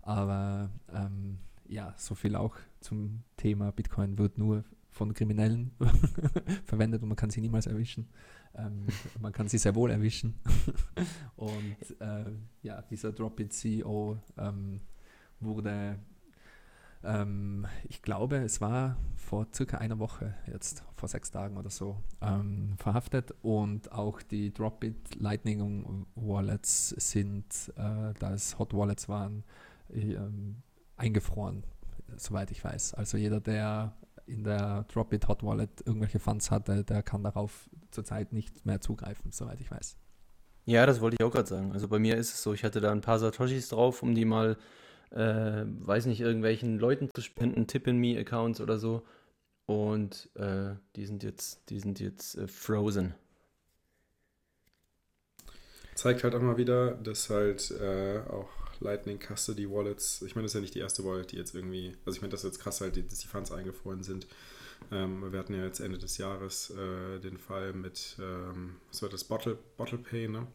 aber 0.01 0.69
ähm, 0.93 1.37
ja, 1.67 1.93
so 1.97 2.15
viel 2.15 2.35
auch 2.35 2.55
zum 2.79 3.23
Thema 3.37 3.71
Bitcoin 3.71 4.17
wird 4.17 4.37
nur 4.37 4.65
von 4.89 5.13
Kriminellen 5.13 5.71
verwendet 6.65 7.01
und 7.01 7.07
man 7.07 7.15
kann 7.15 7.29
sie 7.29 7.39
niemals 7.39 7.65
erwischen. 7.65 8.09
Ähm, 8.55 8.85
man 9.21 9.31
kann 9.31 9.47
sie 9.47 9.57
sehr 9.57 9.73
wohl 9.75 9.89
erwischen. 9.89 10.35
und 11.37 12.01
äh, 12.01 12.25
ja, 12.61 12.81
dieser 12.81 13.13
Dropit 13.13 13.53
CEO 13.53 14.19
ähm, 14.37 14.81
wurde, 15.39 15.97
ähm, 17.03 17.65
ich 17.87 18.01
glaube, 18.01 18.37
es 18.37 18.61
war 18.61 18.97
vor 19.15 19.47
circa 19.53 19.77
einer 19.77 19.99
Woche, 19.99 20.33
jetzt 20.51 20.83
vor 20.95 21.09
sechs 21.09 21.31
Tagen 21.31 21.57
oder 21.57 21.69
so, 21.69 21.97
ähm, 22.21 22.73
verhaftet 22.77 23.33
und 23.41 23.91
auch 23.91 24.21
die 24.21 24.53
Dropit 24.53 25.19
Lightning 25.19 26.05
Wallets 26.15 26.89
sind, 26.89 27.71
äh, 27.75 28.13
da 28.19 28.33
es 28.33 28.59
Hot 28.59 28.73
Wallets 28.73 29.07
waren, 29.09 29.43
äh, 29.89 30.17
eingefroren, 30.97 31.63
soweit 32.17 32.51
ich 32.51 32.63
weiß. 32.63 32.93
Also 32.93 33.17
jeder, 33.17 33.39
der 33.39 33.95
in 34.27 34.43
der 34.43 34.85
Dropit 34.93 35.27
Hot 35.27 35.43
Wallet 35.43 35.81
irgendwelche 35.85 36.19
Funds 36.19 36.51
hatte, 36.51 36.83
der 36.83 37.03
kann 37.03 37.23
darauf 37.23 37.69
zurzeit 37.91 38.33
nicht 38.33 38.65
mehr 38.65 38.81
zugreifen, 38.81 39.31
soweit 39.31 39.59
ich 39.59 39.69
weiß. 39.69 39.97
Ja, 40.65 40.85
das 40.85 41.01
wollte 41.01 41.17
ich 41.19 41.25
auch 41.25 41.31
gerade 41.31 41.47
sagen. 41.47 41.71
Also 41.73 41.87
bei 41.87 41.99
mir 41.99 42.15
ist 42.17 42.33
es 42.33 42.43
so, 42.43 42.53
ich 42.53 42.63
hatte 42.63 42.81
da 42.81 42.91
ein 42.91 43.01
paar 43.01 43.19
Satoshis 43.19 43.69
drauf, 43.69 44.03
um 44.03 44.13
die 44.13 44.25
mal, 44.25 44.57
äh, 45.11 45.63
weiß 45.65 46.05
nicht, 46.05 46.21
irgendwelchen 46.21 46.79
Leuten 46.79 47.09
zu 47.13 47.21
spenden, 47.21 47.67
Tip-in-Me-Accounts 47.67 48.61
oder 48.61 48.77
so. 48.77 49.03
Und 49.65 50.29
äh, 50.35 50.75
die 50.95 51.05
sind 51.05 51.23
jetzt, 51.23 51.61
die 51.69 51.79
sind 51.79 51.99
jetzt 51.99 52.37
äh, 52.37 52.47
frozen. 52.47 53.13
Zeigt 55.95 56.23
halt 56.23 56.33
auch 56.35 56.41
mal 56.41 56.57
wieder, 56.57 56.91
dass 56.95 57.29
halt 57.29 57.71
äh, 57.71 58.21
auch 58.29 58.49
Lightning 58.79 59.19
Custody 59.19 59.69
Wallets, 59.69 60.21
ich 60.23 60.35
meine, 60.35 60.45
das 60.45 60.51
ist 60.51 60.55
ja 60.55 60.61
nicht 60.61 60.75
die 60.75 60.79
erste 60.79 61.05
Wallet, 61.05 61.31
die 61.31 61.37
jetzt 61.37 61.53
irgendwie, 61.53 61.95
also 62.05 62.17
ich 62.17 62.21
meine, 62.21 62.31
das 62.31 62.43
ist 62.43 62.53
jetzt 62.53 62.59
krass 62.59 62.81
halt, 62.81 62.97
dass 62.97 63.19
die 63.19 63.27
Funds 63.27 63.51
eingefroren 63.51 64.03
sind. 64.03 64.27
Ähm, 64.91 65.31
wir 65.31 65.39
hatten 65.39 65.53
ja 65.53 65.63
jetzt 65.63 65.79
Ende 65.79 65.99
des 65.99 66.17
Jahres 66.17 66.71
äh, 66.71 67.19
den 67.19 67.37
Fall 67.37 67.73
mit, 67.73 68.17
ähm, 68.19 68.77
was 68.89 69.01
war 69.03 69.09
das, 69.09 69.23
Bottle, 69.23 69.57
Bottle 69.77 69.99
Pay, 69.99 70.27
ne? 70.27 70.47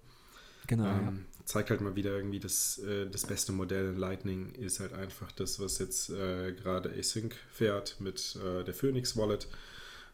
Genau. 0.66 0.86
Ähm, 0.86 1.26
zeigt 1.46 1.70
halt 1.70 1.80
mal 1.80 1.94
wieder 1.96 2.10
irgendwie, 2.10 2.40
dass 2.40 2.78
äh, 2.78 3.08
das 3.08 3.24
beste 3.24 3.52
Modell 3.52 3.90
in 3.90 3.96
Lightning 3.96 4.52
ist 4.54 4.80
halt 4.80 4.92
einfach 4.92 5.30
das, 5.32 5.58
was 5.60 5.78
jetzt 5.78 6.10
äh, 6.10 6.52
gerade 6.52 6.92
Async 6.98 7.34
fährt 7.50 8.00
mit 8.00 8.36
äh, 8.44 8.64
der 8.64 8.74
Phoenix 8.74 9.16
Wallet, 9.16 9.48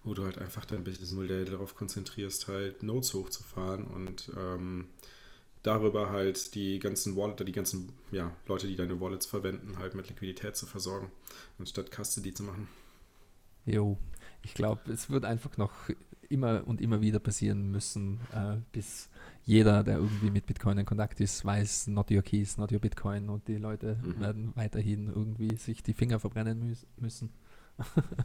wo 0.04 0.12
du 0.12 0.24
halt 0.24 0.38
einfach 0.38 0.66
dein 0.66 0.84
Businessmodell 0.84 1.46
darauf 1.46 1.74
konzentrierst, 1.74 2.48
halt 2.48 2.82
Nodes 2.82 3.14
hochzufahren 3.14 3.86
und 3.86 4.30
ähm, 4.38 4.88
darüber 5.62 6.10
halt 6.10 6.54
die 6.54 6.78
ganzen 6.78 7.16
Wallet, 7.16 7.48
die 7.48 7.52
ganzen 7.52 7.92
ja, 8.10 8.36
Leute, 8.46 8.66
die 8.66 8.76
deine 8.76 9.00
Wallets 9.00 9.24
verwenden, 9.24 9.78
halt 9.78 9.94
mit 9.94 10.08
Liquidität 10.10 10.54
zu 10.54 10.66
versorgen, 10.66 11.10
anstatt 11.58 11.90
Custody 11.90 12.34
zu 12.34 12.42
machen. 12.42 12.68
Jo, 13.64 13.96
ich 14.42 14.52
glaube, 14.52 14.92
es 14.92 15.08
wird 15.08 15.24
einfach 15.24 15.56
noch 15.56 15.72
immer 16.28 16.66
und 16.66 16.82
immer 16.82 17.00
wieder 17.00 17.20
passieren 17.20 17.70
müssen, 17.70 18.20
äh, 18.34 18.56
bis 18.72 19.08
jeder, 19.44 19.82
der 19.84 19.96
irgendwie 19.96 20.30
mit 20.30 20.46
Bitcoin 20.46 20.78
in 20.78 20.86
Kontakt 20.86 21.20
ist, 21.20 21.44
weiß, 21.44 21.88
not 21.88 22.10
your 22.10 22.22
keys, 22.22 22.58
not 22.58 22.72
your 22.72 22.78
Bitcoin 22.80 23.28
und 23.28 23.48
die 23.48 23.56
Leute 23.58 23.98
Mhm. 24.02 24.20
werden 24.20 24.52
weiterhin 24.56 25.08
irgendwie 25.08 25.56
sich 25.56 25.82
die 25.82 25.94
Finger 25.94 26.20
verbrennen 26.20 26.60
müs 26.60 26.86
müssen. 26.98 27.30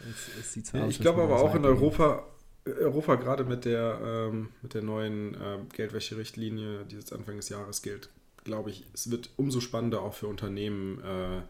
es, 0.00 0.28
es 0.28 0.52
sieht 0.52 0.66
so 0.66 0.78
Ja, 0.78 0.80
aus, 0.80 0.98
ich 0.98 1.00
glaube 1.00 1.22
aber 1.22 1.40
auch 1.40 1.54
in. 1.54 1.64
Europa, 1.64 2.24
Europa 2.64 3.16
gerade 3.16 3.44
mit 3.44 3.64
der, 3.64 4.00
ähm, 4.02 4.50
mit 4.62 4.74
der 4.74 4.82
neuen 4.82 5.36
ähm, 5.42 5.68
Geldwäscherichtlinie, 5.70 6.84
die 6.86 6.96
jetzt 6.96 7.12
Anfang 7.12 7.36
des 7.36 7.48
Jahres 7.48 7.82
gilt, 7.82 8.08
glaube 8.44 8.70
ich, 8.70 8.84
es 8.94 9.10
wird 9.10 9.30
umso 9.36 9.60
spannender 9.60 10.02
auch 10.02 10.14
für 10.14 10.28
Unternehmen 10.28 11.00
äh, 11.02 11.42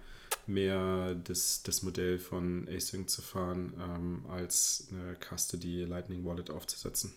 mehr 0.46 1.14
das, 1.16 1.62
das 1.62 1.82
Modell 1.82 2.18
von 2.18 2.66
Async 2.68 3.10
zu 3.10 3.22
fahren, 3.22 3.74
ähm, 3.78 4.24
als 4.30 4.88
eine 4.90 5.16
Custody 5.16 5.84
Lightning 5.84 6.24
Wallet 6.24 6.50
aufzusetzen. 6.50 7.12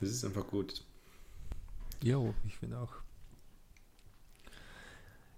Das 0.00 0.10
ist 0.10 0.24
einfach 0.24 0.46
gut. 0.46 0.84
Jo, 2.02 2.34
ich 2.46 2.56
finde 2.56 2.78
auch. 2.78 2.92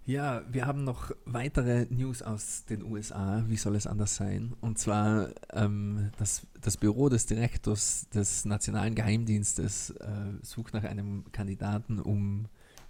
Ja, 0.07 0.43
wir 0.51 0.67
haben 0.67 0.83
noch 0.83 1.13
weitere 1.25 1.87
News 1.91 2.23
aus 2.23 2.65
den 2.65 2.83
USA. 2.83 3.45
Wie 3.47 3.57
soll 3.57 3.77
es 3.77 3.87
anders 3.87 4.17
sein? 4.17 4.55
Und 4.61 4.79
zwar 4.79 5.29
ähm, 5.53 6.11
das, 6.19 6.47
das 6.61 6.77
Büro 6.77 7.09
des 7.09 7.27
Direktors 7.27 8.09
des 8.13 8.45
Nationalen 8.45 8.95
Geheimdienstes 8.95 9.91
äh, 9.91 10.09
sucht 10.43 10.75
nach 10.75 10.85
einem 10.85 11.31
Kandidaten, 11.33 12.01
um 12.01 12.47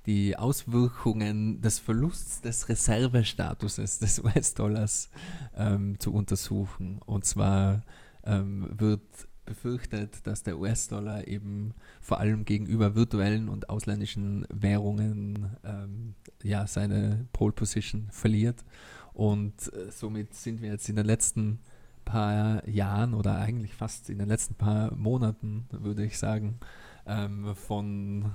die 0.07 0.37
Auswirkungen 0.37 1.61
des 1.61 1.79
Verlusts 1.79 2.41
des 2.41 2.68
Reservestatuses 2.68 3.99
des 3.99 4.21
US-Dollars 4.21 5.11
ähm, 5.57 5.99
zu 5.99 6.14
untersuchen. 6.14 7.01
Und 7.05 7.27
zwar 7.27 7.83
ähm, 8.25 8.68
wird 8.79 9.03
befürchtet, 9.51 10.24
dass 10.28 10.44
der 10.44 10.59
US-Dollar 10.59 11.26
eben 11.26 11.74
vor 12.01 12.20
allem 12.20 12.44
gegenüber 12.44 12.94
virtuellen 12.94 13.48
und 13.48 13.68
ausländischen 13.68 14.46
Währungen 14.48 15.57
ähm, 15.64 16.14
ja, 16.44 16.68
seine 16.68 17.26
Pole 17.32 17.53
Position 17.53 18.07
verliert. 18.12 18.64
Und 19.12 19.72
äh, 19.72 19.90
somit 19.90 20.34
sind 20.34 20.62
wir 20.62 20.70
jetzt 20.70 20.88
in 20.88 20.94
den 20.94 21.05
letzten 21.05 21.59
paar 22.05 22.66
Jahren 22.68 23.12
oder 23.12 23.38
eigentlich 23.38 23.74
fast 23.74 24.09
in 24.09 24.18
den 24.18 24.28
letzten 24.28 24.55
paar 24.55 24.94
Monaten, 24.94 25.66
würde 25.70 26.05
ich 26.05 26.16
sagen, 26.16 26.61
ähm, 27.07 27.57
von 27.57 28.30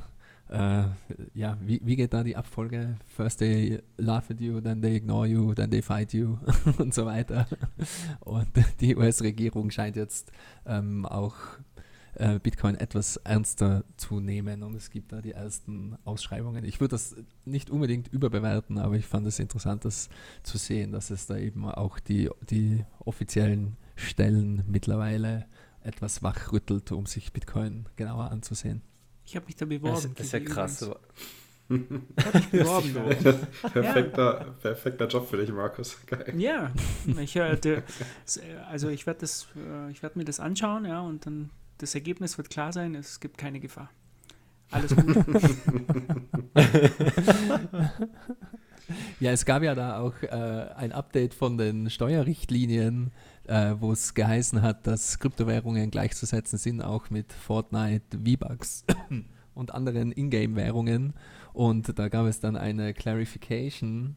äh, 0.50 0.84
ja, 1.34 1.58
wie, 1.62 1.82
wie 1.84 1.96
geht 1.96 2.14
da 2.14 2.24
die 2.24 2.36
Abfolge? 2.36 2.98
First 3.16 3.40
they 3.40 3.82
laugh 3.98 4.30
at 4.30 4.40
you, 4.40 4.62
then 4.62 4.82
they 4.82 4.96
ignore 4.96 5.28
you, 5.28 5.54
then 5.54 5.72
they 5.72 5.82
fight 5.82 6.14
you 6.14 6.38
und 6.78 6.94
so 6.94 7.06
weiter. 7.06 7.48
Und 8.20 8.48
die 8.80 8.96
US-Regierung 8.96 9.72
scheint 9.72 9.96
jetzt 9.96 10.32
ähm, 10.66 11.06
auch 11.06 11.36
äh, 12.16 12.40
Bitcoin 12.40 12.76
etwas 12.76 13.18
ernster 13.18 13.84
zu 13.98 14.20
nehmen 14.20 14.64
und 14.64 14.76
es 14.76 14.90
gibt 14.90 15.12
da 15.12 15.22
die 15.22 15.32
ersten 15.32 15.98
Ausschreibungen. 16.06 16.64
Ich 16.64 16.80
würde 16.80 16.92
das 16.92 17.16
nicht 17.44 17.70
unbedingt 17.70 18.08
überbewerten, 18.08 18.78
aber 18.78 18.96
ich 18.96 19.06
fand 19.06 19.28
es 19.28 19.40
interessant, 19.40 19.84
das 19.84 20.10
zu 20.44 20.58
sehen, 20.58 20.92
dass 20.92 21.10
es 21.10 21.28
da 21.28 21.38
eben 21.38 21.66
auch 21.66 22.00
die, 22.00 22.30
die 22.50 22.86
offiziellen 23.00 23.78
Stellen 23.96 24.64
mittlerweile 24.68 25.46
etwas 25.82 26.24
wachrüttelt, 26.24 26.92
um 26.92 27.06
sich 27.06 27.34
Bitcoin 27.34 27.88
genauer 27.96 28.32
anzusehen. 28.32 28.82
Ich 29.26 29.36
habe 29.36 29.46
mich 29.46 29.56
da 29.56 29.66
beworben. 29.66 30.14
das 30.16 30.28
ist 30.28 30.32
ja 30.34 30.40
krass. 30.40 30.82
Ich 30.82 30.90
habe 30.90 31.00
mich 31.70 32.52
beworben. 32.52 32.94
perfekter, 33.74 34.56
perfekter 34.62 35.08
Job 35.08 35.28
für 35.28 35.38
dich, 35.38 35.52
Markus. 35.52 35.98
Geil. 36.06 36.34
Ja, 36.38 36.72
ich, 37.20 37.36
äh, 37.36 37.54
äh, 37.54 37.82
also 38.70 38.90
ich 38.90 39.08
werde 39.08 39.22
das, 39.22 39.48
äh, 39.56 39.92
ich 39.92 40.04
werde 40.04 40.20
mir 40.20 40.26
das 40.26 40.40
anschauen, 40.40 40.86
ja, 40.86 41.02
und 41.02 41.26
dann 41.26 41.50
das 41.80 41.96
Ergebnis 41.96 42.38
wird 42.38 42.50
klar 42.50 42.72
sein. 42.72 42.96
Es 42.96 43.20
gibt 43.20 43.38
keine 43.38 43.60
Gefahr. 43.60 43.90
Alles 44.72 44.96
gut. 44.96 45.16
Ja, 49.20 49.32
es 49.32 49.46
gab 49.46 49.64
ja 49.64 49.76
da 49.76 50.00
auch 50.00 50.22
äh, 50.22 50.28
ein 50.28 50.92
Update 50.92 51.34
von 51.34 51.58
den 51.58 51.90
Steuerrichtlinien, 51.90 53.12
äh, 53.48 53.76
wo 53.80 53.92
es 53.92 54.14
geheißen 54.14 54.62
hat, 54.62 54.88
dass 54.88 55.20
Kryptowährungen 55.20 55.92
gleichzusetzen 55.92 56.58
sind, 56.58 56.82
auch 56.82 57.10
mit 57.10 57.32
Fortnite, 57.34 58.18
V-Bucks 58.18 58.86
und 59.54 59.74
anderen 59.74 60.12
Ingame-Währungen. 60.12 61.14
Und 61.54 61.98
da 61.98 62.10
gab 62.10 62.26
es 62.28 62.40
dann 62.40 62.56
eine 62.56 62.94
Clarification, 62.94 64.16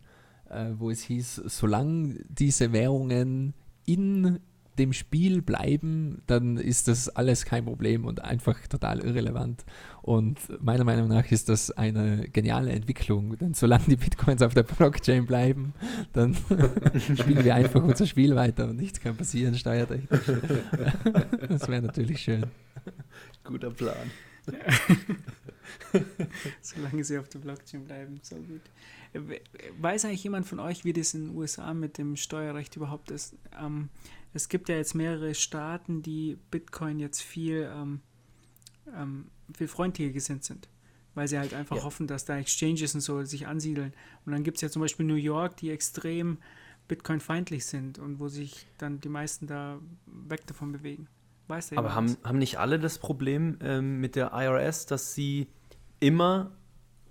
äh, 0.50 0.70
wo 0.76 0.90
es 0.90 1.02
hieß, 1.02 1.42
solange 1.46 2.24
diese 2.28 2.72
Währungen 2.72 3.54
in 3.86 4.40
dem 4.78 4.92
Spiel 4.92 5.42
bleiben, 5.42 6.22
dann 6.26 6.56
ist 6.56 6.88
das 6.88 7.08
alles 7.08 7.44
kein 7.44 7.64
Problem 7.64 8.04
und 8.04 8.22
einfach 8.24 8.66
total 8.68 9.00
irrelevant. 9.00 9.64
Und 10.02 10.38
meiner 10.62 10.84
Meinung 10.84 11.08
nach 11.08 11.30
ist 11.30 11.48
das 11.48 11.70
eine 11.72 12.28
geniale 12.30 12.70
Entwicklung, 12.72 13.36
denn 13.38 13.52
solange 13.54 13.84
die 13.88 13.96
Bitcoins 13.96 14.40
auf 14.42 14.54
der 14.54 14.62
Blockchain 14.62 15.26
bleiben, 15.26 15.74
dann 16.12 16.34
spielen 17.16 17.44
wir 17.44 17.54
einfach 17.54 17.82
unser 17.82 18.06
Spiel 18.06 18.34
weiter 18.36 18.68
und 18.68 18.76
nichts 18.76 19.00
kann 19.00 19.16
passieren, 19.16 19.54
steuertechnisch. 19.54 20.20
das 21.48 21.68
wäre 21.68 21.82
natürlich 21.82 22.20
schön. 22.20 22.46
Guter 23.44 23.70
Plan. 23.70 24.10
Solange 26.62 27.04
sie 27.04 27.18
auf 27.18 27.28
der 27.28 27.38
Blockchain 27.40 27.84
bleiben, 27.84 28.18
so 28.22 28.36
gut. 28.36 28.62
Äh, 29.12 29.20
we- 29.28 29.40
Weiß 29.80 30.04
eigentlich 30.04 30.24
jemand 30.24 30.46
von 30.46 30.60
euch, 30.60 30.84
wie 30.84 30.92
das 30.92 31.14
in 31.14 31.26
den 31.28 31.36
USA 31.36 31.74
mit 31.74 31.98
dem 31.98 32.16
Steuerrecht 32.16 32.76
überhaupt 32.76 33.10
ist? 33.10 33.34
Ähm, 33.62 33.88
es 34.38 34.48
gibt 34.48 34.68
ja 34.68 34.76
jetzt 34.76 34.94
mehrere 34.94 35.34
Staaten, 35.34 36.00
die 36.00 36.38
Bitcoin 36.52 37.00
jetzt 37.00 37.20
viel, 37.22 37.68
ähm, 37.74 38.00
ähm, 38.96 39.26
viel 39.52 39.66
freundlicher 39.66 40.12
gesinnt 40.12 40.44
sind, 40.44 40.68
weil 41.16 41.26
sie 41.26 41.38
halt 41.40 41.54
einfach 41.54 41.74
Ja. 41.74 41.82
hoffen, 41.82 42.06
dass 42.06 42.24
da 42.24 42.38
Exchanges 42.38 42.94
und 42.94 43.00
so 43.00 43.24
sich 43.24 43.48
ansiedeln. 43.48 43.92
Und 44.24 44.30
dann 44.30 44.44
gibt 44.44 44.58
es 44.58 44.60
ja 44.60 44.70
zum 44.70 44.80
Beispiel 44.80 45.06
New 45.06 45.16
York, 45.16 45.56
die 45.56 45.70
extrem 45.70 46.38
Bitcoin-feindlich 46.86 47.66
sind 47.66 47.98
und 47.98 48.20
wo 48.20 48.28
sich 48.28 48.68
dann 48.78 49.00
die 49.00 49.08
meisten 49.08 49.48
da 49.48 49.80
weg 50.06 50.46
davon 50.46 50.70
bewegen. 50.70 51.08
Weiß 51.48 51.70
der 51.70 51.78
Aber 51.78 51.96
haben, 51.96 52.16
haben 52.22 52.38
nicht 52.38 52.58
alle 52.60 52.78
das 52.78 52.98
Problem 52.98 53.58
ähm, 53.60 53.98
mit 54.00 54.14
der 54.14 54.30
IRS, 54.32 54.86
dass 54.86 55.16
sie 55.16 55.48
immer, 55.98 56.52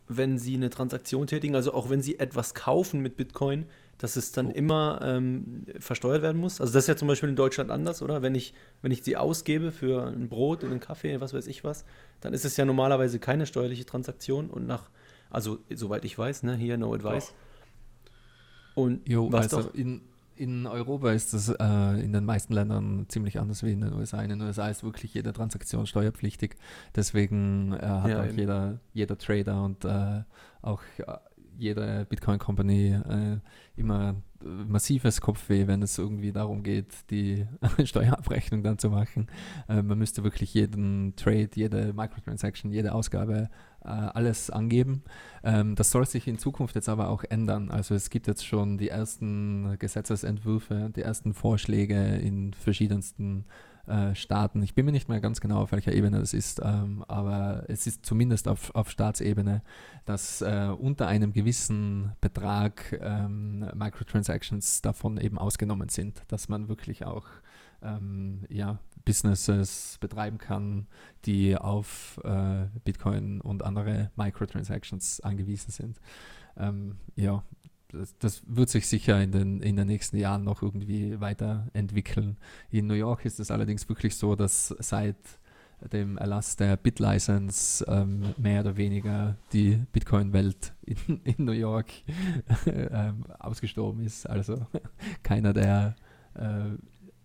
wenn 0.07 0.37
sie 0.39 0.55
eine 0.55 0.69
Transaktion 0.69 1.27
tätigen, 1.27 1.55
also 1.55 1.73
auch 1.73 1.89
wenn 1.89 2.01
sie 2.01 2.19
etwas 2.19 2.53
kaufen 2.53 3.01
mit 3.01 3.17
Bitcoin, 3.17 3.65
dass 3.97 4.15
es 4.15 4.31
dann 4.31 4.51
immer 4.51 4.99
ähm, 5.03 5.65
versteuert 5.79 6.21
werden 6.21 6.39
muss? 6.39 6.61
Also 6.61 6.73
das 6.73 6.83
ist 6.83 6.87
ja 6.87 6.95
zum 6.95 7.07
Beispiel 7.07 7.29
in 7.29 7.35
Deutschland 7.35 7.71
anders, 7.71 8.01
oder? 8.01 8.21
Wenn 8.21 8.35
ich, 8.35 8.53
wenn 8.81 8.91
ich 8.91 9.03
sie 9.03 9.17
ausgebe 9.17 9.71
für 9.71 10.07
ein 10.07 10.29
Brot 10.29 10.63
und 10.63 10.71
einen 10.71 10.79
Kaffee, 10.79 11.19
was 11.19 11.33
weiß 11.33 11.47
ich 11.47 11.63
was, 11.63 11.85
dann 12.21 12.33
ist 12.33 12.45
es 12.45 12.57
ja 12.57 12.65
normalerweise 12.65 13.19
keine 13.19 13.45
steuerliche 13.45 13.85
Transaktion 13.85 14.49
und 14.49 14.67
nach, 14.67 14.89
also 15.29 15.59
soweit 15.73 16.05
ich 16.05 16.17
weiß, 16.17 16.43
ne, 16.43 16.55
hier 16.55 16.77
no 16.77 16.93
advice. 16.93 17.33
Und 18.75 19.07
Jo, 19.09 19.31
was 19.31 19.53
also 19.53 19.69
doch, 19.69 19.73
in, 19.75 20.01
in 20.35 20.67
Europa 20.67 21.11
ist 21.11 21.33
das 21.33 21.49
äh, 21.49 21.99
in 21.99 22.13
den 22.13 22.23
meisten 22.25 22.53
Ländern 22.53 23.05
ziemlich 23.09 23.39
anders 23.39 23.63
wie 23.63 23.71
in 23.71 23.81
den 23.81 23.93
USA. 23.93 24.21
In 24.21 24.29
den 24.29 24.41
USA 24.41 24.69
ist 24.69 24.83
wirklich 24.83 25.15
jede 25.15 25.33
Transaktion 25.33 25.87
steuerpflichtig. 25.87 26.55
Deswegen 26.95 27.73
äh, 27.73 27.77
hat 27.77 28.09
Ja, 28.11 28.21
auch 28.21 28.25
eben. 28.27 28.37
jeder, 28.37 28.79
jeder 28.93 29.17
Trader 29.17 29.63
und 29.63 29.83
äh, 29.83 30.21
auch 30.61 30.81
äh, 30.99 31.05
jede 31.57 32.05
Bitcoin 32.09 32.39
Company 32.39 32.93
äh, 32.93 33.39
immer 33.75 34.15
massives 34.43 35.21
Kopfweh, 35.21 35.67
wenn 35.67 35.81
es 35.81 35.97
irgendwie 35.97 36.31
darum 36.31 36.63
geht, 36.63 37.09
die 37.09 37.45
Steuerabrechnung 37.83 38.63
dann 38.63 38.77
zu 38.77 38.89
machen. 38.89 39.27
Äh, 39.67 39.81
man 39.81 39.97
müsste 39.97 40.23
wirklich 40.23 40.53
jeden 40.53 41.15
Trade, 41.15 41.49
jede 41.55 41.93
Microtransaction, 41.93 42.71
jede 42.71 42.93
Ausgabe, 42.93 43.49
äh, 43.83 43.87
alles 43.87 44.49
angeben. 44.49 45.03
Ähm, 45.43 45.75
das 45.75 45.91
soll 45.91 46.05
sich 46.05 46.27
in 46.27 46.37
Zukunft 46.37 46.75
jetzt 46.75 46.89
aber 46.89 47.09
auch 47.09 47.23
ändern. 47.23 47.71
Also 47.71 47.95
es 47.95 48.09
gibt 48.09 48.27
jetzt 48.27 48.45
schon 48.45 48.77
die 48.77 48.89
ersten 48.89 49.77
Gesetzesentwürfe, 49.79 50.91
die 50.95 51.01
ersten 51.01 51.33
Vorschläge 51.33 52.17
in 52.17 52.53
verschiedensten 52.53 53.45
äh, 53.87 54.15
Staaten. 54.15 54.61
Ich 54.61 54.75
bin 54.75 54.85
mir 54.85 54.91
nicht 54.91 55.09
mehr 55.09 55.19
ganz 55.19 55.41
genau, 55.41 55.61
auf 55.61 55.71
welcher 55.71 55.93
Ebene 55.93 56.19
das 56.19 56.33
ist, 56.33 56.61
ähm, 56.63 57.03
aber 57.07 57.63
es 57.67 57.87
ist 57.87 58.05
zumindest 58.05 58.47
auf, 58.47 58.73
auf 58.75 58.89
Staatsebene, 58.89 59.61
dass 60.05 60.41
äh, 60.41 60.69
unter 60.77 61.07
einem 61.07 61.33
gewissen 61.33 62.11
Betrag 62.21 62.97
ähm, 63.01 63.69
Microtransactions 63.73 64.81
davon 64.81 65.17
eben 65.17 65.37
ausgenommen 65.37 65.89
sind, 65.89 66.23
dass 66.27 66.49
man 66.49 66.69
wirklich 66.69 67.05
auch 67.05 67.25
ähm, 67.81 68.45
ja, 68.49 68.79
Businesses 69.05 69.97
betreiben 70.01 70.37
kann, 70.37 70.87
die 71.25 71.55
auf 71.55 72.19
äh, 72.23 72.65
Bitcoin 72.83 73.41
und 73.41 73.63
andere 73.63 74.11
Microtransactions 74.15 75.21
angewiesen 75.21 75.71
sind. 75.71 76.01
Ähm, 76.57 76.97
ja, 77.15 77.43
das, 77.89 78.17
das, 78.17 78.41
wird 78.47 78.69
sich 78.69 78.87
sicher 78.87 79.21
in 79.21 79.31
den, 79.31 79.61
in 79.61 79.75
den 79.75 79.87
nächsten 79.87 80.17
Jahren 80.17 80.43
noch 80.43 80.61
irgendwie 80.61 81.19
weiterentwickeln. 81.19 82.37
In 82.69 82.87
New 82.87 82.93
York 82.93 83.25
ist 83.25 83.39
es 83.39 83.51
allerdings 83.51 83.87
wirklich 83.87 84.15
so, 84.15 84.35
dass 84.35 84.75
seit 84.79 85.17
dem 85.93 86.17
Erlass 86.17 86.55
der 86.55 86.75
Bit-License 86.75 87.85
ähm, 87.87 88.33
mehr 88.37 88.61
oder 88.61 88.77
weniger 88.77 89.37
die 89.53 89.79
Bitcoin-Welt 89.91 90.73
in, 90.81 91.21
in, 91.23 91.45
New 91.45 91.51
York 91.51 91.91
ähm, 92.65 93.25
ausgestorben 93.39 94.03
ist. 94.03 94.27
Also 94.27 94.65
keiner, 95.23 95.53
der 95.53 95.95
äh, 96.33 96.71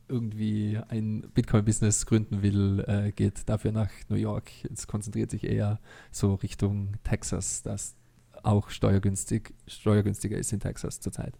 irgendwie 0.08 0.78
ein 0.88 1.22
Bitcoin-Business 1.34 2.04
gründen 2.04 2.42
will, 2.42 2.84
äh, 2.86 3.12
geht 3.12 3.48
dafür 3.48 3.72
nach 3.72 3.90
New 4.08 4.16
York. 4.16 4.50
Es 4.70 4.86
konzentriert 4.86 5.30
sich 5.30 5.44
eher 5.44 5.80
so 6.10 6.34
Richtung 6.34 6.92
Texas, 7.04 7.62
dass 7.62 7.96
auch 8.42 8.70
steuergünstig, 8.70 9.54
steuergünstiger 9.66 10.36
ist 10.36 10.52
in 10.52 10.60
Texas 10.60 11.00
zurzeit. 11.00 11.38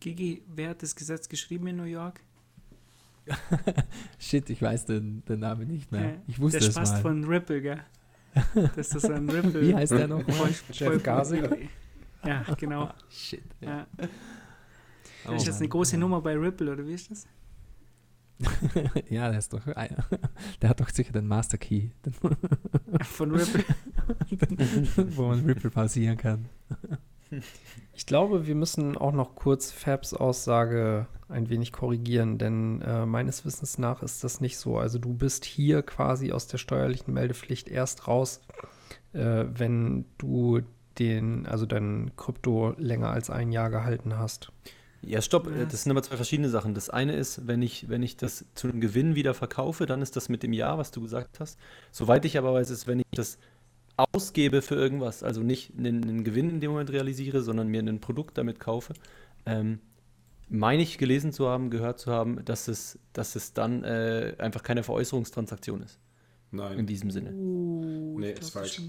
Gigi, 0.00 0.42
wer 0.46 0.70
hat 0.70 0.82
das 0.82 0.96
Gesetz 0.96 1.28
geschrieben 1.28 1.66
in 1.68 1.76
New 1.76 1.84
York? 1.84 2.20
Shit, 4.18 4.48
ich 4.50 4.60
weiß 4.60 4.86
den, 4.86 5.24
den 5.26 5.40
Namen 5.40 5.68
nicht 5.68 5.92
mehr. 5.92 6.20
Ich 6.26 6.38
wusste 6.38 6.60
der 6.60 6.70
Spaß 6.70 6.92
mal. 6.92 7.00
von 7.02 7.24
Ripple, 7.24 7.60
gell? 7.60 7.80
Das 8.76 8.94
ist 8.94 9.10
ein 9.10 9.28
Ripple. 9.28 9.60
Wie 9.60 9.74
heißt 9.74 9.92
der 9.92 10.08
noch? 10.08 10.22
Jeff 10.72 11.02
Garzik? 11.02 11.68
Ja, 12.24 12.42
genau. 12.54 12.84
Ah, 12.84 12.94
Shit. 13.08 13.42
Ja. 13.60 13.86
Ja. 13.98 14.08
Das 15.24 15.42
ist 15.42 15.46
jetzt 15.46 15.58
eine 15.58 15.68
große 15.68 15.98
Nummer 15.98 16.20
bei 16.20 16.34
Ripple, 16.36 16.72
oder 16.72 16.86
wie 16.86 16.94
ist 16.94 17.10
das? 17.10 17.26
ja, 19.10 19.28
der 19.28 19.38
ist 19.38 19.52
doch. 19.52 19.62
Der 19.64 20.68
hat 20.68 20.80
doch 20.80 20.88
sicher 20.88 21.12
den 21.12 21.26
Master 21.26 21.58
Key, 21.58 21.90
Von 23.02 23.32
Ripple. 23.32 23.64
wo 25.16 25.28
man 25.28 25.44
Ripple 25.44 25.70
pausieren 25.70 26.16
kann. 26.16 26.46
Ich 27.94 28.06
glaube, 28.06 28.46
wir 28.46 28.54
müssen 28.54 28.96
auch 28.96 29.12
noch 29.12 29.34
kurz 29.34 29.70
Fabs 29.70 30.14
Aussage 30.14 31.06
ein 31.28 31.48
wenig 31.48 31.72
korrigieren, 31.72 32.38
denn 32.38 32.82
äh, 32.82 33.06
meines 33.06 33.44
Wissens 33.44 33.78
nach 33.78 34.02
ist 34.02 34.24
das 34.24 34.40
nicht 34.40 34.58
so. 34.58 34.78
Also 34.78 34.98
du 34.98 35.14
bist 35.14 35.44
hier 35.44 35.82
quasi 35.82 36.32
aus 36.32 36.48
der 36.48 36.58
steuerlichen 36.58 37.14
Meldepflicht 37.14 37.68
erst 37.68 38.08
raus, 38.08 38.40
äh, 39.12 39.44
wenn 39.48 40.06
du 40.18 40.62
den, 40.98 41.46
also 41.46 41.66
dein 41.66 42.10
Krypto 42.16 42.74
länger 42.78 43.10
als 43.10 43.30
ein 43.30 43.52
Jahr 43.52 43.70
gehalten 43.70 44.18
hast. 44.18 44.52
Ja, 45.02 45.22
stopp, 45.22 45.48
das 45.70 45.82
sind 45.82 45.92
aber 45.92 46.02
zwei 46.02 46.16
verschiedene 46.16 46.50
Sachen. 46.50 46.74
Das 46.74 46.90
eine 46.90 47.14
ist, 47.14 47.46
wenn 47.46 47.62
ich, 47.62 47.88
wenn 47.88 48.02
ich 48.02 48.18
das 48.18 48.44
zu 48.54 48.68
einem 48.68 48.82
Gewinn 48.82 49.14
wieder 49.14 49.32
verkaufe, 49.32 49.86
dann 49.86 50.02
ist 50.02 50.14
das 50.14 50.28
mit 50.28 50.42
dem 50.42 50.52
Jahr, 50.52 50.76
was 50.76 50.90
du 50.90 51.00
gesagt 51.00 51.40
hast. 51.40 51.58
Soweit 51.90 52.26
ich 52.26 52.36
aber 52.36 52.52
weiß, 52.52 52.68
ist, 52.68 52.86
wenn 52.86 53.00
ich 53.00 53.06
das 53.12 53.38
ausgebe 54.12 54.62
für 54.62 54.74
irgendwas, 54.74 55.22
also 55.22 55.42
nicht 55.42 55.72
einen, 55.76 56.02
einen 56.02 56.24
Gewinn 56.24 56.50
in 56.50 56.60
dem 56.60 56.72
Moment 56.72 56.90
realisiere, 56.90 57.42
sondern 57.42 57.68
mir 57.68 57.82
ein 57.82 58.00
Produkt 58.00 58.38
damit 58.38 58.60
kaufe, 58.60 58.94
ähm, 59.46 59.80
meine 60.48 60.82
ich 60.82 60.98
gelesen 60.98 61.32
zu 61.32 61.48
haben, 61.48 61.70
gehört 61.70 61.98
zu 62.00 62.10
haben, 62.10 62.44
dass 62.44 62.68
es, 62.68 62.98
dass 63.12 63.36
es 63.36 63.52
dann 63.52 63.84
äh, 63.84 64.34
einfach 64.38 64.62
keine 64.62 64.82
Veräußerungstransaktion 64.82 65.82
ist. 65.82 65.98
In 66.52 66.58
Nein, 66.58 66.86
diesem 66.86 67.12
Sinne. 67.12 67.32
Uh, 67.32 68.18
Nee, 68.18 68.32
ist 68.32 68.50
falsch. 68.50 68.82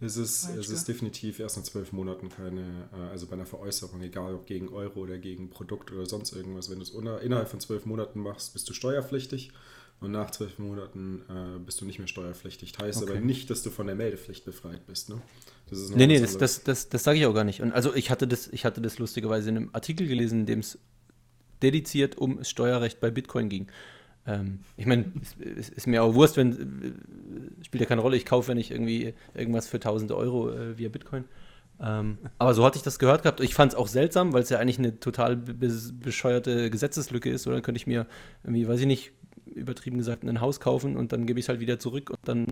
es 0.00 0.16
ist, 0.16 0.44
Falsch, 0.44 0.58
es 0.58 0.68
ist 0.68 0.86
gell? 0.86 0.94
definitiv 0.94 1.40
erst 1.40 1.56
nach 1.56 1.64
zwölf 1.64 1.92
Monaten 1.92 2.28
keine, 2.28 2.88
äh, 2.92 3.10
also 3.10 3.26
bei 3.26 3.32
einer 3.32 3.46
Veräußerung, 3.46 4.00
egal 4.02 4.34
ob 4.34 4.46
gegen 4.46 4.68
Euro 4.68 5.00
oder 5.00 5.18
gegen 5.18 5.50
Produkt 5.50 5.90
oder 5.90 6.06
sonst 6.06 6.32
irgendwas, 6.32 6.70
wenn 6.70 6.78
du 6.78 6.82
es 6.82 6.90
innerhalb 6.90 7.48
von 7.48 7.60
zwölf 7.60 7.86
Monaten 7.86 8.20
machst, 8.20 8.52
bist 8.52 8.68
du 8.68 8.74
steuerpflichtig 8.74 9.52
und 10.00 10.12
nach 10.12 10.30
zwölf 10.30 10.58
Monaten 10.58 11.22
äh, 11.28 11.58
bist 11.58 11.80
du 11.80 11.84
nicht 11.84 11.98
mehr 11.98 12.08
steuerpflichtig. 12.08 12.72
Heißt 12.78 13.02
Okay. 13.02 13.12
aber 13.12 13.20
nicht, 13.20 13.50
dass 13.50 13.62
du 13.62 13.70
von 13.70 13.86
der 13.86 13.96
Meldepflicht 13.96 14.44
befreit 14.44 14.86
bist. 14.86 15.08
Ne? 15.08 15.20
Das 15.68 15.80
ist 15.80 15.94
Nee, 15.94 16.06
nee, 16.06 16.20
das, 16.20 16.38
das, 16.38 16.62
das, 16.62 16.88
das 16.88 17.02
sage 17.04 17.18
ich 17.18 17.26
auch 17.26 17.34
gar 17.34 17.44
nicht. 17.44 17.60
Und 17.62 17.72
also 17.72 17.94
ich 17.94 18.10
hatte 18.10 18.28
das, 18.28 18.48
ich 18.48 18.64
hatte 18.64 18.80
das 18.80 18.98
lustigerweise 18.98 19.50
in 19.50 19.56
einem 19.56 19.70
Artikel 19.72 20.06
gelesen, 20.06 20.40
in 20.40 20.46
dem 20.46 20.58
es 20.60 20.78
dediziert 21.62 22.16
um 22.16 22.38
das 22.38 22.48
Steuerrecht 22.48 23.00
bei 23.00 23.10
Bitcoin 23.10 23.48
ging. 23.48 23.66
Ähm, 24.26 24.60
ich 24.76 24.86
meine, 24.86 25.12
es, 25.20 25.36
es 25.58 25.68
ist 25.68 25.86
mir 25.86 26.02
auch 26.04 26.14
Wurst, 26.14 26.36
wenn 26.36 26.52
äh, 27.60 27.64
spielt 27.64 27.80
ja 27.80 27.86
keine 27.86 28.02
Rolle, 28.02 28.16
ich 28.16 28.24
kaufe, 28.26 28.48
wenn 28.48 28.58
ich 28.58 28.70
irgendwie 28.70 29.14
irgendwas 29.34 29.66
für 29.66 29.80
tausende 29.80 30.16
Euro 30.16 30.50
äh, 30.50 30.78
via 30.78 30.90
Bitcoin. 30.90 31.24
Ähm, 31.80 32.18
aber 32.38 32.54
so 32.54 32.64
hatte 32.64 32.76
ich 32.76 32.82
das 32.82 32.98
gehört 32.98 33.22
gehabt. 33.22 33.40
Ich 33.40 33.54
fand 33.54 33.72
es 33.72 33.78
auch 33.78 33.86
seltsam, 33.86 34.32
weil 34.32 34.42
es 34.42 34.48
ja 34.48 34.58
eigentlich 34.58 34.78
eine 34.78 34.98
total 34.98 35.36
be 35.36 35.54
bescheuerte 35.54 36.70
Gesetzeslücke 36.70 37.30
ist. 37.30 37.46
Oder 37.46 37.56
dann 37.56 37.62
könnte 37.62 37.78
ich 37.78 37.86
mir 37.86 38.06
irgendwie, 38.42 38.66
weiß 38.66 38.80
ich 38.80 38.86
nicht, 38.86 39.12
übertrieben 39.54 39.98
gesagt, 39.98 40.24
ein 40.24 40.40
Haus 40.40 40.60
kaufen 40.60 40.96
und 40.96 41.12
dann 41.12 41.26
gebe 41.26 41.38
ich 41.38 41.44
es 41.44 41.48
halt 41.48 41.60
wieder 41.60 41.78
zurück 41.78 42.10
und 42.10 42.18
dann 42.24 42.46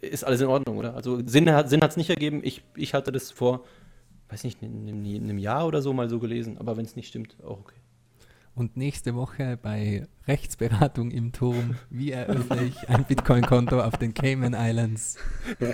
ist 0.00 0.24
alles 0.24 0.40
in 0.40 0.46
Ordnung, 0.46 0.78
oder? 0.78 0.94
Also 0.94 1.20
Sinn 1.26 1.50
hat 1.50 1.68
Sinn 1.68 1.80
es 1.82 1.96
nicht 1.96 2.10
ergeben. 2.10 2.40
Ich, 2.42 2.62
ich 2.76 2.94
hatte 2.94 3.12
das 3.12 3.30
vor, 3.30 3.64
weiß 4.28 4.44
nicht, 4.44 4.62
in 4.62 4.88
einem, 4.88 5.04
in 5.04 5.24
einem 5.24 5.38
Jahr 5.38 5.66
oder 5.66 5.82
so 5.82 5.92
mal 5.92 6.08
so 6.08 6.18
gelesen, 6.18 6.58
aber 6.58 6.76
wenn 6.76 6.84
es 6.84 6.96
nicht 6.96 7.08
stimmt, 7.08 7.36
auch 7.42 7.60
okay. 7.60 7.76
Und 8.54 8.76
nächste 8.76 9.14
Woche 9.14 9.56
bei 9.56 10.06
Rechtsberatung 10.26 11.10
im 11.12 11.32
Turm, 11.32 11.76
wie 11.88 12.10
eröffne 12.10 12.64
ich 12.64 12.88
ein 12.88 13.04
Bitcoin-Konto 13.04 13.80
auf 13.80 13.96
den 13.96 14.12
Cayman 14.12 14.54
Islands? 14.54 15.16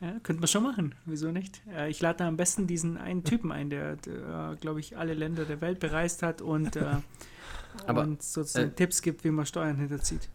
Ja, 0.00 0.12
könnte 0.22 0.40
man 0.40 0.48
schon 0.48 0.62
machen. 0.62 0.94
Wieso 1.06 1.32
nicht? 1.32 1.60
Äh, 1.74 1.90
ich 1.90 2.00
lade 2.00 2.18
da 2.18 2.28
am 2.28 2.36
besten 2.36 2.66
diesen 2.66 2.96
einen 2.96 3.24
Typen 3.24 3.50
ein, 3.50 3.68
der, 3.70 3.96
der 3.96 4.56
glaube 4.60 4.80
ich, 4.80 4.96
alle 4.96 5.14
Länder 5.14 5.44
der 5.44 5.60
Welt 5.60 5.80
bereist 5.80 6.22
hat 6.22 6.40
und, 6.40 6.76
äh, 6.76 6.84
Aber, 7.86 8.02
und 8.02 8.22
sozusagen 8.22 8.68
äh, 8.70 8.74
Tipps 8.74 9.02
gibt, 9.02 9.24
wie 9.24 9.30
man 9.30 9.44
Steuern 9.46 9.76
hinterzieht. 9.76 10.28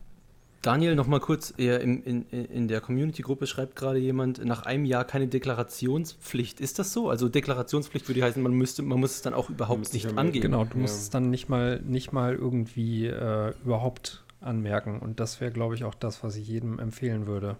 Daniel, 0.61 0.95
noch 0.95 1.07
mal 1.07 1.20
kurz, 1.20 1.49
in, 1.51 2.03
in, 2.03 2.24
in 2.30 2.68
der 2.70 2.80
Community-Gruppe 2.80 3.47
schreibt 3.47 3.76
gerade 3.76 3.99
jemand, 3.99 4.43
nach 4.45 4.61
einem 4.66 4.86
Jahr 4.86 5.03
keine 5.03 5.28
Deklarationspflicht. 5.28 6.61
Ist 6.61 6.80
das 6.80 6.93
so? 6.93 7.09
Also 7.09 7.28
Deklarationspflicht 7.28 8.07
würde 8.07 8.24
heißen, 8.24 8.41
man 8.41 8.53
müsste, 8.53 8.82
man 8.82 8.97
muss 8.99 9.11
es 9.11 9.22
dann 9.22 9.34
auch 9.34 9.49
überhaupt 9.49 9.91
nicht 9.93 10.05
anmelden. 10.05 10.28
angeben. 10.28 10.41
Genau, 10.43 10.64
du 10.64 10.78
musst 10.78 10.95
Ja. 10.95 11.01
es 11.01 11.09
dann 11.09 11.30
nicht 11.30 11.49
mal, 11.49 11.82
nicht 11.82 12.14
mal 12.14 12.34
irgendwie 12.36 13.07
äh, 13.07 13.53
überhaupt 13.66 14.24
anmerken. 14.39 14.99
Und 14.99 15.20
das 15.20 15.41
wäre, 15.41 15.51
glaube 15.51 15.76
ich, 15.76 15.84
auch 15.84 15.95
das, 15.95 16.24
was 16.24 16.38
ich 16.38 16.47
jedem 16.47 16.80
empfehlen 16.80 17.28
würde. 17.28 17.57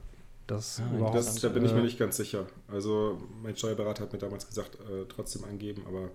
Das 0.48 0.82
Ah, 0.82 0.96
überhaupt. 0.96 1.16
Das, 1.16 1.36
da 1.36 1.50
bin 1.50 1.66
ich 1.66 1.74
mir 1.74 1.82
nicht 1.82 1.98
ganz 1.98 2.18
sicher. 2.18 2.46
Also 2.68 3.22
mein 3.42 3.56
Steuerberater 3.56 4.04
hat 4.04 4.14
mir 4.14 4.20
damals 4.20 4.48
gesagt, 4.48 4.76
äh, 4.76 5.06
trotzdem 5.08 5.44
angeben, 5.46 5.84
aber 5.88 6.10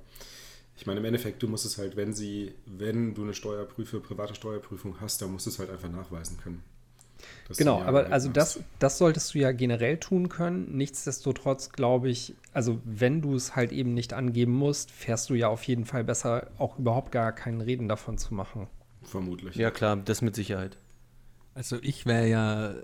ich 0.76 0.86
meine 0.86 1.00
im 1.00 1.06
Endeffekt, 1.06 1.42
du 1.42 1.48
musst 1.48 1.66
es 1.66 1.76
halt, 1.78 1.96
wenn 1.96 2.12
sie, 2.12 2.54
wenn 2.66 3.14
du 3.14 3.22
eine 3.22 3.34
Steuerprüfe, 3.34 4.00
private 4.00 4.34
Steuerprüfung 4.34 5.00
hast, 5.00 5.20
dann 5.20 5.32
musst 5.32 5.46
du 5.46 5.50
es 5.50 5.58
halt 5.58 5.70
einfach 5.70 5.90
nachweisen 5.90 6.38
können. 6.38 6.62
Genau, 7.56 7.80
aber 7.80 8.02
Jahre 8.02 8.12
also 8.12 8.28
hast. 8.28 8.36
das, 8.36 8.60
das 8.78 8.98
solltest 8.98 9.34
du 9.34 9.38
ja 9.38 9.52
generell 9.52 9.98
tun 9.98 10.28
können. 10.28 10.76
Nichtsdestotrotz 10.76 11.72
glaube 11.72 12.10
ich, 12.10 12.34
also 12.52 12.80
wenn 12.84 13.22
du 13.22 13.34
es 13.34 13.56
halt 13.56 13.72
eben 13.72 13.94
nicht 13.94 14.12
angeben 14.12 14.52
musst, 14.52 14.90
fährst 14.90 15.30
du 15.30 15.34
ja 15.34 15.48
auf 15.48 15.64
jeden 15.64 15.84
Fall 15.84 16.04
besser, 16.04 16.48
auch 16.58 16.78
überhaupt 16.78 17.10
gar 17.10 17.32
keinen 17.32 17.60
Reden 17.60 17.88
davon 17.88 18.18
zu 18.18 18.34
machen. 18.34 18.68
Vermutlich. 19.02 19.56
Ja, 19.56 19.70
klar, 19.70 19.96
das 19.96 20.22
mit 20.22 20.36
Sicherheit. 20.36 20.76
Also 21.54 21.78
ich 21.82 22.06
wäre 22.06 22.28
ja, 22.28 22.74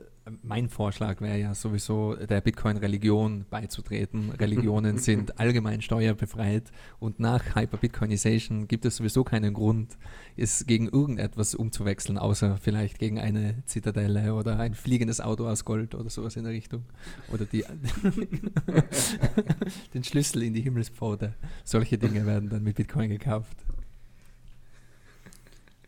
mein 0.43 0.71
Vorschlag 0.71 1.21
wäre 1.21 1.39
ja 1.39 1.55
sowieso 1.55 2.15
der 2.15 2.41
Bitcoin-Religion 2.41 3.45
beizutreten. 3.51 4.31
Religionen 4.31 4.97
sind 4.99 5.39
allgemein 5.39 5.83
steuerbefreit 5.83 6.73
und 6.99 7.21
nach 7.21 7.55
Hyper-Bitcoinization 7.55 8.67
gibt 8.67 8.87
es 8.87 8.97
sowieso 8.97 9.23
keinen 9.23 9.53
Grund, 9.53 9.99
es 10.37 10.65
gegen 10.67 10.89
irgendetwas 10.89 11.55
umzuwechseln, 11.55 12.17
außer 12.17 12.57
vielleicht 12.57 12.99
gegen 12.99 13.19
eine 13.19 13.63
Zitadelle 13.67 14.35
oder 14.35 14.59
ein 14.59 14.73
fliegendes 14.75 15.21
Auto 15.21 15.47
aus 15.47 15.65
Gold 15.67 15.95
oder 15.95 16.09
sowas 16.09 16.37
in 16.37 16.45
der 16.45 16.53
Richtung. 16.53 16.85
Oder 17.31 17.45
die, 17.45 17.65
den 19.95 20.05
Schlüssel 20.05 20.43
in 20.43 20.55
die 20.55 20.63
Himmelspforte. 20.63 21.35
Solche 21.65 21.99
Dinge 21.99 22.25
werden 22.25 22.49
dann 22.49 22.63
mit 22.63 22.77
Bitcoin 22.77 23.11
gekauft. 23.11 23.59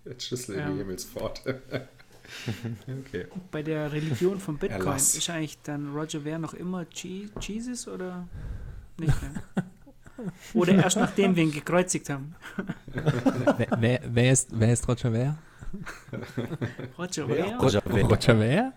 Der 0.05 0.21
Schlüssel 0.21 0.57
in 0.57 0.61
Ja. 0.61 0.71
die 0.71 0.79
Himmelspforte. 0.79 1.63
okay. 3.07 3.27
Bei 3.51 3.63
der 3.63 3.93
Religion 3.93 4.41
von 4.41 4.59
Bitcoin 4.59 4.81
Erlass. 4.81 5.15
ist 5.15 5.31
eigentlich 5.31 5.59
dann 5.63 5.95
Roger 5.95 6.21
Ver 6.23 6.39
noch 6.39 6.55
immer 6.55 6.87
Je 6.93 7.29
Jesus 7.41 7.87
oder 7.89 8.27
nicht 8.99 9.15
mehr? 9.23 9.65
Oder 10.55 10.77
erst 10.77 10.97
nachdem 10.97 11.37
wir 11.37 11.43
ihn 11.43 11.53
gekreuzigt 11.53 12.09
haben. 12.09 12.35
wer, 13.59 13.69
wer, 13.79 14.01
wer, 14.03 14.33
ist, 14.33 14.49
wer 14.59 14.73
ist 14.73 14.89
Roger 14.89 15.13
Wer? 15.13 15.37
Roger, 16.99 17.29
wer? 17.29 17.59
Roger, 17.59 17.83
wer? 17.85 18.05
Roger 18.05 18.41
Wer? 18.41 18.73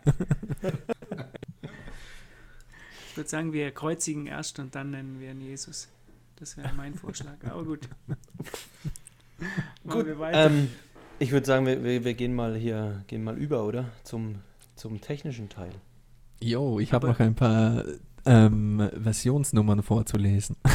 Ich 3.09 3.15
würde 3.17 3.29
sagen, 3.29 3.53
wir 3.53 3.71
kreuzigen 3.71 4.27
erst 4.27 4.59
und 4.59 4.75
dann 4.75 4.91
nennen 4.91 5.19
wir 5.21 5.31
ihn 5.31 5.39
Jesus. 5.41 5.87
Das 6.35 6.57
wäre 6.57 6.73
mein 6.75 6.93
Vorschlag. 6.95 7.35
Aber 7.45 7.63
gut. 7.63 7.87
Machen 9.37 9.99
Gut, 9.99 10.05
wir 10.05 10.19
weiter. 10.19 10.45
ähm, 10.47 10.69
ich 11.19 11.31
würde 11.31 11.45
sagen, 11.45 11.65
wir, 11.65 11.83
wir, 11.83 12.03
wir 12.03 12.13
gehen 12.13 12.33
mal 12.35 12.55
hier, 12.55 13.03
gehen 13.07 13.23
mal 13.23 13.37
über, 13.37 13.63
oder? 13.65 13.85
Zum, 14.03 14.35
zum 14.75 15.01
technischen 15.01 15.49
Teil. 15.49 15.71
Jo, 16.41 16.79
ich 16.79 16.93
habe 16.93 17.07
noch 17.07 17.19
ein 17.19 17.35
paar 17.35 17.83
ähm, 18.25 18.89
Versionsnummern 19.01 19.83
vorzulesen. 19.83 20.55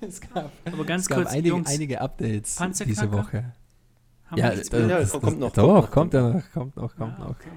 es 0.00 0.20
gab, 0.20 0.50
Aber 0.64 0.84
ganz 0.84 1.02
es 1.02 1.08
gab 1.08 1.18
kurz, 1.18 1.30
einige, 1.30 1.48
Jungs, 1.48 1.70
einige 1.70 2.00
Updates 2.00 2.56
diese? 2.86 3.10
Woche. 3.12 3.52
haben 4.26 4.36
wir 4.36 4.44
Ja, 4.44 4.50
äh, 4.50 4.56
das, 5.00 5.10
kommt 5.12 5.24
das, 5.24 5.34
noch, 5.38 5.52
Doch, 5.52 5.90
kommt 5.90 6.12
kommt, 6.12 6.12
noch, 6.14 6.34
ja 6.34 6.42
kommt 6.52 6.76
noch, 6.76 6.76
kommt 6.76 6.76
noch, 6.76 6.96
kommt 6.96 7.14
Ah, 7.18 7.24
noch. 7.24 7.30
okay. 7.30 7.48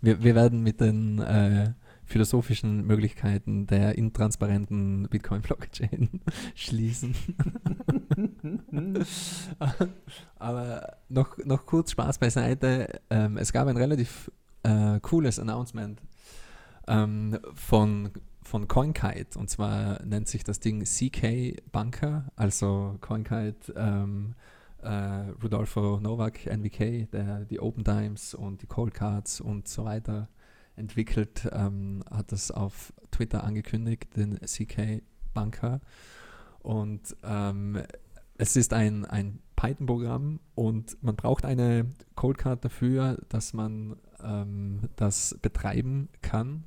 Wir, 0.00 0.22
wir 0.22 0.34
werden 0.34 0.62
mit 0.62 0.80
den 0.80 1.18
äh, 1.20 1.72
philosophischen 2.12 2.86
Möglichkeiten 2.86 3.66
der 3.66 3.96
intransparenten 3.96 5.08
Bitcoin-Blockchain 5.08 6.20
schließen. 6.54 7.14
Aber 10.38 10.98
noch, 11.08 11.38
noch 11.38 11.64
kurz 11.64 11.92
Spaß 11.92 12.18
beiseite. 12.18 13.00
Ähm, 13.08 13.38
es 13.38 13.52
gab 13.52 13.66
ein 13.66 13.78
relativ 13.78 14.30
äh, 14.62 15.00
cooles 15.00 15.38
Announcement 15.38 16.02
ähm, 16.86 17.38
von, 17.54 18.10
von 18.42 18.68
CoinKite. 18.68 19.38
Und 19.38 19.48
zwar 19.48 20.02
nennt 20.04 20.28
sich 20.28 20.44
das 20.44 20.60
Ding 20.60 20.84
CK 20.84 21.62
Bunker, 21.72 22.26
also 22.36 22.98
CoinKite. 23.00 23.72
Ähm, 23.74 24.34
äh, 24.82 25.30
Rudolfo 25.42 25.98
Novak, 26.00 26.46
NVK, 26.46 27.10
der 27.10 27.44
die 27.46 27.60
Open 27.60 27.84
Dimes 27.84 28.34
und 28.34 28.60
die 28.62 28.66
Cold 28.66 28.92
Cards 28.92 29.40
und 29.40 29.66
so 29.66 29.84
weiter 29.84 30.28
entwickelt, 30.76 31.48
ähm, 31.52 32.02
hat 32.10 32.32
das 32.32 32.50
auf 32.50 32.92
Twitter 33.10 33.44
angekündigt, 33.44 34.16
den 34.16 34.38
CK 34.40 35.02
Bunker. 35.34 35.80
Und 36.60 37.16
ähm, 37.24 37.82
es 38.38 38.56
ist 38.56 38.72
ein, 38.72 39.04
ein 39.04 39.40
Python-Programm 39.56 40.40
und 40.54 41.02
man 41.02 41.16
braucht 41.16 41.44
eine 41.44 41.86
Cold 42.14 42.38
Card 42.38 42.64
dafür, 42.64 43.18
dass 43.28 43.52
man 43.52 43.96
ähm, 44.22 44.88
das 44.96 45.38
betreiben 45.42 46.08
kann. 46.22 46.64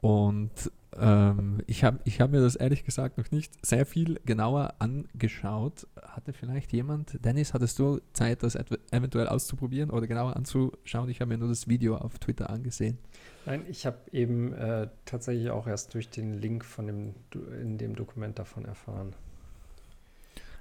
Und 0.00 0.70
ähm, 0.96 1.60
ich 1.66 1.84
habe 1.84 1.98
ich 2.04 2.20
hab 2.20 2.30
mir 2.30 2.40
das 2.40 2.56
ehrlich 2.56 2.84
gesagt 2.84 3.18
noch 3.18 3.30
nicht 3.30 3.52
sehr 3.64 3.84
viel 3.86 4.20
genauer 4.24 4.74
angeschaut. 4.78 5.86
Hatte 6.00 6.32
vielleicht 6.32 6.72
jemand, 6.72 7.24
Dennis, 7.24 7.52
hattest 7.54 7.78
du 7.78 8.00
Zeit, 8.12 8.42
das 8.42 8.56
eventuell 8.90 9.28
auszuprobieren 9.28 9.90
oder 9.90 10.06
genauer 10.06 10.36
anzuschauen? 10.36 11.08
Ich 11.10 11.20
habe 11.20 11.28
mir 11.30 11.38
nur 11.38 11.48
das 11.48 11.68
Video 11.68 11.96
auf 11.96 12.18
Twitter 12.18 12.50
angesehen. 12.50 12.98
Nein, 13.46 13.64
ich 13.68 13.86
habe 13.86 13.98
eben 14.12 14.52
äh, 14.54 14.88
tatsächlich 15.04 15.50
auch 15.50 15.66
erst 15.66 15.94
durch 15.94 16.08
den 16.10 16.34
Link 16.40 16.64
von 16.64 16.86
dem, 16.86 17.14
in 17.60 17.78
dem 17.78 17.94
Dokument 17.94 18.38
davon 18.38 18.64
erfahren. 18.64 19.14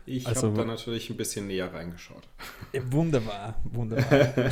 Ich 0.06 0.26
Also- 0.28 0.48
habe 0.48 0.58
da 0.60 0.66
natürlich 0.66 1.10
ein 1.10 1.18
bisschen 1.18 1.48
näher 1.48 1.74
reingeschaut. 1.74 2.28
wunderbar, 2.92 3.56
wunderbar. 3.64 4.30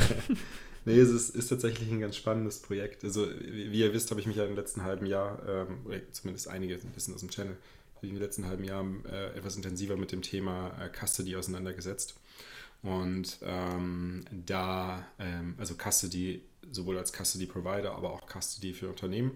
Nee, 0.86 1.00
es 1.00 1.10
ist, 1.10 1.30
ist 1.30 1.48
tatsächlich 1.48 1.90
ein 1.90 1.98
ganz 1.98 2.14
spannendes 2.14 2.60
Projekt. 2.60 3.02
Also, 3.02 3.28
wie 3.28 3.72
wie 3.72 3.80
ihr 3.80 3.92
wisst, 3.92 4.10
habe 4.10 4.20
ich 4.20 4.26
mich 4.28 4.36
ja 4.36 4.44
im 4.46 4.54
letzten 4.54 4.84
halben 4.84 5.04
Jahr, 5.04 5.42
ähm, 5.48 5.78
zumindest 6.12 6.46
einige 6.46 6.76
ein 6.76 6.92
bisschen 6.94 7.12
aus 7.12 7.20
dem 7.20 7.28
Channel, 7.28 7.56
habe 7.96 8.06
ich 8.06 8.12
im 8.12 8.18
letzten 8.18 8.46
halben 8.46 8.62
Jahr 8.62 8.86
äh, 9.10 9.36
etwas 9.36 9.56
intensiver 9.56 9.96
mit 9.96 10.12
dem 10.12 10.22
Thema 10.22 10.70
äh, 10.80 10.88
Custody 10.88 11.34
auseinandergesetzt. 11.34 12.14
Und 12.82 13.38
ähm, 13.42 14.26
da, 14.30 15.04
ähm, 15.18 15.56
also 15.58 15.74
Custody 15.74 16.42
sowohl 16.70 16.98
als 16.98 17.12
Custody 17.12 17.46
Provider, 17.46 17.96
aber 17.96 18.12
auch 18.12 18.22
Custody 18.28 18.72
für 18.72 18.88
Unternehmen. 18.88 19.32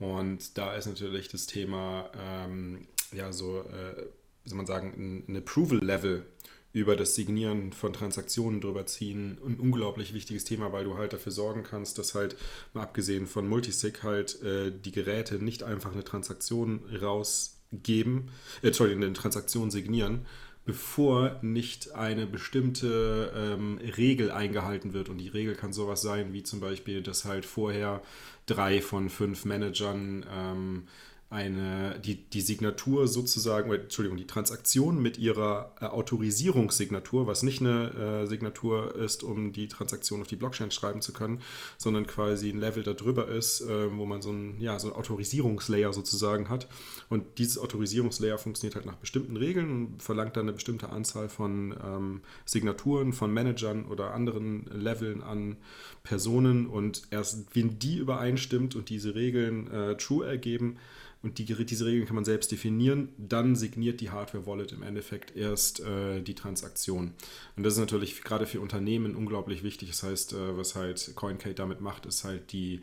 Und 0.00 0.58
da 0.58 0.74
ist 0.74 0.86
natürlich 0.86 1.28
das 1.28 1.46
Thema, 1.46 2.10
ähm, 2.18 2.88
ja, 3.12 3.32
so, 3.32 3.60
äh, 3.60 4.06
wie 4.42 4.48
soll 4.48 4.56
man 4.56 4.66
sagen, 4.66 4.92
ein, 4.96 5.32
ein 5.32 5.36
Approval-Level 5.36 6.26
über 6.72 6.96
das 6.96 7.14
Signieren 7.14 7.72
von 7.72 7.92
Transaktionen 7.92 8.60
drüber 8.60 8.86
ziehen. 8.86 9.38
Ein 9.44 9.60
unglaublich 9.60 10.14
wichtiges 10.14 10.44
Thema, 10.44 10.72
weil 10.72 10.84
du 10.84 10.96
halt 10.96 11.12
dafür 11.12 11.32
sorgen 11.32 11.62
kannst, 11.62 11.98
dass 11.98 12.14
halt, 12.14 12.36
mal 12.72 12.82
abgesehen 12.82 13.26
von 13.26 13.48
Multisig, 13.48 14.02
halt 14.02 14.42
äh, 14.42 14.72
die 14.72 14.92
Geräte 14.92 15.36
nicht 15.42 15.62
einfach 15.62 15.92
eine 15.92 16.04
Transaktion 16.04 16.80
rausgeben, 17.00 18.30
äh, 18.62 18.68
Entschuldigung, 18.68 19.04
eine 19.04 19.12
Transaktion 19.12 19.70
signieren, 19.70 20.26
bevor 20.64 21.40
nicht 21.42 21.92
eine 21.92 22.26
bestimmte 22.26 23.32
ähm, 23.34 23.78
Regel 23.96 24.30
eingehalten 24.30 24.92
wird. 24.94 25.08
Und 25.08 25.18
die 25.18 25.28
Regel 25.28 25.54
kann 25.54 25.72
sowas 25.72 26.00
sein, 26.02 26.32
wie 26.32 26.42
zum 26.42 26.60
Beispiel, 26.60 27.02
dass 27.02 27.24
halt 27.24 27.44
vorher 27.44 28.00
drei 28.46 28.80
von 28.80 29.10
fünf 29.10 29.44
Managern 29.44 30.24
ähm, 30.32 30.84
eine, 31.32 31.98
die, 32.04 32.16
die 32.16 32.42
Signatur 32.42 33.08
sozusagen, 33.08 33.72
Entschuldigung, 33.72 34.18
die 34.18 34.26
Transaktion 34.26 35.00
mit 35.00 35.18
ihrer 35.18 35.72
äh, 35.80 35.86
Autorisierungssignatur, 35.86 37.26
was 37.26 37.42
nicht 37.42 37.62
eine 37.62 38.22
äh, 38.24 38.26
Signatur 38.26 38.94
ist, 38.94 39.22
um 39.22 39.52
die 39.52 39.66
Transaktion 39.66 40.20
auf 40.20 40.26
die 40.26 40.36
Blockchain 40.36 40.70
schreiben 40.70 41.00
zu 41.00 41.14
können, 41.14 41.40
sondern 41.78 42.06
quasi 42.06 42.50
ein 42.50 42.60
Level 42.60 42.82
darüber 42.82 43.28
ist, 43.28 43.62
äh, 43.62 43.96
wo 43.96 44.04
man 44.04 44.20
so 44.20 44.30
ein, 44.30 44.60
ja, 44.60 44.78
so 44.78 44.88
ein 44.88 44.94
Autorisierungslayer 44.94 45.94
sozusagen 45.94 46.50
hat. 46.50 46.68
Und 47.08 47.38
dieses 47.38 47.56
Autorisierungslayer 47.56 48.36
funktioniert 48.36 48.76
halt 48.76 48.84
nach 48.84 48.96
bestimmten 48.96 49.38
Regeln 49.38 49.70
und 49.70 50.02
verlangt 50.02 50.36
dann 50.36 50.44
eine 50.44 50.52
bestimmte 50.52 50.90
Anzahl 50.90 51.30
von 51.30 51.74
ähm, 51.82 52.20
Signaturen, 52.44 53.14
von 53.14 53.32
Managern 53.32 53.86
oder 53.86 54.12
anderen 54.12 54.66
Leveln 54.66 55.22
an 55.22 55.56
Personen. 56.02 56.66
Und 56.66 57.04
erst 57.10 57.56
wenn 57.56 57.78
die 57.78 57.96
übereinstimmt 57.96 58.76
und 58.76 58.90
diese 58.90 59.14
Regeln 59.14 59.70
äh, 59.70 59.96
true 59.96 60.26
ergeben, 60.26 60.76
und 61.22 61.38
die, 61.38 61.44
diese 61.44 61.86
Regeln 61.86 62.06
kann 62.06 62.16
man 62.16 62.24
selbst 62.24 62.50
definieren. 62.50 63.10
Dann 63.16 63.54
signiert 63.54 64.00
die 64.00 64.10
Hardware-Wallet 64.10 64.72
im 64.72 64.82
Endeffekt 64.82 65.36
erst 65.36 65.80
äh, 65.80 66.20
die 66.20 66.34
Transaktion. 66.34 67.12
Und 67.56 67.62
das 67.62 67.74
ist 67.74 67.78
natürlich 67.78 68.22
gerade 68.22 68.46
für 68.46 68.60
Unternehmen 68.60 69.14
unglaublich 69.14 69.62
wichtig. 69.62 69.90
Das 69.90 70.02
heißt, 70.02 70.32
äh, 70.32 70.56
was 70.56 70.74
halt 70.74 71.12
CoinKate 71.14 71.54
damit 71.54 71.80
macht, 71.80 72.06
ist 72.06 72.24
halt 72.24 72.52
die, 72.52 72.80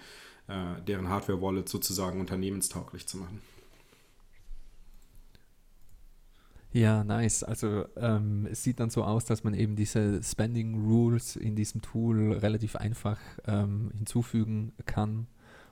äh, 0.47 0.81
deren 0.87 1.09
Hardware-Wallet 1.09 1.67
sozusagen 1.67 2.19
unternehmenstauglich 2.21 3.07
zu 3.07 3.17
machen. 3.17 3.41
Ja, 6.71 7.03
nice. 7.03 7.43
Also 7.43 7.85
ähm, 7.97 8.47
es 8.49 8.63
sieht 8.63 8.79
dann 8.79 8.91
so 8.91 9.03
aus, 9.03 9.25
dass 9.25 9.43
man 9.43 9.53
eben 9.53 9.75
diese 9.75 10.21
Spending 10.23 10.85
Rules 10.85 11.35
in 11.35 11.55
diesem 11.55 11.81
Tool 11.81 12.33
relativ 12.33 12.75
einfach 12.75 13.19
ähm, 13.47 13.91
hinzufügen 13.97 14.71
kann 14.85 15.27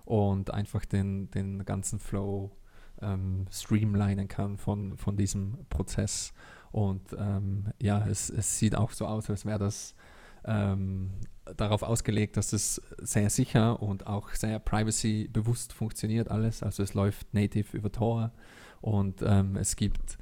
und 0.08 0.54
einfach 0.54 0.86
den, 0.86 1.30
den 1.32 1.66
ganzen 1.66 2.00
Flow 2.00 2.52
ähm, 3.02 3.46
streamlinen 3.52 4.28
kann 4.28 4.58
von, 4.58 4.98
von 4.98 5.18
diesem 5.18 5.58
Prozess. 5.70 6.34
Und 6.72 7.16
ähm, 7.18 7.74
ja, 7.82 8.06
es, 8.08 8.30
es 8.30 8.58
sieht 8.58 8.76
auch 8.76 8.92
so 8.92 9.06
aus, 9.06 9.30
als 9.30 9.46
wäre 9.46 9.60
das 9.60 9.96
ähm, 10.46 11.12
darauf 11.58 11.84
ausgelegt, 11.84 12.38
dass 12.38 12.54
es 12.54 12.82
sehr 13.00 13.30
sicher 13.30 13.82
und 13.82 14.08
auch 14.08 14.30
sehr 14.32 14.60
privacy-bewusst 14.60 15.74
funktioniert 15.74 16.32
alles. 16.32 16.64
Also 16.64 16.84
es 16.84 16.94
läuft 16.94 17.34
native 17.34 17.76
über 17.76 17.92
Tor 17.92 18.32
und 18.80 19.22
ähm, 19.22 19.58
es 19.58 19.76
gibt 19.76 20.18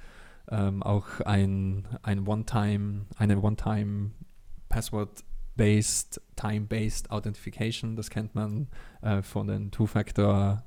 ähm, 0.50 0.82
auch 0.82 1.22
ein, 1.22 1.88
ein 2.02 2.28
One-Time, 2.28 3.06
eine 3.18 3.40
One-Time 3.40 4.12
Password-based, 5.56 6.22
Time-based 6.36 7.12
Authentification. 7.12 7.96
Das 7.96 8.10
kennt 8.10 8.36
man 8.36 8.68
äh, 9.02 9.22
von 9.22 9.48
den 9.48 9.72
Two-Factor 9.72 10.64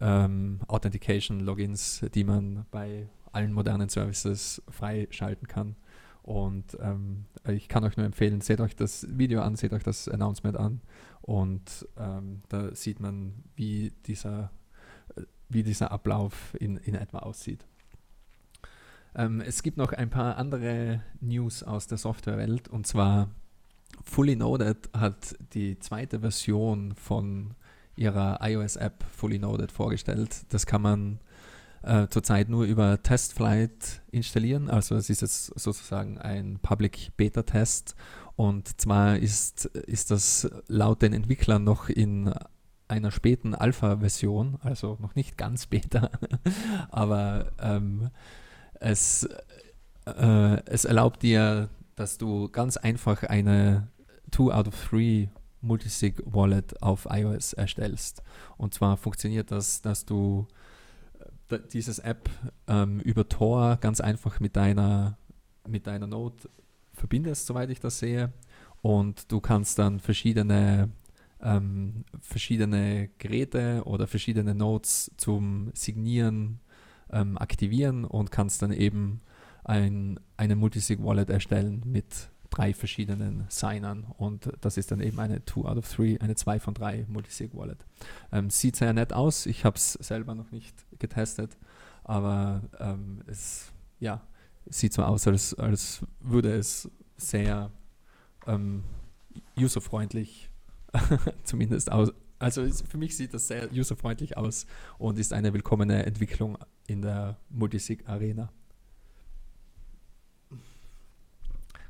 ähm, 0.00 0.60
Authentication-Logins, 0.66 2.04
die 2.14 2.24
man 2.24 2.66
bei 2.70 3.08
allen 3.32 3.52
modernen 3.52 3.88
Services 3.88 4.62
freischalten 4.68 5.46
kann. 5.48 5.76
Und 6.22 6.76
ähm, 6.80 7.26
ich 7.46 7.68
kann 7.68 7.84
euch 7.84 7.96
nur 7.96 8.04
empfehlen, 8.04 8.40
seht 8.40 8.60
euch 8.60 8.74
das 8.74 9.06
Video 9.16 9.42
an, 9.42 9.54
seht 9.54 9.72
euch 9.72 9.84
das 9.84 10.08
Announcement 10.08 10.56
an 10.56 10.80
und 11.22 11.86
ähm, 11.96 12.42
da 12.48 12.74
sieht 12.74 12.98
man, 12.98 13.44
wie 13.54 13.92
dieser, 14.06 14.50
äh, 15.14 15.22
wie 15.48 15.62
dieser 15.62 15.92
Ablauf 15.92 16.56
in, 16.58 16.78
in 16.78 16.96
etwa 16.96 17.20
aussieht. 17.20 17.64
Ähm, 19.14 19.40
es 19.40 19.62
gibt 19.62 19.76
noch 19.76 19.92
ein 19.92 20.10
paar 20.10 20.36
andere 20.36 21.00
News 21.20 21.62
aus 21.62 21.86
der 21.86 21.98
Softwarewelt 21.98 22.66
und 22.66 22.88
zwar 22.88 23.28
Fully 24.04 24.36
Noded 24.36 24.90
hat 24.92 25.36
die 25.54 25.78
zweite 25.78 26.20
Version 26.20 26.94
von 26.94 27.54
ihrer 27.96 28.38
iOS-App 28.42 29.04
Fully 29.10 29.38
Noded 29.38 29.72
vorgestellt. 29.72 30.44
Das 30.50 30.66
kann 30.66 30.82
man 30.82 31.20
äh, 31.82 32.08
zurzeit 32.08 32.48
nur 32.48 32.64
über 32.64 33.02
TestFlight 33.02 34.02
installieren. 34.10 34.68
Also 34.68 34.96
es 34.96 35.08
ist 35.10 35.22
jetzt 35.22 35.58
sozusagen 35.58 36.18
ein 36.18 36.58
Public 36.60 37.16
Beta-Test 37.16 37.94
und 38.36 38.80
zwar 38.80 39.16
ist, 39.16 39.64
ist 39.64 40.10
das 40.10 40.48
laut 40.68 41.02
den 41.02 41.12
Entwicklern 41.12 41.64
noch 41.64 41.88
in 41.88 42.34
einer 42.88 43.10
späten 43.10 43.54
Alpha-Version, 43.54 44.58
also 44.62 44.96
noch 45.00 45.14
nicht 45.14 45.36
ganz 45.36 45.66
Beta, 45.66 46.10
aber 46.90 47.52
ähm, 47.60 48.10
es, 48.74 49.28
äh, 50.04 50.62
es 50.66 50.84
erlaubt 50.84 51.22
dir, 51.22 51.68
dass 51.96 52.18
du 52.18 52.48
ganz 52.48 52.76
einfach 52.76 53.24
eine 53.24 53.88
2 54.30 54.54
out 54.54 54.68
of 54.68 54.88
3 54.90 55.30
Multisig 55.62 56.22
Wallet 56.24 56.80
auf 56.82 57.08
iOS 57.10 57.54
erstellst. 57.54 58.22
Und 58.56 58.74
zwar 58.74 58.96
funktioniert 58.96 59.50
das, 59.50 59.82
dass 59.82 60.04
du 60.04 60.46
äh, 61.48 61.58
dieses 61.72 61.98
App 61.98 62.30
ähm, 62.68 63.00
über 63.00 63.28
Tor 63.28 63.78
ganz 63.80 64.00
einfach 64.00 64.38
mit 64.38 64.54
deiner, 64.54 65.18
mit 65.66 65.86
deiner 65.86 66.06
Node 66.06 66.48
verbindest, 66.92 67.46
soweit 67.46 67.70
ich 67.70 67.80
das 67.80 67.98
sehe. 67.98 68.32
Und 68.82 69.32
du 69.32 69.40
kannst 69.40 69.78
dann 69.78 69.98
verschiedene, 69.98 70.90
ähm, 71.40 72.04
verschiedene 72.20 73.08
Geräte 73.18 73.82
oder 73.84 74.06
verschiedene 74.06 74.54
Nodes 74.54 75.10
zum 75.16 75.70
Signieren 75.74 76.60
ähm, 77.10 77.38
aktivieren 77.38 78.04
und 78.04 78.30
kannst 78.30 78.62
dann 78.62 78.72
eben 78.72 79.22
ein, 79.66 80.20
eine 80.36 80.56
Multisig-Wallet 80.56 81.28
erstellen 81.30 81.82
mit 81.84 82.30
drei 82.50 82.72
verschiedenen 82.72 83.44
Signern 83.48 84.06
und 84.16 84.50
das 84.60 84.76
ist 84.76 84.90
dann 84.92 85.00
eben 85.00 85.18
eine 85.18 85.44
2 85.44 85.60
out 85.62 85.78
of 85.78 85.92
3, 85.94 86.20
eine 86.20 86.36
2 86.36 86.60
von 86.60 86.74
3 86.74 87.06
Multisig 87.08 87.54
Wallet. 87.54 87.84
Ähm, 88.32 88.50
sieht 88.50 88.76
sehr 88.76 88.92
nett 88.92 89.12
aus, 89.12 89.46
ich 89.46 89.64
habe 89.64 89.76
es 89.76 89.94
selber 89.94 90.34
noch 90.34 90.52
nicht 90.52 90.86
getestet, 90.98 91.56
aber 92.04 92.62
ähm, 92.78 93.22
es 93.26 93.72
ja, 93.98 94.22
sieht 94.66 94.92
so 94.92 95.02
aus, 95.02 95.26
als, 95.26 95.54
als 95.54 96.06
würde 96.20 96.54
es 96.54 96.88
sehr 97.16 97.70
ähm, 98.46 98.84
userfreundlich 99.58 100.50
zumindest 101.44 101.90
aus. 101.90 102.12
Also 102.38 102.62
es, 102.62 102.82
für 102.82 102.98
mich 102.98 103.16
sieht 103.16 103.34
das 103.34 103.48
sehr 103.48 103.72
userfreundlich 103.72 104.36
aus 104.36 104.66
und 104.98 105.18
ist 105.18 105.32
eine 105.32 105.52
willkommene 105.52 106.06
Entwicklung 106.06 106.58
in 106.86 107.02
der 107.02 107.38
Multisig-Arena. 107.48 108.52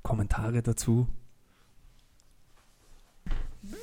Kommentare 0.06 0.62
dazu? 0.62 1.08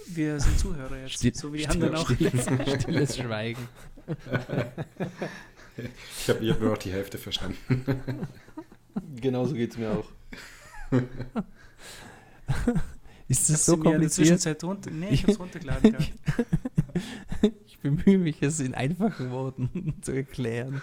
Wir 0.08 0.40
sind 0.40 0.58
Zuhörer 0.58 1.02
jetzt, 1.02 1.16
Still, 1.16 1.36
so 1.36 1.52
wie 1.52 1.58
die 1.58 1.68
anderen 1.68 1.96
auch. 1.96 2.10
Stilles, 2.10 2.46
stilles 2.82 3.18
Schweigen. 3.18 3.68
Ich 6.18 6.30
habe 6.30 6.50
hab 6.50 6.60
nur 6.62 6.70
noch 6.70 6.78
die 6.78 6.94
Hälfte 6.94 7.18
verstanden. 7.18 7.84
Genauso 9.20 9.54
geht 9.54 9.72
es 9.72 9.78
mir 9.78 9.92
auch. 9.92 10.06
Ist 13.28 13.50
das 13.50 13.66
so 13.66 13.74
mir 13.74 13.78
in 13.78 13.84
der 13.84 13.92
kompliziert? 13.92 14.28
Zwischenzeit 14.28 14.64
runter... 14.64 14.92
Nee, 14.92 15.10
ich 15.10 15.24
hab's 15.24 15.40
runtergeladen 15.40 15.92
gehabt. 15.92 16.14
ich 17.66 17.80
bemühe 17.80 18.18
mich, 18.18 18.42
es 18.42 18.62
in 18.62 18.76
einfachen 18.76 19.30
Worten 19.32 19.96
zu 20.02 20.14
erklären. 20.14 20.82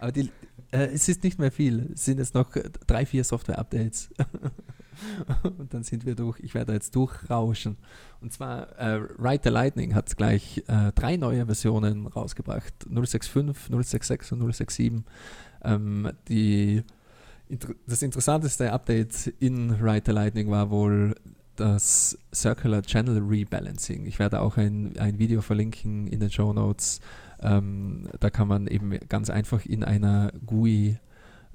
Aber 0.00 0.10
die, 0.10 0.32
äh, 0.70 0.86
es 0.86 1.08
ist 1.08 1.22
nicht 1.24 1.38
mehr 1.38 1.52
viel. 1.52 1.90
Es 1.94 2.04
sind 2.04 2.18
jetzt 2.18 2.34
noch 2.34 2.50
drei, 2.86 3.06
vier 3.06 3.24
Software-Updates. 3.24 4.10
Und 5.58 5.74
dann 5.74 5.82
sind 5.82 6.06
wir 6.06 6.14
durch. 6.14 6.40
Ich 6.40 6.54
werde 6.54 6.72
jetzt 6.72 6.94
durchrauschen. 6.96 7.76
Und 8.20 8.32
zwar, 8.32 8.78
äh, 8.78 9.00
Write 9.18 9.42
the 9.44 9.50
Lightning 9.50 9.94
hat 9.94 10.16
gleich 10.16 10.64
äh, 10.68 10.92
drei 10.94 11.16
neue 11.16 11.46
Versionen 11.46 12.06
rausgebracht: 12.06 12.74
065, 12.88 13.68
066 13.68 14.32
und 14.32 14.40
067. 14.52 15.04
Ähm, 15.64 16.10
die, 16.28 16.82
das 17.86 18.02
interessanteste 18.02 18.72
Update 18.72 19.34
in 19.38 19.80
Write 19.80 20.10
the 20.10 20.12
Lightning 20.12 20.50
war 20.50 20.70
wohl 20.70 21.14
das 21.56 22.18
Circular 22.34 22.82
Channel 22.82 23.18
Rebalancing. 23.18 24.06
Ich 24.06 24.18
werde 24.18 24.40
auch 24.40 24.56
ein, 24.56 24.96
ein 24.98 25.18
Video 25.18 25.40
verlinken 25.40 26.06
in 26.06 26.20
den 26.20 26.30
Show 26.30 26.52
Notes. 26.52 27.00
Ähm, 27.40 28.08
da 28.20 28.30
kann 28.30 28.48
man 28.48 28.66
eben 28.66 28.98
ganz 29.08 29.30
einfach 29.30 29.64
in 29.66 29.84
einer 29.84 30.32
GUI 30.44 30.98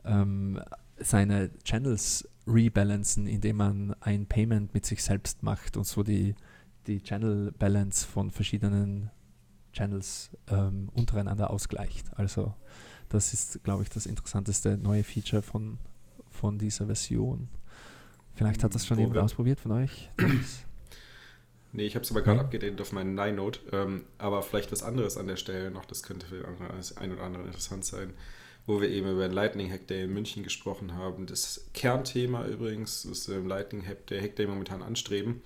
ähm, 0.06 0.62
seine 0.98 1.52
Channels 1.64 2.28
rebalancen, 2.48 3.28
indem 3.28 3.58
man 3.58 3.96
ein 4.02 4.26
Payment 4.26 4.74
mit 4.74 4.86
sich 4.86 5.04
selbst 5.04 5.44
macht 5.44 5.78
und 5.78 5.86
so 5.86 6.04
die, 6.04 6.36
die 6.88 7.02
Channel 7.02 7.52
Balance 7.58 8.06
von 8.06 8.32
verschiedenen 8.32 9.10
Channels 9.74 10.32
ähm, 10.48 10.90
untereinander 10.94 11.50
ausgleicht. 11.50 12.06
Also 12.18 12.54
das 13.10 13.34
ist, 13.34 13.64
glaube 13.64 13.84
ich, 13.84 13.90
das 13.90 14.06
interessanteste 14.06 14.78
neue 14.78 15.04
Feature 15.04 15.42
von, 15.42 15.78
von 16.30 16.58
dieser 16.58 16.86
Version. 16.86 17.50
Vielleicht 18.34 18.64
hat 18.64 18.74
das 18.74 18.86
schon 18.86 18.98
Wo 18.98 19.02
jemand 19.02 19.20
ausprobiert 19.20 19.60
von 19.60 19.72
euch. 19.72 20.10
Nee, 21.74 21.86
ich 21.86 21.96
habe 21.96 22.04
es 22.04 22.12
aber 22.12 22.22
gerade 22.22 22.42
abgedatet 22.42 22.82
auf 22.82 22.92
meinen 22.92 23.16
Nine-Note. 23.16 23.60
Ähm, 23.72 24.06
aber 24.18 24.42
vielleicht 24.44 24.72
was 24.72 24.84
anderes 24.84 25.18
an 25.18 25.28
der 25.28 25.38
Stelle 25.38 25.72
noch, 25.72 25.86
das 25.86 26.04
könnte 26.04 26.26
für 26.26 26.46
andere, 26.48 26.76
das 26.76 26.98
ein 26.98 27.14
oder 27.14 27.24
andere 27.24 27.44
interessant 27.44 27.86
sein. 27.86 28.14
Wo 28.68 28.80
wir 28.80 28.90
eben 28.90 29.10
über 29.12 29.28
den 29.28 29.34
Lightning 29.34 29.72
Hack 29.72 29.88
Day 29.88 30.04
in 30.04 30.14
München 30.14 30.44
gesprochen 30.44 30.96
haben. 30.96 31.26
Das 31.26 31.66
Kernthema 31.74 32.46
übrigens, 32.46 33.04
das 33.10 33.28
ähm, 33.30 33.48
Lightning 33.48 33.86
Hack 33.86 34.06
Day, 34.08 34.22
Hack 34.22 34.36
Day 34.36 34.46
momentan 34.46 34.84
anstreben, 34.84 35.42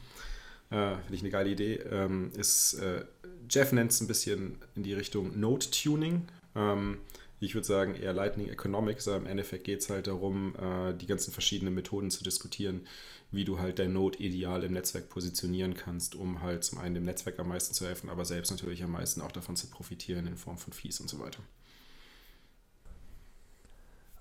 äh, 0.70 0.96
finde 0.96 1.14
ich 1.14 1.22
eine 1.22 1.30
geile 1.30 1.50
Idee, 1.50 1.76
ähm, 1.90 2.32
ist, 2.36 2.74
äh, 2.74 3.06
Jeff 3.50 3.72
nennt 3.72 3.92
es 3.92 4.02
ein 4.02 4.08
bisschen 4.08 4.58
in 4.76 4.84
die 4.84 4.94
Richtung 4.94 5.40
Node 5.40 5.68
Tuning. 5.72 6.28
Ähm, 6.56 6.98
ich 7.40 7.54
würde 7.54 7.68
sagen 7.68 7.96
eher 7.96 8.14
Lightning 8.14 8.48
Economics, 8.48 9.08
aber 9.08 9.18
im 9.18 9.26
Endeffekt 9.26 9.66
geht 9.66 9.82
es 9.82 9.90
halt 9.90 10.08
darum, 10.08 10.56
äh, 10.56 10.94
die 10.94 11.06
ganzen 11.06 11.32
verschiedenen 11.32 11.74
Methoden 11.74 12.10
zu 12.10 12.24
diskutieren, 12.24 12.88
wie 13.32 13.44
du 13.44 13.60
halt 13.60 13.80
dein 13.80 13.94
Node 13.94 14.20
ideal 14.20 14.64
im 14.64 14.74
Netzwerk 14.74 15.10
positionieren 15.10 15.74
kannst, 15.74 16.16
um 16.16 16.42
halt 16.42 16.64
zum 16.64 16.80
einen 16.80 16.96
dem 16.96 17.04
Netzwerk 17.04 17.40
am 17.40 17.50
meisten 17.50 17.74
zu 17.74 17.86
helfen, 17.86 18.10
aber 18.10 18.24
selbst 18.24 18.52
natürlich 18.52 18.84
am 18.84 18.92
meisten 18.92 19.22
auch 19.22 19.32
davon 19.32 19.56
zu 19.56 19.68
profitieren 19.68 20.28
in 20.28 20.38
Form 20.38 20.58
von 20.58 20.72
Fees 20.74 21.00
und 21.02 21.10
so 21.10 21.20
weiter. 21.20 21.40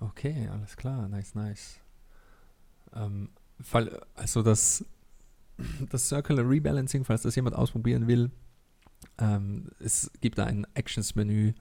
Okay, 0.01 0.49
alles 0.51 0.77
klar, 0.77 1.09
nice, 1.09 1.35
nice. 1.35 1.81
Ähm, 2.95 3.31
fall, 3.61 4.05
also 4.15 4.43
das, 4.43 4.85
das 5.89 6.09
Circular 6.09 6.49
Rebalancing, 6.49 7.05
falls 7.05 7.23
das 7.23 7.37
jemand 7.37 7.55
ausprobieren 7.55 8.09
will, 8.09 8.31
ähm, 9.19 9.71
es 9.79 10.11
gibt 10.21 10.39
da 10.39 10.45
ein 10.45 10.67
Actions-Menü 10.75 11.55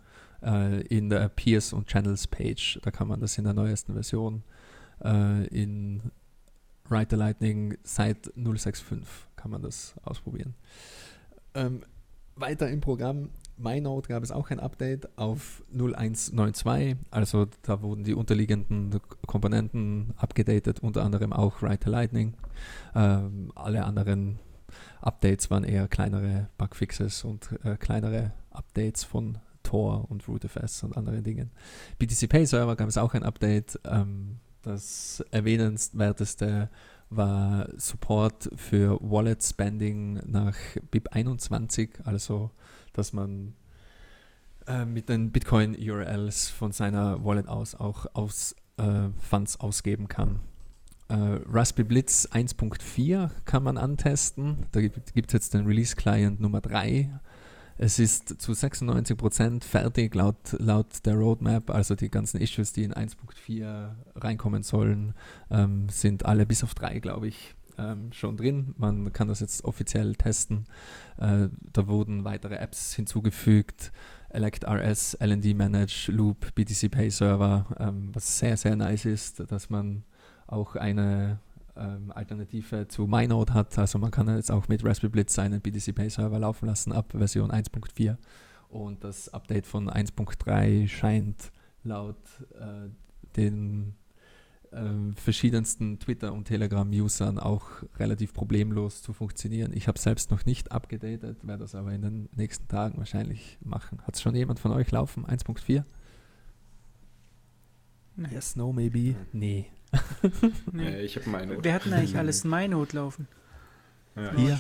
äh, 0.43 0.81
in 0.87 1.09
der 1.09 1.29
Peers 1.29 1.73
und 1.73 1.87
Channels 1.87 2.27
Page. 2.27 2.79
Da 2.83 2.91
kann 2.91 3.07
man 3.07 3.19
das 3.19 3.37
in 3.37 3.43
der 3.43 3.53
neuesten 3.53 3.93
Version 3.93 4.43
äh, 5.03 5.47
in 5.47 6.01
Write 6.89 7.15
the 7.15 7.15
Lightning 7.15 7.77
seit 7.83 8.31
065 8.35 8.85
kann 9.35 9.51
man 9.51 9.61
das 9.61 9.95
ausprobieren. 10.03 10.53
Ähm, 11.53 11.81
weiter 12.35 12.69
im 12.69 12.81
Programm 12.81 13.29
MyNode 13.57 14.07
gab 14.07 14.23
es 14.23 14.31
auch 14.31 14.49
ein 14.49 14.59
Update 14.59 15.17
auf 15.17 15.63
0192, 15.71 16.95
also 17.11 17.47
da 17.61 17.81
wurden 17.81 18.03
die 18.03 18.15
unterliegenden 18.15 18.99
Komponenten 19.27 20.13
abgedatet, 20.17 20.79
unter 20.79 21.03
anderem 21.03 21.33
auch 21.33 21.61
Write 21.61 21.85
the 21.85 21.91
Lightning. 21.91 22.33
Ähm, 22.95 23.51
alle 23.55 23.83
anderen 23.83 24.39
Updates 25.01 25.51
waren 25.51 25.63
eher 25.63 25.87
kleinere 25.87 26.49
Bugfixes 26.57 27.23
und 27.23 27.49
äh, 27.63 27.77
kleinere 27.77 28.31
Updates 28.49 29.03
von 29.03 29.37
Tor 29.73 30.05
und 30.11 30.27
RootFS 30.27 30.83
und 30.83 30.95
anderen 30.95 31.23
Dingen. 31.23 31.49
BTC 31.97 32.29
Pay 32.29 32.45
Server 32.45 32.75
gab 32.75 32.87
es 32.87 32.97
auch 32.99 33.15
ein 33.15 33.23
Update. 33.23 33.79
Ähm, 33.85 34.37
das 34.61 35.25
erwähnenswerteste 35.31 36.69
war 37.09 37.67
Support 37.77 38.51
für 38.55 38.99
Wallet 39.01 39.43
Spending 39.43 40.21
nach 40.27 40.55
BIP21, 40.91 42.03
also 42.03 42.51
dass 42.93 43.13
man 43.13 43.55
äh, 44.67 44.85
mit 44.85 45.09
den 45.09 45.31
Bitcoin-URLs 45.31 46.49
von 46.49 46.71
seiner 46.71 47.25
Wallet 47.25 47.47
aus 47.47 47.73
auch 47.73 48.05
aus, 48.13 48.55
äh, 48.77 49.09
Funds 49.17 49.59
ausgeben 49.59 50.07
kann. 50.07 50.39
Äh, 51.07 51.15
Raspberry 51.49 51.87
Blitz 51.87 52.29
1.4 52.31 53.31
kann 53.45 53.63
man 53.63 53.79
antesten. 53.79 54.67
Da 54.71 54.81
gibt 54.81 55.15
es 55.15 55.33
jetzt 55.33 55.55
den 55.55 55.65
Release-Client 55.65 56.39
Nummer 56.39 56.61
3. 56.61 57.09
Es 57.77 57.97
ist 57.99 58.41
zu 58.41 58.51
96% 58.51 59.63
fertig 59.63 60.13
laut, 60.13 60.55
laut 60.59 61.05
der 61.05 61.15
Roadmap. 61.15 61.69
Also 61.69 61.95
die 61.95 62.09
ganzen 62.09 62.39
Issues, 62.39 62.73
die 62.73 62.83
in 62.83 62.93
1.4 62.93 63.91
reinkommen 64.15 64.63
sollen, 64.63 65.13
ähm, 65.49 65.89
sind 65.89 66.25
alle 66.25 66.45
bis 66.45 66.63
auf 66.63 66.75
3, 66.75 66.99
glaube 66.99 67.27
ich, 67.27 67.55
ähm, 67.77 68.11
schon 68.13 68.37
drin. 68.37 68.75
Man 68.77 69.11
kann 69.11 69.27
das 69.27 69.39
jetzt 69.39 69.65
offiziell 69.65 70.15
testen. 70.15 70.65
Äh, 71.17 71.49
da 71.71 71.87
wurden 71.87 72.23
weitere 72.23 72.55
Apps 72.55 72.93
hinzugefügt. 72.93 73.91
ElectRS, 74.29 75.17
LND 75.19 75.55
Manage, 75.55 76.11
Loop, 76.11 76.53
BTC 76.55 76.89
Pay 76.89 77.09
Server, 77.09 77.65
ähm, 77.79 78.09
was 78.13 78.39
sehr, 78.39 78.57
sehr 78.57 78.75
nice 78.75 79.05
ist, 79.05 79.51
dass 79.51 79.69
man 79.69 80.03
auch 80.47 80.75
eine 80.75 81.39
ähm, 81.75 82.11
Alternative 82.13 82.87
zu 82.87 83.07
MyNode 83.07 83.53
hat. 83.53 83.77
Also 83.77 83.99
man 83.99 84.11
kann 84.11 84.27
jetzt 84.27 84.51
auch 84.51 84.67
mit 84.67 84.83
Raspberry 84.83 85.11
Blitz 85.11 85.33
seinen 85.33 85.61
BTC 85.61 85.95
Pay 85.95 86.09
Server 86.09 86.39
laufen 86.39 86.67
lassen 86.67 86.91
ab 86.91 87.13
Version 87.15 87.51
1.4. 87.51 88.17
Und 88.69 89.03
das 89.03 89.29
Update 89.33 89.67
von 89.67 89.89
1.3 89.89 90.87
scheint 90.87 91.51
laut 91.83 92.17
äh, 92.59 92.89
den 93.35 93.95
ähm, 94.71 95.13
verschiedensten 95.15 95.99
Twitter- 95.99 96.33
und 96.33 96.45
Telegram-Usern 96.45 97.37
auch 97.37 97.67
relativ 97.97 98.33
problemlos 98.33 99.01
zu 99.01 99.13
funktionieren. 99.13 99.71
Ich 99.73 99.87
habe 99.87 99.99
selbst 99.99 100.31
noch 100.31 100.45
nicht 100.45 100.71
abgedatet, 100.71 101.37
werde 101.43 101.63
das 101.63 101.75
aber 101.75 101.93
in 101.93 102.01
den 102.01 102.29
nächsten 102.35 102.67
Tagen 102.67 102.97
wahrscheinlich 102.97 103.57
machen. 103.61 104.01
Hat 104.01 104.15
es 104.15 104.21
schon 104.21 104.35
jemand 104.35 104.59
von 104.59 104.71
euch 104.71 104.89
laufen? 104.91 105.25
1.4? 105.25 105.83
Nee. 108.15 108.27
Yes, 108.31 108.55
no, 108.55 108.71
maybe. 108.73 109.15
Nee. 109.31 109.67
Nee. 110.71 111.01
Ich 111.01 111.15
habe 111.15 111.29
meine. 111.29 111.63
Wir 111.63 111.73
hatten 111.73 111.93
eigentlich 111.93 112.17
alles 112.17 112.43
in 112.43 112.49
MyNote 112.49 112.95
laufen. 112.95 113.27
Ja. 114.15 114.31
Hier. 114.35 114.59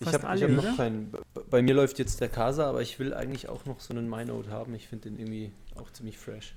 Ich 0.00 0.12
habe 0.12 0.26
alle, 0.26 0.56
hab 0.56 0.64
noch 0.64 0.76
keinen. 0.76 1.12
Bei 1.50 1.60
mir 1.62 1.74
läuft 1.74 1.98
jetzt 1.98 2.20
der 2.20 2.28
Casa, 2.28 2.68
aber 2.68 2.80
ich 2.80 2.98
will 2.98 3.12
eigentlich 3.12 3.48
auch 3.48 3.66
noch 3.66 3.80
so 3.80 3.92
einen 3.92 4.08
MyNote 4.08 4.50
haben. 4.50 4.74
Ich 4.74 4.88
finde 4.88 5.10
den 5.10 5.18
irgendwie 5.18 5.52
auch 5.76 5.90
ziemlich 5.92 6.18
fresh. 6.18 6.54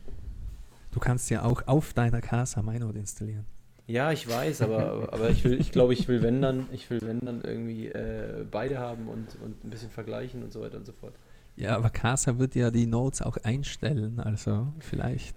Du 0.92 1.00
kannst 1.00 1.30
ja 1.30 1.44
auch 1.44 1.68
auf 1.68 1.94
deiner 1.94 2.22
Casa 2.22 2.62
MyNote 2.62 3.00
installieren. 3.00 3.46
Ja, 3.86 4.14
ich 4.14 4.30
weiß, 4.30 4.62
aber, 4.62 5.10
aber 5.12 5.30
ich 5.30 5.44
will, 5.44 5.60
ich 5.60 5.74
glaube, 5.74 5.94
ich 5.94 6.08
will 6.08 6.22
wenn 6.22 6.42
dann, 6.42 6.68
ich 6.72 6.90
will 6.90 7.02
wenn 7.02 7.20
dann 7.20 7.42
irgendwie 7.42 7.88
äh, 7.90 8.46
beide 8.50 8.78
haben 8.80 9.10
und, 9.10 9.36
und 9.44 9.62
ein 9.66 9.70
bisschen 9.70 9.90
vergleichen 9.90 10.42
und 10.42 10.54
so 10.54 10.62
weiter 10.62 10.78
und 10.78 10.86
so 10.86 10.94
fort. 10.94 11.14
Ja, 11.58 11.76
aber 11.76 11.90
Casa 11.90 12.40
wird 12.40 12.56
ja 12.56 12.72
die 12.72 12.86
Notes 12.86 13.22
auch 13.22 13.38
einstellen, 13.44 14.20
also 14.22 14.72
vielleicht. 14.80 15.36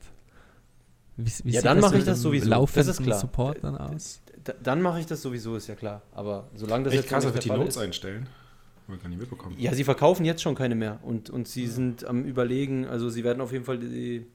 Wie, 1.16 1.30
wie 1.44 1.50
Ja, 1.52 1.62
dann 1.62 1.78
das 1.80 1.86
mache 1.90 1.98
ich 1.98 2.04
das 2.04 2.20
sowieso, 2.20 2.44
das 2.44 2.50
Laufenden 2.50 2.90
ist 2.90 3.02
klar. 3.02 3.18
Support 3.18 3.64
dann 3.64 3.76
aus? 3.76 4.20
D 4.46 4.52
dann 4.62 4.82
mache 4.82 5.00
ich 5.00 5.06
das 5.06 5.22
sowieso, 5.22 5.56
ist 5.56 5.66
ja 5.66 5.74
klar. 5.74 6.02
Aber 6.12 6.48
solange 6.54 6.84
das 6.84 6.92
Echt 6.94 7.02
jetzt 7.04 7.10
krass, 7.10 7.24
wird 7.24 7.34
nicht 7.36 7.44
die 7.46 7.50
Notes 7.50 7.76
ist, 7.76 7.82
einstellen. 7.82 8.28
Haben 8.86 8.94
wir 8.94 9.02
gar 9.02 9.08
nicht 9.08 9.18
mitbekommen. 9.20 9.56
Ja, 9.58 9.74
sie 9.74 9.82
verkaufen 9.84 10.24
jetzt 10.24 10.42
schon 10.42 10.54
keine 10.54 10.74
mehr 10.76 11.00
und, 11.02 11.30
und 11.30 11.48
sie 11.48 11.66
sind 11.66 12.04
am 12.06 12.24
überlegen, 12.24 12.86
also 12.86 13.08
sie 13.10 13.24
werden 13.24 13.40
auf 13.40 13.50
jeden 13.50 13.64
Fall 13.64 13.78
die, 13.78 14.26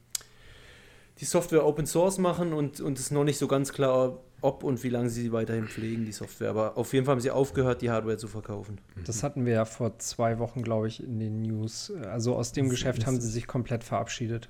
die 1.19 1.25
Software 1.25 1.65
Open 1.65 1.85
Source 1.85 2.17
machen 2.17 2.51
und, 2.51 2.81
und 2.81 2.97
es 2.97 3.05
ist 3.05 3.11
noch 3.11 3.23
nicht 3.23 3.37
so 3.37 3.47
ganz 3.47 3.71
klar, 3.71 4.19
ob 4.41 4.63
und 4.63 4.83
wie 4.83 4.89
lange 4.89 5.09
sie 5.09 5.21
sie 5.21 5.31
weiterhin 5.31 5.67
pflegen, 5.67 6.03
die 6.05 6.11
Software. 6.11 6.49
Aber 6.49 6.75
auf 6.77 6.91
jeden 6.93 7.05
Fall 7.05 7.13
haben 7.13 7.21
sie 7.21 7.31
aufgehört, 7.31 7.81
die 7.81 7.91
Hardware 7.91 8.17
zu 8.17 8.27
verkaufen. 8.27 8.79
Das 9.05 9.21
hatten 9.23 9.45
wir 9.45 9.53
ja 9.53 9.65
vor 9.65 9.99
zwei 9.99 10.39
Wochen, 10.39 10.63
glaube 10.63 10.87
ich, 10.87 11.01
in 11.03 11.19
den 11.19 11.43
News. 11.43 11.93
Also 12.11 12.35
aus 12.35 12.51
dem 12.51 12.65
Das- 12.65 12.71
Geschäft 12.71 12.99
das 12.99 13.05
haben 13.07 13.21
sie 13.21 13.29
sich 13.29 13.45
komplett 13.47 13.83
verabschiedet. 13.83 14.49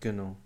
Genau. 0.00 0.36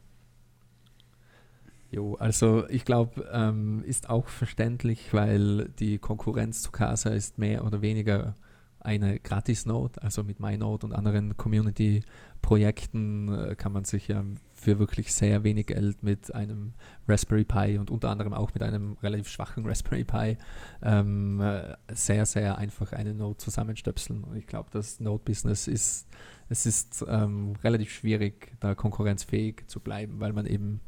Jo, 1.91 2.17
also 2.17 2.69
ich 2.69 2.85
glaube, 2.85 3.27
ähm, 3.33 3.83
ist 3.85 4.11
auch 4.11 4.29
verständlich, 4.29 5.15
weil 5.15 5.71
die 5.79 5.99
Konkurrenz 5.99 6.61
zu 6.61 6.71
Casa 6.71 7.11
ist 7.11 7.39
mehr 7.39 7.65
oder 7.65 7.81
weniger 7.81 8.35
eine 8.81 9.19
Gratis-Note, 9.19 10.03
also 10.03 10.23
mit 10.23 10.39
MyNote 10.39 10.87
und 10.87 10.93
anderen 10.93 11.37
Community-Projekten 11.37 13.29
äh, 13.33 13.55
kann 13.57 13.73
man 13.73 13.85
sich 13.85 14.09
ja 14.09 14.23
für 14.55 14.79
wirklich 14.79 15.15
sehr 15.15 15.45
wenig 15.45 15.69
Geld 15.69 16.03
mit 16.03 16.35
einem 16.35 16.75
Raspberry 17.09 17.45
Pi 17.45 17.79
und 17.79 17.91
unter 17.91 18.11
anderem 18.11 18.35
auch 18.35 18.53
mit 18.55 18.63
einem 18.63 18.97
relativ 19.03 19.29
schwachen 19.29 19.67
Raspberry 19.67 20.05
Pi 20.05 20.37
ähm, 20.83 21.41
äh, 21.41 21.75
sehr, 21.93 22.27
sehr 22.27 22.59
einfach 22.59 22.93
eine 22.93 23.15
Note 23.15 23.39
zusammenstöpseln. 23.39 24.25
Und 24.25 24.37
ich 24.37 24.47
glaube, 24.47 24.69
das 24.73 25.01
Note-Business 25.01 25.69
ist, 25.69 26.07
es 26.49 26.67
ist 26.67 27.05
ähm, 27.09 27.55
relativ 27.65 27.91
schwierig, 27.93 28.53
da 28.61 28.75
konkurrenzfähig 28.75 29.65
zu 29.69 29.81
bleiben, 29.81 30.21
weil 30.21 30.33
man 30.33 30.47
eben 30.47 30.81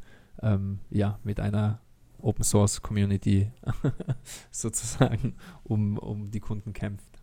ähm, 0.43 0.81
ja, 0.91 1.19
mit 1.25 1.41
einer 1.41 1.81
Open 2.19 2.45
Source 2.45 2.83
Community 2.83 3.51
sozusagen 4.51 5.37
um, 5.65 5.99
um 5.99 6.31
die 6.31 6.41
Kunden 6.41 6.73
kämpft. 6.73 7.21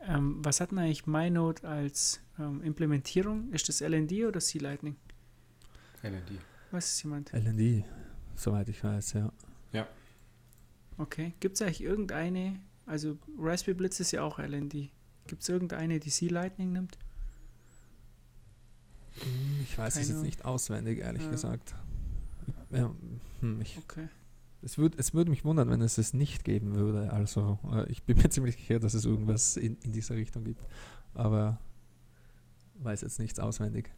Ähm, 0.00 0.44
was 0.44 0.60
hat 0.60 0.70
denn 0.70 0.78
eigentlich 0.78 1.06
MyNote 1.06 1.66
als 1.66 2.20
ähm, 2.38 2.62
Implementierung? 2.62 3.52
Ist 3.52 3.68
das 3.68 3.80
LND 3.80 4.12
oder 4.26 4.40
C-Lightning? 4.40 4.96
LND. 6.02 6.38
Weiß 6.70 6.84
es 6.94 7.02
jemand? 7.02 7.32
LND, 7.32 7.84
soweit 8.34 8.68
ich 8.68 8.82
weiß, 8.82 9.14
ja. 9.14 9.32
Okay. 10.98 11.34
Gibt 11.40 11.56
es 11.56 11.62
eigentlich 11.62 11.82
irgendeine, 11.82 12.58
also 12.86 13.18
Raspberry 13.38 13.74
Blitz 13.76 14.00
ist 14.00 14.12
ja 14.12 14.22
auch 14.22 14.38
LND. 14.38 14.90
Gibt 15.26 15.42
es 15.42 15.48
irgendeine, 15.50 16.00
die 16.00 16.08
C-Lightning 16.10 16.72
nimmt? 16.72 16.96
Hm, 19.20 19.60
Ich 19.62 19.76
weiß 19.76 19.96
es 19.96 20.00
Keine 20.06 20.14
jetzt 20.14 20.22
nicht 20.24 20.44
auswendig, 20.46 21.00
ehrlich 21.00 21.24
Ja. 21.24 21.30
gesagt. 21.30 21.74
Ja, 22.70 22.94
hm, 23.40 23.60
ich, 23.60 23.78
Okay. 23.78 24.08
es, 24.62 24.78
würd, 24.78 24.94
es 24.98 25.14
würde 25.14 25.30
mich 25.30 25.44
wundern, 25.44 25.68
wenn 25.70 25.80
es 25.80 25.98
es 25.98 26.12
nicht 26.14 26.44
geben 26.44 26.74
würde. 26.74 27.12
Also 27.12 27.58
äh, 27.72 27.90
ich 27.90 28.02
bin 28.02 28.16
mir 28.18 28.28
ziemlich 28.30 28.56
sicher, 28.56 28.78
dass 28.78 28.94
es 28.94 29.04
irgendwas 29.04 29.56
in, 29.56 29.76
in 29.82 29.92
dieser 29.92 30.14
Richtung 30.16 30.44
gibt. 30.44 30.62
Aber 31.14 31.58
weiß 32.80 33.00
jetzt 33.02 33.18
nichts 33.18 33.38
auswendig. 33.40 33.90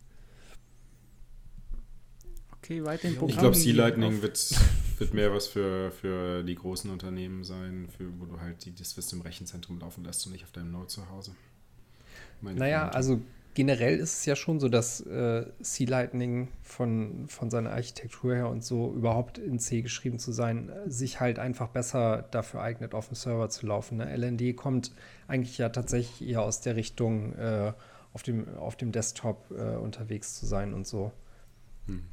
Okay, 2.60 2.84
weiter 2.84 3.08
im. 3.08 3.14
Programm. 3.14 3.30
Ich 3.30 3.38
glaube, 3.38 3.56
C-Lightning 3.56 4.16
auf- 4.16 4.22
wird, 4.22 4.50
wird 4.98 5.14
mehr 5.14 5.32
was 5.32 5.46
für, 5.46 5.90
für 5.92 6.42
die 6.42 6.54
großen 6.54 6.90
Unternehmen 6.90 7.44
sein, 7.44 7.88
für, 7.96 8.06
wo 8.18 8.26
du 8.26 8.40
halt 8.40 8.64
die, 8.64 8.74
das 8.74 8.90
System 8.90 9.20
im 9.20 9.22
Rechenzentrum 9.22 9.78
laufen 9.78 10.04
lässt 10.04 10.26
und 10.26 10.32
nicht 10.32 10.44
auf 10.44 10.52
deinem 10.52 10.72
Node 10.72 10.88
zu 10.88 11.08
Hause. 11.08 11.34
Meine 12.40 12.58
Naja, 12.58 12.90
Vermutung. 12.90 12.96
also 12.96 13.20
generell 13.58 13.98
ist 13.98 14.18
es 14.18 14.24
ja 14.24 14.36
schon 14.36 14.60
so, 14.60 14.68
dass 14.68 15.00
äh, 15.00 15.44
C-Lightning 15.60 16.46
von, 16.62 17.26
von 17.26 17.50
seiner 17.50 17.72
Architektur 17.72 18.32
her 18.32 18.48
und 18.48 18.62
so 18.62 18.94
überhaupt 18.94 19.36
in 19.36 19.58
C 19.58 19.82
geschrieben 19.82 20.20
zu 20.20 20.30
sein, 20.30 20.68
äh, 20.68 20.88
sich 20.88 21.18
halt 21.18 21.40
einfach 21.40 21.66
besser 21.66 22.22
dafür 22.30 22.60
eignet, 22.60 22.94
auf 22.94 23.08
dem 23.08 23.16
Server 23.16 23.50
zu 23.50 23.66
laufen. 23.66 23.96
Ne? 23.96 24.16
LND 24.16 24.54
kommt 24.54 24.92
eigentlich 25.26 25.58
ja 25.58 25.70
tatsächlich 25.70 26.28
eher 26.30 26.42
aus 26.42 26.60
der 26.60 26.76
Richtung, 26.76 27.32
äh, 27.34 27.72
auf, 28.12 28.22
dem, 28.22 28.46
auf 28.58 28.76
dem 28.76 28.92
Desktop 28.92 29.50
äh, 29.50 29.74
unterwegs 29.74 30.38
zu 30.38 30.46
sein 30.46 30.72
und 30.72 30.86
so. 30.86 31.10
Hm. 31.86 32.04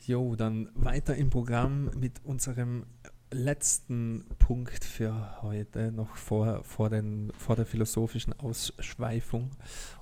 Jo, 0.00 0.34
dann 0.34 0.68
weiter 0.74 1.14
im 1.14 1.30
Programm 1.30 1.92
mit 1.96 2.24
unserem 2.24 2.86
letzten 3.30 4.24
Punkt 4.38 4.84
für 4.84 5.42
heute, 5.42 5.92
noch 5.92 6.16
vor, 6.16 6.62
vor, 6.64 6.90
den, 6.90 7.32
vor 7.36 7.56
der 7.56 7.66
philosophischen 7.66 8.32
Ausschweifung. 8.38 9.50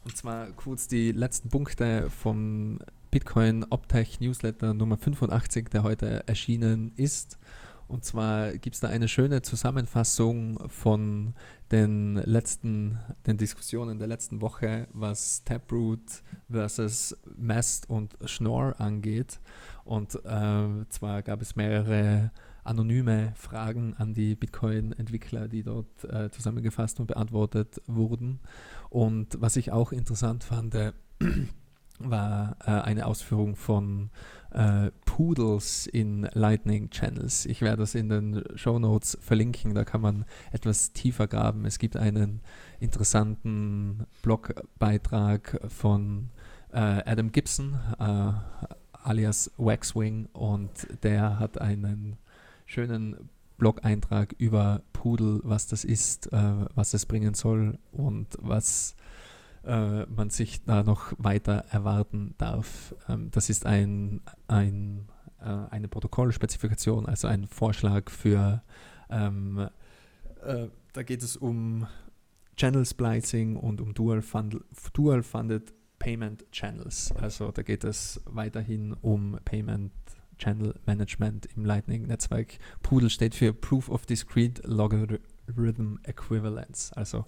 Und 0.04 0.16
zwar 0.16 0.48
kurz 0.52 0.88
die 0.88 1.12
letzten 1.12 1.48
Punkte 1.48 2.10
vom 2.10 2.78
Bitcoin 3.10 3.64
Optech 3.70 4.20
Newsletter 4.20 4.74
Nummer 4.74 4.96
85, 4.96 5.68
der 5.70 5.82
heute 5.82 6.26
erschienen 6.26 6.92
ist. 6.96 7.38
Und 7.86 8.04
zwar 8.04 8.52
gibt 8.52 8.74
es 8.74 8.80
da 8.80 8.88
eine 8.88 9.08
schöne 9.08 9.42
Zusammenfassung 9.42 10.58
von 10.68 11.34
den 11.70 12.16
letzten, 12.16 12.98
den 13.26 13.36
Diskussionen 13.36 13.98
der 13.98 14.08
letzten 14.08 14.40
Woche, 14.40 14.88
was 14.92 15.44
Taproot 15.44 16.22
versus 16.50 17.16
Mast 17.36 17.88
und 17.90 18.16
Schnorr 18.24 18.74
angeht. 18.80 19.38
Und 19.84 20.14
äh, 20.24 20.88
zwar 20.88 21.22
gab 21.22 21.42
es 21.42 21.56
mehrere 21.56 22.30
anonyme 22.64 23.32
Fragen 23.36 23.94
an 23.98 24.14
die 24.14 24.34
Bitcoin-Entwickler, 24.34 25.48
die 25.48 25.62
dort 25.62 26.04
äh, 26.04 26.30
zusammengefasst 26.30 26.98
und 27.00 27.06
beantwortet 27.06 27.80
wurden. 27.86 28.40
Und 28.90 29.40
was 29.40 29.56
ich 29.56 29.70
auch 29.70 29.92
interessant 29.92 30.44
fand, 30.44 30.74
äh, 30.74 30.92
war 31.98 32.56
äh, 32.64 32.70
eine 32.70 33.06
Ausführung 33.06 33.54
von 33.54 34.10
äh, 34.50 34.90
Poodles 35.04 35.86
in 35.86 36.28
Lightning 36.32 36.90
Channels. 36.90 37.46
Ich 37.46 37.60
werde 37.60 37.78
das 37.78 37.94
in 37.94 38.08
den 38.08 38.42
Show 38.56 38.78
Notes 38.78 39.18
verlinken, 39.20 39.74
da 39.74 39.84
kann 39.84 40.00
man 40.00 40.24
etwas 40.52 40.92
tiefer 40.92 41.26
graben. 41.26 41.64
Es 41.64 41.78
gibt 41.78 41.96
einen 41.96 42.40
interessanten 42.80 44.06
Blogbeitrag 44.22 45.60
von 45.68 46.30
äh, 46.72 46.78
Adam 46.78 47.30
Gibson, 47.30 47.78
äh, 47.98 48.32
alias 48.92 49.50
Waxwing, 49.56 50.26
und 50.32 50.70
der 51.02 51.38
hat 51.38 51.60
einen 51.60 52.16
schönen 52.66 53.30
Blog-Eintrag 53.56 54.34
über 54.38 54.82
Poodle, 54.92 55.40
was 55.44 55.66
das 55.66 55.84
ist, 55.84 56.32
äh, 56.32 56.66
was 56.74 56.94
es 56.94 57.06
bringen 57.06 57.34
soll 57.34 57.78
und 57.92 58.36
was 58.40 58.96
äh, 59.64 60.06
man 60.06 60.30
sich 60.30 60.64
da 60.64 60.82
noch 60.82 61.12
weiter 61.18 61.64
erwarten 61.70 62.34
darf. 62.38 62.94
Ähm, 63.08 63.30
das 63.30 63.50
ist 63.50 63.66
ein, 63.66 64.20
ein, 64.48 65.08
äh, 65.40 65.44
eine 65.70 65.88
Protokollspezifikation, 65.88 67.06
also 67.06 67.28
ein 67.28 67.46
Vorschlag 67.46 68.10
für, 68.10 68.62
ähm, 69.08 69.68
äh, 70.44 70.66
da 70.92 71.02
geht 71.02 71.22
es 71.22 71.36
um 71.36 71.86
Channel 72.56 72.84
Splicing 72.84 73.56
und 73.56 73.80
um 73.80 73.94
Dual, 73.94 74.22
Funded, 74.22 74.62
Dual 74.92 75.22
Funded 75.22 75.72
Payment 75.98 76.44
Channels. 76.52 77.12
Also 77.12 77.50
da 77.50 77.62
geht 77.62 77.84
es 77.84 78.20
weiterhin 78.26 78.92
um 79.00 79.38
Payment 79.44 79.92
Channel 80.44 80.74
Management 80.84 81.48
im 81.56 81.64
Lightning-Netzwerk. 81.64 82.58
Poodle 82.82 83.08
steht 83.08 83.34
für 83.34 83.54
Proof 83.54 83.88
of 83.88 84.04
Discrete 84.04 84.60
Logarithm 84.66 85.98
Equivalence. 86.02 86.92
Also 86.92 87.24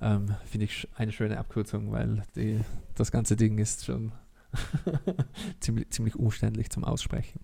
ähm, 0.00 0.34
finde 0.46 0.64
ich 0.64 0.88
eine 0.96 1.12
schöne 1.12 1.38
Abkürzung, 1.38 1.92
weil 1.92 2.22
die, 2.36 2.60
das 2.94 3.12
ganze 3.12 3.36
Ding 3.36 3.58
ist 3.58 3.84
schon 3.84 4.12
ziemlich, 5.60 5.90
ziemlich 5.90 6.16
umständlich 6.16 6.70
zum 6.70 6.84
Aussprechen. 6.84 7.40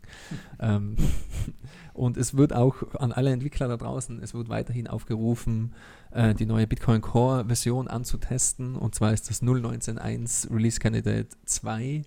ähm, 0.58 0.96
und 1.92 2.16
es 2.16 2.34
wird 2.34 2.54
auch 2.54 2.94
an 2.94 3.12
alle 3.12 3.30
Entwickler 3.30 3.68
da 3.68 3.76
draußen, 3.76 4.22
es 4.22 4.32
wird 4.32 4.48
weiterhin 4.48 4.86
aufgerufen, 4.86 5.74
äh, 6.12 6.34
die 6.34 6.46
neue 6.46 6.66
Bitcoin 6.66 7.02
Core 7.02 7.44
Version 7.44 7.88
anzutesten. 7.88 8.74
Und 8.74 8.94
zwar 8.94 9.12
ist 9.12 9.28
das 9.28 9.42
0.19.1 9.42 10.50
Release 10.50 10.80
Candidate 10.80 11.28
2 11.44 12.04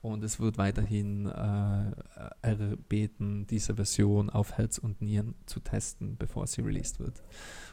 und 0.00 0.22
es 0.22 0.38
wird 0.38 0.58
weiterhin 0.58 1.26
äh, 1.26 1.92
erbeten, 2.42 3.46
diese 3.46 3.74
Version 3.74 4.30
auf 4.30 4.52
Herz 4.52 4.78
und 4.78 5.02
Nieren 5.02 5.34
zu 5.46 5.60
testen, 5.60 6.16
bevor 6.16 6.46
sie 6.46 6.62
released 6.62 7.00
wird. 7.00 7.22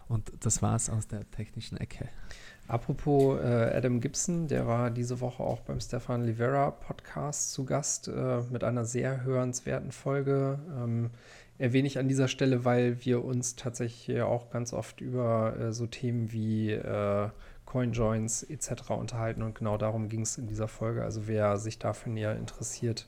Und 0.07 0.31
das 0.39 0.61
war 0.61 0.75
es 0.75 0.89
aus 0.89 1.07
der 1.07 1.29
technischen 1.31 1.77
Ecke. 1.77 2.09
Apropos 2.67 3.39
äh, 3.39 3.71
Adam 3.75 3.99
Gibson, 3.99 4.47
der 4.47 4.65
war 4.65 4.89
diese 4.89 5.19
Woche 5.19 5.43
auch 5.43 5.61
beim 5.61 5.79
Stefan 5.79 6.23
Livera 6.23 6.71
Podcast 6.71 7.51
zu 7.51 7.63
Gast 7.63 8.07
äh, 8.07 8.41
mit 8.49 8.63
einer 8.63 8.85
sehr 8.85 9.23
hörenswerten 9.23 9.91
Folge. 9.91 10.59
Ähm, 10.75 11.11
erwähne 11.59 11.87
ich 11.87 11.99
an 11.99 12.07
dieser 12.07 12.27
Stelle, 12.27 12.65
weil 12.65 13.05
wir 13.05 13.23
uns 13.23 13.55
tatsächlich 13.55 14.21
auch 14.21 14.49
ganz 14.49 14.73
oft 14.73 14.99
über 14.99 15.55
äh, 15.59 15.73
so 15.73 15.85
Themen 15.85 16.31
wie 16.31 16.71
äh, 16.71 17.29
Coinjoins 17.65 18.43
etc. 18.43 18.91
unterhalten 18.91 19.41
und 19.41 19.55
genau 19.55 19.77
darum 19.77 20.09
ging 20.09 20.21
es 20.21 20.37
in 20.37 20.47
dieser 20.47 20.67
Folge. 20.67 21.03
Also 21.03 21.27
wer 21.27 21.57
sich 21.57 21.79
dafür 21.79 22.11
näher 22.11 22.37
interessiert, 22.37 23.07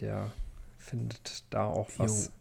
der 0.00 0.30
findet 0.78 1.44
da 1.50 1.66
auch 1.66 1.88
was. 1.98 2.26
Jo. 2.26 2.32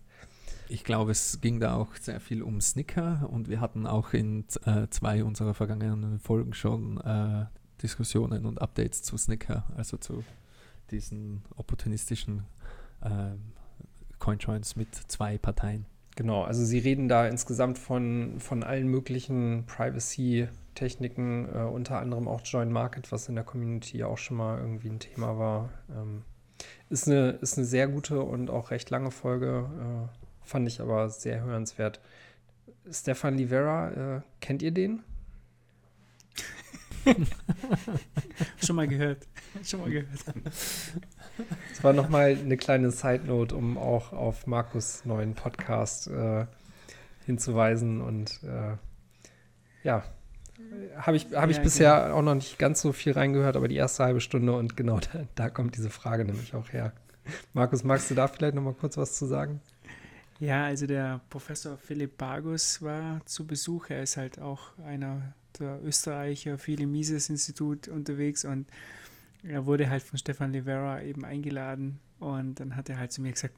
Ich 0.72 0.84
glaube, 0.84 1.12
es 1.12 1.42
ging 1.42 1.60
da 1.60 1.76
auch 1.76 1.96
sehr 1.96 2.20
viel 2.20 2.44
um 2.44 2.62
Snicker 2.62 3.28
und 3.32 3.50
wir 3.50 3.60
hatten 3.60 3.88
auch 3.88 4.14
in 4.14 4.46
äh, 4.66 4.88
zwei 4.90 5.24
unserer 5.24 5.54
vergangenen 5.56 6.20
Folgen 6.20 6.54
schon 6.54 7.02
äh, 7.02 7.46
Diskussionen 7.82 8.46
und 8.46 8.62
Updates 8.62 9.02
zu 9.02 9.18
Snicker, 9.18 9.64
also 9.76 9.98
zu 9.98 10.24
diesen 10.92 11.44
opportunistischen 11.56 12.44
äh, 13.02 13.36
Coinjoins 14.20 14.76
mit 14.76 14.94
zwei 14.94 15.38
Parteien. 15.38 15.86
Genau, 16.16 16.44
also 16.44 16.66
Sie 16.66 16.80
reden 16.80 17.08
da 17.08 17.28
insgesamt 17.28 17.80
von, 17.80 18.40
von 18.40 18.64
allen 18.64 18.88
möglichen 18.88 19.66
Privacy-Techniken, 20.80 21.50
äh, 21.54 21.60
unter 21.60 22.00
anderem 22.00 22.28
auch 22.28 22.42
Join 22.44 22.72
Market, 22.72 23.12
was 23.12 23.28
in 23.28 23.36
der 23.36 23.44
Community 23.44 24.04
auch 24.04 24.18
schon 24.18 24.38
mal 24.38 24.58
irgendwie 24.58 24.90
ein 24.90 25.00
Thema 25.00 25.38
war. 25.38 25.70
Ähm, 25.90 26.24
ist, 26.90 27.08
eine, 27.08 27.32
ist 27.42 27.58
eine 27.58 27.66
sehr 27.66 27.88
gute 27.88 28.22
und 28.22 28.50
auch 28.50 28.72
recht 28.72 28.90
lange 28.90 29.12
Folge. 29.12 29.70
Äh, 29.80 30.08
Fand 30.46 30.68
ich 30.68 30.82
aber 30.82 31.10
sehr 31.10 31.44
hörenswert. 31.44 32.00
Stefan 32.90 33.38
Livera, 33.38 34.18
äh, 34.18 34.22
kennt 34.40 34.62
ihr 34.64 34.72
den? 34.72 35.04
Schon 38.66 38.76
mal 38.76 38.88
gehört. 38.88 39.28
Schon 39.64 39.82
mal 39.82 39.90
gehört. 39.90 40.08
Das 41.70 41.86
war 41.86 41.94
nochmal 41.94 42.38
eine 42.38 42.58
kleine 42.58 42.92
Side-Note, 42.92 43.56
um 43.56 43.78
auch 43.78 44.12
auf 44.12 44.46
Markus' 44.46 45.06
neuen 45.06 45.36
Podcast 45.36 46.08
äh, 46.08 46.46
hinzuweisen. 47.26 48.02
Und 48.02 48.44
äh, 48.44 48.76
ja, 49.84 50.04
habe 50.98 51.18
ich, 51.18 51.28
hab 51.34 51.50
ich 51.50 51.58
ja, 51.58 51.64
bisher 51.64 52.02
genau. 52.04 52.16
auch 52.18 52.22
noch 52.22 52.36
nicht 52.36 52.60
ganz 52.60 52.82
so 52.82 52.92
viel 52.92 53.14
reingehört, 53.14 53.56
aber 53.56 53.68
die 53.68 53.76
erste 53.76 54.04
halbe 54.04 54.22
Stunde 54.22 54.54
und 54.54 54.76
genau 54.76 55.00
da, 55.14 55.26
da 55.36 55.50
kommt 55.50 55.76
diese 55.78 55.90
Frage 55.90 56.26
nämlich 56.26 56.54
auch 56.54 56.72
her. 56.72 56.94
Markus, 57.54 57.84
magst 57.84 58.10
du 58.10 58.16
da 58.16 58.28
vielleicht 58.28 58.56
nochmal 58.56 58.74
kurz 58.74 58.98
was 58.98 59.18
zu 59.18 59.26
sagen? 59.26 59.62
Ja, 60.40 60.66
also 60.66 60.88
der 60.88 61.22
Professor 61.30 61.78
Philipp 61.78 62.18
Bargus 62.18 62.82
war 62.82 63.22
zu 63.26 63.46
Besuch. 63.46 63.90
Er 63.90 64.04
ist 64.04 64.18
halt 64.18 64.40
auch 64.40 64.78
einer 64.80 65.34
der 65.60 65.84
Österreicher, 65.84 66.58
viel 66.58 66.82
im 66.82 66.92
Mises-Institut 66.92 67.88
unterwegs 67.88 68.46
und 68.46 68.66
er 69.44 69.66
wurde 69.66 69.90
halt 69.90 70.04
von 70.04 70.18
Stefan 70.18 70.52
Livera 70.52 71.02
eben 71.02 71.26
eingeladen 71.26 72.00
und 72.20 72.60
dann 72.60 72.76
hat 72.76 72.90
er 72.90 72.98
halt 72.98 73.12
zu 73.12 73.22
mir 73.22 73.32
gesagt, 73.32 73.56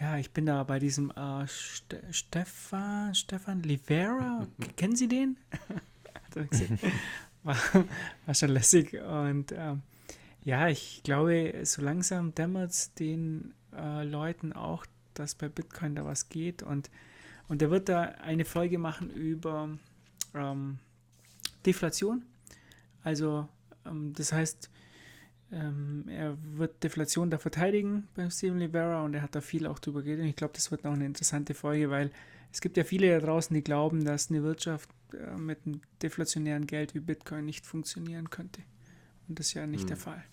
ja, 0.00 0.18
ich 0.18 0.30
bin 0.32 0.46
da 0.46 0.62
bei 0.64 0.78
diesem 0.78 1.10
äh, 1.10 1.46
Ste 1.46 2.02
Stefan, 2.10 3.14
Stefan 3.14 3.62
Livera, 3.62 4.46
kennen 4.76 4.96
Sie 4.96 5.08
den? 5.08 5.36
War, 7.42 7.56
war 8.26 8.34
schon 8.34 8.50
lässig 8.50 8.94
und 8.94 9.52
ähm, 9.52 9.82
ja, 10.46 10.68
ich 10.68 11.02
glaube, 11.02 11.54
so 11.64 11.82
langsam 11.82 12.32
dämmert 12.32 12.70
es 12.70 12.94
den 12.94 13.52
äh, 13.76 14.04
Leuten 14.04 14.52
auch, 14.52 14.86
dass 15.12 15.34
bei 15.34 15.48
Bitcoin 15.48 15.96
da 15.96 16.04
was 16.04 16.28
geht. 16.28 16.62
Und, 16.62 16.88
und 17.48 17.62
er 17.62 17.72
wird 17.72 17.88
da 17.88 18.02
eine 18.02 18.44
Folge 18.44 18.78
machen 18.78 19.10
über 19.10 19.76
ähm, 20.34 20.78
Deflation. 21.66 22.24
Also 23.02 23.48
ähm, 23.84 24.12
das 24.14 24.32
heißt, 24.32 24.70
ähm, 25.50 26.04
er 26.08 26.36
wird 26.54 26.82
Deflation 26.84 27.28
da 27.28 27.38
verteidigen 27.38 28.06
beim 28.14 28.30
Steven 28.30 28.58
Livera 28.58 29.04
und 29.04 29.14
er 29.14 29.22
hat 29.22 29.34
da 29.34 29.40
viel 29.40 29.66
auch 29.66 29.80
drüber 29.80 30.02
geredet. 30.02 30.22
Und 30.22 30.30
ich 30.30 30.36
glaube, 30.36 30.54
das 30.54 30.70
wird 30.70 30.84
noch 30.84 30.92
eine 30.92 31.06
interessante 31.06 31.54
Folge, 31.54 31.90
weil 31.90 32.12
es 32.52 32.60
gibt 32.60 32.76
ja 32.76 32.84
viele 32.84 33.18
da 33.18 33.26
draußen, 33.26 33.52
die 33.52 33.64
glauben, 33.64 34.04
dass 34.04 34.30
eine 34.30 34.44
Wirtschaft 34.44 34.90
äh, 35.14 35.36
mit 35.36 35.66
einem 35.66 35.80
deflationären 36.02 36.66
Geld 36.66 36.94
wie 36.94 37.00
Bitcoin 37.00 37.44
nicht 37.44 37.66
funktionieren 37.66 38.30
könnte. 38.30 38.62
Und 39.28 39.38
das 39.38 39.48
ist 39.48 39.54
ja 39.54 39.66
nicht 39.66 39.82
hm. 39.82 39.88
der 39.88 39.96
Fall. 39.96 40.24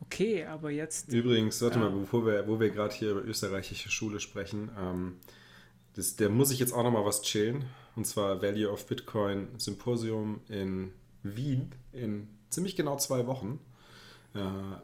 Okay, 0.00 0.44
aber 0.44 0.70
jetzt. 0.70 1.12
Übrigens, 1.12 1.60
warte 1.60 1.78
ja. 1.78 1.88
mal, 1.88 1.98
bevor 1.98 2.24
wir, 2.24 2.46
wo 2.46 2.60
wir 2.60 2.70
gerade 2.70 2.94
hier 2.94 3.10
über 3.10 3.24
österreichische 3.24 3.90
Schule 3.90 4.20
sprechen, 4.20 4.70
ähm, 4.78 5.16
das, 5.94 6.16
der 6.16 6.30
muss 6.30 6.50
ich 6.50 6.60
jetzt 6.60 6.72
auch 6.72 6.82
nochmal 6.82 7.04
was 7.04 7.22
chillen. 7.22 7.64
Und 7.96 8.06
zwar 8.06 8.40
Value 8.40 8.70
of 8.70 8.86
Bitcoin 8.86 9.48
Symposium 9.58 10.40
in 10.48 10.92
Wien 11.24 11.72
in 11.92 12.28
ziemlich 12.48 12.76
genau 12.76 12.96
zwei 12.96 13.26
Wochen. 13.26 13.58
Äh, 14.34 14.40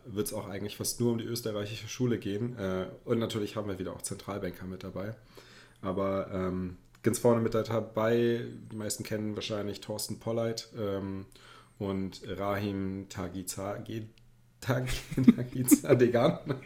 Wird 0.07 0.27
es 0.27 0.33
auch 0.33 0.49
eigentlich 0.49 0.77
fast 0.77 1.01
nur 1.01 1.13
um 1.13 1.19
die 1.19 1.25
österreichische 1.25 1.89
Schule 1.89 2.19
gehen. 2.19 2.57
Äh, 2.59 2.89
und 3.05 3.19
natürlich 3.19 3.55
haben 3.55 3.69
wir 3.69 3.79
wieder 3.79 3.93
auch 3.93 4.03
Zentralbanker 4.03 4.67
mit 4.67 4.83
dabei. 4.83 5.15
Aber 5.81 6.31
ähm, 6.33 6.79
ganz 7.05 7.19
vorne 7.21 7.41
mit 7.41 7.55
dabei, 7.55 8.41
die 8.73 8.77
meisten 8.77 9.05
kennen 9.05 9.37
wahrscheinlich 9.37 9.81
Thorsten 9.81 10.19
Polleit 10.19 10.69
ähm, 10.77 11.27
und 11.79 12.23
Rahim 12.27 13.07
Tagizagi 13.09 14.09
Degan. 14.67 16.39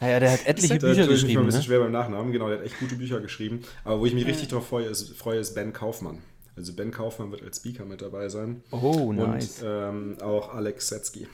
Naja, 0.00 0.20
der 0.20 0.32
hat 0.32 0.46
etliche 0.46 0.78
Bücher 0.78 1.06
geschrieben. 1.06 1.28
Ich 1.28 1.34
mal 1.34 1.40
ein 1.42 1.46
bisschen 1.46 1.60
ne? 1.60 1.64
schwer 1.64 1.80
beim 1.80 1.92
Nachnamen, 1.92 2.32
genau, 2.32 2.48
der 2.48 2.58
hat 2.58 2.64
echt 2.64 2.80
gute 2.80 2.96
Bücher 2.96 3.20
geschrieben. 3.20 3.60
Aber 3.84 4.00
wo 4.00 4.06
ich 4.06 4.14
mich 4.14 4.26
richtig 4.26 4.48
drauf 4.48 4.66
freue, 4.66 4.86
ist, 4.86 5.12
freue, 5.12 5.38
ist 5.38 5.54
Ben 5.54 5.74
Kaufmann. 5.74 6.22
Also 6.56 6.72
Ben 6.72 6.90
Kaufmann 6.90 7.30
wird 7.30 7.42
als 7.42 7.58
Speaker 7.58 7.84
mit 7.84 8.00
dabei 8.00 8.30
sein. 8.30 8.62
Oh, 8.70 9.12
nice. 9.12 9.62
Und 9.62 9.68
ähm, 9.68 10.16
auch 10.22 10.54
Alex 10.54 10.88
Setzky. 10.88 11.28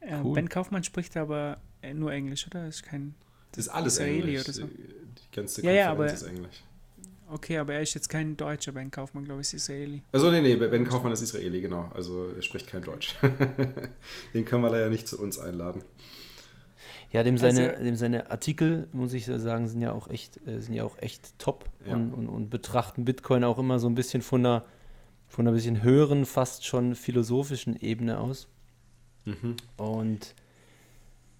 Äh, 0.00 0.20
cool. 0.22 0.34
Ben 0.34 0.50
Kaufmann 0.50 0.84
spricht 0.84 1.16
aber 1.16 1.56
nur 1.94 2.12
Englisch, 2.12 2.46
oder? 2.46 2.66
Das 2.66 2.76
ist 2.76 2.82
kein. 2.82 3.14
Das 3.52 3.66
ist 3.66 3.70
alles 3.70 3.94
Israeli 3.94 4.36
Englisch. 4.36 4.42
oder 4.44 4.52
so. 4.52 4.66
Die 4.66 5.34
ganze 5.34 5.62
Konferenz 5.62 5.64
ja, 5.64 5.72
ja, 5.72 5.90
aber, 5.90 6.12
ist 6.12 6.22
Englisch. 6.22 6.62
Okay, 7.32 7.56
aber 7.56 7.72
er 7.72 7.80
ist 7.80 7.94
jetzt 7.94 8.10
kein 8.10 8.36
Deutscher, 8.36 8.72
Ben 8.72 8.90
Kaufmann, 8.90 9.24
glaube 9.24 9.40
ich, 9.40 9.46
ist 9.46 9.54
Israeli. 9.54 10.02
Also 10.12 10.30
nee, 10.30 10.42
nee, 10.42 10.54
Ben 10.54 10.86
Kaufmann 10.86 11.12
ist 11.12 11.22
Israeli, 11.22 11.62
genau. 11.62 11.90
Also 11.94 12.28
er 12.28 12.42
spricht 12.42 12.66
kein 12.66 12.82
Deutsch. 12.82 13.14
Den 14.34 14.44
können 14.44 14.62
wir 14.62 14.70
leider 14.70 14.90
nicht 14.90 15.08
zu 15.08 15.18
uns 15.18 15.38
einladen. 15.38 15.82
Ja, 17.10 17.22
dem 17.22 17.38
seine, 17.38 17.70
also, 17.70 17.84
dem 17.84 17.96
seine 17.96 18.30
Artikel, 18.30 18.86
muss 18.92 19.14
ich 19.14 19.24
sagen, 19.24 19.66
sind 19.66 19.80
ja 19.80 19.92
auch 19.92 20.08
echt, 20.08 20.46
äh, 20.46 20.60
sind 20.60 20.74
ja 20.74 20.84
auch 20.84 20.98
echt 20.98 21.38
top 21.38 21.64
ja. 21.86 21.94
und, 21.94 22.12
und, 22.12 22.28
und, 22.28 22.50
betrachten 22.50 23.06
Bitcoin 23.06 23.44
auch 23.44 23.58
immer 23.58 23.78
so 23.78 23.88
ein 23.88 23.94
bisschen 23.94 24.20
von 24.20 24.44
einer, 24.44 24.64
von 25.26 25.46
einer 25.46 25.54
bisschen 25.54 25.82
höheren, 25.82 26.26
fast 26.26 26.66
schon 26.66 26.94
philosophischen 26.94 27.76
Ebene 27.80 28.18
aus. 28.18 28.48
Mhm. 29.24 29.56
Und 29.78 30.34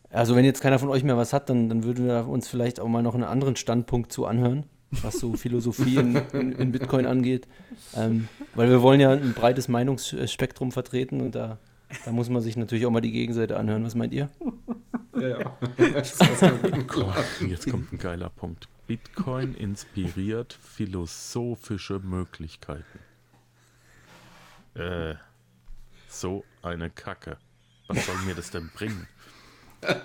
also 0.09 0.37
wenn 0.37 0.47
jetzt 0.47 0.63
keiner 0.63 0.79
von 0.79 0.89
euch 0.89 1.05
mehr 1.05 1.19
was 1.19 1.35
hat, 1.35 1.51
dann, 1.51 1.69
dann 1.69 1.85
würden 1.85 2.07
wir 2.07 2.29
uns 2.29 2.49
vielleicht 2.49 2.81
auch 2.81 2.89
mal 2.89 3.03
noch 3.03 3.15
einen 3.15 3.25
anderen 3.25 3.57
Standpunkt 3.57 4.11
zu 4.11 4.25
anhören 4.25 4.65
was 5.03 5.19
so 5.19 5.35
Philosophie 5.35 5.97
in, 5.97 6.17
in, 6.33 6.53
in 6.53 6.73
Bitcoin 6.73 7.07
angeht. 7.07 7.49
Ähm, 7.95 8.29
weil 8.55 8.69
wir 8.69 8.83
wollen 8.83 9.01
ja 9.01 9.11
ein 9.11 9.33
breites 9.33 9.69
Meinungsspektrum 9.69 10.73
vertreten 10.73 11.21
und 11.21 11.35
da, 11.35 11.59
da 12.05 12.13
muss 12.13 12.29
man 12.29 12.43
sich 12.43 12.57
natürlich 12.57 12.87
auch 12.87 12.91
mal 12.91 13.01
die 13.01 13.13
Gegenseite 13.13 13.57
anhören. 13.57 13.85
Was 13.85 13.95
meint 13.95 14.13
ihr? 14.13 14.29
Ja, 15.15 15.29
ja. 15.29 15.59
Jetzt 17.49 17.71
kommt 17.71 17.93
ein 17.93 17.99
geiler 17.99 18.31
Punkt. 18.31 18.69
Bitcoin 18.87 19.55
inspiriert 19.55 20.53
philosophische 20.53 21.99
Möglichkeiten. 22.01 22.99
Äh, 24.75 25.15
so 26.09 26.45
eine 26.63 26.91
Kacke. 26.91 27.39
Was 27.89 28.07
soll 28.07 28.17
mir 28.27 28.35
das 28.35 28.51
denn 28.51 28.71
bringen? 28.75 29.07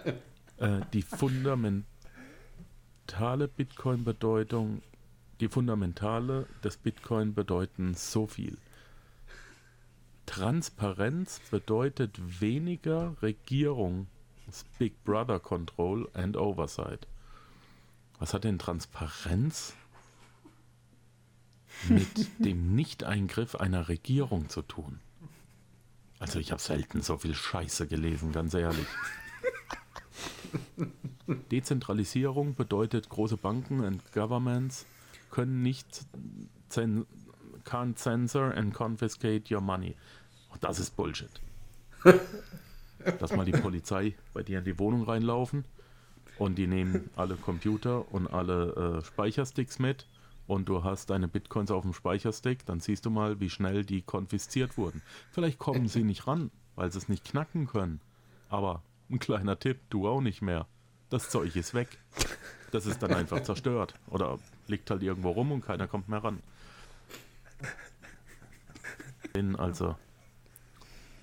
Äh, 0.59 0.79
die 0.91 1.03
Fundament 1.03 1.85
fundamentale 3.07 3.47
Bitcoin-Bedeutung, 3.47 4.81
die 5.39 5.47
fundamentale 5.47 6.45
des 6.63 6.75
Bitcoin 6.77 7.33
bedeuten 7.33 7.93
so 7.93 8.27
viel. 8.27 8.57
Transparenz 10.25 11.39
bedeutet 11.49 12.41
weniger 12.41 13.15
Regierung, 13.21 14.07
Big 14.77 15.03
Brother 15.05 15.39
Control 15.39 16.09
and 16.13 16.35
Oversight. 16.35 17.07
Was 18.19 18.33
hat 18.33 18.43
denn 18.43 18.59
Transparenz 18.59 19.73
mit 21.87 22.27
dem 22.45 22.75
Nicht-Eingriff 22.75 23.55
einer 23.55 23.87
Regierung 23.87 24.49
zu 24.49 24.61
tun? 24.63 24.99
Also 26.19 26.39
ich 26.39 26.51
habe 26.51 26.61
selten 26.61 27.01
so 27.01 27.17
viel 27.17 27.35
Scheiße 27.35 27.87
gelesen, 27.87 28.33
ganz 28.33 28.53
ehrlich. 28.53 28.87
Dezentralisierung 31.27 32.55
bedeutet, 32.55 33.09
große 33.09 33.37
Banken 33.37 33.81
und 33.81 34.11
Governments 34.13 34.85
können 35.29 35.61
nicht 35.61 36.05
cen 36.69 37.05
can't 37.65 37.97
censor 37.97 38.53
and 38.55 38.73
confiscate 38.73 39.53
your 39.53 39.61
money. 39.61 39.95
Und 40.53 40.63
das 40.63 40.79
ist 40.79 40.95
Bullshit. 40.95 41.29
Dass 43.19 43.35
mal 43.35 43.45
die 43.45 43.51
Polizei 43.51 44.15
bei 44.33 44.41
dir 44.43 44.59
in 44.59 44.65
die 44.65 44.79
Wohnung 44.79 45.03
reinlaufen 45.03 45.65
und 46.37 46.57
die 46.57 46.67
nehmen 46.67 47.09
alle 47.15 47.35
Computer 47.35 48.11
und 48.13 48.27
alle 48.27 48.99
äh, 48.99 49.05
Speichersticks 49.05 49.79
mit 49.79 50.07
und 50.47 50.69
du 50.69 50.83
hast 50.83 51.09
deine 51.09 51.27
Bitcoins 51.27 51.71
auf 51.71 51.83
dem 51.83 51.93
Speicherstick, 51.93 52.65
dann 52.65 52.79
siehst 52.79 53.05
du 53.05 53.09
mal, 53.09 53.39
wie 53.39 53.49
schnell 53.49 53.83
die 53.83 54.01
konfisziert 54.01 54.77
wurden. 54.77 55.01
Vielleicht 55.31 55.59
kommen 55.59 55.87
sie 55.89 56.03
nicht 56.03 56.25
ran, 56.25 56.51
weil 56.75 56.91
sie 56.91 56.99
es 56.99 57.09
nicht 57.09 57.25
knacken 57.25 57.67
können. 57.67 57.99
Aber 58.49 58.81
ein 59.09 59.19
kleiner 59.19 59.59
Tipp, 59.59 59.79
du 59.89 60.07
auch 60.07 60.21
nicht 60.21 60.41
mehr. 60.41 60.65
Das 61.09 61.29
Zeug 61.29 61.55
ist 61.55 61.73
weg. 61.73 61.97
Das 62.71 62.85
ist 62.85 63.01
dann 63.01 63.13
einfach 63.13 63.41
zerstört. 63.43 63.93
Oder 64.07 64.39
liegt 64.67 64.89
halt 64.89 65.03
irgendwo 65.03 65.31
rum 65.31 65.51
und 65.51 65.65
keiner 65.65 65.87
kommt 65.87 66.09
mehr 66.09 66.23
ran. 66.23 66.41
Bin 69.33 69.55
also 69.55 69.95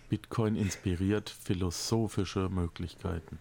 Bitcoin 0.09 0.57
inspiriert 0.57 1.29
philosophische 1.29 2.49
Möglichkeiten. 2.49 3.39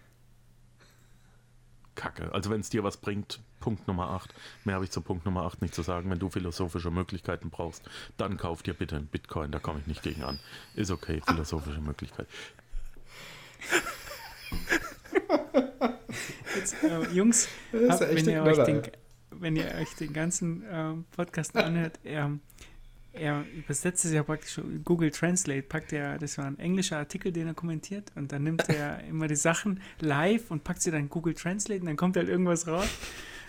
Kacke. 1.94 2.32
Also 2.34 2.50
wenn 2.50 2.60
es 2.60 2.70
dir 2.70 2.82
was 2.82 2.96
bringt, 2.96 3.40
Punkt 3.60 3.86
Nummer 3.86 4.10
8. 4.10 4.34
Mehr 4.64 4.74
habe 4.74 4.84
ich 4.84 4.90
zu 4.90 5.00
Punkt 5.00 5.24
Nummer 5.24 5.44
8 5.44 5.62
nicht 5.62 5.74
zu 5.74 5.82
sagen. 5.82 6.10
Wenn 6.10 6.18
du 6.18 6.28
philosophische 6.28 6.90
Möglichkeiten 6.90 7.50
brauchst, 7.50 7.88
dann 8.16 8.36
kauf 8.36 8.62
dir 8.62 8.74
bitte 8.74 8.96
einen 8.96 9.06
Bitcoin. 9.06 9.52
Da 9.52 9.60
komme 9.60 9.80
ich 9.80 9.86
nicht 9.86 10.02
gegen 10.02 10.24
an. 10.24 10.40
Ist 10.74 10.90
okay, 10.90 11.22
philosophische 11.24 11.80
Möglichkeit. 11.80 12.26
Jetzt, 16.56 16.82
äh, 16.82 17.02
Jungs, 17.12 17.48
Das 17.72 17.82
ist 17.82 17.90
habt, 17.90 18.14
wenn, 18.14 18.28
ihr 18.28 18.42
euch 18.42 18.64
den, 18.64 18.82
wenn 19.30 19.56
ihr 19.56 19.74
euch 19.80 19.94
den 19.94 20.12
ganzen 20.12 20.64
ähm, 20.70 21.04
Podcast 21.16 21.56
anhört, 21.56 21.98
er, 22.04 22.32
er 23.12 23.44
übersetzt 23.56 24.04
es 24.04 24.12
ja 24.12 24.22
praktisch 24.22 24.54
schon 24.54 24.84
Google 24.84 25.10
Translate, 25.10 25.62
packt 25.62 25.92
er, 25.92 26.18
das 26.18 26.38
war 26.38 26.46
ein 26.46 26.58
englischer 26.58 26.98
Artikel, 26.98 27.32
den 27.32 27.46
er 27.46 27.54
kommentiert 27.54 28.12
und 28.14 28.32
dann 28.32 28.42
nimmt 28.44 28.68
er 28.68 29.02
immer 29.08 29.28
die 29.28 29.36
Sachen 29.36 29.80
live 30.00 30.50
und 30.50 30.64
packt 30.64 30.82
sie 30.82 30.90
dann 30.90 31.00
in 31.00 31.08
Google 31.08 31.34
Translate 31.34 31.80
und 31.80 31.86
dann 31.86 31.96
kommt 31.96 32.16
halt 32.16 32.28
irgendwas 32.28 32.66
raus. 32.66 32.88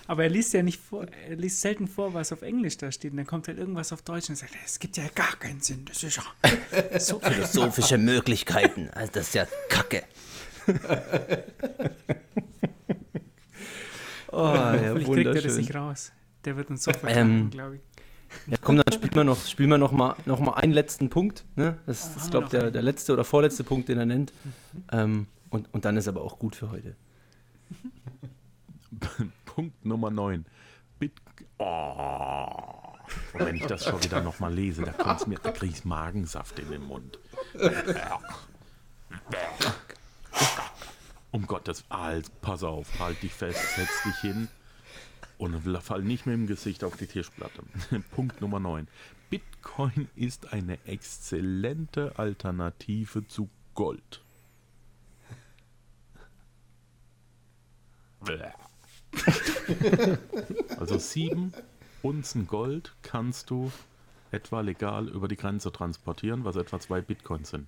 Aber 0.07 0.23
er 0.23 0.29
liest 0.29 0.53
ja 0.53 0.61
nicht 0.61 0.79
vor, 0.79 1.07
er 1.27 1.35
liest 1.35 1.61
selten 1.61 1.87
vor, 1.87 2.13
was 2.13 2.31
auf 2.31 2.43
Englisch 2.43 2.77
da 2.77 2.91
steht. 2.91 3.11
Und 3.11 3.17
dann 3.17 3.25
kommt 3.25 3.47
halt 3.47 3.57
irgendwas 3.57 3.91
auf 3.91 4.03
Deutsch 4.03 4.29
und 4.29 4.35
sagt, 4.35 4.53
es 4.63 4.79
gibt 4.79 4.97
ja 4.97 5.05
gar 5.15 5.35
keinen 5.37 5.61
Sinn. 5.61 5.83
Das 5.85 6.03
ist 6.03 6.17
ja 6.17 6.99
so 6.99 7.19
Philosophische 7.19 7.97
Möglichkeiten. 7.97 8.89
Also 8.91 9.11
das 9.13 9.27
ist 9.27 9.35
ja 9.35 9.47
Kacke. 9.69 10.03
Oh, 14.31 14.37
ja, 14.37 14.79
Hoffentlich 14.89 15.07
kriegt 15.07 15.35
er 15.35 15.41
das 15.41 15.57
nicht 15.57 15.75
raus. 15.75 16.11
Der 16.43 16.57
wird 16.57 16.69
uns 16.69 16.83
so 16.83 16.91
Ähm, 17.05 17.49
glaube 17.49 17.77
ich. 17.77 17.81
Ja, 18.47 18.57
komm, 18.61 18.77
dann 18.77 18.91
spielen 18.93 19.15
wir 19.15 19.23
noch, 19.23 19.45
spielen 19.45 19.69
wir 19.69 19.77
noch 19.77 19.91
mal, 19.91 20.15
noch 20.25 20.39
mal 20.39 20.53
einen 20.53 20.73
letzten 20.73 21.09
Punkt. 21.09 21.45
Ne? 21.55 21.77
Das 21.85 22.11
Ah, 22.15 22.17
ist, 22.17 22.31
glaube 22.31 22.45
noch 22.45 22.51
der, 22.51 22.71
der 22.71 22.81
letzte 22.81 23.13
oder 23.13 23.23
vorletzte 23.23 23.63
Punkt, 23.63 23.87
den 23.89 23.97
er 23.97 24.05
nennt. 24.05 24.33
Ähm, 24.91 25.27
und, 25.49 25.73
und 25.73 25.85
dann 25.85 25.95
ist 25.97 26.07
aber 26.07 26.21
auch 26.21 26.37
gut 26.37 26.55
für 26.55 26.71
heute. 26.71 26.95
Punkt 29.45 29.85
Nummer 29.85 30.11
9. 30.11 30.45
Bit 30.99 31.13
oh. 31.59 32.47
Und 33.33 33.45
wenn 33.45 33.55
ich 33.55 33.65
das 33.65 33.85
schon 33.85 34.03
wieder 34.03 34.21
nochmal 34.21 34.53
lese, 34.53 34.83
da, 34.83 35.17
mir, 35.27 35.39
da 35.41 35.51
kriege 35.51 35.73
ich 35.73 35.85
Magensaft 35.85 36.59
in 36.59 36.69
den 36.69 36.83
Mund. 36.83 37.19
Um 41.31 41.47
Gottes 41.47 41.83
Willen, 41.89 42.23
pass 42.41 42.63
auf, 42.63 42.99
halt 42.99 43.21
dich 43.21 43.33
fest, 43.33 43.75
setz 43.75 44.03
dich 44.03 44.15
hin 44.21 44.47
und 45.37 45.61
fall 45.81 46.01
nicht 46.01 46.25
mit 46.25 46.33
dem 46.33 46.47
Gesicht 46.47 46.83
auf 46.83 46.95
die 46.95 47.07
Tischplatte. 47.07 47.61
Punkt 48.11 48.39
Nummer 48.41 48.59
9. 48.59 48.87
Bitcoin 49.29 50.07
ist 50.15 50.53
eine 50.53 50.77
exzellente 50.85 52.17
Alternative 52.17 53.27
zu 53.27 53.49
Gold. 53.73 54.21
Also 60.77 60.97
sieben 60.97 61.53
Unzen 62.01 62.47
Gold 62.47 62.93
kannst 63.01 63.49
du 63.49 63.71
etwa 64.31 64.61
legal 64.61 65.07
über 65.07 65.27
die 65.27 65.37
Grenze 65.37 65.71
transportieren, 65.71 66.43
was 66.43 66.55
etwa 66.55 66.79
zwei 66.79 67.01
Bitcoins 67.01 67.49
sind. 67.49 67.67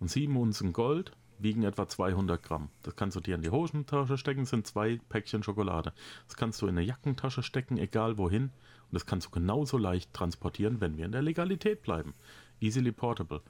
Und 0.00 0.10
sieben 0.10 0.36
Unzen 0.36 0.72
Gold 0.72 1.12
wiegen 1.38 1.62
etwa 1.62 1.88
200 1.88 2.42
Gramm. 2.42 2.68
Das 2.82 2.96
kannst 2.96 3.16
du 3.16 3.20
dir 3.20 3.34
in 3.34 3.42
die 3.42 3.50
Hosentasche 3.50 4.18
stecken, 4.18 4.46
sind 4.46 4.66
zwei 4.66 5.00
Päckchen 5.08 5.42
Schokolade. 5.42 5.92
Das 6.26 6.36
kannst 6.36 6.60
du 6.62 6.66
in 6.66 6.76
eine 6.76 6.86
Jackentasche 6.86 7.42
stecken, 7.42 7.78
egal 7.78 8.18
wohin. 8.18 8.44
Und 8.44 8.92
das 8.92 9.06
kannst 9.06 9.26
du 9.26 9.30
genauso 9.30 9.78
leicht 9.78 10.12
transportieren, 10.14 10.80
wenn 10.80 10.96
wir 10.96 11.06
in 11.06 11.12
der 11.12 11.22
Legalität 11.22 11.82
bleiben. 11.82 12.14
Easily 12.60 12.92
portable. 12.92 13.42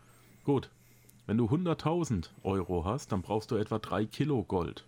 Gut. 0.44 0.70
Wenn 1.26 1.38
du 1.38 1.46
100.000 1.46 2.28
Euro 2.44 2.84
hast, 2.84 3.10
dann 3.10 3.22
brauchst 3.22 3.50
du 3.50 3.56
etwa 3.56 3.78
3 3.78 4.06
Kilo 4.06 4.44
Gold. 4.44 4.84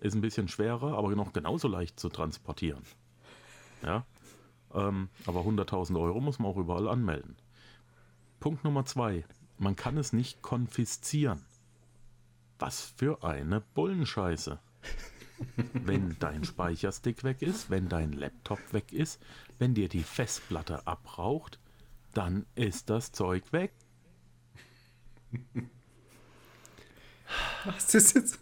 Ist 0.00 0.14
ein 0.14 0.22
bisschen 0.22 0.48
schwerer, 0.48 0.96
aber 0.96 1.14
noch 1.14 1.32
genauso 1.32 1.68
leicht 1.68 2.00
zu 2.00 2.08
transportieren. 2.08 2.82
Ja. 3.82 4.06
Ähm, 4.74 5.08
aber 5.26 5.40
100.000 5.40 6.00
Euro 6.00 6.20
muss 6.20 6.38
man 6.38 6.50
auch 6.50 6.56
überall 6.56 6.88
anmelden. 6.88 7.36
Punkt 8.40 8.64
Nummer 8.64 8.84
zwei. 8.84 9.24
Man 9.58 9.76
kann 9.76 9.96
es 9.96 10.12
nicht 10.12 10.42
konfiszieren. 10.42 11.44
Was 12.58 12.92
für 12.96 13.22
eine 13.22 13.60
Bullenscheiße. 13.74 14.58
wenn 15.72 16.16
dein 16.18 16.44
Speicherstick 16.44 17.24
weg 17.24 17.42
ist, 17.42 17.70
wenn 17.70 17.88
dein 17.88 18.12
Laptop 18.12 18.72
weg 18.72 18.92
ist, 18.92 19.20
wenn 19.58 19.74
dir 19.74 19.88
die 19.88 20.02
Festplatte 20.02 20.86
abraucht, 20.86 21.58
dann 22.14 22.46
ist 22.54 22.88
das 22.88 23.12
Zeug 23.12 23.52
weg. 23.52 23.72
Was 27.64 27.94
ist 27.94 28.14
jetzt? 28.14 28.38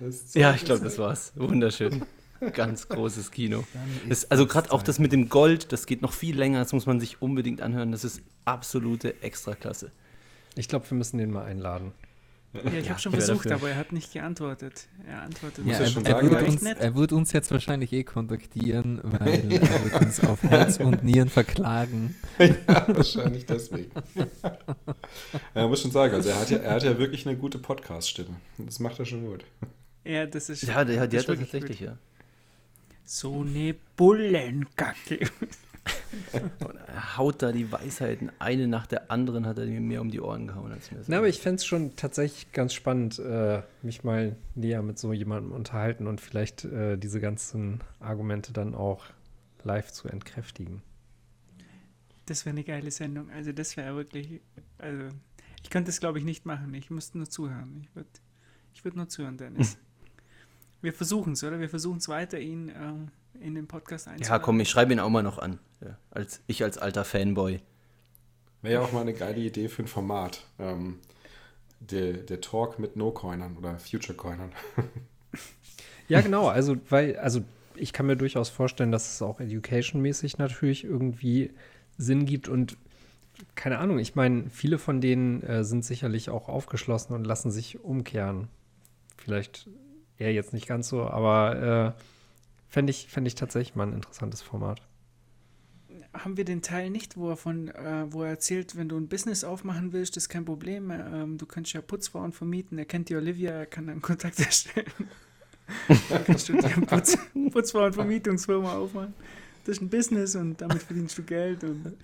Das 0.00 0.34
Ja, 0.34 0.54
ich 0.54 0.64
glaube, 0.64 0.84
das 0.84 0.98
war's. 0.98 1.32
Wunderschön. 1.36 2.04
Ganz 2.52 2.88
großes 2.88 3.30
Kino. 3.30 3.64
Das, 4.08 4.30
also 4.30 4.46
gerade 4.46 4.70
auch 4.70 4.82
das 4.82 4.98
mit 4.98 5.12
dem 5.12 5.30
Gold, 5.30 5.72
das 5.72 5.86
geht 5.86 6.02
noch 6.02 6.12
viel 6.12 6.36
länger, 6.36 6.58
das 6.58 6.74
muss 6.74 6.84
man 6.84 7.00
sich 7.00 7.22
unbedingt 7.22 7.62
anhören. 7.62 7.92
Das 7.92 8.04
ist 8.04 8.20
absolute 8.44 9.22
Extraklasse. 9.22 9.90
Ich 10.54 10.68
glaube, 10.68 10.90
wir 10.90 10.98
müssen 10.98 11.16
den 11.16 11.30
mal 11.30 11.44
einladen. 11.44 11.92
Ja, 12.64 12.78
ich 12.78 12.90
habe 12.90 13.00
schon 13.00 13.12
versucht, 13.12 13.50
aber 13.50 13.70
er 13.70 13.76
hat 13.76 13.92
nicht 13.92 14.12
geantwortet. 14.12 14.86
Er 15.06 15.22
antwortet 15.22 15.66
Ja, 15.66 15.72
ja 15.72 15.78
er, 15.80 15.86
schon 15.86 16.04
er, 16.04 16.12
sagen, 16.12 16.30
wird 16.30 16.42
ja. 16.42 16.48
uns, 16.48 16.62
er 16.62 16.94
wird 16.94 17.12
uns 17.12 17.32
jetzt 17.32 17.50
wahrscheinlich 17.50 17.92
eh 17.92 18.04
kontaktieren, 18.04 19.00
weil 19.02 19.52
er 19.52 19.84
wird 19.84 20.02
uns 20.02 20.20
auf 20.20 20.42
Herz 20.42 20.78
und 20.78 21.04
Nieren 21.04 21.28
verklagen. 21.28 22.14
ja, 22.38 22.86
wahrscheinlich 22.88 23.46
deswegen. 23.46 23.90
ja, 25.54 25.68
muss 25.68 25.82
schon 25.82 25.90
sagen, 25.90 26.14
also 26.14 26.28
er 26.28 26.40
hat 26.40 26.50
ja, 26.50 26.58
er 26.58 26.74
hat 26.74 26.82
ja 26.82 26.98
wirklich 26.98 27.26
eine 27.26 27.36
gute 27.36 27.58
Podcast-Stimme. 27.58 28.36
Das 28.58 28.78
macht 28.80 28.98
er 28.98 29.06
schon 29.06 29.24
gut. 29.24 29.44
Ja, 30.04 30.26
das 30.26 30.48
ist. 30.48 30.62
Ja, 30.62 30.84
der, 30.84 30.94
der 30.94 31.00
hat 31.00 31.12
das 31.12 31.28
wirklich 31.28 31.50
tatsächlich, 31.50 31.78
gut. 31.78 31.88
ja. 31.88 31.98
So 33.04 33.42
eine 33.42 33.74
Bullenkacke. 33.96 35.28
Und 36.32 36.76
er 36.76 37.16
haut 37.16 37.42
da 37.42 37.52
die 37.52 37.70
Weisheiten, 37.70 38.30
eine 38.38 38.66
nach 38.66 38.86
der 38.86 39.10
anderen 39.10 39.46
hat 39.46 39.58
er 39.58 39.66
mir 39.66 39.80
mehr 39.80 40.00
um 40.00 40.10
die 40.10 40.20
Ohren 40.20 40.46
gehauen 40.48 40.72
als 40.72 40.90
mir. 40.90 40.98
das 40.98 41.08
Na, 41.08 41.18
aber 41.18 41.28
ich 41.28 41.40
fände 41.40 41.56
es 41.56 41.66
schon 41.66 41.96
tatsächlich 41.96 42.52
ganz 42.52 42.74
spannend, 42.74 43.18
äh, 43.18 43.62
mich 43.82 44.04
mal 44.04 44.36
näher 44.54 44.82
mit 44.82 44.98
so 44.98 45.12
jemandem 45.12 45.52
unterhalten 45.52 46.06
und 46.06 46.20
vielleicht 46.20 46.64
äh, 46.64 46.96
diese 46.96 47.20
ganzen 47.20 47.80
Argumente 48.00 48.52
dann 48.52 48.74
auch 48.74 49.04
live 49.64 49.92
zu 49.92 50.08
entkräftigen. 50.08 50.82
Das 52.26 52.44
wäre 52.44 52.54
eine 52.54 52.64
geile 52.64 52.90
Sendung. 52.90 53.30
Also, 53.30 53.52
das 53.52 53.76
wäre 53.76 53.94
wirklich. 53.94 54.40
Also, 54.78 55.14
ich 55.62 55.70
könnte 55.70 55.88
das, 55.88 56.00
glaube 56.00 56.18
ich, 56.18 56.24
nicht 56.24 56.44
machen. 56.44 56.74
Ich 56.74 56.90
müsste 56.90 57.18
nur 57.18 57.28
zuhören. 57.28 57.82
Ich 57.82 57.94
würde 57.94 58.08
ich 58.74 58.84
würd 58.84 58.96
nur 58.96 59.08
zuhören, 59.08 59.38
Dennis. 59.38 59.78
Wir 60.82 60.92
versuchen 60.92 61.32
es, 61.32 61.42
oder? 61.42 61.58
Wir 61.58 61.70
versuchen 61.70 61.96
es 61.96 62.08
weiter, 62.08 62.38
ihn 62.38 62.68
ähm, 62.68 63.08
in 63.40 63.54
den 63.54 63.66
Podcast 63.66 64.06
einzuladen. 64.06 64.32
ja, 64.32 64.38
komm, 64.38 64.60
ich 64.60 64.68
schreibe 64.68 64.92
ihn 64.92 65.00
auch 65.00 65.08
mal 65.08 65.22
noch 65.22 65.38
an. 65.38 65.58
Ja, 65.80 65.98
als, 66.10 66.40
ich 66.46 66.62
als 66.62 66.78
alter 66.78 67.04
Fanboy. 67.04 67.60
Wäre 68.62 68.74
ja 68.74 68.80
auch 68.80 68.92
mal 68.92 69.02
eine 69.02 69.14
geile 69.14 69.40
Idee 69.40 69.68
für 69.68 69.82
ein 69.82 69.88
Format. 69.88 70.44
Ähm, 70.58 71.00
der, 71.80 72.14
der 72.14 72.40
Talk 72.40 72.78
mit 72.78 72.96
No-Coinern 72.96 73.56
oder 73.56 73.78
Future-Coinern. 73.78 74.52
Ja, 76.08 76.20
genau. 76.20 76.48
Also, 76.48 76.76
weil, 76.88 77.16
also 77.18 77.42
ich 77.74 77.92
kann 77.92 78.06
mir 78.06 78.16
durchaus 78.16 78.48
vorstellen, 78.48 78.92
dass 78.92 79.14
es 79.14 79.22
auch 79.22 79.40
education-mäßig 79.40 80.38
natürlich 80.38 80.84
irgendwie 80.84 81.50
Sinn 81.98 82.26
gibt 82.26 82.48
und 82.48 82.76
keine 83.54 83.78
Ahnung, 83.78 83.98
ich 83.98 84.14
meine, 84.14 84.48
viele 84.48 84.78
von 84.78 85.00
denen 85.00 85.42
äh, 85.42 85.62
sind 85.62 85.84
sicherlich 85.84 86.30
auch 86.30 86.48
aufgeschlossen 86.48 87.14
und 87.14 87.24
lassen 87.26 87.50
sich 87.50 87.80
umkehren. 87.80 88.48
Vielleicht 89.18 89.68
eher 90.16 90.32
jetzt 90.32 90.54
nicht 90.54 90.66
ganz 90.66 90.88
so, 90.88 91.02
aber 91.02 91.94
äh, 91.96 92.02
fände 92.68 92.90
ich, 92.90 93.08
fänd 93.08 93.26
ich 93.26 93.34
tatsächlich 93.34 93.74
mal 93.74 93.86
ein 93.86 93.92
interessantes 93.92 94.40
Format. 94.40 94.80
Haben 96.24 96.36
wir 96.36 96.44
den 96.44 96.62
Teil 96.62 96.90
nicht, 96.90 97.16
wo 97.16 97.30
er 97.30 97.36
von, 97.36 97.68
äh, 97.68 98.06
wo 98.10 98.22
er 98.22 98.30
erzählt, 98.30 98.76
wenn 98.76 98.88
du 98.88 98.96
ein 98.96 99.08
Business 99.08 99.44
aufmachen 99.44 99.92
willst, 99.92 100.16
ist 100.16 100.28
kein 100.28 100.44
Problem. 100.44 100.90
Ähm, 100.90 101.38
du 101.38 101.46
kannst 101.46 101.72
ja 101.72 101.80
Putzfrauen 101.80 102.32
vermieten. 102.32 102.78
Er 102.78 102.84
kennt 102.84 103.08
die 103.08 103.16
Olivia, 103.16 103.50
er 103.52 103.66
kann 103.66 103.86
dann 103.86 104.02
Kontakt 104.02 104.38
erstellen. 104.44 104.86
dann 106.08 106.24
kannst 106.24 106.48
du 106.48 106.54
dir 106.54 106.64
eine 106.64 106.86
Putz, 106.86 107.18
Putzfrauenvermietungsfirma 107.52 108.74
aufmachen. 108.76 109.14
Das 109.64 109.76
ist 109.76 109.82
ein 109.82 109.90
Business 109.90 110.36
und 110.36 110.60
damit 110.60 110.82
verdienst 110.82 111.18
du 111.18 111.22
Geld 111.22 111.64
und, 111.64 111.96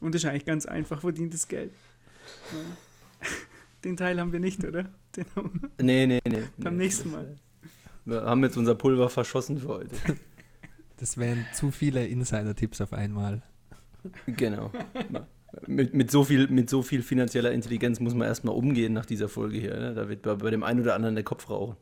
und 0.00 0.14
das 0.14 0.22
ist 0.22 0.30
eigentlich 0.30 0.44
ganz 0.44 0.66
einfach 0.66 1.00
verdientes 1.00 1.48
Geld. 1.48 1.72
Ja. 2.52 3.28
Den 3.84 3.96
Teil 3.96 4.20
haben 4.20 4.32
wir 4.32 4.40
nicht, 4.40 4.64
oder? 4.64 4.84
Den 5.16 5.24
haben 5.34 5.60
wir 5.76 5.84
Nee, 5.84 6.06
nee, 6.06 6.20
nee. 6.28 6.42
beim 6.58 6.76
nee. 6.76 6.84
nächsten 6.84 7.10
Mal. 7.10 7.36
Wir 8.04 8.22
haben 8.22 8.42
jetzt 8.42 8.56
unser 8.56 8.74
Pulver 8.74 9.08
verschossen 9.10 9.58
für 9.58 9.68
heute. 9.68 9.96
Das 10.96 11.16
wären 11.16 11.46
zu 11.54 11.70
viele 11.70 12.06
Insider-Tipps 12.06 12.80
auf 12.80 12.92
einmal. 12.92 13.42
Genau. 14.26 14.70
Mit, 15.66 15.94
mit, 15.94 16.10
so 16.10 16.24
viel, 16.24 16.46
mit 16.48 16.68
so 16.68 16.82
viel 16.82 17.02
finanzieller 17.02 17.52
Intelligenz 17.52 18.00
muss 18.00 18.14
man 18.14 18.28
erstmal 18.28 18.54
umgehen 18.54 18.92
nach 18.92 19.06
dieser 19.06 19.30
Folge 19.30 19.58
hier. 19.58 19.76
Ne? 19.78 19.94
Da 19.94 20.08
wird 20.08 20.20
bei, 20.20 20.34
bei 20.34 20.50
dem 20.50 20.62
einen 20.62 20.80
oder 20.82 20.94
anderen 20.94 21.14
der 21.14 21.24
Kopf 21.24 21.48
rauchen. 21.48 21.76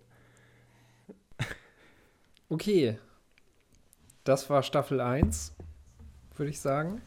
Okay. 2.48 2.96
Das 4.22 4.48
war 4.50 4.62
Staffel 4.62 5.00
1, 5.00 5.52
würde 6.36 6.50
ich 6.50 6.60
sagen. 6.60 7.02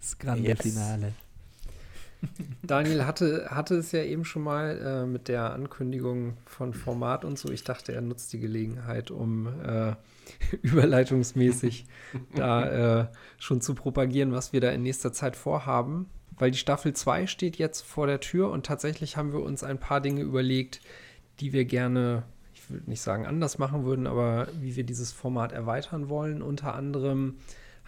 Das 0.00 0.18
grande 0.18 0.48
Yes. 0.48 0.62
Finale. 0.62 1.12
Daniel 2.62 3.06
hatte, 3.06 3.48
hatte 3.50 3.76
es 3.76 3.92
ja 3.92 4.02
eben 4.02 4.24
schon 4.24 4.42
mal 4.42 4.78
äh, 4.78 5.06
mit 5.06 5.28
der 5.28 5.52
Ankündigung 5.52 6.36
von 6.44 6.74
Format 6.74 7.24
und 7.24 7.38
so. 7.38 7.50
Ich 7.50 7.64
dachte, 7.64 7.92
er 7.92 8.00
nutzt 8.00 8.32
die 8.32 8.40
Gelegenheit, 8.40 9.10
um 9.10 9.48
äh, 9.64 9.94
überleitungsmäßig 10.62 11.86
da 12.34 13.00
äh, 13.00 13.06
schon 13.38 13.60
zu 13.60 13.74
propagieren, 13.74 14.32
was 14.32 14.52
wir 14.52 14.60
da 14.60 14.70
in 14.70 14.82
nächster 14.82 15.12
Zeit 15.12 15.36
vorhaben. 15.36 16.08
Weil 16.38 16.50
die 16.50 16.58
Staffel 16.58 16.94
2 16.94 17.26
steht 17.26 17.56
jetzt 17.56 17.82
vor 17.82 18.06
der 18.06 18.20
Tür 18.20 18.50
und 18.50 18.64
tatsächlich 18.64 19.16
haben 19.16 19.32
wir 19.32 19.40
uns 19.40 19.62
ein 19.62 19.78
paar 19.78 20.00
Dinge 20.00 20.22
überlegt, 20.22 20.80
die 21.40 21.52
wir 21.52 21.64
gerne, 21.64 22.22
ich 22.54 22.70
würde 22.70 22.88
nicht 22.88 23.02
sagen 23.02 23.26
anders 23.26 23.58
machen 23.58 23.84
würden, 23.84 24.06
aber 24.06 24.48
wie 24.58 24.76
wir 24.76 24.84
dieses 24.84 25.12
Format 25.12 25.52
erweitern 25.52 26.08
wollen. 26.08 26.40
Unter 26.40 26.74
anderem 26.74 27.36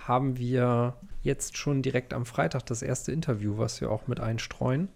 haben 0.06 0.36
wir 0.36 0.96
jetzt 1.22 1.56
schon 1.56 1.82
direkt 1.82 2.14
am 2.14 2.26
Freitag 2.26 2.66
das 2.66 2.82
erste 2.82 3.12
Interview, 3.12 3.58
was 3.58 3.80
wir 3.80 3.90
auch 3.90 4.06
mit 4.06 4.20
einstreuen. 4.20 4.88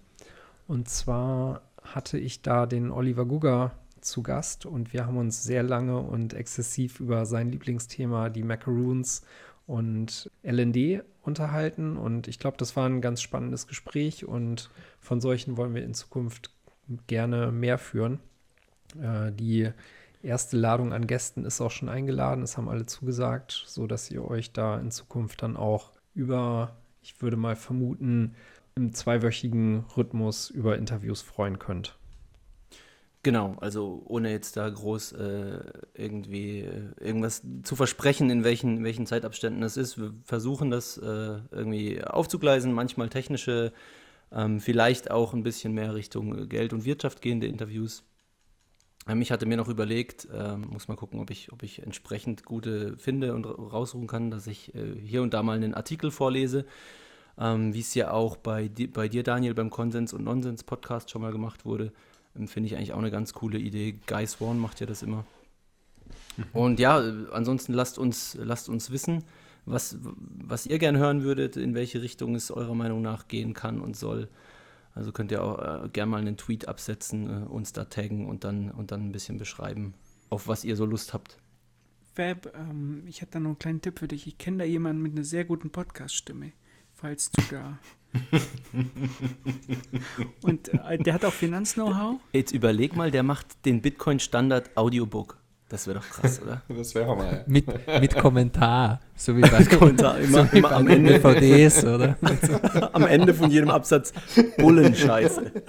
Und 0.67 0.89
zwar 0.89 1.63
hatte 1.83 2.19
ich 2.19 2.43
da 2.43 2.67
den 2.67 2.91
Oliver 2.91 3.25
Gugger 3.25 3.73
zu 4.01 4.23
Gast 4.23 4.67
und 4.67 4.93
wir 4.93 5.07
haben 5.07 5.17
uns 5.17 5.43
sehr 5.43 5.63
lange 5.63 5.99
und 5.99 6.35
exzessiv 6.35 7.01
über 7.01 7.27
sein 7.27 7.51
Lieblingsthema, 7.51 8.29
die 8.31 8.43
Macaroons 8.43 9.23
und 9.67 10.31
LND 10.43 11.03
unterhalten. 11.23 11.97
Und 11.97 12.29
ich 12.29 12.39
glaube, 12.39 12.57
das 12.57 12.77
war 12.77 12.89
ein 12.89 13.01
ganz 13.01 13.21
spannendes 13.23 13.67
Gespräch 13.67 14.25
und 14.25 14.71
von 15.01 15.21
solchen 15.21 15.57
wollen 15.57 15.75
wir 15.75 15.85
in 15.85 15.95
Zukunft 15.95 16.51
gerne 17.07 17.51
mehr 17.53 17.79
führen. 17.79 18.21
Äh, 19.01 19.33
die 19.33 19.71
erste 20.27 20.57
Ladung 20.57 20.93
an 20.93 21.07
Gästen 21.07 21.45
ist 21.45 21.61
auch 21.61 21.71
schon 21.71 21.89
eingeladen. 21.89 22.43
Es 22.43 22.57
haben 22.57 22.69
alle 22.69 22.87
zugesagt, 22.87 23.65
so 23.67 23.87
dass 23.87 24.11
ihr 24.11 24.25
euch 24.29 24.53
da 24.53 24.79
in 24.79 24.91
Zukunft 24.91 25.43
dann 25.43 25.57
auch 25.57 25.93
über, 26.15 26.77
ich 27.03 27.23
würde 27.23 27.37
mal 27.37 27.57
vermuten, 27.57 28.35
im 28.75 28.93
zweiwöchigen 28.93 29.85
Rhythmus 29.97 30.51
über 30.51 30.77
Interviews 30.77 31.23
freuen 31.23 31.59
könnt. 31.59 31.97
Genau, 33.23 33.57
also 33.61 34.05
ohne 34.07 34.31
jetzt 34.31 34.57
da 34.57 34.69
groß 34.69 35.13
äh, 35.13 35.65
irgendwie 35.95 36.61
äh, 36.61 36.93
irgendwas 37.01 37.43
zu 37.65 37.75
versprechen, 37.75 38.31
in 38.31 38.45
welchen, 38.45 38.77
in 38.77 38.85
welchen 38.85 39.05
Zeitabständen 39.05 39.63
das 39.63 39.77
ist. 39.77 39.99
Wir 39.99 40.15
versuchen 40.23 40.71
das 40.71 40.97
äh, 40.99 41.41
irgendwie 41.51 42.05
aufzugleisen, 42.05 42.73
manchmal 42.73 43.09
technische, 43.09 43.73
ähm, 44.31 44.61
vielleicht 44.61 45.11
auch 45.11 45.35
ein 45.35 45.43
bisschen 45.43 45.73
mehr 45.73 45.97
Richtung 45.97 46.39
äh, 46.39 46.47
Geld 46.47 46.73
und 46.73 46.85
Wirtschaft 46.85 47.21
gehende 47.21 47.49
Interviews. 47.49 48.05
Ähm, 49.09 49.23
ich 49.23 49.31
hatte 49.31 49.47
mir 49.47 49.57
noch 49.57 49.69
überlegt, 49.69 50.29
ähm, 50.35 50.67
muss 50.71 50.89
mal 50.89 50.97
gucken, 50.97 51.21
ob 51.21 51.31
ich, 51.31 51.53
ob 51.53 51.63
ich 51.63 51.83
entsprechend 51.83 52.45
gute 52.45 52.97
finde 52.99 53.35
und 53.35 53.47
ra- 53.47 53.53
raussuchen 53.53 54.07
kann, 54.07 54.31
dass 54.31 54.47
ich 54.47 54.75
äh, 54.75 54.95
hier 55.05 55.23
und 55.23 55.35
da 55.35 55.43
mal 55.43 55.57
einen 55.57 55.75
Artikel 55.75 56.11
vorlese, 56.11 56.65
ähm, 57.39 57.75
wie 57.75 57.81
es 57.81 57.95
ja 57.95 58.11
auch 58.11 58.37
bei, 58.37 58.69
di 58.69 58.87
bei 58.87 59.09
dir, 59.09 59.23
Daniel, 59.23 59.55
beim 59.55 59.71
Konsens- 59.71 60.13
und 60.13 60.25
Nonsens-Podcast 60.25 61.11
schon 61.11 61.23
mal 61.23 61.33
gemacht 61.33 61.65
wurde. 61.65 61.93
Ähm, 62.37 62.49
Finde 62.49 62.69
ich 62.69 62.77
eigentlich 62.77 62.93
auch 62.93 62.99
eine 62.99 63.11
ganz 63.11 63.33
coole 63.33 63.59
Idee. 63.59 63.99
Guy 64.07 64.27
Swan 64.27 64.59
macht 64.59 64.81
ja 64.81 64.87
das 64.87 65.03
immer. 65.03 65.25
Und 66.53 66.81
ja, 66.81 67.01
äh, 67.01 67.13
ansonsten 67.33 67.73
lasst 67.73 67.99
uns, 67.99 68.37
lasst 68.41 68.69
uns 68.69 68.91
wissen, 68.91 69.25
was, 69.65 69.99
was 70.03 70.67
ihr 70.67 70.79
gern 70.79 70.97
hören 70.97 71.23
würdet, 71.23 71.57
in 71.57 71.75
welche 71.75 72.03
Richtung 72.03 72.35
es 72.35 72.51
eurer 72.51 72.75
Meinung 72.75 73.03
nach 73.03 73.27
gehen 73.27 73.53
kann 73.53 73.81
und 73.81 73.97
soll. 73.97 74.29
Also 74.97 75.13
könnt 75.13 75.31
ihr 75.31 75.45
auch 75.45 75.85
äh, 75.85 75.89
gerne 75.91 76.11
mal 76.11 76.23
einen 76.23 76.39
Tweet 76.39 76.69
absetzen, 76.69 77.45
äh, 77.45 77.47
uns 77.47 77.75
da 77.75 77.85
taggen 77.85 78.27
und 78.27 78.45
dann, 78.45 78.71
und 78.71 78.91
dann 78.91 79.03
ein 79.03 79.13
bisschen 79.13 79.37
beschreiben, 79.37 79.93
auf 80.31 80.49
was 80.49 80.65
ihr 80.65 80.75
so 80.75 80.87
Lust 80.87 81.13
habt. 81.13 81.39
Fab, 82.15 82.47
ähm, 82.57 83.03
ich 83.07 83.21
hätte 83.21 83.33
da 83.33 83.41
noch 83.41 83.51
einen 83.51 83.59
kleinen 83.59 83.83
Tipp 83.83 83.99
für 83.99 84.09
dich. 84.09 84.27
Ich 84.27 84.39
kenne 84.39 84.57
da 84.59 84.65
jemanden 84.65 85.03
mit 85.03 85.13
einer 85.13 85.25
sehr 85.25 85.45
guten 85.45 85.69
Podcast-Stimme, 85.69 86.53
falls 86.95 87.31
du 87.31 87.43
da. 87.51 87.79
Und 90.41 90.69
äh, 90.69 90.97
der 90.97 91.13
hat 91.13 91.27
auch 91.27 91.33
Finanz-Know-how. 91.35 92.19
Jetzt 92.33 92.53
überleg 92.53 92.97
mal, 92.97 93.11
der 93.11 93.23
macht 93.23 93.67
den 93.67 93.83
Bitcoin-Standard 93.83 94.79
Audiobook. 94.79 95.37
Das 95.69 95.89
wäre 95.89 95.99
doch 95.99 96.09
krass, 96.09 96.41
oder? 96.41 96.63
Das 96.69 96.95
wäre 96.95 97.17
mal. 97.17 97.45
Mit, 97.49 97.67
mit 98.01 98.17
Kommentar. 98.17 99.01
So 99.17 99.37
wie 99.37 99.41
bei, 99.41 99.65
Kommentar 99.65 100.19
immer, 100.21 100.53
immer 100.53 100.73
am, 100.73 100.87
Ende, 100.87 101.15
DVDs, 101.15 101.85
oder? 101.85 102.17
am 102.93 103.05
Ende 103.05 103.35
von 103.35 103.51
jedem 103.51 103.71
Absatz 103.71 104.13
Bullenscheiße. 104.59 105.53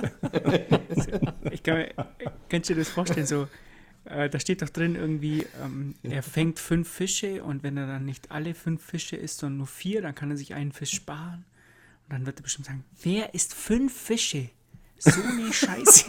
Ich 1.51 1.63
kann 1.63 1.77
mir, 1.77 1.89
kannst 2.49 2.69
du 2.69 2.73
dir 2.73 2.81
das 2.81 2.89
vorstellen? 2.89 3.25
So, 3.25 3.47
äh, 4.05 4.29
da 4.29 4.39
steht 4.39 4.61
doch 4.61 4.69
drin 4.69 4.95
irgendwie, 4.95 5.47
ähm, 5.63 5.95
er 6.03 6.21
fängt 6.21 6.59
fünf 6.59 6.89
Fische 6.89 7.43
und 7.43 7.63
wenn 7.63 7.77
er 7.77 7.87
dann 7.87 8.05
nicht 8.05 8.31
alle 8.31 8.53
fünf 8.53 8.83
Fische 8.83 9.15
isst, 9.15 9.39
sondern 9.39 9.57
nur 9.59 9.67
vier, 9.67 10.01
dann 10.01 10.13
kann 10.13 10.29
er 10.29 10.37
sich 10.37 10.53
einen 10.53 10.71
Fisch 10.71 10.91
sparen. 10.93 11.45
Und 12.03 12.13
dann 12.13 12.25
wird 12.25 12.39
er 12.39 12.43
bestimmt 12.43 12.67
sagen, 12.67 12.83
wer 13.01 13.33
isst 13.33 13.53
fünf 13.53 13.97
Fische? 13.97 14.49
So 14.99 15.21
eine 15.21 15.51
Scheiße. 15.51 16.05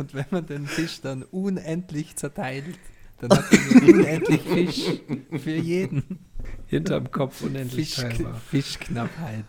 Und 0.00 0.14
wenn 0.14 0.24
man 0.30 0.46
den 0.46 0.66
Fisch 0.66 1.02
dann 1.02 1.22
unendlich 1.24 2.16
zerteilt, 2.16 2.78
dann 3.18 3.30
hat 3.36 3.44
man 3.52 3.82
unendlich 3.94 4.40
Fisch 4.40 5.02
für 5.38 5.54
jeden. 5.56 6.20
Hinterm 6.68 7.10
Kopf 7.10 7.42
unendlich 7.42 7.94
Fisch, 7.94 8.02
teilbar. 8.02 8.40
Fischknappheit. 8.48 9.44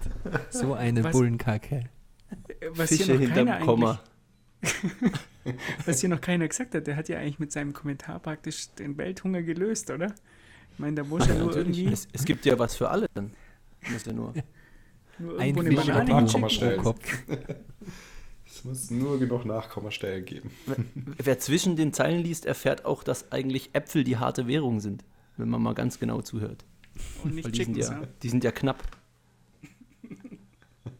So 0.49 0.73
eine 0.73 1.05
Was- 1.05 1.13
Bullenkacke. 1.13 1.89
Was 2.71 2.89
Fische 2.89 3.17
hier, 3.17 3.29
noch 3.29 3.35
keiner 3.35 3.51
hinterm 3.53 3.65
Komma. 3.65 4.03
was 5.85 6.01
hier 6.01 6.09
noch 6.09 6.19
keiner 6.19 6.49
gesagt 6.49 6.75
hat, 6.75 6.85
der 6.85 6.97
hat 6.97 7.07
ja 7.07 7.17
eigentlich 7.19 7.39
mit 7.39 7.53
seinem 7.53 7.71
Kommentar 7.71 8.19
praktisch 8.19 8.69
den 8.77 8.97
Welthunger 8.97 9.43
gelöst, 9.43 9.89
oder? 9.89 10.13
Ich 10.73 10.79
meine, 10.79 10.95
da 10.95 11.03
muss 11.05 11.27
ja 11.27 11.35
nur 11.35 11.55
irgendwie 11.55 11.87
Es, 11.87 12.09
es 12.11 12.25
gibt 12.25 12.45
ja 12.45 12.59
was 12.59 12.75
für 12.75 12.89
alle 12.89 13.07
dann. 13.13 13.31
Muss 13.89 14.05
ja 14.05 14.11
nur. 14.11 14.33
nur 15.17 15.39
Ein 15.39 15.55
irgendwo 15.55 15.61
eine 15.61 15.81
Fisch 15.81 15.87
Banane 15.87 16.75
pro 16.75 16.81
Kopf. 16.83 17.23
Es 18.61 18.65
muss 18.65 18.91
nur 18.91 19.17
genug 19.17 19.43
Nachkommastellen 19.43 20.23
geben. 20.23 20.51
Wer 21.17 21.39
zwischen 21.39 21.75
den 21.75 21.93
Zeilen 21.93 22.21
liest, 22.23 22.45
erfährt 22.45 22.85
auch, 22.85 23.03
dass 23.03 23.31
eigentlich 23.31 23.71
Äpfel 23.73 24.03
die 24.03 24.17
harte 24.17 24.45
Währung 24.45 24.79
sind, 24.79 25.03
wenn 25.37 25.49
man 25.49 25.63
mal 25.63 25.73
ganz 25.73 25.97
genau 25.97 26.21
zuhört. 26.21 26.63
Und 27.23 27.33
nicht 27.33 27.45
Weil 27.45 27.53
die 27.53 27.63
sind, 27.63 27.73
Chickens, 27.73 27.89
ja, 27.89 28.01
ja. 28.01 28.07
die 28.21 28.29
sind 28.29 28.43
ja 28.43 28.51
knapp. 28.51 28.83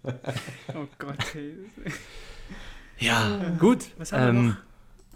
Oh 0.74 0.88
Gott, 0.98 1.24
hey. 1.34 1.56
Ja, 2.98 3.56
gut. 3.60 3.90
Was 4.00 4.12
haben 4.12 4.22
wir 4.22 4.30
Ähm, 4.40 4.48
noch? 4.48 4.58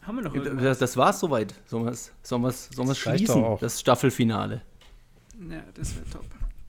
Haben 0.08 0.16
wir 0.18 0.24
noch 0.26 0.36
irgendwas? 0.36 0.64
das, 0.64 0.78
das 0.78 0.98
war's 0.98 1.20
soweit. 1.20 1.56
Sollen 1.66 1.86
wir 1.86 1.92
es 1.94 2.12
sollen 2.22 2.44
wir's, 2.44 2.70
sollen 2.72 2.90
wir's 2.90 3.00
schließen? 3.00 3.42
doch 3.42 3.44
auch. 3.44 3.60
Das 3.60 3.80
Staffelfinale. 3.80 4.62
Ja, 5.50 5.64
das 5.74 5.96
wäre 5.96 6.06
top. 6.12 6.26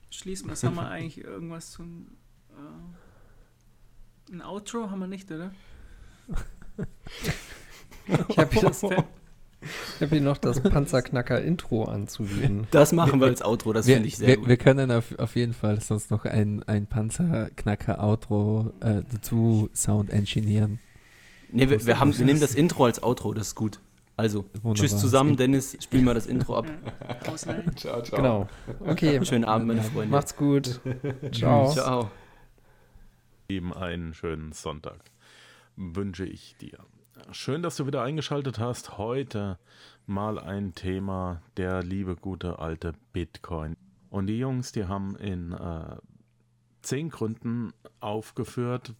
Schließen 0.09 0.47
wir. 0.47 0.53
Was 0.53 0.63
haben 0.63 0.73
wir 0.75 0.87
eigentlich? 0.89 1.23
Irgendwas 1.23 1.69
zum. 1.69 2.07
Äh, 2.49 4.31
ein 4.33 4.41
Outro 4.41 4.89
haben 4.89 4.99
wir 4.99 5.07
nicht, 5.07 5.31
oder? 5.31 5.51
Ich 8.29 8.37
habe 8.37 8.53
hier, 8.53 8.71
hab 9.99 10.09
hier 10.09 10.21
noch 10.21 10.37
das 10.37 10.61
Panzerknacker-Intro 10.61 11.85
anzubieten. 11.85 12.67
Das 12.71 12.93
machen 12.93 13.19
wir 13.19 13.27
als 13.27 13.41
Outro, 13.41 13.73
das 13.73 13.85
finde 13.85 14.07
ich 14.07 14.17
sehr 14.17 14.27
wir, 14.27 14.37
gut. 14.37 14.47
wir 14.47 14.57
können 14.57 14.91
auf, 14.91 15.17
auf 15.19 15.35
jeden 15.35 15.53
Fall 15.53 15.81
sonst 15.81 16.11
noch 16.11 16.25
ein, 16.25 16.63
ein 16.63 16.87
Panzerknacker-Outro 16.87 18.73
äh, 18.79 19.01
dazu 19.11 19.69
Sound 19.73 20.09
engineeren. 20.11 20.79
nee, 21.51 21.69
wir, 21.69 21.85
wir, 21.85 21.99
haben, 21.99 22.17
wir 22.17 22.25
nehmen 22.25 22.39
das 22.39 22.55
Intro 22.55 22.85
als 22.85 23.03
Outro, 23.03 23.33
das 23.33 23.47
ist 23.47 23.55
gut. 23.55 23.81
Also, 24.15 24.45
Wunderbar. 24.53 24.73
tschüss 24.73 24.97
zusammen, 24.97 25.37
Dennis, 25.37 25.77
spiel 25.79 26.01
mal 26.01 26.15
das 26.15 26.25
Intro 26.25 26.57
ab. 26.57 26.65
Ciao, 27.75 28.01
ciao. 28.01 28.15
Genau. 28.15 28.49
Okay. 28.79 29.19
Schönen 29.25 29.45
Abend, 29.45 29.67
meine 29.67 29.83
Freunde. 29.83 30.09
Macht's 30.09 30.35
gut. 30.35 30.81
Ciao. 31.31 31.71
Ciao. 31.71 32.09
Ihm 33.47 33.73
einen 33.73 34.15
schönen 34.15 34.53
Sonntag 34.53 34.99
wünsche 35.77 36.25
ich 36.25 36.55
dir. 36.57 36.79
Schön, 37.31 37.61
dass 37.61 37.77
du 37.77 37.87
wieder 37.87 38.03
eingeschaltet 38.03 38.59
hast. 38.59 38.97
Heute 38.97 39.57
mal 40.05 40.39
ein 40.39 40.75
Thema 40.75 41.41
der 41.55 41.83
liebe 41.83 42.15
gute 42.15 42.59
alte 42.59 42.93
Bitcoin. 43.13 43.75
Und 44.09 44.27
die 44.27 44.39
Jungs, 44.39 44.71
die 44.71 44.85
haben 44.85 45.15
in 45.15 45.53
äh, 45.53 45.97
zehn 46.81 47.09
Gründen 47.09 47.73
aufgeführt, 47.99 48.93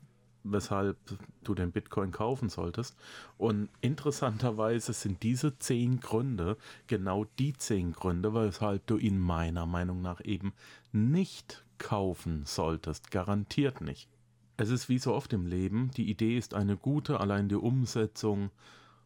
weshalb 0.43 0.97
du 1.43 1.55
den 1.55 1.71
Bitcoin 1.71 2.11
kaufen 2.11 2.49
solltest. 2.49 2.97
Und 3.37 3.69
interessanterweise 3.81 4.93
sind 4.93 5.23
diese 5.23 5.57
zehn 5.57 5.99
Gründe 5.99 6.57
genau 6.87 7.25
die 7.39 7.53
zehn 7.53 7.93
Gründe, 7.93 8.33
weshalb 8.33 8.85
du 8.87 8.97
ihn 8.97 9.19
meiner 9.19 9.65
Meinung 9.65 10.01
nach 10.01 10.23
eben 10.23 10.53
nicht 10.91 11.65
kaufen 11.77 12.43
solltest. 12.45 13.11
Garantiert 13.11 13.81
nicht. 13.81 14.09
Es 14.57 14.69
ist 14.69 14.89
wie 14.89 14.97
so 14.97 15.13
oft 15.13 15.33
im 15.33 15.45
Leben, 15.45 15.91
die 15.91 16.09
Idee 16.09 16.35
ist 16.37 16.55
eine 16.55 16.77
gute, 16.77 17.19
allein 17.19 17.47
die 17.47 17.55
Umsetzung, 17.55 18.49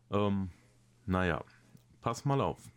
ähm, 0.09 0.49
naja, 1.05 1.43
pass 1.99 2.23
mal 2.23 2.39
auf. 2.39 2.71